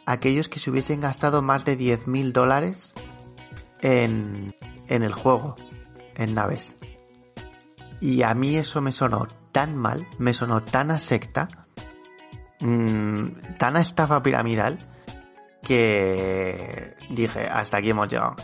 aquellos 0.06 0.48
que 0.48 0.58
se 0.58 0.70
hubiesen 0.70 1.00
gastado 1.00 1.42
más 1.42 1.64
de 1.64 1.78
10.000 1.78 2.32
dólares 2.32 2.94
en, 3.80 4.54
en 4.88 5.02
el 5.02 5.12
juego, 5.12 5.56
en 6.14 6.34
naves. 6.34 6.76
Y 8.00 8.22
a 8.22 8.34
mí 8.34 8.56
eso 8.56 8.80
me 8.80 8.92
sonó 8.92 9.26
tan 9.52 9.76
mal, 9.76 10.06
me 10.18 10.32
sonó 10.32 10.62
tan 10.62 10.90
a 10.90 10.98
secta, 10.98 11.48
mmm, 12.60 13.28
tan 13.58 13.76
a 13.76 13.80
estafa 13.80 14.22
piramidal, 14.22 14.78
que 15.62 16.94
dije, 17.10 17.46
hasta 17.46 17.78
aquí 17.78 17.90
hemos 17.90 18.08
llegado. 18.08 18.36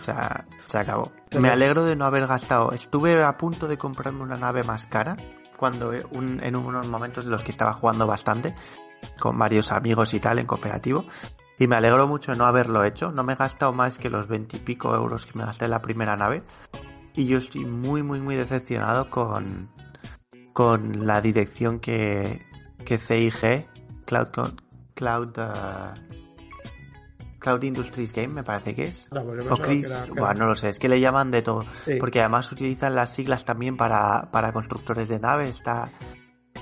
O 0.00 0.04
sea, 0.04 0.46
se 0.64 0.78
acabó. 0.78 1.12
Me 1.38 1.50
alegro 1.50 1.84
de 1.84 1.94
no 1.94 2.06
haber 2.06 2.26
gastado. 2.26 2.72
Estuve 2.72 3.22
a 3.22 3.36
punto 3.36 3.68
de 3.68 3.76
comprarme 3.76 4.22
una 4.22 4.36
nave 4.36 4.64
más 4.64 4.86
cara 4.86 5.16
cuando 5.56 5.92
en 5.92 6.56
unos 6.56 6.88
momentos 6.88 7.26
en 7.26 7.30
los 7.30 7.44
que 7.44 7.50
estaba 7.50 7.74
jugando 7.74 8.06
bastante 8.06 8.54
con 9.18 9.38
varios 9.38 9.72
amigos 9.72 10.14
y 10.14 10.20
tal 10.20 10.38
en 10.38 10.46
cooperativo. 10.46 11.04
Y 11.58 11.66
me 11.66 11.76
alegro 11.76 12.08
mucho 12.08 12.32
de 12.32 12.38
no 12.38 12.46
haberlo 12.46 12.82
hecho. 12.84 13.12
No 13.12 13.22
me 13.22 13.34
he 13.34 13.36
gastado 13.36 13.74
más 13.74 13.98
que 13.98 14.08
los 14.08 14.26
veintipico 14.26 14.94
euros 14.94 15.26
que 15.26 15.38
me 15.38 15.44
gasté 15.44 15.66
en 15.66 15.72
la 15.72 15.82
primera 15.82 16.16
nave. 16.16 16.42
Y 17.14 17.26
yo 17.26 17.38
estoy 17.38 17.64
muy, 17.64 18.02
muy, 18.02 18.20
muy 18.20 18.36
decepcionado 18.36 19.10
con, 19.10 19.68
con 20.52 21.06
la 21.06 21.20
dirección 21.20 21.80
que, 21.80 22.40
que 22.84 22.98
CIG, 22.98 23.66
Cloud, 24.06 24.28
Cloud, 24.94 25.38
uh, 25.38 25.94
Cloud 27.40 27.62
Industries 27.62 28.12
Game, 28.12 28.34
me 28.34 28.44
parece 28.44 28.74
que 28.74 28.84
es. 28.84 29.08
No, 29.12 29.22
o 29.22 29.56
Chris, 29.56 30.10
bueno, 30.10 30.34
no 30.34 30.46
lo 30.46 30.54
sé, 30.54 30.68
es 30.68 30.78
que 30.78 30.88
le 30.88 31.00
llaman 31.00 31.30
de 31.30 31.42
todo. 31.42 31.64
Porque 31.98 32.20
además 32.20 32.52
utilizan 32.52 32.94
las 32.94 33.14
siglas 33.14 33.44
también 33.44 33.76
para, 33.76 34.30
para 34.30 34.52
constructores 34.52 35.08
de 35.08 35.18
naves. 35.18 35.50
Está 35.50 35.90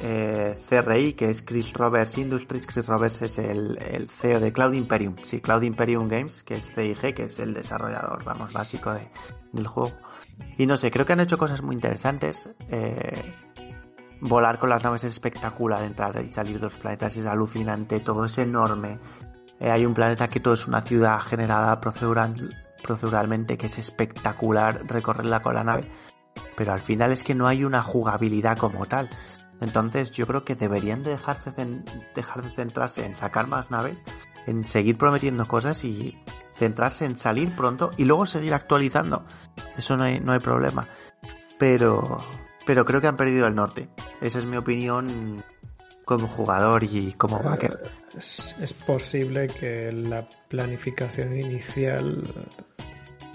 eh, 0.00 0.56
CRI, 0.68 1.14
que 1.14 1.30
es 1.30 1.42
Chris 1.42 1.72
Roberts 1.72 2.16
Industries. 2.16 2.66
Chris 2.66 2.86
Roberts 2.86 3.22
es 3.22 3.38
el, 3.38 3.76
el, 3.80 4.08
CEO 4.08 4.40
de 4.40 4.52
Cloud 4.52 4.74
Imperium. 4.74 5.16
Sí, 5.24 5.40
Cloud 5.40 5.62
Imperium 5.62 6.08
Games, 6.08 6.44
que 6.44 6.54
es 6.54 6.70
CIG, 6.74 7.14
que 7.14 7.24
es 7.24 7.38
el 7.40 7.54
desarrollador, 7.54 8.24
vamos, 8.24 8.52
básico 8.52 8.92
de, 8.92 9.10
del 9.52 9.66
juego. 9.66 9.92
Y 10.56 10.66
no 10.66 10.76
sé, 10.76 10.90
creo 10.90 11.06
que 11.06 11.12
han 11.12 11.20
hecho 11.20 11.38
cosas 11.38 11.62
muy 11.62 11.74
interesantes. 11.74 12.48
Eh, 12.70 13.34
volar 14.20 14.58
con 14.58 14.70
las 14.70 14.82
naves 14.82 15.04
es 15.04 15.12
espectacular, 15.12 15.84
entrar 15.84 16.22
y 16.24 16.32
salir 16.32 16.56
de 16.56 16.64
los 16.64 16.74
planetas 16.74 17.16
es 17.16 17.26
alucinante, 17.26 18.00
todo 18.00 18.24
es 18.24 18.38
enorme. 18.38 18.98
Eh, 19.60 19.70
hay 19.70 19.86
un 19.86 19.94
planeta 19.94 20.28
que 20.28 20.40
todo 20.40 20.54
es 20.54 20.66
una 20.66 20.82
ciudad 20.82 21.20
generada 21.20 21.80
procedural, 21.80 22.34
proceduralmente 22.82 23.56
que 23.56 23.66
es 23.66 23.78
espectacular 23.78 24.84
recorrerla 24.86 25.40
con 25.40 25.54
la 25.54 25.64
nave. 25.64 25.90
Pero 26.56 26.72
al 26.72 26.80
final 26.80 27.12
es 27.12 27.22
que 27.22 27.34
no 27.34 27.46
hay 27.46 27.64
una 27.64 27.82
jugabilidad 27.82 28.56
como 28.56 28.86
tal. 28.86 29.08
Entonces 29.60 30.12
yo 30.12 30.26
creo 30.26 30.44
que 30.44 30.54
deberían 30.54 31.02
de 31.02 31.10
dejarse 31.10 31.52
dejar 32.14 32.42
de 32.42 32.50
centrarse 32.50 33.04
en 33.04 33.16
sacar 33.16 33.48
más 33.48 33.70
naves, 33.70 33.98
en 34.46 34.66
seguir 34.66 34.96
prometiendo 34.96 35.46
cosas 35.46 35.84
y 35.84 36.16
centrarse 36.58 37.04
en 37.04 37.16
salir 37.16 37.54
pronto 37.54 37.90
y 37.96 38.04
luego 38.04 38.26
seguir 38.26 38.54
actualizando. 38.54 39.24
Eso 39.76 39.96
no 39.96 40.04
hay, 40.04 40.20
no 40.20 40.32
hay 40.32 40.40
problema. 40.40 40.88
Pero, 41.58 42.18
pero 42.66 42.84
creo 42.84 43.00
que 43.00 43.06
han 43.06 43.16
perdido 43.16 43.46
el 43.46 43.54
norte. 43.54 43.88
Esa 44.20 44.38
es 44.38 44.44
mi 44.44 44.56
opinión 44.56 45.42
como 46.08 46.26
jugador 46.26 46.84
y 46.84 47.12
como 47.12 47.38
backer. 47.42 47.78
Es, 48.16 48.72
posible 48.86 49.46
que 49.46 49.92
la 49.92 50.26
planificación 50.48 51.38
inicial 51.38 52.22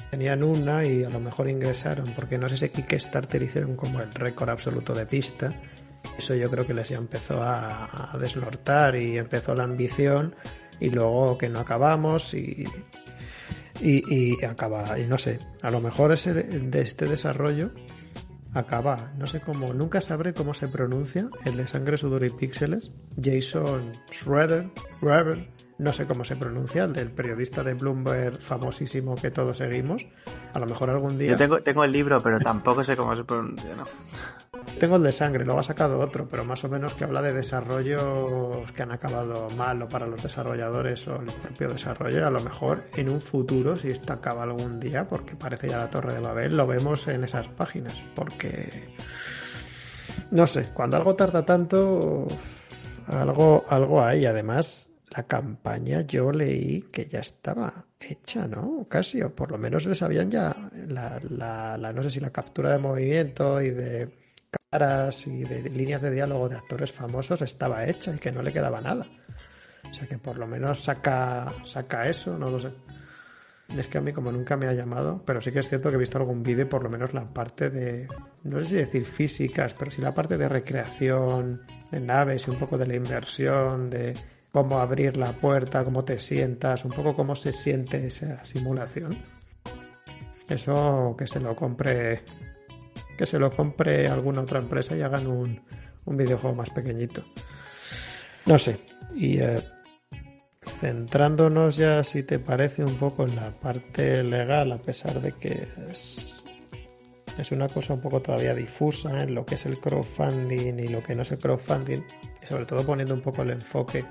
tenían 0.10 0.44
una 0.44 0.84
y 0.84 1.04
a 1.04 1.10
lo 1.10 1.20
mejor 1.20 1.50
ingresaron, 1.50 2.14
porque 2.16 2.38
no 2.40 2.48
sé 2.48 2.58
si 2.58 2.70
Kickstarter 2.70 3.44
hicieron 3.44 3.76
como 3.76 4.02
el 4.02 4.12
récord 4.12 4.50
absoluto 4.50 4.94
de 4.94 5.06
pista. 5.06 5.54
Eso 6.18 6.34
yo 6.34 6.50
creo 6.50 6.66
que 6.66 6.74
les 6.74 6.90
ya 6.90 6.98
empezó 6.98 7.42
a, 7.42 8.18
desnortar 8.20 8.96
y 8.96 9.20
empezó 9.20 9.54
la 9.54 9.66
ambición 9.66 10.36
y 10.80 10.90
luego 10.90 11.38
que 11.38 11.50
no 11.50 11.60
acabamos 11.60 12.34
y, 12.34 12.64
y, 13.82 14.34
y 14.34 14.46
acaba, 14.46 15.00
y 15.00 15.08
no 15.08 15.18
sé, 15.18 15.40
a 15.62 15.72
lo 15.72 15.82
mejor 15.82 16.12
ese, 16.12 16.34
de 16.34 16.82
este 16.82 17.08
desarrollo 17.08 17.72
acaba, 18.54 19.14
no 19.18 19.26
sé 19.26 19.42
cómo, 19.42 19.74
nunca 19.74 20.00
sabré 20.00 20.34
cómo 20.34 20.54
se 20.54 20.68
pronuncia, 20.68 21.30
el 21.46 21.58
de 21.58 21.68
sangre, 21.68 21.98
sudor 21.98 22.24
y 22.24 22.30
píxeles, 22.30 22.92
Jason 23.22 23.92
Schroeder, 24.12 24.70
Schroeder 24.98 25.50
no 25.78 25.92
sé 25.92 26.06
cómo 26.06 26.24
se 26.24 26.36
pronuncia, 26.36 26.84
el 26.84 26.94
del 26.94 27.12
periodista 27.12 27.64
de 27.64 27.74
Bloomberg 27.74 28.38
famosísimo 28.38 29.16
que 29.16 29.32
todos 29.32 29.58
seguimos. 29.58 30.06
A 30.54 30.60
lo 30.60 30.66
mejor 30.66 30.90
algún 30.90 31.18
día. 31.18 31.32
Yo 31.32 31.38
tengo, 31.38 31.62
tengo 31.62 31.84
el 31.84 31.92
libro, 31.92 32.22
pero 32.22 32.40
tampoco 32.40 32.84
sé 32.84 32.96
cómo 32.96 33.16
se 33.16 33.24
pronuncia, 33.24 33.76
¿no? 33.76 33.86
Tengo 34.80 34.98
el 34.98 35.04
de 35.04 35.12
sangre, 35.12 35.46
luego 35.46 35.60
ha 35.60 35.64
sacado 35.64 36.00
otro, 36.00 36.28
pero 36.28 36.44
más 36.44 36.64
o 36.64 36.70
menos 36.70 36.94
que 36.94 37.04
habla 37.04 37.22
de 37.22 37.34
desarrollos 37.34 38.72
que 38.72 38.84
han 38.84 38.92
acabado 38.92 39.50
mal 39.52 39.82
o 39.82 39.88
para 39.88 40.08
los 40.08 40.22
desarrolladores 40.22 41.08
o 41.08 41.22
el 41.22 41.32
propio 41.42 41.70
desarrollo. 41.70 42.28
A 42.28 42.32
lo 42.32 42.42
mejor 42.42 42.84
en 42.96 43.10
un 43.10 43.22
futuro, 43.22 43.76
si 43.76 43.90
esto 43.90 44.14
acaba 44.14 44.44
algún 44.44 44.80
día, 44.80 45.08
porque 45.08 45.36
parece 45.36 45.70
ya 45.70 45.78
la 45.78 45.90
Torre 45.90 46.16
de 46.16 46.20
Babel, 46.20 46.58
lo 46.58 46.68
vemos 46.68 47.08
en 47.08 47.24
esas 47.24 47.48
páginas. 47.50 47.96
Porque. 48.16 48.90
No 50.32 50.48
sé, 50.48 50.70
cuando 50.74 50.98
algo 50.98 51.16
tarda 51.16 51.46
tanto, 51.46 52.28
algo, 53.08 53.64
algo 53.70 54.04
hay. 54.04 54.26
Además, 54.26 54.90
la 55.16 55.24
campaña 55.24 56.02
yo 56.02 56.32
leí 56.32 56.82
que 56.92 57.06
ya 57.06 57.20
estaba 57.20 57.86
hecha, 58.00 58.48
¿no? 58.48 58.86
Casi, 58.90 59.22
o 59.22 59.34
por 59.34 59.52
lo 59.52 59.58
menos 59.58 59.86
les 59.86 60.02
habían 60.02 60.30
ya 60.30 60.56
la, 60.88 61.22
la, 61.30 61.94
no 61.94 62.04
sé 62.04 62.10
si 62.10 62.20
la 62.20 62.32
captura 62.32 62.72
de 62.72 62.80
movimiento 62.80 63.62
y 63.62 63.70
de 63.70 64.23
caras 64.72 65.28
y 65.28 65.44
de, 65.44 65.70
líneas 65.70 66.02
de 66.02 66.12
diálogo 66.12 66.50
de 66.50 66.56
actores 66.56 66.92
famosos 66.92 67.42
estaba 67.42 67.86
hecha 67.86 68.12
y 68.16 68.20
que 68.20 68.32
no 68.32 68.42
le 68.42 68.52
quedaba 68.52 68.82
nada. 68.82 69.08
O 69.90 69.94
sea 69.94 70.08
que 70.08 70.18
por 70.18 70.38
lo 70.38 70.48
menos 70.48 70.84
saca, 70.84 71.54
saca 71.66 72.08
eso, 72.08 72.38
no 72.38 72.50
lo 72.50 72.60
sé. 72.60 72.72
Es 73.78 73.88
que 73.88 73.98
a 73.98 74.02
mí 74.02 74.14
como 74.14 74.32
nunca 74.32 74.56
me 74.56 74.68
ha 74.68 74.74
llamado, 74.74 75.24
pero 75.26 75.42
sí 75.42 75.52
que 75.52 75.60
es 75.60 75.70
cierto 75.70 75.90
que 75.90 75.96
he 75.96 76.00
visto 76.00 76.18
algún 76.18 76.44
vídeo, 76.44 76.70
por 76.70 76.84
lo 76.84 76.90
menos 76.90 77.14
la 77.14 77.26
parte 77.26 77.70
de, 77.70 78.08
no 78.44 78.60
sé 78.60 78.66
si 78.66 78.76
decir 78.76 79.06
físicas, 79.06 79.74
pero 79.74 79.90
sí 79.90 80.02
la 80.02 80.14
parte 80.14 80.38
de 80.38 80.48
recreación 80.48 81.62
de 81.90 82.00
naves 82.00 82.48
y 82.48 82.52
un 82.52 82.58
poco 82.58 82.78
de 82.78 82.86
la 82.86 82.96
inversión, 82.96 83.90
de 83.90 84.14
cómo 84.52 84.80
abrir 84.80 85.18
la 85.18 85.32
puerta, 85.32 85.84
cómo 85.84 86.04
te 86.04 86.20
sientas, 86.20 86.86
un 86.86 86.92
poco 86.92 87.16
cómo 87.16 87.36
se 87.36 87.52
siente 87.52 88.06
esa 88.06 88.46
simulación. 88.46 89.18
Eso 90.48 91.16
que 91.18 91.26
se 91.26 91.40
lo 91.40 91.56
compre, 91.56 92.24
que 93.18 93.26
se 93.26 93.40
lo 93.40 93.50
compre 93.52 94.08
alguna 94.08 94.42
otra 94.42 94.60
empresa 94.60 94.96
y 94.96 95.02
hagan 95.02 95.28
un, 95.28 95.62
un 96.06 96.18
videojuego 96.18 96.56
más 96.56 96.70
pequeñito. 96.70 97.24
No 98.46 98.58
sé. 98.58 98.80
Y 99.16 99.40
eh, 99.40 99.62
centrándonos 100.80 101.78
ya, 101.78 102.04
si 102.04 102.24
te 102.24 102.40
parece, 102.40 102.84
un 102.84 102.96
poco 102.96 103.26
en 103.26 103.36
la 103.36 103.52
parte 103.52 104.24
legal, 104.24 104.72
a 104.72 104.78
pesar 104.78 105.22
de 105.22 105.32
que 105.34 105.68
es, 105.90 106.44
es 107.38 107.52
una 107.52 107.70
cosa 107.70 107.94
un 107.94 108.02
poco 108.02 108.22
todavía 108.22 108.54
difusa 108.54 109.24
en 109.24 109.36
lo 109.36 109.46
que 109.46 109.56
es 109.56 109.66
el 109.66 109.80
crowdfunding 109.80 110.80
y 110.80 110.88
lo 110.88 111.02
que 111.02 111.16
no 111.16 111.22
es 111.22 111.32
el 111.32 111.38
crowdfunding, 111.38 112.02
y 112.42 112.46
sobre 112.46 112.66
todo 112.66 112.86
poniendo 112.86 113.14
un 113.14 113.22
poco 113.22 113.44
el 113.44 113.52
enfoque 113.52 114.04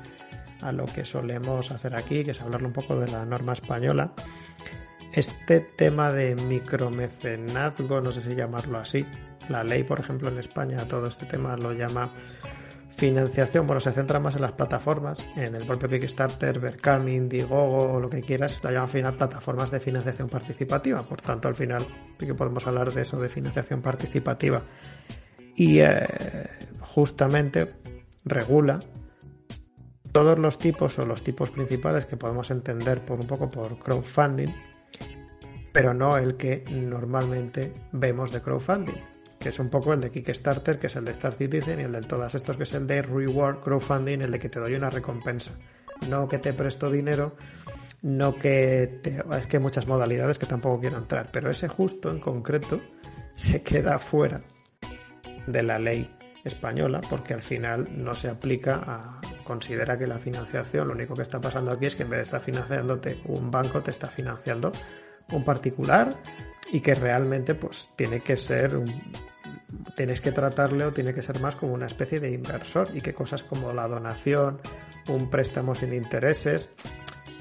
a 0.62 0.72
lo 0.72 0.86
que 0.86 1.04
solemos 1.04 1.70
hacer 1.70 1.94
aquí, 1.94 2.24
que 2.24 2.30
es 2.30 2.40
hablarle 2.40 2.68
un 2.68 2.72
poco 2.72 2.98
de 2.98 3.08
la 3.08 3.24
norma 3.24 3.52
española. 3.52 4.12
Este 5.12 5.60
tema 5.60 6.10
de 6.10 6.34
micromecenazgo, 6.34 8.00
no 8.00 8.12
sé 8.12 8.22
si 8.22 8.34
llamarlo 8.34 8.78
así, 8.78 9.04
la 9.48 9.62
ley, 9.62 9.84
por 9.84 10.00
ejemplo, 10.00 10.28
en 10.28 10.38
España 10.38 10.88
todo 10.88 11.06
este 11.06 11.26
tema 11.26 11.56
lo 11.56 11.72
llama 11.72 12.10
financiación, 12.96 13.66
bueno, 13.66 13.80
se 13.80 13.92
centra 13.92 14.20
más 14.20 14.36
en 14.36 14.42
las 14.42 14.52
plataformas, 14.52 15.18
en 15.36 15.54
el 15.54 15.64
propio 15.64 15.88
Kickstarter, 15.88 16.60
Berkami, 16.60 17.14
Indiegogo, 17.14 18.00
lo 18.00 18.08
que 18.08 18.20
quieras, 18.20 18.62
la 18.62 18.70
llaman 18.70 18.84
al 18.84 18.90
final 18.90 19.14
plataformas 19.14 19.70
de 19.70 19.80
financiación 19.80 20.28
participativa. 20.28 21.02
Por 21.02 21.20
tanto, 21.20 21.48
al 21.48 21.54
final 21.54 21.86
sí 22.18 22.26
que 22.26 22.34
podemos 22.34 22.66
hablar 22.66 22.92
de 22.92 23.02
eso, 23.02 23.20
de 23.20 23.28
financiación 23.28 23.82
participativa. 23.82 24.62
Y 25.56 25.80
eh, 25.80 26.06
justamente 26.80 27.74
regula 28.24 28.80
todos 30.12 30.38
los 30.38 30.58
tipos 30.58 30.98
o 30.98 31.06
los 31.06 31.22
tipos 31.22 31.50
principales 31.50 32.04
que 32.04 32.16
podemos 32.16 32.50
entender 32.50 33.04
por 33.04 33.20
un 33.20 33.26
poco 33.26 33.50
por 33.50 33.78
crowdfunding, 33.78 34.50
pero 35.72 35.94
no 35.94 36.16
el 36.16 36.36
que 36.36 36.64
normalmente 36.70 37.72
vemos 37.92 38.32
de 38.32 38.40
crowdfunding, 38.40 39.00
que 39.38 39.48
es 39.48 39.58
un 39.58 39.70
poco 39.70 39.92
el 39.92 40.00
de 40.00 40.10
Kickstarter, 40.10 40.78
que 40.78 40.86
es 40.86 40.96
el 40.96 41.04
de 41.04 41.12
Star 41.12 41.32
Citizen, 41.32 41.80
y 41.80 41.84
el 41.84 41.92
de 41.92 42.02
todas 42.02 42.34
estos, 42.34 42.56
que 42.56 42.62
es 42.62 42.72
el 42.74 42.86
de 42.86 43.02
Reward 43.02 43.60
Crowdfunding, 43.60 44.20
el 44.20 44.30
de 44.30 44.38
que 44.38 44.48
te 44.48 44.60
doy 44.60 44.74
una 44.74 44.90
recompensa. 44.90 45.52
No 46.08 46.28
que 46.28 46.38
te 46.38 46.52
presto 46.52 46.90
dinero, 46.90 47.36
no 48.02 48.36
que 48.36 49.00
te... 49.02 49.22
Es 49.38 49.46
que 49.46 49.56
hay 49.56 49.62
muchas 49.62 49.86
modalidades 49.86 50.38
que 50.38 50.46
tampoco 50.46 50.80
quiero 50.80 50.98
entrar, 50.98 51.28
pero 51.32 51.50
ese 51.50 51.68
justo 51.68 52.10
en 52.10 52.20
concreto 52.20 52.80
se 53.34 53.62
queda 53.62 53.98
fuera 53.98 54.42
de 55.46 55.62
la 55.62 55.78
ley 55.78 56.14
española 56.44 57.00
porque 57.08 57.34
al 57.34 57.42
final 57.42 57.88
no 57.96 58.14
se 58.14 58.28
aplica 58.28 58.82
a 58.84 59.20
considera 59.44 59.98
que 59.98 60.06
la 60.06 60.18
financiación 60.18 60.88
lo 60.88 60.94
único 60.94 61.14
que 61.14 61.22
está 61.22 61.40
pasando 61.40 61.70
aquí 61.70 61.86
es 61.86 61.96
que 61.96 62.02
en 62.02 62.10
vez 62.10 62.18
de 62.18 62.22
estar 62.24 62.40
financiándote 62.40 63.20
un 63.26 63.50
banco 63.50 63.82
te 63.82 63.90
está 63.90 64.08
financiando 64.08 64.72
un 65.32 65.44
particular 65.44 66.14
y 66.72 66.80
que 66.80 66.94
realmente 66.94 67.54
pues 67.54 67.90
tiene 67.96 68.20
que 68.20 68.36
ser 68.36 68.76
un, 68.76 68.90
tienes 69.96 70.20
que 70.20 70.32
tratarle 70.32 70.84
o 70.84 70.92
tiene 70.92 71.14
que 71.14 71.22
ser 71.22 71.40
más 71.40 71.56
como 71.56 71.74
una 71.74 71.86
especie 71.86 72.20
de 72.20 72.30
inversor 72.30 72.88
y 72.94 73.00
que 73.00 73.14
cosas 73.14 73.42
como 73.42 73.72
la 73.72 73.88
donación, 73.88 74.60
un 75.08 75.30
préstamo 75.30 75.74
sin 75.74 75.92
intereses 75.94 76.70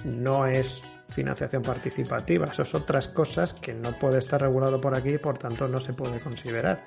no 0.03 0.47
es 0.47 0.81
financiación 1.09 1.61
participativa, 1.61 2.45
eso 2.45 2.61
es 2.61 2.73
otras 2.73 3.07
cosas 3.09 3.53
que 3.53 3.73
no 3.73 3.91
puede 3.99 4.19
estar 4.19 4.41
regulado 4.41 4.79
por 4.79 4.95
aquí 4.95 5.09
y 5.09 5.17
por 5.17 5.37
tanto 5.37 5.67
no 5.67 5.79
se 5.79 5.93
puede 5.93 6.19
considerar 6.21 6.83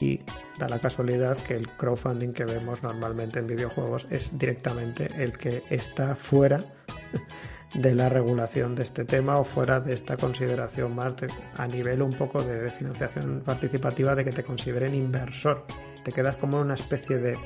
y 0.00 0.20
da 0.58 0.68
la 0.68 0.78
casualidad 0.78 1.36
que 1.38 1.54
el 1.54 1.68
crowdfunding 1.68 2.32
que 2.32 2.44
vemos 2.44 2.82
normalmente 2.82 3.38
en 3.38 3.46
videojuegos 3.46 4.06
es 4.10 4.36
directamente 4.36 5.08
el 5.18 5.36
que 5.36 5.62
está 5.70 6.14
fuera 6.14 6.60
de 7.74 7.94
la 7.94 8.08
regulación 8.08 8.74
de 8.74 8.84
este 8.84 9.04
tema 9.04 9.38
o 9.38 9.44
fuera 9.44 9.80
de 9.80 9.94
esta 9.94 10.16
consideración 10.16 10.94
más 10.94 11.14
a 11.56 11.66
nivel 11.66 12.02
un 12.02 12.12
poco 12.12 12.42
de, 12.42 12.70
financiación 12.70 13.42
participativa 13.44 14.14
de 14.14 14.24
que 14.24 14.32
te 14.32 14.44
consideren 14.44 14.94
inversor. 14.94 15.64
Te 16.04 16.12
quedas 16.12 16.36
como 16.36 16.60
una 16.60 16.74
especie 16.74 17.18
de 17.18 17.36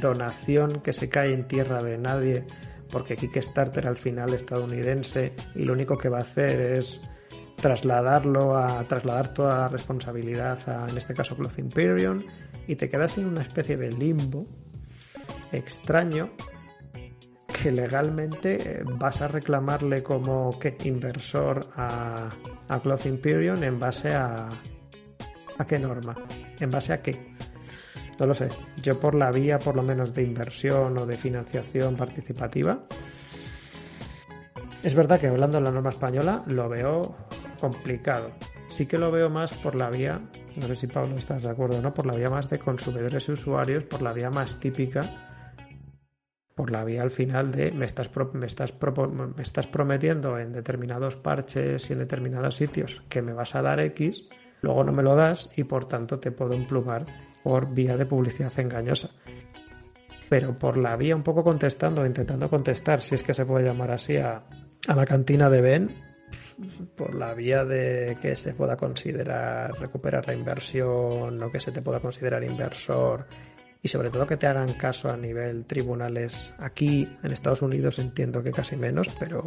donación 0.00 0.80
que 0.80 0.92
se 0.92 1.08
cae 1.08 1.32
en 1.32 1.46
tierra 1.48 1.82
de 1.82 1.98
nadie 1.98 2.44
porque 2.90 3.16
Kickstarter 3.16 3.86
al 3.86 3.96
final 3.96 4.34
estadounidense 4.34 5.32
y 5.54 5.64
lo 5.64 5.72
único 5.72 5.96
que 5.96 6.10
va 6.10 6.18
a 6.18 6.22
hacer 6.22 6.60
es 6.60 7.00
trasladarlo 7.62 8.56
a 8.56 8.86
trasladar 8.88 9.32
toda 9.32 9.56
la 9.56 9.68
responsabilidad 9.68 10.58
a, 10.68 10.90
en 10.90 10.98
este 10.98 11.14
caso, 11.14 11.36
Cloth 11.36 11.58
Imperium, 11.58 12.22
y 12.66 12.76
te 12.76 12.90
quedas 12.90 13.16
en 13.16 13.26
una 13.26 13.40
especie 13.40 13.76
de 13.78 13.92
limbo 13.92 14.46
extraño 15.52 16.30
que 17.62 17.70
legalmente 17.70 18.80
eh, 18.80 18.82
vas 18.98 19.22
a 19.22 19.28
reclamarle 19.28 20.02
como 20.02 20.58
que 20.58 20.76
inversor 20.84 21.68
a, 21.76 22.28
a 22.68 22.80
Cloth 22.80 23.06
Imperium 23.06 23.62
en 23.62 23.78
base 23.78 24.12
a 24.12 24.48
a 25.58 25.66
qué 25.66 25.78
norma, 25.78 26.14
en 26.58 26.70
base 26.70 26.92
a 26.92 27.02
qué. 27.02 27.34
No 28.18 28.26
lo 28.26 28.34
sé. 28.34 28.48
Yo 28.82 28.98
por 28.98 29.14
la 29.14 29.30
vía, 29.30 29.58
por 29.58 29.76
lo 29.76 29.82
menos 29.82 30.14
de 30.14 30.22
inversión 30.22 30.98
o 30.98 31.06
de 31.06 31.16
financiación 31.16 31.96
participativa, 31.96 32.80
es 34.82 34.94
verdad 34.94 35.20
que 35.20 35.28
hablando 35.28 35.58
de 35.58 35.64
la 35.64 35.70
norma 35.70 35.90
española 35.90 36.42
lo 36.46 36.68
veo 36.68 37.14
complicado. 37.62 38.32
Sí 38.66 38.86
que 38.86 38.98
lo 38.98 39.12
veo 39.12 39.30
más 39.30 39.52
por 39.54 39.76
la 39.76 39.88
vía, 39.88 40.20
no 40.56 40.66
sé 40.66 40.74
si 40.74 40.88
Pablo 40.88 41.16
estás 41.16 41.44
de 41.44 41.50
acuerdo 41.50 41.80
no, 41.80 41.94
por 41.94 42.06
la 42.06 42.16
vía 42.16 42.28
más 42.28 42.50
de 42.50 42.58
consumidores 42.58 43.28
y 43.28 43.32
usuarios, 43.32 43.84
por 43.84 44.02
la 44.02 44.12
vía 44.12 44.30
más 44.30 44.58
típica, 44.58 45.02
por 46.56 46.72
la 46.72 46.82
vía 46.82 47.02
al 47.02 47.12
final 47.12 47.52
de 47.52 47.70
me 47.70 47.84
estás, 47.84 48.10
me 48.32 48.46
estás, 48.46 48.74
me 49.36 49.42
estás 49.42 49.68
prometiendo 49.68 50.40
en 50.40 50.52
determinados 50.52 51.14
parches 51.14 51.88
y 51.88 51.92
en 51.92 52.00
determinados 52.00 52.56
sitios 52.56 53.04
que 53.08 53.22
me 53.22 53.32
vas 53.32 53.54
a 53.54 53.62
dar 53.62 53.78
X, 53.78 54.28
luego 54.60 54.82
no 54.82 54.90
me 54.90 55.04
lo 55.04 55.14
das 55.14 55.52
y 55.54 55.62
por 55.62 55.84
tanto 55.84 56.18
te 56.18 56.32
puedo 56.32 56.54
emplumar 56.54 57.06
por 57.44 57.72
vía 57.72 57.96
de 57.96 58.06
publicidad 58.06 58.58
engañosa. 58.58 59.10
Pero 60.28 60.58
por 60.58 60.78
la 60.78 60.96
vía 60.96 61.14
un 61.14 61.22
poco 61.22 61.44
contestando, 61.44 62.04
intentando 62.04 62.50
contestar, 62.50 63.02
si 63.02 63.14
es 63.14 63.22
que 63.22 63.34
se 63.34 63.46
puede 63.46 63.66
llamar 63.66 63.92
así, 63.92 64.16
a, 64.16 64.42
a 64.88 64.96
la 64.96 65.06
cantina 65.06 65.48
de 65.48 65.60
Ben, 65.60 66.11
por 66.96 67.14
la 67.14 67.34
vía 67.34 67.64
de 67.64 68.18
que 68.20 68.36
se 68.36 68.54
pueda 68.54 68.76
considerar 68.76 69.72
recuperar 69.80 70.26
la 70.26 70.34
inversión 70.34 71.42
o 71.42 71.50
que 71.50 71.60
se 71.60 71.72
te 71.72 71.82
pueda 71.82 72.00
considerar 72.00 72.42
inversor 72.44 73.26
y 73.82 73.88
sobre 73.88 74.10
todo 74.10 74.26
que 74.26 74.36
te 74.36 74.46
hagan 74.46 74.72
caso 74.74 75.08
a 75.08 75.16
nivel 75.16 75.64
tribunales 75.64 76.54
aquí 76.58 77.08
en 77.22 77.32
Estados 77.32 77.62
Unidos 77.62 77.98
entiendo 77.98 78.42
que 78.42 78.50
casi 78.50 78.76
menos 78.76 79.08
pero 79.18 79.44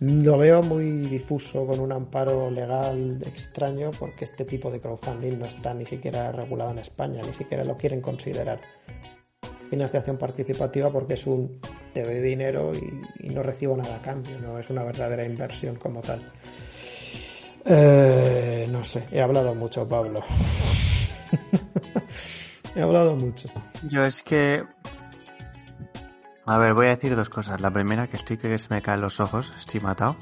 lo 0.00 0.36
veo 0.36 0.62
muy 0.62 1.06
difuso 1.08 1.66
con 1.66 1.80
un 1.80 1.90
amparo 1.92 2.50
legal 2.50 3.22
extraño 3.24 3.90
porque 3.98 4.24
este 4.24 4.44
tipo 4.44 4.70
de 4.70 4.80
crowdfunding 4.80 5.38
no 5.38 5.46
está 5.46 5.72
ni 5.72 5.86
siquiera 5.86 6.30
regulado 6.32 6.72
en 6.72 6.78
España 6.78 7.22
ni 7.22 7.32
siquiera 7.32 7.64
lo 7.64 7.76
quieren 7.76 8.02
considerar 8.02 8.60
financiación 9.68 10.16
participativa 10.16 10.90
porque 10.90 11.14
es 11.14 11.26
un 11.26 11.60
te 11.92 12.02
doy 12.02 12.20
dinero 12.20 12.72
y, 12.74 13.28
no 13.28 13.42
recibo 13.42 13.76
nada 13.76 13.96
a 13.96 14.02
cambio, 14.02 14.38
no 14.38 14.58
es 14.58 14.70
una 14.70 14.84
verdadera 14.84 15.24
inversión 15.24 15.76
como 15.76 16.02
tal. 16.02 16.32
Eh, 17.64 18.66
no 18.70 18.84
sé, 18.84 19.06
he 19.10 19.20
hablado 19.20 19.54
mucho, 19.54 19.86
Pablo. 19.86 20.22
he 22.76 22.82
hablado 22.82 23.16
mucho. 23.16 23.48
Yo 23.88 24.04
es 24.04 24.22
que... 24.22 24.64
A 26.44 26.58
ver, 26.58 26.74
voy 26.74 26.86
a 26.86 26.90
decir 26.90 27.16
dos 27.16 27.28
cosas. 27.28 27.60
La 27.60 27.72
primera, 27.72 28.06
que 28.06 28.16
estoy 28.16 28.36
que 28.36 28.56
se 28.58 28.72
me 28.72 28.80
caen 28.80 29.00
los 29.00 29.18
ojos, 29.18 29.52
estoy 29.58 29.80
matado. 29.80 30.16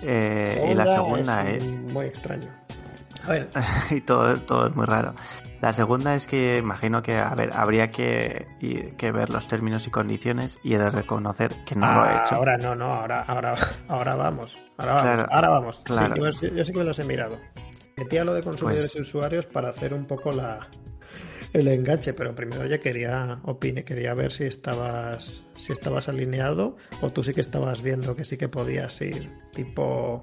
Eh, 0.00 0.68
y 0.70 0.74
la 0.74 0.86
segunda 0.86 1.50
es... 1.50 1.66
Muy 1.66 2.06
extraño. 2.06 2.48
A 3.24 3.30
ver. 3.30 3.48
y 3.90 4.00
todo, 4.02 4.40
todo 4.42 4.68
es 4.68 4.76
muy 4.76 4.86
raro. 4.86 5.14
La 5.60 5.74
segunda 5.74 6.14
es 6.14 6.26
que 6.26 6.56
imagino 6.56 7.02
que, 7.02 7.16
a 7.16 7.34
ver, 7.34 7.50
habría 7.52 7.90
que, 7.90 8.46
que 8.96 9.12
ver 9.12 9.28
los 9.28 9.46
términos 9.46 9.86
y 9.86 9.90
condiciones 9.90 10.58
y 10.62 10.74
he 10.74 10.78
de 10.78 10.88
reconocer 10.88 11.52
que 11.66 11.74
no 11.74 11.92
lo 11.92 12.06
he 12.06 12.14
hecho. 12.14 12.36
Ahora 12.36 12.56
no, 12.56 12.74
no, 12.74 12.86
ahora, 12.86 13.22
ahora, 13.22 13.54
ahora 13.88 14.16
vamos. 14.16 14.58
Ahora 14.80 14.94
vamos. 14.94 15.28
ahora 15.30 15.50
vamos. 15.50 15.80
Claro. 15.84 16.16
yo, 16.16 16.64
sí 16.64 16.72
que 16.72 16.78
me 16.78 16.84
los 16.84 16.98
he 16.98 17.04
mirado. 17.04 17.38
Metía 17.98 18.24
lo 18.24 18.32
de 18.32 18.42
consumidores 18.42 18.92
pues 18.92 18.96
y 18.96 19.00
usuarios 19.02 19.44
para 19.44 19.68
hacer 19.68 19.92
un 19.92 20.06
poco 20.06 20.32
la, 20.32 20.66
el 21.52 21.68
enganche, 21.68 22.14
pero 22.14 22.34
primero 22.34 22.64
ya 22.66 22.78
quería 22.78 23.40
opine, 23.42 23.84
quería 23.84 24.14
ver 24.14 24.32
si 24.32 24.44
estabas 24.44 25.44
si 25.58 25.72
estabas 25.72 26.08
alineado 26.08 26.76
o 27.02 27.10
tú 27.10 27.22
sí 27.22 27.34
que 27.34 27.42
estabas 27.42 27.82
viendo 27.82 28.16
que 28.16 28.24
sí 28.24 28.38
que 28.38 28.48
podías 28.48 28.98
ir 29.02 29.30
tipo 29.52 30.20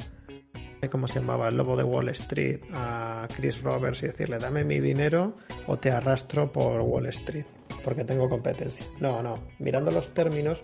¿cómo 0.89 1.07
se 1.07 1.19
llamaba? 1.19 1.47
El 1.47 1.57
lobo 1.57 1.75
de 1.75 1.83
Wall 1.83 2.09
Street 2.09 2.59
a 2.73 3.27
Chris 3.35 3.61
Roberts 3.61 4.03
y 4.03 4.07
decirle, 4.07 4.38
dame 4.39 4.63
mi 4.63 4.79
dinero 4.79 5.35
o 5.67 5.77
te 5.77 5.91
arrastro 5.91 6.51
por 6.51 6.81
Wall 6.81 7.07
Street, 7.07 7.45
porque 7.83 8.03
tengo 8.03 8.29
competencia. 8.29 8.85
No, 8.99 9.21
no, 9.21 9.35
mirando 9.59 9.91
los 9.91 10.13
términos, 10.13 10.63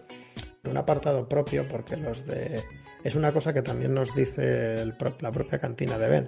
en 0.63 0.71
un 0.71 0.77
apartado 0.77 1.27
propio, 1.27 1.67
porque 1.67 1.97
los 1.97 2.25
de... 2.25 2.61
Es 3.03 3.15
una 3.15 3.33
cosa 3.33 3.53
que 3.53 3.61
también 3.61 3.93
nos 3.93 4.15
dice 4.15 4.85
la 5.19 5.31
propia 5.31 5.59
cantina 5.59 5.97
de 5.97 6.09
Ben. 6.09 6.27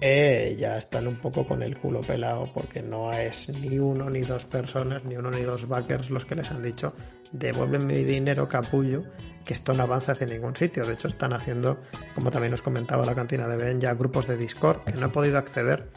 Eh, 0.00 0.56
ya 0.58 0.76
están 0.76 1.06
un 1.06 1.16
poco 1.16 1.44
con 1.44 1.62
el 1.62 1.76
culo 1.78 2.00
pelado 2.00 2.50
porque 2.52 2.82
no 2.82 3.12
es 3.12 3.48
ni 3.48 3.78
uno 3.78 4.10
ni 4.10 4.20
dos 4.20 4.44
personas, 4.44 5.04
ni 5.04 5.16
uno 5.16 5.30
ni 5.30 5.40
dos 5.42 5.66
backers 5.66 6.10
los 6.10 6.24
que 6.24 6.34
les 6.36 6.50
han 6.50 6.62
dicho 6.62 6.94
devuélveme 7.32 7.94
mi 7.94 8.04
dinero 8.04 8.48
capullo 8.48 9.04
que 9.48 9.54
esto 9.54 9.72
no 9.72 9.84
avanza 9.84 10.12
hacia 10.12 10.26
ningún 10.26 10.54
sitio. 10.54 10.84
De 10.84 10.92
hecho, 10.92 11.08
están 11.08 11.32
haciendo, 11.32 11.80
como 12.14 12.30
también 12.30 12.50
nos 12.50 12.60
comentaba 12.60 13.06
la 13.06 13.14
cantina 13.14 13.48
de 13.48 13.56
Ben, 13.56 13.80
ya 13.80 13.94
grupos 13.94 14.26
de 14.26 14.36
Discord 14.36 14.82
que 14.84 14.92
no 14.92 15.06
he 15.06 15.08
podido 15.08 15.38
acceder 15.38 15.88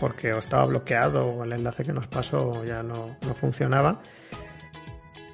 porque 0.00 0.30
estaba 0.30 0.64
bloqueado 0.66 1.24
o 1.24 1.44
el 1.44 1.52
enlace 1.52 1.84
que 1.84 1.92
nos 1.92 2.08
pasó 2.08 2.64
ya 2.64 2.82
no, 2.82 3.16
no 3.22 3.34
funcionaba. 3.34 4.00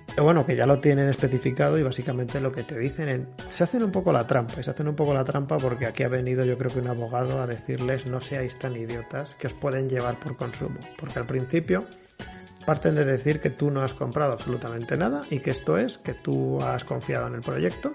Pero 0.08 0.24
bueno, 0.24 0.44
que 0.44 0.54
ya 0.54 0.66
lo 0.66 0.80
tienen 0.80 1.08
especificado 1.08 1.78
y 1.78 1.82
básicamente 1.82 2.42
lo 2.42 2.52
que 2.52 2.62
te 2.62 2.78
dicen 2.78 3.08
en... 3.08 3.28
se 3.48 3.64
hacen 3.64 3.82
un 3.82 3.90
poco 3.90 4.12
la 4.12 4.26
trampa, 4.26 4.62
se 4.62 4.70
hacen 4.70 4.86
un 4.86 4.94
poco 4.94 5.14
la 5.14 5.24
trampa 5.24 5.56
porque 5.56 5.86
aquí 5.86 6.02
ha 6.02 6.08
venido 6.08 6.44
yo 6.44 6.58
creo 6.58 6.70
que 6.70 6.80
un 6.80 6.88
abogado 6.88 7.40
a 7.40 7.46
decirles 7.46 8.04
no 8.04 8.20
seáis 8.20 8.58
tan 8.58 8.76
idiotas 8.76 9.34
que 9.36 9.46
os 9.46 9.54
pueden 9.54 9.88
llevar 9.88 10.20
por 10.20 10.36
consumo. 10.36 10.78
Porque 10.98 11.18
al 11.18 11.24
principio 11.24 11.86
parten 12.62 12.94
de 12.94 13.04
decir 13.04 13.40
que 13.40 13.50
tú 13.50 13.70
no 13.70 13.82
has 13.82 13.94
comprado 13.94 14.32
absolutamente 14.32 14.96
nada 14.96 15.22
y 15.30 15.40
que 15.40 15.50
esto 15.50 15.76
es 15.78 15.98
que 15.98 16.14
tú 16.14 16.60
has 16.62 16.84
confiado 16.84 17.26
en 17.26 17.34
el 17.34 17.40
proyecto 17.40 17.94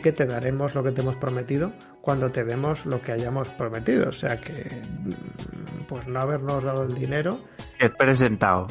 que 0.00 0.12
te 0.12 0.26
daremos 0.26 0.74
lo 0.74 0.82
que 0.82 0.92
te 0.92 1.02
hemos 1.02 1.16
prometido 1.16 1.72
cuando 2.00 2.30
te 2.30 2.44
demos 2.44 2.86
lo 2.86 3.00
que 3.00 3.12
hayamos 3.12 3.48
prometido. 3.50 4.08
O 4.08 4.12
sea 4.12 4.40
que, 4.40 4.52
mm, 4.52 5.84
pues 5.86 6.08
no 6.08 6.20
habernos 6.20 6.64
dado 6.64 6.84
el 6.84 6.94
dinero. 6.94 7.40
He 7.78 7.88
presentado. 7.88 8.66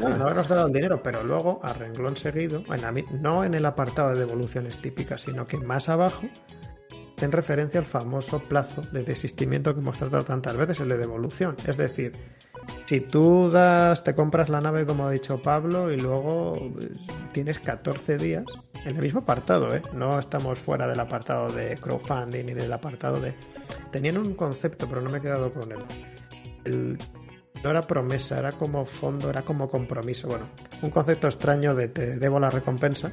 No, 0.00 0.10
no 0.10 0.24
habernos 0.24 0.48
dado 0.48 0.66
el 0.66 0.72
dinero, 0.72 1.02
pero 1.02 1.22
luego, 1.22 1.60
a 1.62 1.72
renglón 1.72 2.16
seguido, 2.16 2.62
no 3.12 3.44
en 3.44 3.54
el 3.54 3.66
apartado 3.66 4.10
de 4.10 4.20
devoluciones 4.20 4.80
típicas, 4.80 5.22
sino 5.22 5.46
que 5.46 5.56
más 5.58 5.88
abajo, 5.88 6.26
en 7.24 7.32
referencia 7.32 7.80
al 7.80 7.86
famoso 7.86 8.40
plazo 8.40 8.82
de 8.92 9.02
desistimiento 9.02 9.74
que 9.74 9.80
hemos 9.80 9.98
tratado 9.98 10.24
tantas 10.24 10.56
veces, 10.56 10.80
el 10.80 10.88
de 10.88 10.98
devolución. 10.98 11.56
Es 11.66 11.76
decir, 11.76 12.12
si 12.84 13.00
tú 13.00 13.50
das, 13.50 14.04
te 14.04 14.14
compras 14.14 14.48
la 14.48 14.60
nave 14.60 14.86
como 14.86 15.06
ha 15.06 15.10
dicho 15.10 15.40
Pablo 15.40 15.92
y 15.92 15.98
luego 15.98 16.70
pues, 16.72 16.88
tienes 17.32 17.58
14 17.58 18.18
días 18.18 18.44
en 18.84 18.96
el 18.96 19.02
mismo 19.02 19.20
apartado, 19.20 19.74
¿eh? 19.74 19.82
no 19.92 20.18
estamos 20.18 20.58
fuera 20.58 20.86
del 20.86 21.00
apartado 21.00 21.50
de 21.52 21.76
crowdfunding 21.76 22.46
ni 22.46 22.54
del 22.54 22.72
apartado 22.72 23.20
de... 23.20 23.34
Tenían 23.90 24.18
un 24.18 24.34
concepto, 24.34 24.88
pero 24.88 25.00
no 25.00 25.10
me 25.10 25.18
he 25.18 25.20
quedado 25.20 25.52
con 25.52 25.72
él. 25.72 26.98
No 27.62 27.70
era 27.70 27.82
promesa, 27.82 28.38
era 28.38 28.52
como 28.52 28.84
fondo, 28.84 29.30
era 29.30 29.42
como 29.42 29.68
compromiso. 29.68 30.28
Bueno, 30.28 30.48
un 30.82 30.90
concepto 30.90 31.26
extraño 31.26 31.74
de 31.74 31.88
te 31.88 32.18
debo 32.18 32.38
la 32.38 32.50
recompensa, 32.50 33.12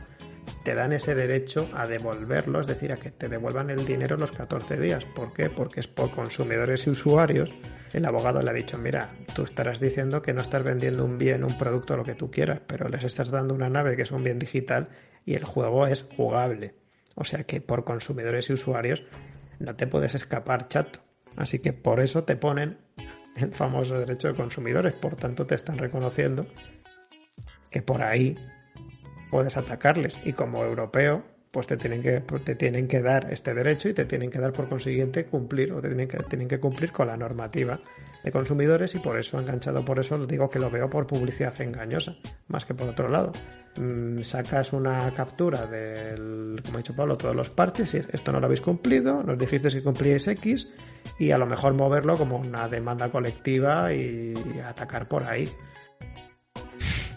te 0.66 0.74
dan 0.74 0.94
ese 0.94 1.14
derecho 1.14 1.70
a 1.76 1.86
devolverlo, 1.86 2.60
es 2.60 2.66
decir, 2.66 2.92
a 2.92 2.98
que 2.98 3.12
te 3.12 3.30
devuelvan 3.30 3.70
el 3.70 3.86
dinero 3.86 4.18
los 4.18 4.32
14 4.32 4.78
días. 4.78 5.06
¿Por 5.06 5.32
qué? 5.32 5.52
Porque 5.52 5.80
es 5.80 5.88
por 5.88 6.10
consumidores 6.10 6.88
y 6.88 6.90
usuarios. 6.90 7.52
El 7.94 8.04
abogado 8.04 8.42
le 8.42 8.50
ha 8.50 8.54
dicho, 8.54 8.80
mira, 8.80 9.12
tú 9.36 9.44
estarás 9.44 9.80
diciendo 9.80 10.24
que 10.24 10.34
no 10.34 10.42
estás 10.42 10.64
vendiendo 10.64 11.06
un 11.06 11.20
bien, 11.20 11.44
un 11.44 11.56
producto, 11.56 11.96
lo 11.96 12.04
que 12.04 12.16
tú 12.16 12.32
quieras, 12.32 12.62
pero 12.66 12.90
les 12.90 13.04
estás 13.04 13.30
dando 13.30 13.54
una 13.54 13.70
nave 13.70 13.96
que 13.96 14.02
es 14.02 14.12
un 14.12 14.24
bien 14.24 14.40
digital 14.40 14.90
y 15.24 15.36
el 15.36 15.46
juego 15.46 15.86
es 15.86 16.08
jugable. 16.16 16.74
O 17.14 17.24
sea 17.24 17.44
que 17.44 17.62
por 17.62 17.84
consumidores 17.84 18.50
y 18.50 18.54
usuarios 18.54 19.04
no 19.60 19.76
te 19.76 19.86
puedes 19.86 20.16
escapar, 20.16 20.68
chato. 20.68 21.00
Así 21.36 21.60
que 21.60 21.74
por 21.74 22.00
eso 22.00 22.24
te 22.24 22.38
ponen 22.38 22.80
el 23.36 23.54
famoso 23.54 24.00
derecho 24.00 24.30
de 24.30 24.34
consumidores. 24.34 24.96
Por 24.96 25.16
tanto, 25.16 25.46
te 25.46 25.54
están 25.54 25.78
reconociendo 25.78 26.48
que 27.70 27.84
por 27.84 28.02
ahí 28.02 28.36
puedes 29.36 29.58
atacarles. 29.58 30.22
Y 30.24 30.32
como 30.32 30.64
europeo, 30.64 31.22
pues 31.52 31.68
te 31.68 31.76
tienen 31.76 32.02
que, 32.02 32.22
pues 32.22 32.46
te 32.46 32.56
tienen 32.56 32.88
que 32.88 33.02
dar 33.02 33.34
este 33.34 33.54
derecho 33.54 33.90
y 33.90 33.94
te 33.94 34.06
tienen 34.06 34.32
que 34.32 34.40
dar 34.40 34.54
por 34.54 34.70
consiguiente 34.70 35.26
cumplir 35.26 35.74
o 35.74 35.82
te 35.82 35.90
tienen 35.90 36.08
que, 36.08 36.20
tienen 36.20 36.48
que 36.48 36.58
cumplir 36.58 36.94
con 36.94 37.08
la 37.08 37.18
normativa 37.18 37.82
de 38.24 38.32
consumidores 38.32 38.96
y 38.96 39.00
por 39.00 39.20
eso, 39.20 39.38
enganchado 39.38 39.84
por 39.84 40.00
eso, 40.00 40.18
digo 40.26 40.50
que 40.50 40.58
lo 40.58 40.70
veo 40.72 40.90
por 40.90 41.06
publicidad 41.06 41.54
engañosa, 41.60 42.16
más 42.48 42.64
que 42.64 42.76
por 42.76 42.88
otro 42.88 43.10
lado. 43.10 43.34
Mm, 43.76 44.22
sacas 44.22 44.72
una 44.72 45.14
captura 45.14 45.68
del, 45.68 46.62
como 46.64 46.76
ha 46.76 46.78
dicho 46.78 46.96
Pablo, 46.96 47.18
todos 47.18 47.36
los 47.36 47.50
parches 47.50 47.94
y 47.94 47.98
esto 47.98 48.32
no 48.32 48.40
lo 48.40 48.46
habéis 48.46 48.62
cumplido, 48.62 49.22
nos 49.22 49.38
dijiste 49.38 49.68
que 49.68 49.84
cumplíais 49.84 50.30
X 50.30 50.72
y 51.20 51.32
a 51.32 51.38
lo 51.38 51.46
mejor 51.46 51.74
moverlo 51.74 52.16
como 52.16 52.38
una 52.38 52.70
demanda 52.70 53.10
colectiva 53.10 53.94
y 53.94 54.34
atacar 54.66 55.10
por 55.10 55.26
ahí. 55.26 55.50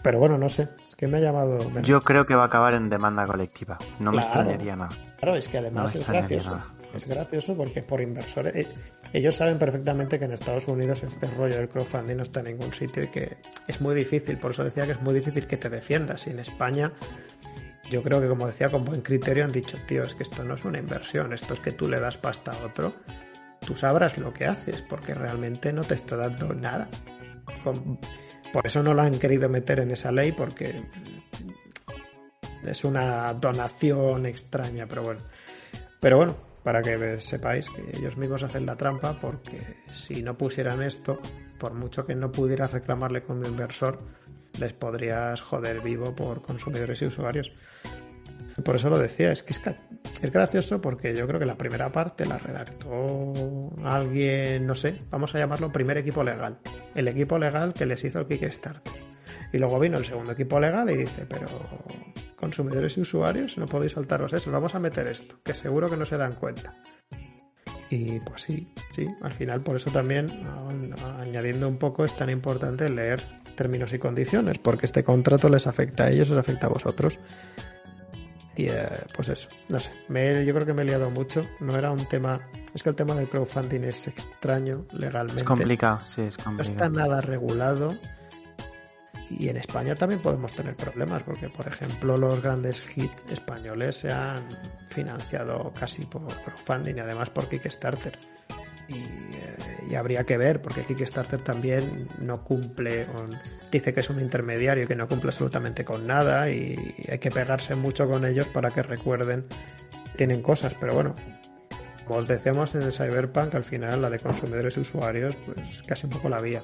Pero 0.03 0.19
bueno, 0.19 0.37
no 0.37 0.49
sé, 0.49 0.67
que 0.99 1.07
me 1.07 1.19
ha 1.19 1.21
llamado. 1.21 1.59
Yo 1.81 2.01
creo 2.01 2.25
que 2.25 2.35
va 2.35 2.43
a 2.43 2.45
acabar 2.47 2.73
en 2.73 2.89
demanda 2.89 3.25
colectiva. 3.25 3.77
No 3.99 4.11
me 4.11 4.19
extrañaría 4.19 4.75
nada. 4.75 4.89
Claro, 5.17 5.37
es 5.37 5.47
que 5.47 5.57
además 5.57 5.95
es 5.95 6.05
gracioso. 6.05 6.61
Es 6.93 7.07
gracioso 7.07 7.55
porque 7.55 7.81
por 7.81 8.01
inversores. 8.01 8.53
Eh, 8.53 8.67
ellos 9.13 9.37
saben 9.37 9.57
perfectamente 9.57 10.19
que 10.19 10.25
en 10.25 10.33
Estados 10.33 10.67
Unidos 10.67 11.01
este 11.03 11.27
rollo 11.27 11.55
del 11.55 11.69
crowdfunding 11.69 12.17
no 12.17 12.23
está 12.23 12.41
en 12.41 12.47
ningún 12.47 12.73
sitio 12.73 13.03
y 13.03 13.07
que 13.07 13.37
es 13.65 13.79
muy 13.79 13.95
difícil. 13.95 14.37
Por 14.39 14.51
eso 14.51 14.65
decía 14.65 14.85
que 14.85 14.91
es 14.91 15.01
muy 15.01 15.13
difícil 15.13 15.47
que 15.47 15.55
te 15.55 15.69
defiendas. 15.69 16.27
Y 16.27 16.31
en 16.31 16.39
España, 16.39 16.91
yo 17.89 18.03
creo 18.03 18.19
que, 18.19 18.27
como 18.27 18.47
decía, 18.47 18.69
con 18.69 18.83
buen 18.83 18.99
criterio 18.99 19.45
han 19.45 19.53
dicho, 19.53 19.77
tío, 19.87 20.03
es 20.03 20.15
que 20.15 20.23
esto 20.23 20.43
no 20.43 20.55
es 20.55 20.65
una 20.65 20.79
inversión. 20.79 21.31
Esto 21.31 21.53
es 21.53 21.61
que 21.61 21.71
tú 21.71 21.87
le 21.87 22.01
das 22.01 22.17
pasta 22.17 22.51
a 22.51 22.65
otro. 22.65 22.93
Tú 23.65 23.73
sabrás 23.73 24.17
lo 24.17 24.33
que 24.33 24.47
haces 24.47 24.81
porque 24.81 25.13
realmente 25.13 25.71
no 25.71 25.83
te 25.85 25.93
está 25.93 26.17
dando 26.17 26.53
nada. 26.53 26.89
Con, 27.63 27.99
por 28.53 28.65
eso 28.65 28.83
no 28.83 28.93
lo 28.93 29.01
han 29.01 29.19
querido 29.19 29.49
meter 29.49 29.79
en 29.79 29.91
esa 29.91 30.11
ley 30.11 30.31
porque 30.31 30.75
es 32.63 32.83
una 32.83 33.33
donación 33.33 34.25
extraña, 34.25 34.87
pero 34.87 35.03
bueno. 35.03 35.21
Pero 35.99 36.17
bueno, 36.17 36.37
para 36.63 36.81
que 36.81 37.19
sepáis 37.19 37.69
que 37.69 37.97
ellos 37.97 38.17
mismos 38.17 38.43
hacen 38.43 38.65
la 38.65 38.75
trampa 38.75 39.17
porque 39.19 39.77
si 39.91 40.21
no 40.21 40.37
pusieran 40.37 40.81
esto, 40.81 41.19
por 41.57 41.73
mucho 41.73 42.05
que 42.05 42.15
no 42.15 42.31
pudieras 42.31 42.71
reclamarle 42.71 43.23
como 43.23 43.45
inversor, 43.45 43.97
les 44.59 44.73
podrías 44.73 45.41
joder 45.41 45.81
vivo 45.81 46.15
por 46.15 46.41
consumidores 46.41 47.01
y 47.01 47.05
usuarios. 47.05 47.51
Por 48.61 48.75
eso 48.75 48.89
lo 48.89 48.97
decía, 48.97 49.31
es 49.31 49.43
que 49.43 49.53
es, 49.53 49.61
es, 50.21 50.31
gracioso 50.31 50.81
porque 50.81 51.13
yo 51.13 51.27
creo 51.27 51.39
que 51.39 51.45
la 51.45 51.57
primera 51.57 51.91
parte 51.91 52.25
la 52.25 52.37
redactó 52.37 53.33
alguien, 53.83 54.65
no 54.65 54.75
sé, 54.75 54.99
vamos 55.09 55.33
a 55.35 55.39
llamarlo 55.39 55.71
primer 55.71 55.97
equipo 55.97 56.23
legal. 56.23 56.59
El 56.95 57.07
equipo 57.07 57.37
legal 57.37 57.73
que 57.73 57.85
les 57.85 58.03
hizo 58.03 58.19
el 58.19 58.27
Kickstarter. 58.27 58.93
Y 59.51 59.57
luego 59.57 59.79
vino 59.79 59.97
el 59.97 60.05
segundo 60.05 60.33
equipo 60.33 60.59
legal 60.59 60.89
y 60.89 60.97
dice, 60.97 61.25
pero 61.27 61.47
consumidores 62.35 62.97
y 62.97 63.01
usuarios, 63.01 63.57
no 63.57 63.65
podéis 63.65 63.93
saltaros 63.93 64.33
eso, 64.33 64.51
vamos 64.51 64.75
a 64.75 64.79
meter 64.79 65.07
esto, 65.07 65.39
que 65.43 65.53
seguro 65.53 65.89
que 65.89 65.97
no 65.97 66.05
se 66.05 66.17
dan 66.17 66.33
cuenta. 66.33 66.75
Y 67.89 68.19
pues 68.19 68.43
sí, 68.43 68.71
sí, 68.91 69.07
al 69.21 69.33
final 69.33 69.61
por 69.61 69.75
eso 69.75 69.89
también, 69.89 70.27
añadiendo 71.19 71.67
un 71.67 71.77
poco, 71.77 72.05
es 72.05 72.15
tan 72.15 72.29
importante 72.29 72.87
leer 72.89 73.19
términos 73.55 73.91
y 73.93 73.99
condiciones, 73.99 74.59
porque 74.59 74.85
este 74.85 75.03
contrato 75.03 75.49
les 75.49 75.65
afecta 75.65 76.05
a 76.05 76.11
ellos, 76.11 76.29
les 76.29 76.39
afecta 76.39 76.67
a 76.67 76.69
vosotros. 76.69 77.17
Y 78.59 78.67
eh, 78.67 78.89
pues 79.15 79.29
eso, 79.29 79.47
no 79.69 79.79
sé, 79.79 79.89
yo 80.45 80.53
creo 80.53 80.65
que 80.65 80.73
me 80.73 80.81
he 80.81 80.85
liado 80.85 81.09
mucho. 81.09 81.47
No 81.61 81.77
era 81.77 81.91
un 81.91 82.05
tema. 82.09 82.41
Es 82.73 82.83
que 82.83 82.89
el 82.89 82.95
tema 82.95 83.15
del 83.15 83.29
crowdfunding 83.29 83.85
es 83.85 84.05
extraño 84.09 84.85
legalmente. 84.91 85.43
Es 85.43 85.47
complicado, 85.47 86.01
sí, 86.05 86.23
es 86.23 86.35
complicado. 86.35 86.57
No 86.57 86.85
está 86.85 86.89
nada 86.89 87.21
regulado. 87.21 87.95
Y 89.29 89.47
en 89.47 89.55
España 89.55 89.95
también 89.95 90.21
podemos 90.21 90.53
tener 90.53 90.75
problemas, 90.75 91.23
porque 91.23 91.47
por 91.47 91.69
ejemplo 91.69 92.17
los 92.17 92.41
grandes 92.41 92.83
hits 92.97 93.23
españoles 93.29 93.95
se 93.95 94.11
han 94.11 94.45
financiado 94.89 95.71
casi 95.79 96.03
por 96.03 96.27
crowdfunding 96.27 96.97
y 96.97 96.99
además 96.99 97.29
por 97.29 97.47
Kickstarter. 97.47 98.19
Eh, 98.89 99.87
y, 99.89 99.95
habría 99.95 100.23
que 100.23 100.37
ver, 100.37 100.61
porque 100.61 100.83
Kickstarter 100.83 101.41
también 101.41 102.07
no 102.19 102.43
cumple, 102.43 103.05
dice 103.71 103.93
que 103.93 104.01
es 104.01 104.09
un 104.09 104.19
intermediario 104.19 104.87
que 104.87 104.95
no 104.95 105.07
cumple 105.07 105.29
absolutamente 105.29 105.83
con 105.83 106.05
nada 106.05 106.49
y 106.49 106.95
hay 107.09 107.19
que 107.19 107.31
pegarse 107.31 107.75
mucho 107.75 108.07
con 108.07 108.25
ellos 108.25 108.47
para 108.47 108.69
que 108.69 108.83
recuerden 108.83 109.43
tienen 110.15 110.41
cosas, 110.41 110.75
pero 110.79 110.93
bueno, 110.93 111.13
como 112.05 112.19
os 112.19 112.27
decíamos 112.27 112.75
en 112.75 112.91
Cyberpunk, 112.91 113.55
al 113.55 113.63
final 113.63 114.01
la 114.01 114.09
de 114.09 114.19
consumidores 114.19 114.75
y 114.75 114.81
usuarios, 114.81 115.35
pues 115.45 115.81
casi 115.87 116.07
un 116.07 116.11
poco 116.11 116.27
la 116.27 116.41
vía. 116.41 116.61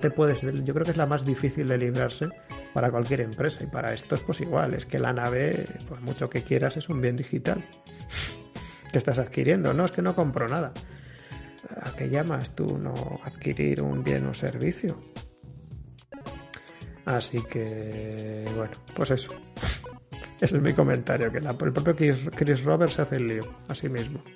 Te 0.00 0.10
puedes, 0.10 0.40
yo 0.40 0.72
creo 0.72 0.84
que 0.84 0.92
es 0.92 0.96
la 0.96 1.06
más 1.06 1.24
difícil 1.24 1.68
de 1.68 1.76
librarse 1.76 2.28
para 2.72 2.90
cualquier 2.90 3.20
empresa 3.20 3.62
y 3.62 3.66
para 3.66 3.92
esto 3.92 4.14
es 4.14 4.22
pues 4.22 4.40
igual, 4.40 4.72
es 4.72 4.86
que 4.86 4.98
la 4.98 5.12
nave, 5.12 5.66
por 5.88 6.00
mucho 6.00 6.30
que 6.30 6.42
quieras, 6.42 6.76
es 6.76 6.88
un 6.88 7.00
bien 7.00 7.14
digital 7.14 7.62
que 8.92 8.98
estás 8.98 9.18
adquiriendo, 9.18 9.74
no 9.74 9.84
es 9.84 9.92
que 9.92 10.00
no 10.00 10.16
compro 10.16 10.48
nada 10.48 10.72
¿A 11.80 11.94
qué 11.96 12.08
llamas 12.08 12.54
tú 12.54 12.78
no 12.78 12.94
adquirir 13.24 13.82
un 13.82 14.02
bien 14.02 14.26
o 14.26 14.34
servicio? 14.34 14.98
Así 17.04 17.42
que, 17.50 18.44
bueno, 18.56 18.72
pues 18.94 19.10
eso. 19.10 19.32
Ese 20.40 20.56
es 20.56 20.62
mi 20.62 20.72
comentario, 20.72 21.30
que 21.30 21.38
el 21.38 21.72
propio 21.72 21.94
Chris, 22.34 22.64
Roberts 22.64 22.98
hace 22.98 23.16
el 23.16 23.26
lío, 23.28 23.42
a 23.68 23.74
sí 23.74 23.88
mismo. 23.88 24.22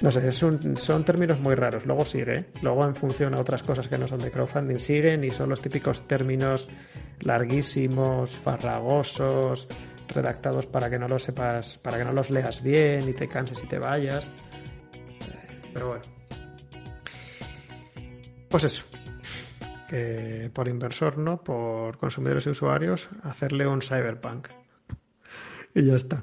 No 0.00 0.10
sé, 0.10 0.30
son 0.32 1.04
términos 1.04 1.40
muy 1.40 1.54
raros. 1.54 1.86
Luego 1.86 2.04
sigue, 2.04 2.36
¿eh? 2.36 2.44
luego 2.60 2.84
en 2.84 2.94
función 2.94 3.34
a 3.34 3.40
otras 3.40 3.62
cosas 3.62 3.88
que 3.88 3.96
no 3.96 4.06
son 4.06 4.18
de 4.18 4.30
crowdfunding 4.30 4.78
siguen 4.78 5.24
y 5.24 5.30
son 5.30 5.48
los 5.48 5.62
típicos 5.62 6.06
términos 6.06 6.68
larguísimos, 7.20 8.36
farragosos, 8.36 9.66
redactados 10.08 10.66
para 10.66 10.90
que 10.90 10.98
no 10.98 11.08
los 11.08 11.22
sepas, 11.22 11.78
para 11.78 11.96
que 11.96 12.04
no 12.04 12.12
los 12.12 12.28
leas 12.28 12.62
bien 12.62 13.08
y 13.08 13.14
te 13.14 13.28
canses 13.28 13.64
y 13.64 13.66
te 13.66 13.78
vayas. 13.78 14.28
Pero 15.74 15.88
bueno. 15.88 16.04
Pues 18.48 18.64
eso. 18.64 18.84
Que 19.88 20.50
por 20.54 20.68
inversor 20.68 21.18
no, 21.18 21.42
por 21.42 21.98
consumidores 21.98 22.46
y 22.46 22.50
usuarios, 22.50 23.08
hacerle 23.22 23.66
un 23.66 23.82
cyberpunk. 23.82 24.48
Y 25.74 25.86
ya 25.86 25.96
está. 25.96 26.22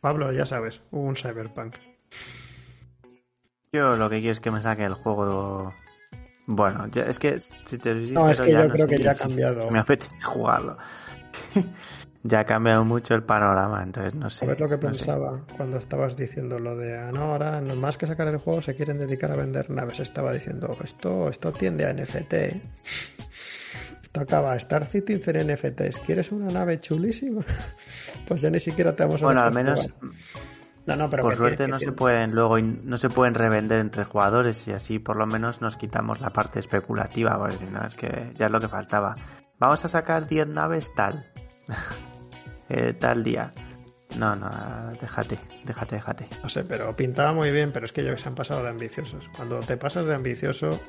Pablo, 0.00 0.32
ya 0.32 0.46
sabes, 0.46 0.80
un 0.90 1.14
cyberpunk. 1.14 1.76
Yo 3.72 3.96
lo 3.96 4.08
que 4.08 4.20
quiero 4.20 4.32
es 4.32 4.40
que 4.40 4.50
me 4.50 4.62
saque 4.62 4.84
el 4.84 4.94
juego. 4.94 5.74
Bueno, 6.46 6.86
es 6.94 7.18
que 7.18 7.40
si 7.66 7.76
te 7.76 7.94
No, 7.94 8.30
es 8.30 8.40
que 8.40 8.52
yo 8.52 8.68
creo 8.68 8.86
que 8.86 8.98
ya 8.98 9.10
ha 9.10 9.14
cambiado. 9.14 9.70
Me 9.70 9.80
apetece 9.80 10.22
jugarlo. 10.22 10.78
ya 12.28 12.40
ha 12.40 12.44
cambiado 12.44 12.84
mucho 12.84 13.14
el 13.14 13.22
panorama, 13.22 13.82
entonces 13.82 14.14
no 14.14 14.30
sé. 14.30 14.44
A 14.44 14.48
ver 14.48 14.60
lo 14.60 14.68
que 14.68 14.78
pensaba 14.78 15.40
cuando 15.56 15.78
estabas 15.78 16.16
diciendo 16.16 16.58
lo 16.58 16.76
de, 16.76 16.96
ah, 16.96 17.10
no, 17.12 17.32
ahora 17.32 17.60
más 17.60 17.96
que 17.96 18.06
sacar 18.06 18.28
el 18.28 18.38
juego 18.38 18.62
se 18.62 18.74
quieren 18.74 18.98
dedicar 18.98 19.30
a 19.32 19.36
vender 19.36 19.70
naves. 19.70 20.00
Estaba 20.00 20.32
diciendo, 20.32 20.76
esto, 20.82 21.28
esto 21.28 21.52
tiende 21.52 21.86
a 21.86 21.92
NFT. 21.92 22.34
Tocaba 24.12 24.56
Star 24.56 24.86
Citizen 24.86 25.52
NFTs. 25.52 25.98
¿Quieres 26.00 26.32
una 26.32 26.50
nave 26.50 26.80
chulísima? 26.80 27.44
pues 28.26 28.40
ya 28.40 28.50
ni 28.50 28.60
siquiera 28.60 28.94
te 28.94 29.04
vamos 29.04 29.22
a 29.22 29.26
Bueno, 29.26 29.42
al 29.42 29.52
menos 29.52 29.90
no, 30.86 30.94
no, 30.94 31.10
pero 31.10 31.24
por 31.24 31.36
suerte 31.36 31.66
no 31.66 31.78
se 31.80 31.90
pueden 31.90 32.32
luego 32.32 32.58
no 32.60 32.96
se 32.96 33.10
pueden 33.10 33.34
revender 33.34 33.80
entre 33.80 34.04
jugadores 34.04 34.66
y 34.68 34.72
así 34.72 35.00
por 35.00 35.16
lo 35.16 35.26
menos 35.26 35.60
nos 35.60 35.76
quitamos 35.76 36.20
la 36.20 36.30
parte 36.30 36.60
especulativa, 36.60 37.36
porque 37.36 37.58
si 37.58 37.66
no 37.66 37.84
es 37.84 37.94
que 37.94 38.32
ya 38.36 38.46
es 38.46 38.52
lo 38.52 38.60
que 38.60 38.68
faltaba. 38.68 39.14
Vamos 39.58 39.84
a 39.84 39.88
sacar 39.88 40.28
10 40.28 40.46
naves 40.48 40.94
tal. 40.94 41.26
Eh, 42.68 42.94
tal 42.94 43.22
día. 43.22 43.52
No, 44.18 44.34
no, 44.36 44.48
déjate, 45.00 45.38
déjate, 45.64 45.96
déjate. 45.96 46.28
No 46.42 46.48
sé, 46.48 46.64
pero 46.64 46.94
pintaba 46.94 47.32
muy 47.32 47.50
bien, 47.50 47.72
pero 47.72 47.84
es 47.84 47.92
que 47.92 48.02
ellos 48.02 48.20
se 48.20 48.28
han 48.28 48.34
pasado 48.34 48.62
de 48.62 48.70
ambiciosos. 48.70 49.28
Cuando 49.36 49.60
te 49.60 49.76
pasas 49.76 50.06
de 50.06 50.14
ambicioso, 50.14 50.80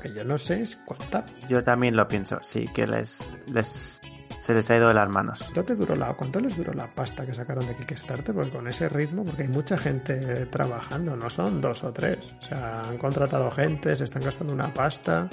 que 0.00 0.12
yo 0.12 0.24
no 0.24 0.38
sé 0.38 0.62
es 0.62 0.76
cuánta. 0.76 1.26
Yo 1.48 1.62
también 1.64 1.96
lo 1.96 2.06
pienso, 2.06 2.38
sí, 2.42 2.68
que 2.72 2.86
les, 2.86 3.22
les 3.52 4.00
se 4.44 4.54
les 4.54 4.70
ha 4.70 4.76
ido 4.76 4.88
de 4.88 4.94
las 4.94 5.08
manos. 5.08 5.38
¿Cuánto, 5.38 5.64
te 5.64 5.74
duró 5.74 5.96
la, 5.96 6.12
¿Cuánto 6.14 6.38
les 6.38 6.56
duró 6.56 6.72
la 6.74 6.86
pasta 6.86 7.24
que 7.24 7.32
sacaron 7.32 7.66
de 7.66 7.74
Kickstarter? 7.74 8.34
Porque 8.34 8.50
con 8.50 8.68
ese 8.68 8.90
ritmo, 8.90 9.24
porque 9.24 9.42
hay 9.42 9.48
mucha 9.48 9.76
gente 9.78 10.46
trabajando, 10.46 11.16
no 11.16 11.30
son 11.30 11.60
dos 11.62 11.82
o 11.82 11.92
tres. 11.92 12.34
O 12.38 12.42
sea, 12.42 12.82
han 12.82 12.98
contratado 12.98 13.50
gente, 13.50 13.96
se 13.96 14.04
están 14.04 14.22
gastando 14.22 14.52
una 14.52 14.72
pasta. 14.72 15.28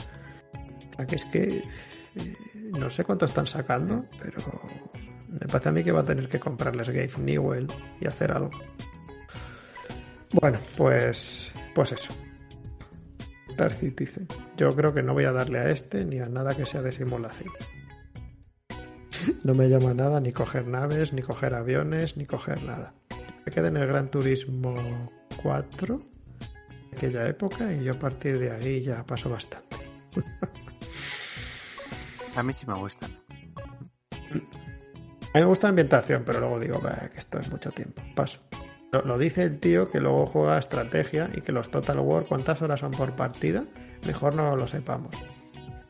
O 0.91 0.95
sea, 0.95 1.05
que 1.05 1.15
es 1.15 1.25
que 1.25 1.61
eh, 2.15 2.35
no 2.77 2.89
sé 2.89 3.03
cuánto 3.03 3.25
están 3.25 3.45
sacando, 3.45 4.05
pero 4.17 4.41
me 5.31 5.47
parece 5.47 5.69
a 5.69 5.71
mí 5.71 5.83
que 5.83 5.91
va 5.91 6.01
a 6.01 6.05
tener 6.05 6.27
que 6.27 6.39
comprarles 6.39 6.89
Gabe 6.89 7.11
Newell 7.19 7.67
y 7.99 8.07
hacer 8.07 8.31
algo. 8.31 8.51
Bueno, 10.33 10.59
pues, 10.77 11.53
pues 11.73 11.93
eso. 11.93 12.13
Star 13.49 13.73
Citizen. 13.73 14.27
Yo 14.57 14.75
creo 14.75 14.93
que 14.93 15.03
no 15.03 15.13
voy 15.13 15.25
a 15.25 15.31
darle 15.31 15.59
a 15.59 15.69
este 15.69 16.05
ni 16.05 16.19
a 16.19 16.27
nada 16.27 16.55
que 16.55 16.65
sea 16.65 16.81
de 16.81 16.91
simulación. 16.91 17.53
No 19.43 19.53
me 19.53 19.69
llama 19.69 19.93
nada 19.93 20.19
ni 20.19 20.31
coger 20.31 20.67
naves, 20.67 21.13
ni 21.13 21.21
coger 21.21 21.53
aviones, 21.53 22.17
ni 22.17 22.25
coger 22.25 22.63
nada. 22.63 22.95
Me 23.45 23.51
quedé 23.51 23.67
en 23.67 23.77
el 23.77 23.85
Gran 23.85 24.09
Turismo 24.09 24.73
4, 25.43 26.01
de 26.89 26.97
aquella 26.97 27.27
época, 27.27 27.71
y 27.71 27.83
yo 27.83 27.93
a 27.93 27.99
partir 27.99 28.39
de 28.39 28.49
ahí 28.49 28.81
ya 28.81 29.05
paso 29.05 29.29
bastante. 29.29 29.77
A 32.35 32.41
mí 32.41 32.51
sí 32.51 32.65
me 32.65 32.73
gustan. 32.73 33.15
Me 35.33 35.43
gusta 35.45 35.67
la 35.67 35.69
ambientación, 35.69 36.23
pero 36.25 36.39
luego 36.39 36.59
digo 36.59 36.79
"Bah, 36.79 37.09
que 37.11 37.19
esto 37.19 37.39
es 37.39 37.49
mucho 37.49 37.71
tiempo. 37.71 38.01
Paso. 38.15 38.39
Lo, 38.91 39.01
lo 39.03 39.17
dice 39.17 39.43
el 39.43 39.59
tío 39.59 39.89
que 39.89 40.01
luego 40.01 40.25
juega 40.25 40.57
estrategia 40.59 41.29
y 41.33 41.41
que 41.41 41.53
los 41.53 41.71
Total 41.71 41.99
War, 41.99 42.25
¿cuántas 42.25 42.61
horas 42.61 42.81
son 42.81 42.91
por 42.91 43.15
partida? 43.15 43.63
Mejor 44.05 44.35
no 44.35 44.57
lo 44.57 44.67
sepamos. 44.67 45.15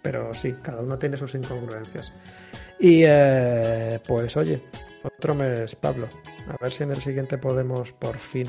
Pero 0.03 0.34
sí, 0.34 0.53
cada 0.61 0.81
uno 0.81 0.97
tiene 0.99 1.18
sus 1.18 1.34
incongruencias. 1.34 2.13
Y 2.80 3.01
eh, 3.05 3.99
pues 4.07 4.38
oye, 4.38 4.63
otro 5.03 5.34
mes, 5.35 5.76
Pablo. 5.76 6.07
A 6.47 6.57
ver 6.61 6.72
si 6.72 6.84
en 6.84 6.91
el 6.91 7.01
siguiente 7.01 7.38
podemos 7.38 7.91
por 7.93 8.18
fin 8.18 8.47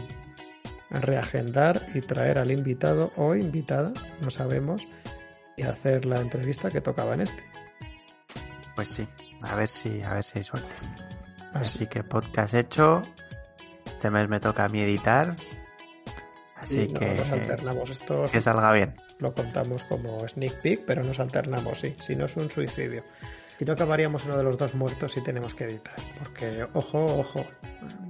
reagendar 0.91 1.83
y 1.95 2.01
traer 2.03 2.39
al 2.39 2.51
invitado 2.51 3.13
o 3.17 3.35
invitada, 3.35 3.93
no 4.21 4.31
sabemos, 4.31 4.87
y 5.57 5.63
hacer 5.63 6.05
la 6.05 6.21
entrevista 6.21 6.71
que 6.71 6.81
tocaba 6.81 7.15
en 7.15 7.23
este. 7.23 7.43
Pues 8.77 8.89
sí, 8.89 9.07
a 9.45 9.55
ver 9.55 9.69
si, 9.69 10.03
a 10.03 10.15
ver 10.15 10.25
si 10.25 10.39
hay 10.39 10.45
suerte. 10.45 10.73
Así 11.53 11.87
que 11.87 12.03
podcast 12.03 12.55
hecho. 12.55 13.03
Este 13.85 14.11
mes 14.11 14.29
me 14.29 14.41
toca 14.41 14.65
a 14.65 14.69
mí 14.69 14.81
editar. 14.81 15.37
Así 16.57 16.87
Sí, 16.87 16.95
que 16.95 17.21
alternamos 17.31 17.91
esto, 17.91 18.27
que 18.31 18.41
salga 18.41 18.73
bien. 18.73 18.95
lo 19.19 19.35
contamos 19.35 19.83
como 19.85 20.27
sneak 20.29 20.61
peek, 20.63 20.85
pero 20.87 21.03
nos 21.03 21.19
alternamos, 21.21 21.81
sí. 21.81 21.95
Si 22.01 22.15
no 22.17 22.27
es 22.27 22.37
un 22.37 22.51
suicidio. 22.51 23.03
Si 23.59 23.65
no 23.65 23.73
acabaríamos 23.75 24.25
uno 24.27 24.37
de 24.37 24.45
los 24.45 24.57
dos 24.59 24.75
muertos 24.75 25.13
si 25.13 25.21
tenemos 25.23 25.55
que 25.55 25.65
editar. 25.65 25.95
Porque, 26.19 26.65
ojo, 26.73 27.05
ojo, 27.19 27.45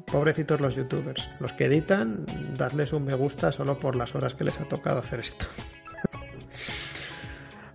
pobrecitos 0.06 0.60
los 0.60 0.74
youtubers. 0.76 1.28
Los 1.40 1.52
que 1.54 1.64
editan, 1.66 2.24
dadles 2.56 2.92
un 2.92 3.04
me 3.04 3.14
gusta 3.14 3.52
solo 3.52 3.78
por 3.78 3.96
las 3.96 4.14
horas 4.14 4.34
que 4.34 4.44
les 4.44 4.58
ha 4.60 4.68
tocado 4.68 4.98
hacer 5.00 5.20
esto. 5.20 5.46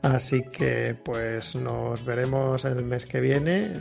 Así 0.01 0.43
que, 0.43 0.95
pues 1.03 1.55
nos 1.55 2.05
veremos 2.05 2.65
el 2.65 2.83
mes 2.83 3.05
que 3.05 3.19
viene. 3.19 3.73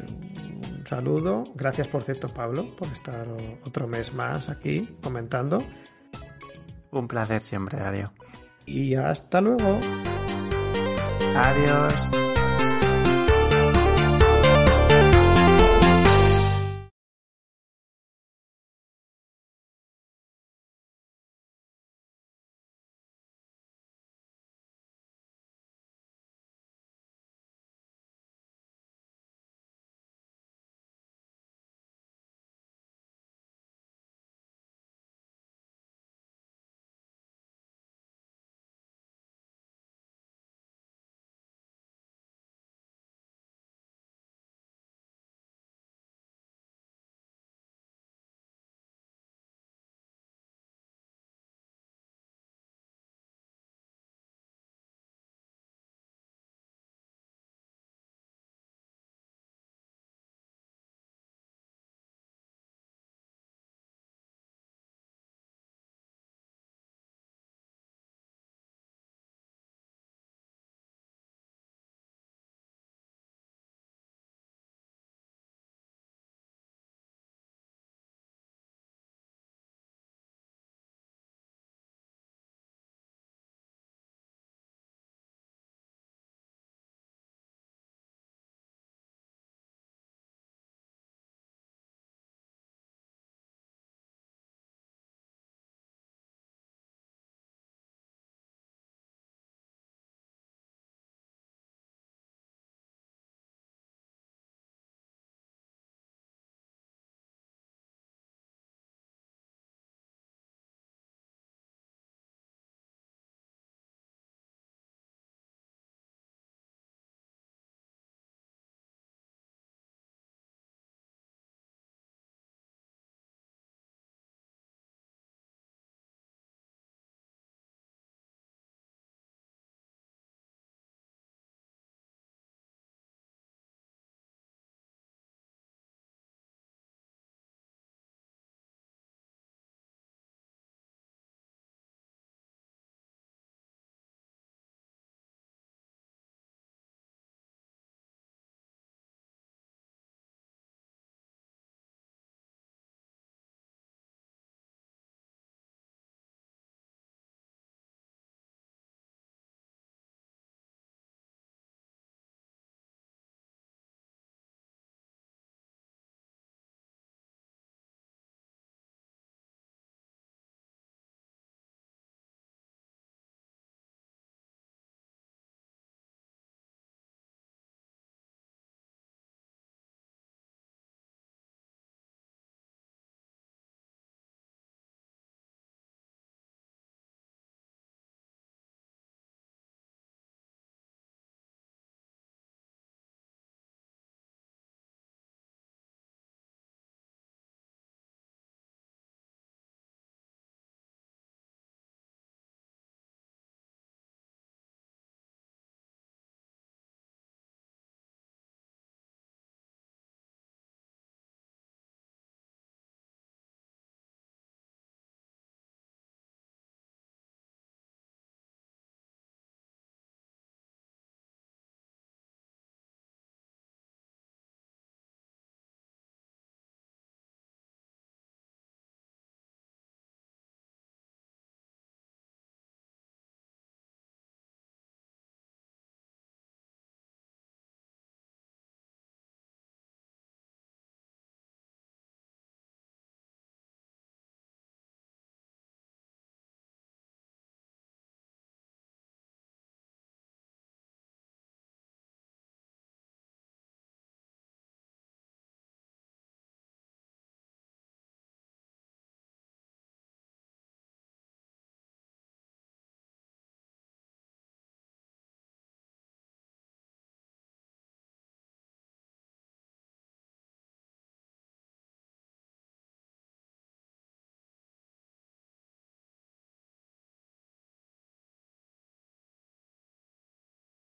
Un 0.78 0.86
saludo. 0.86 1.44
Gracias, 1.54 1.88
por 1.88 2.02
cierto, 2.02 2.28
Pablo, 2.28 2.74
por 2.76 2.88
estar 2.88 3.26
otro 3.64 3.86
mes 3.86 4.12
más 4.14 4.48
aquí 4.48 4.96
comentando. 5.02 5.62
Un 6.90 7.08
placer 7.08 7.42
siempre, 7.42 7.78
Darío. 7.78 8.12
Y 8.64 8.94
hasta 8.94 9.40
luego. 9.40 9.78
Adiós. 11.36 12.25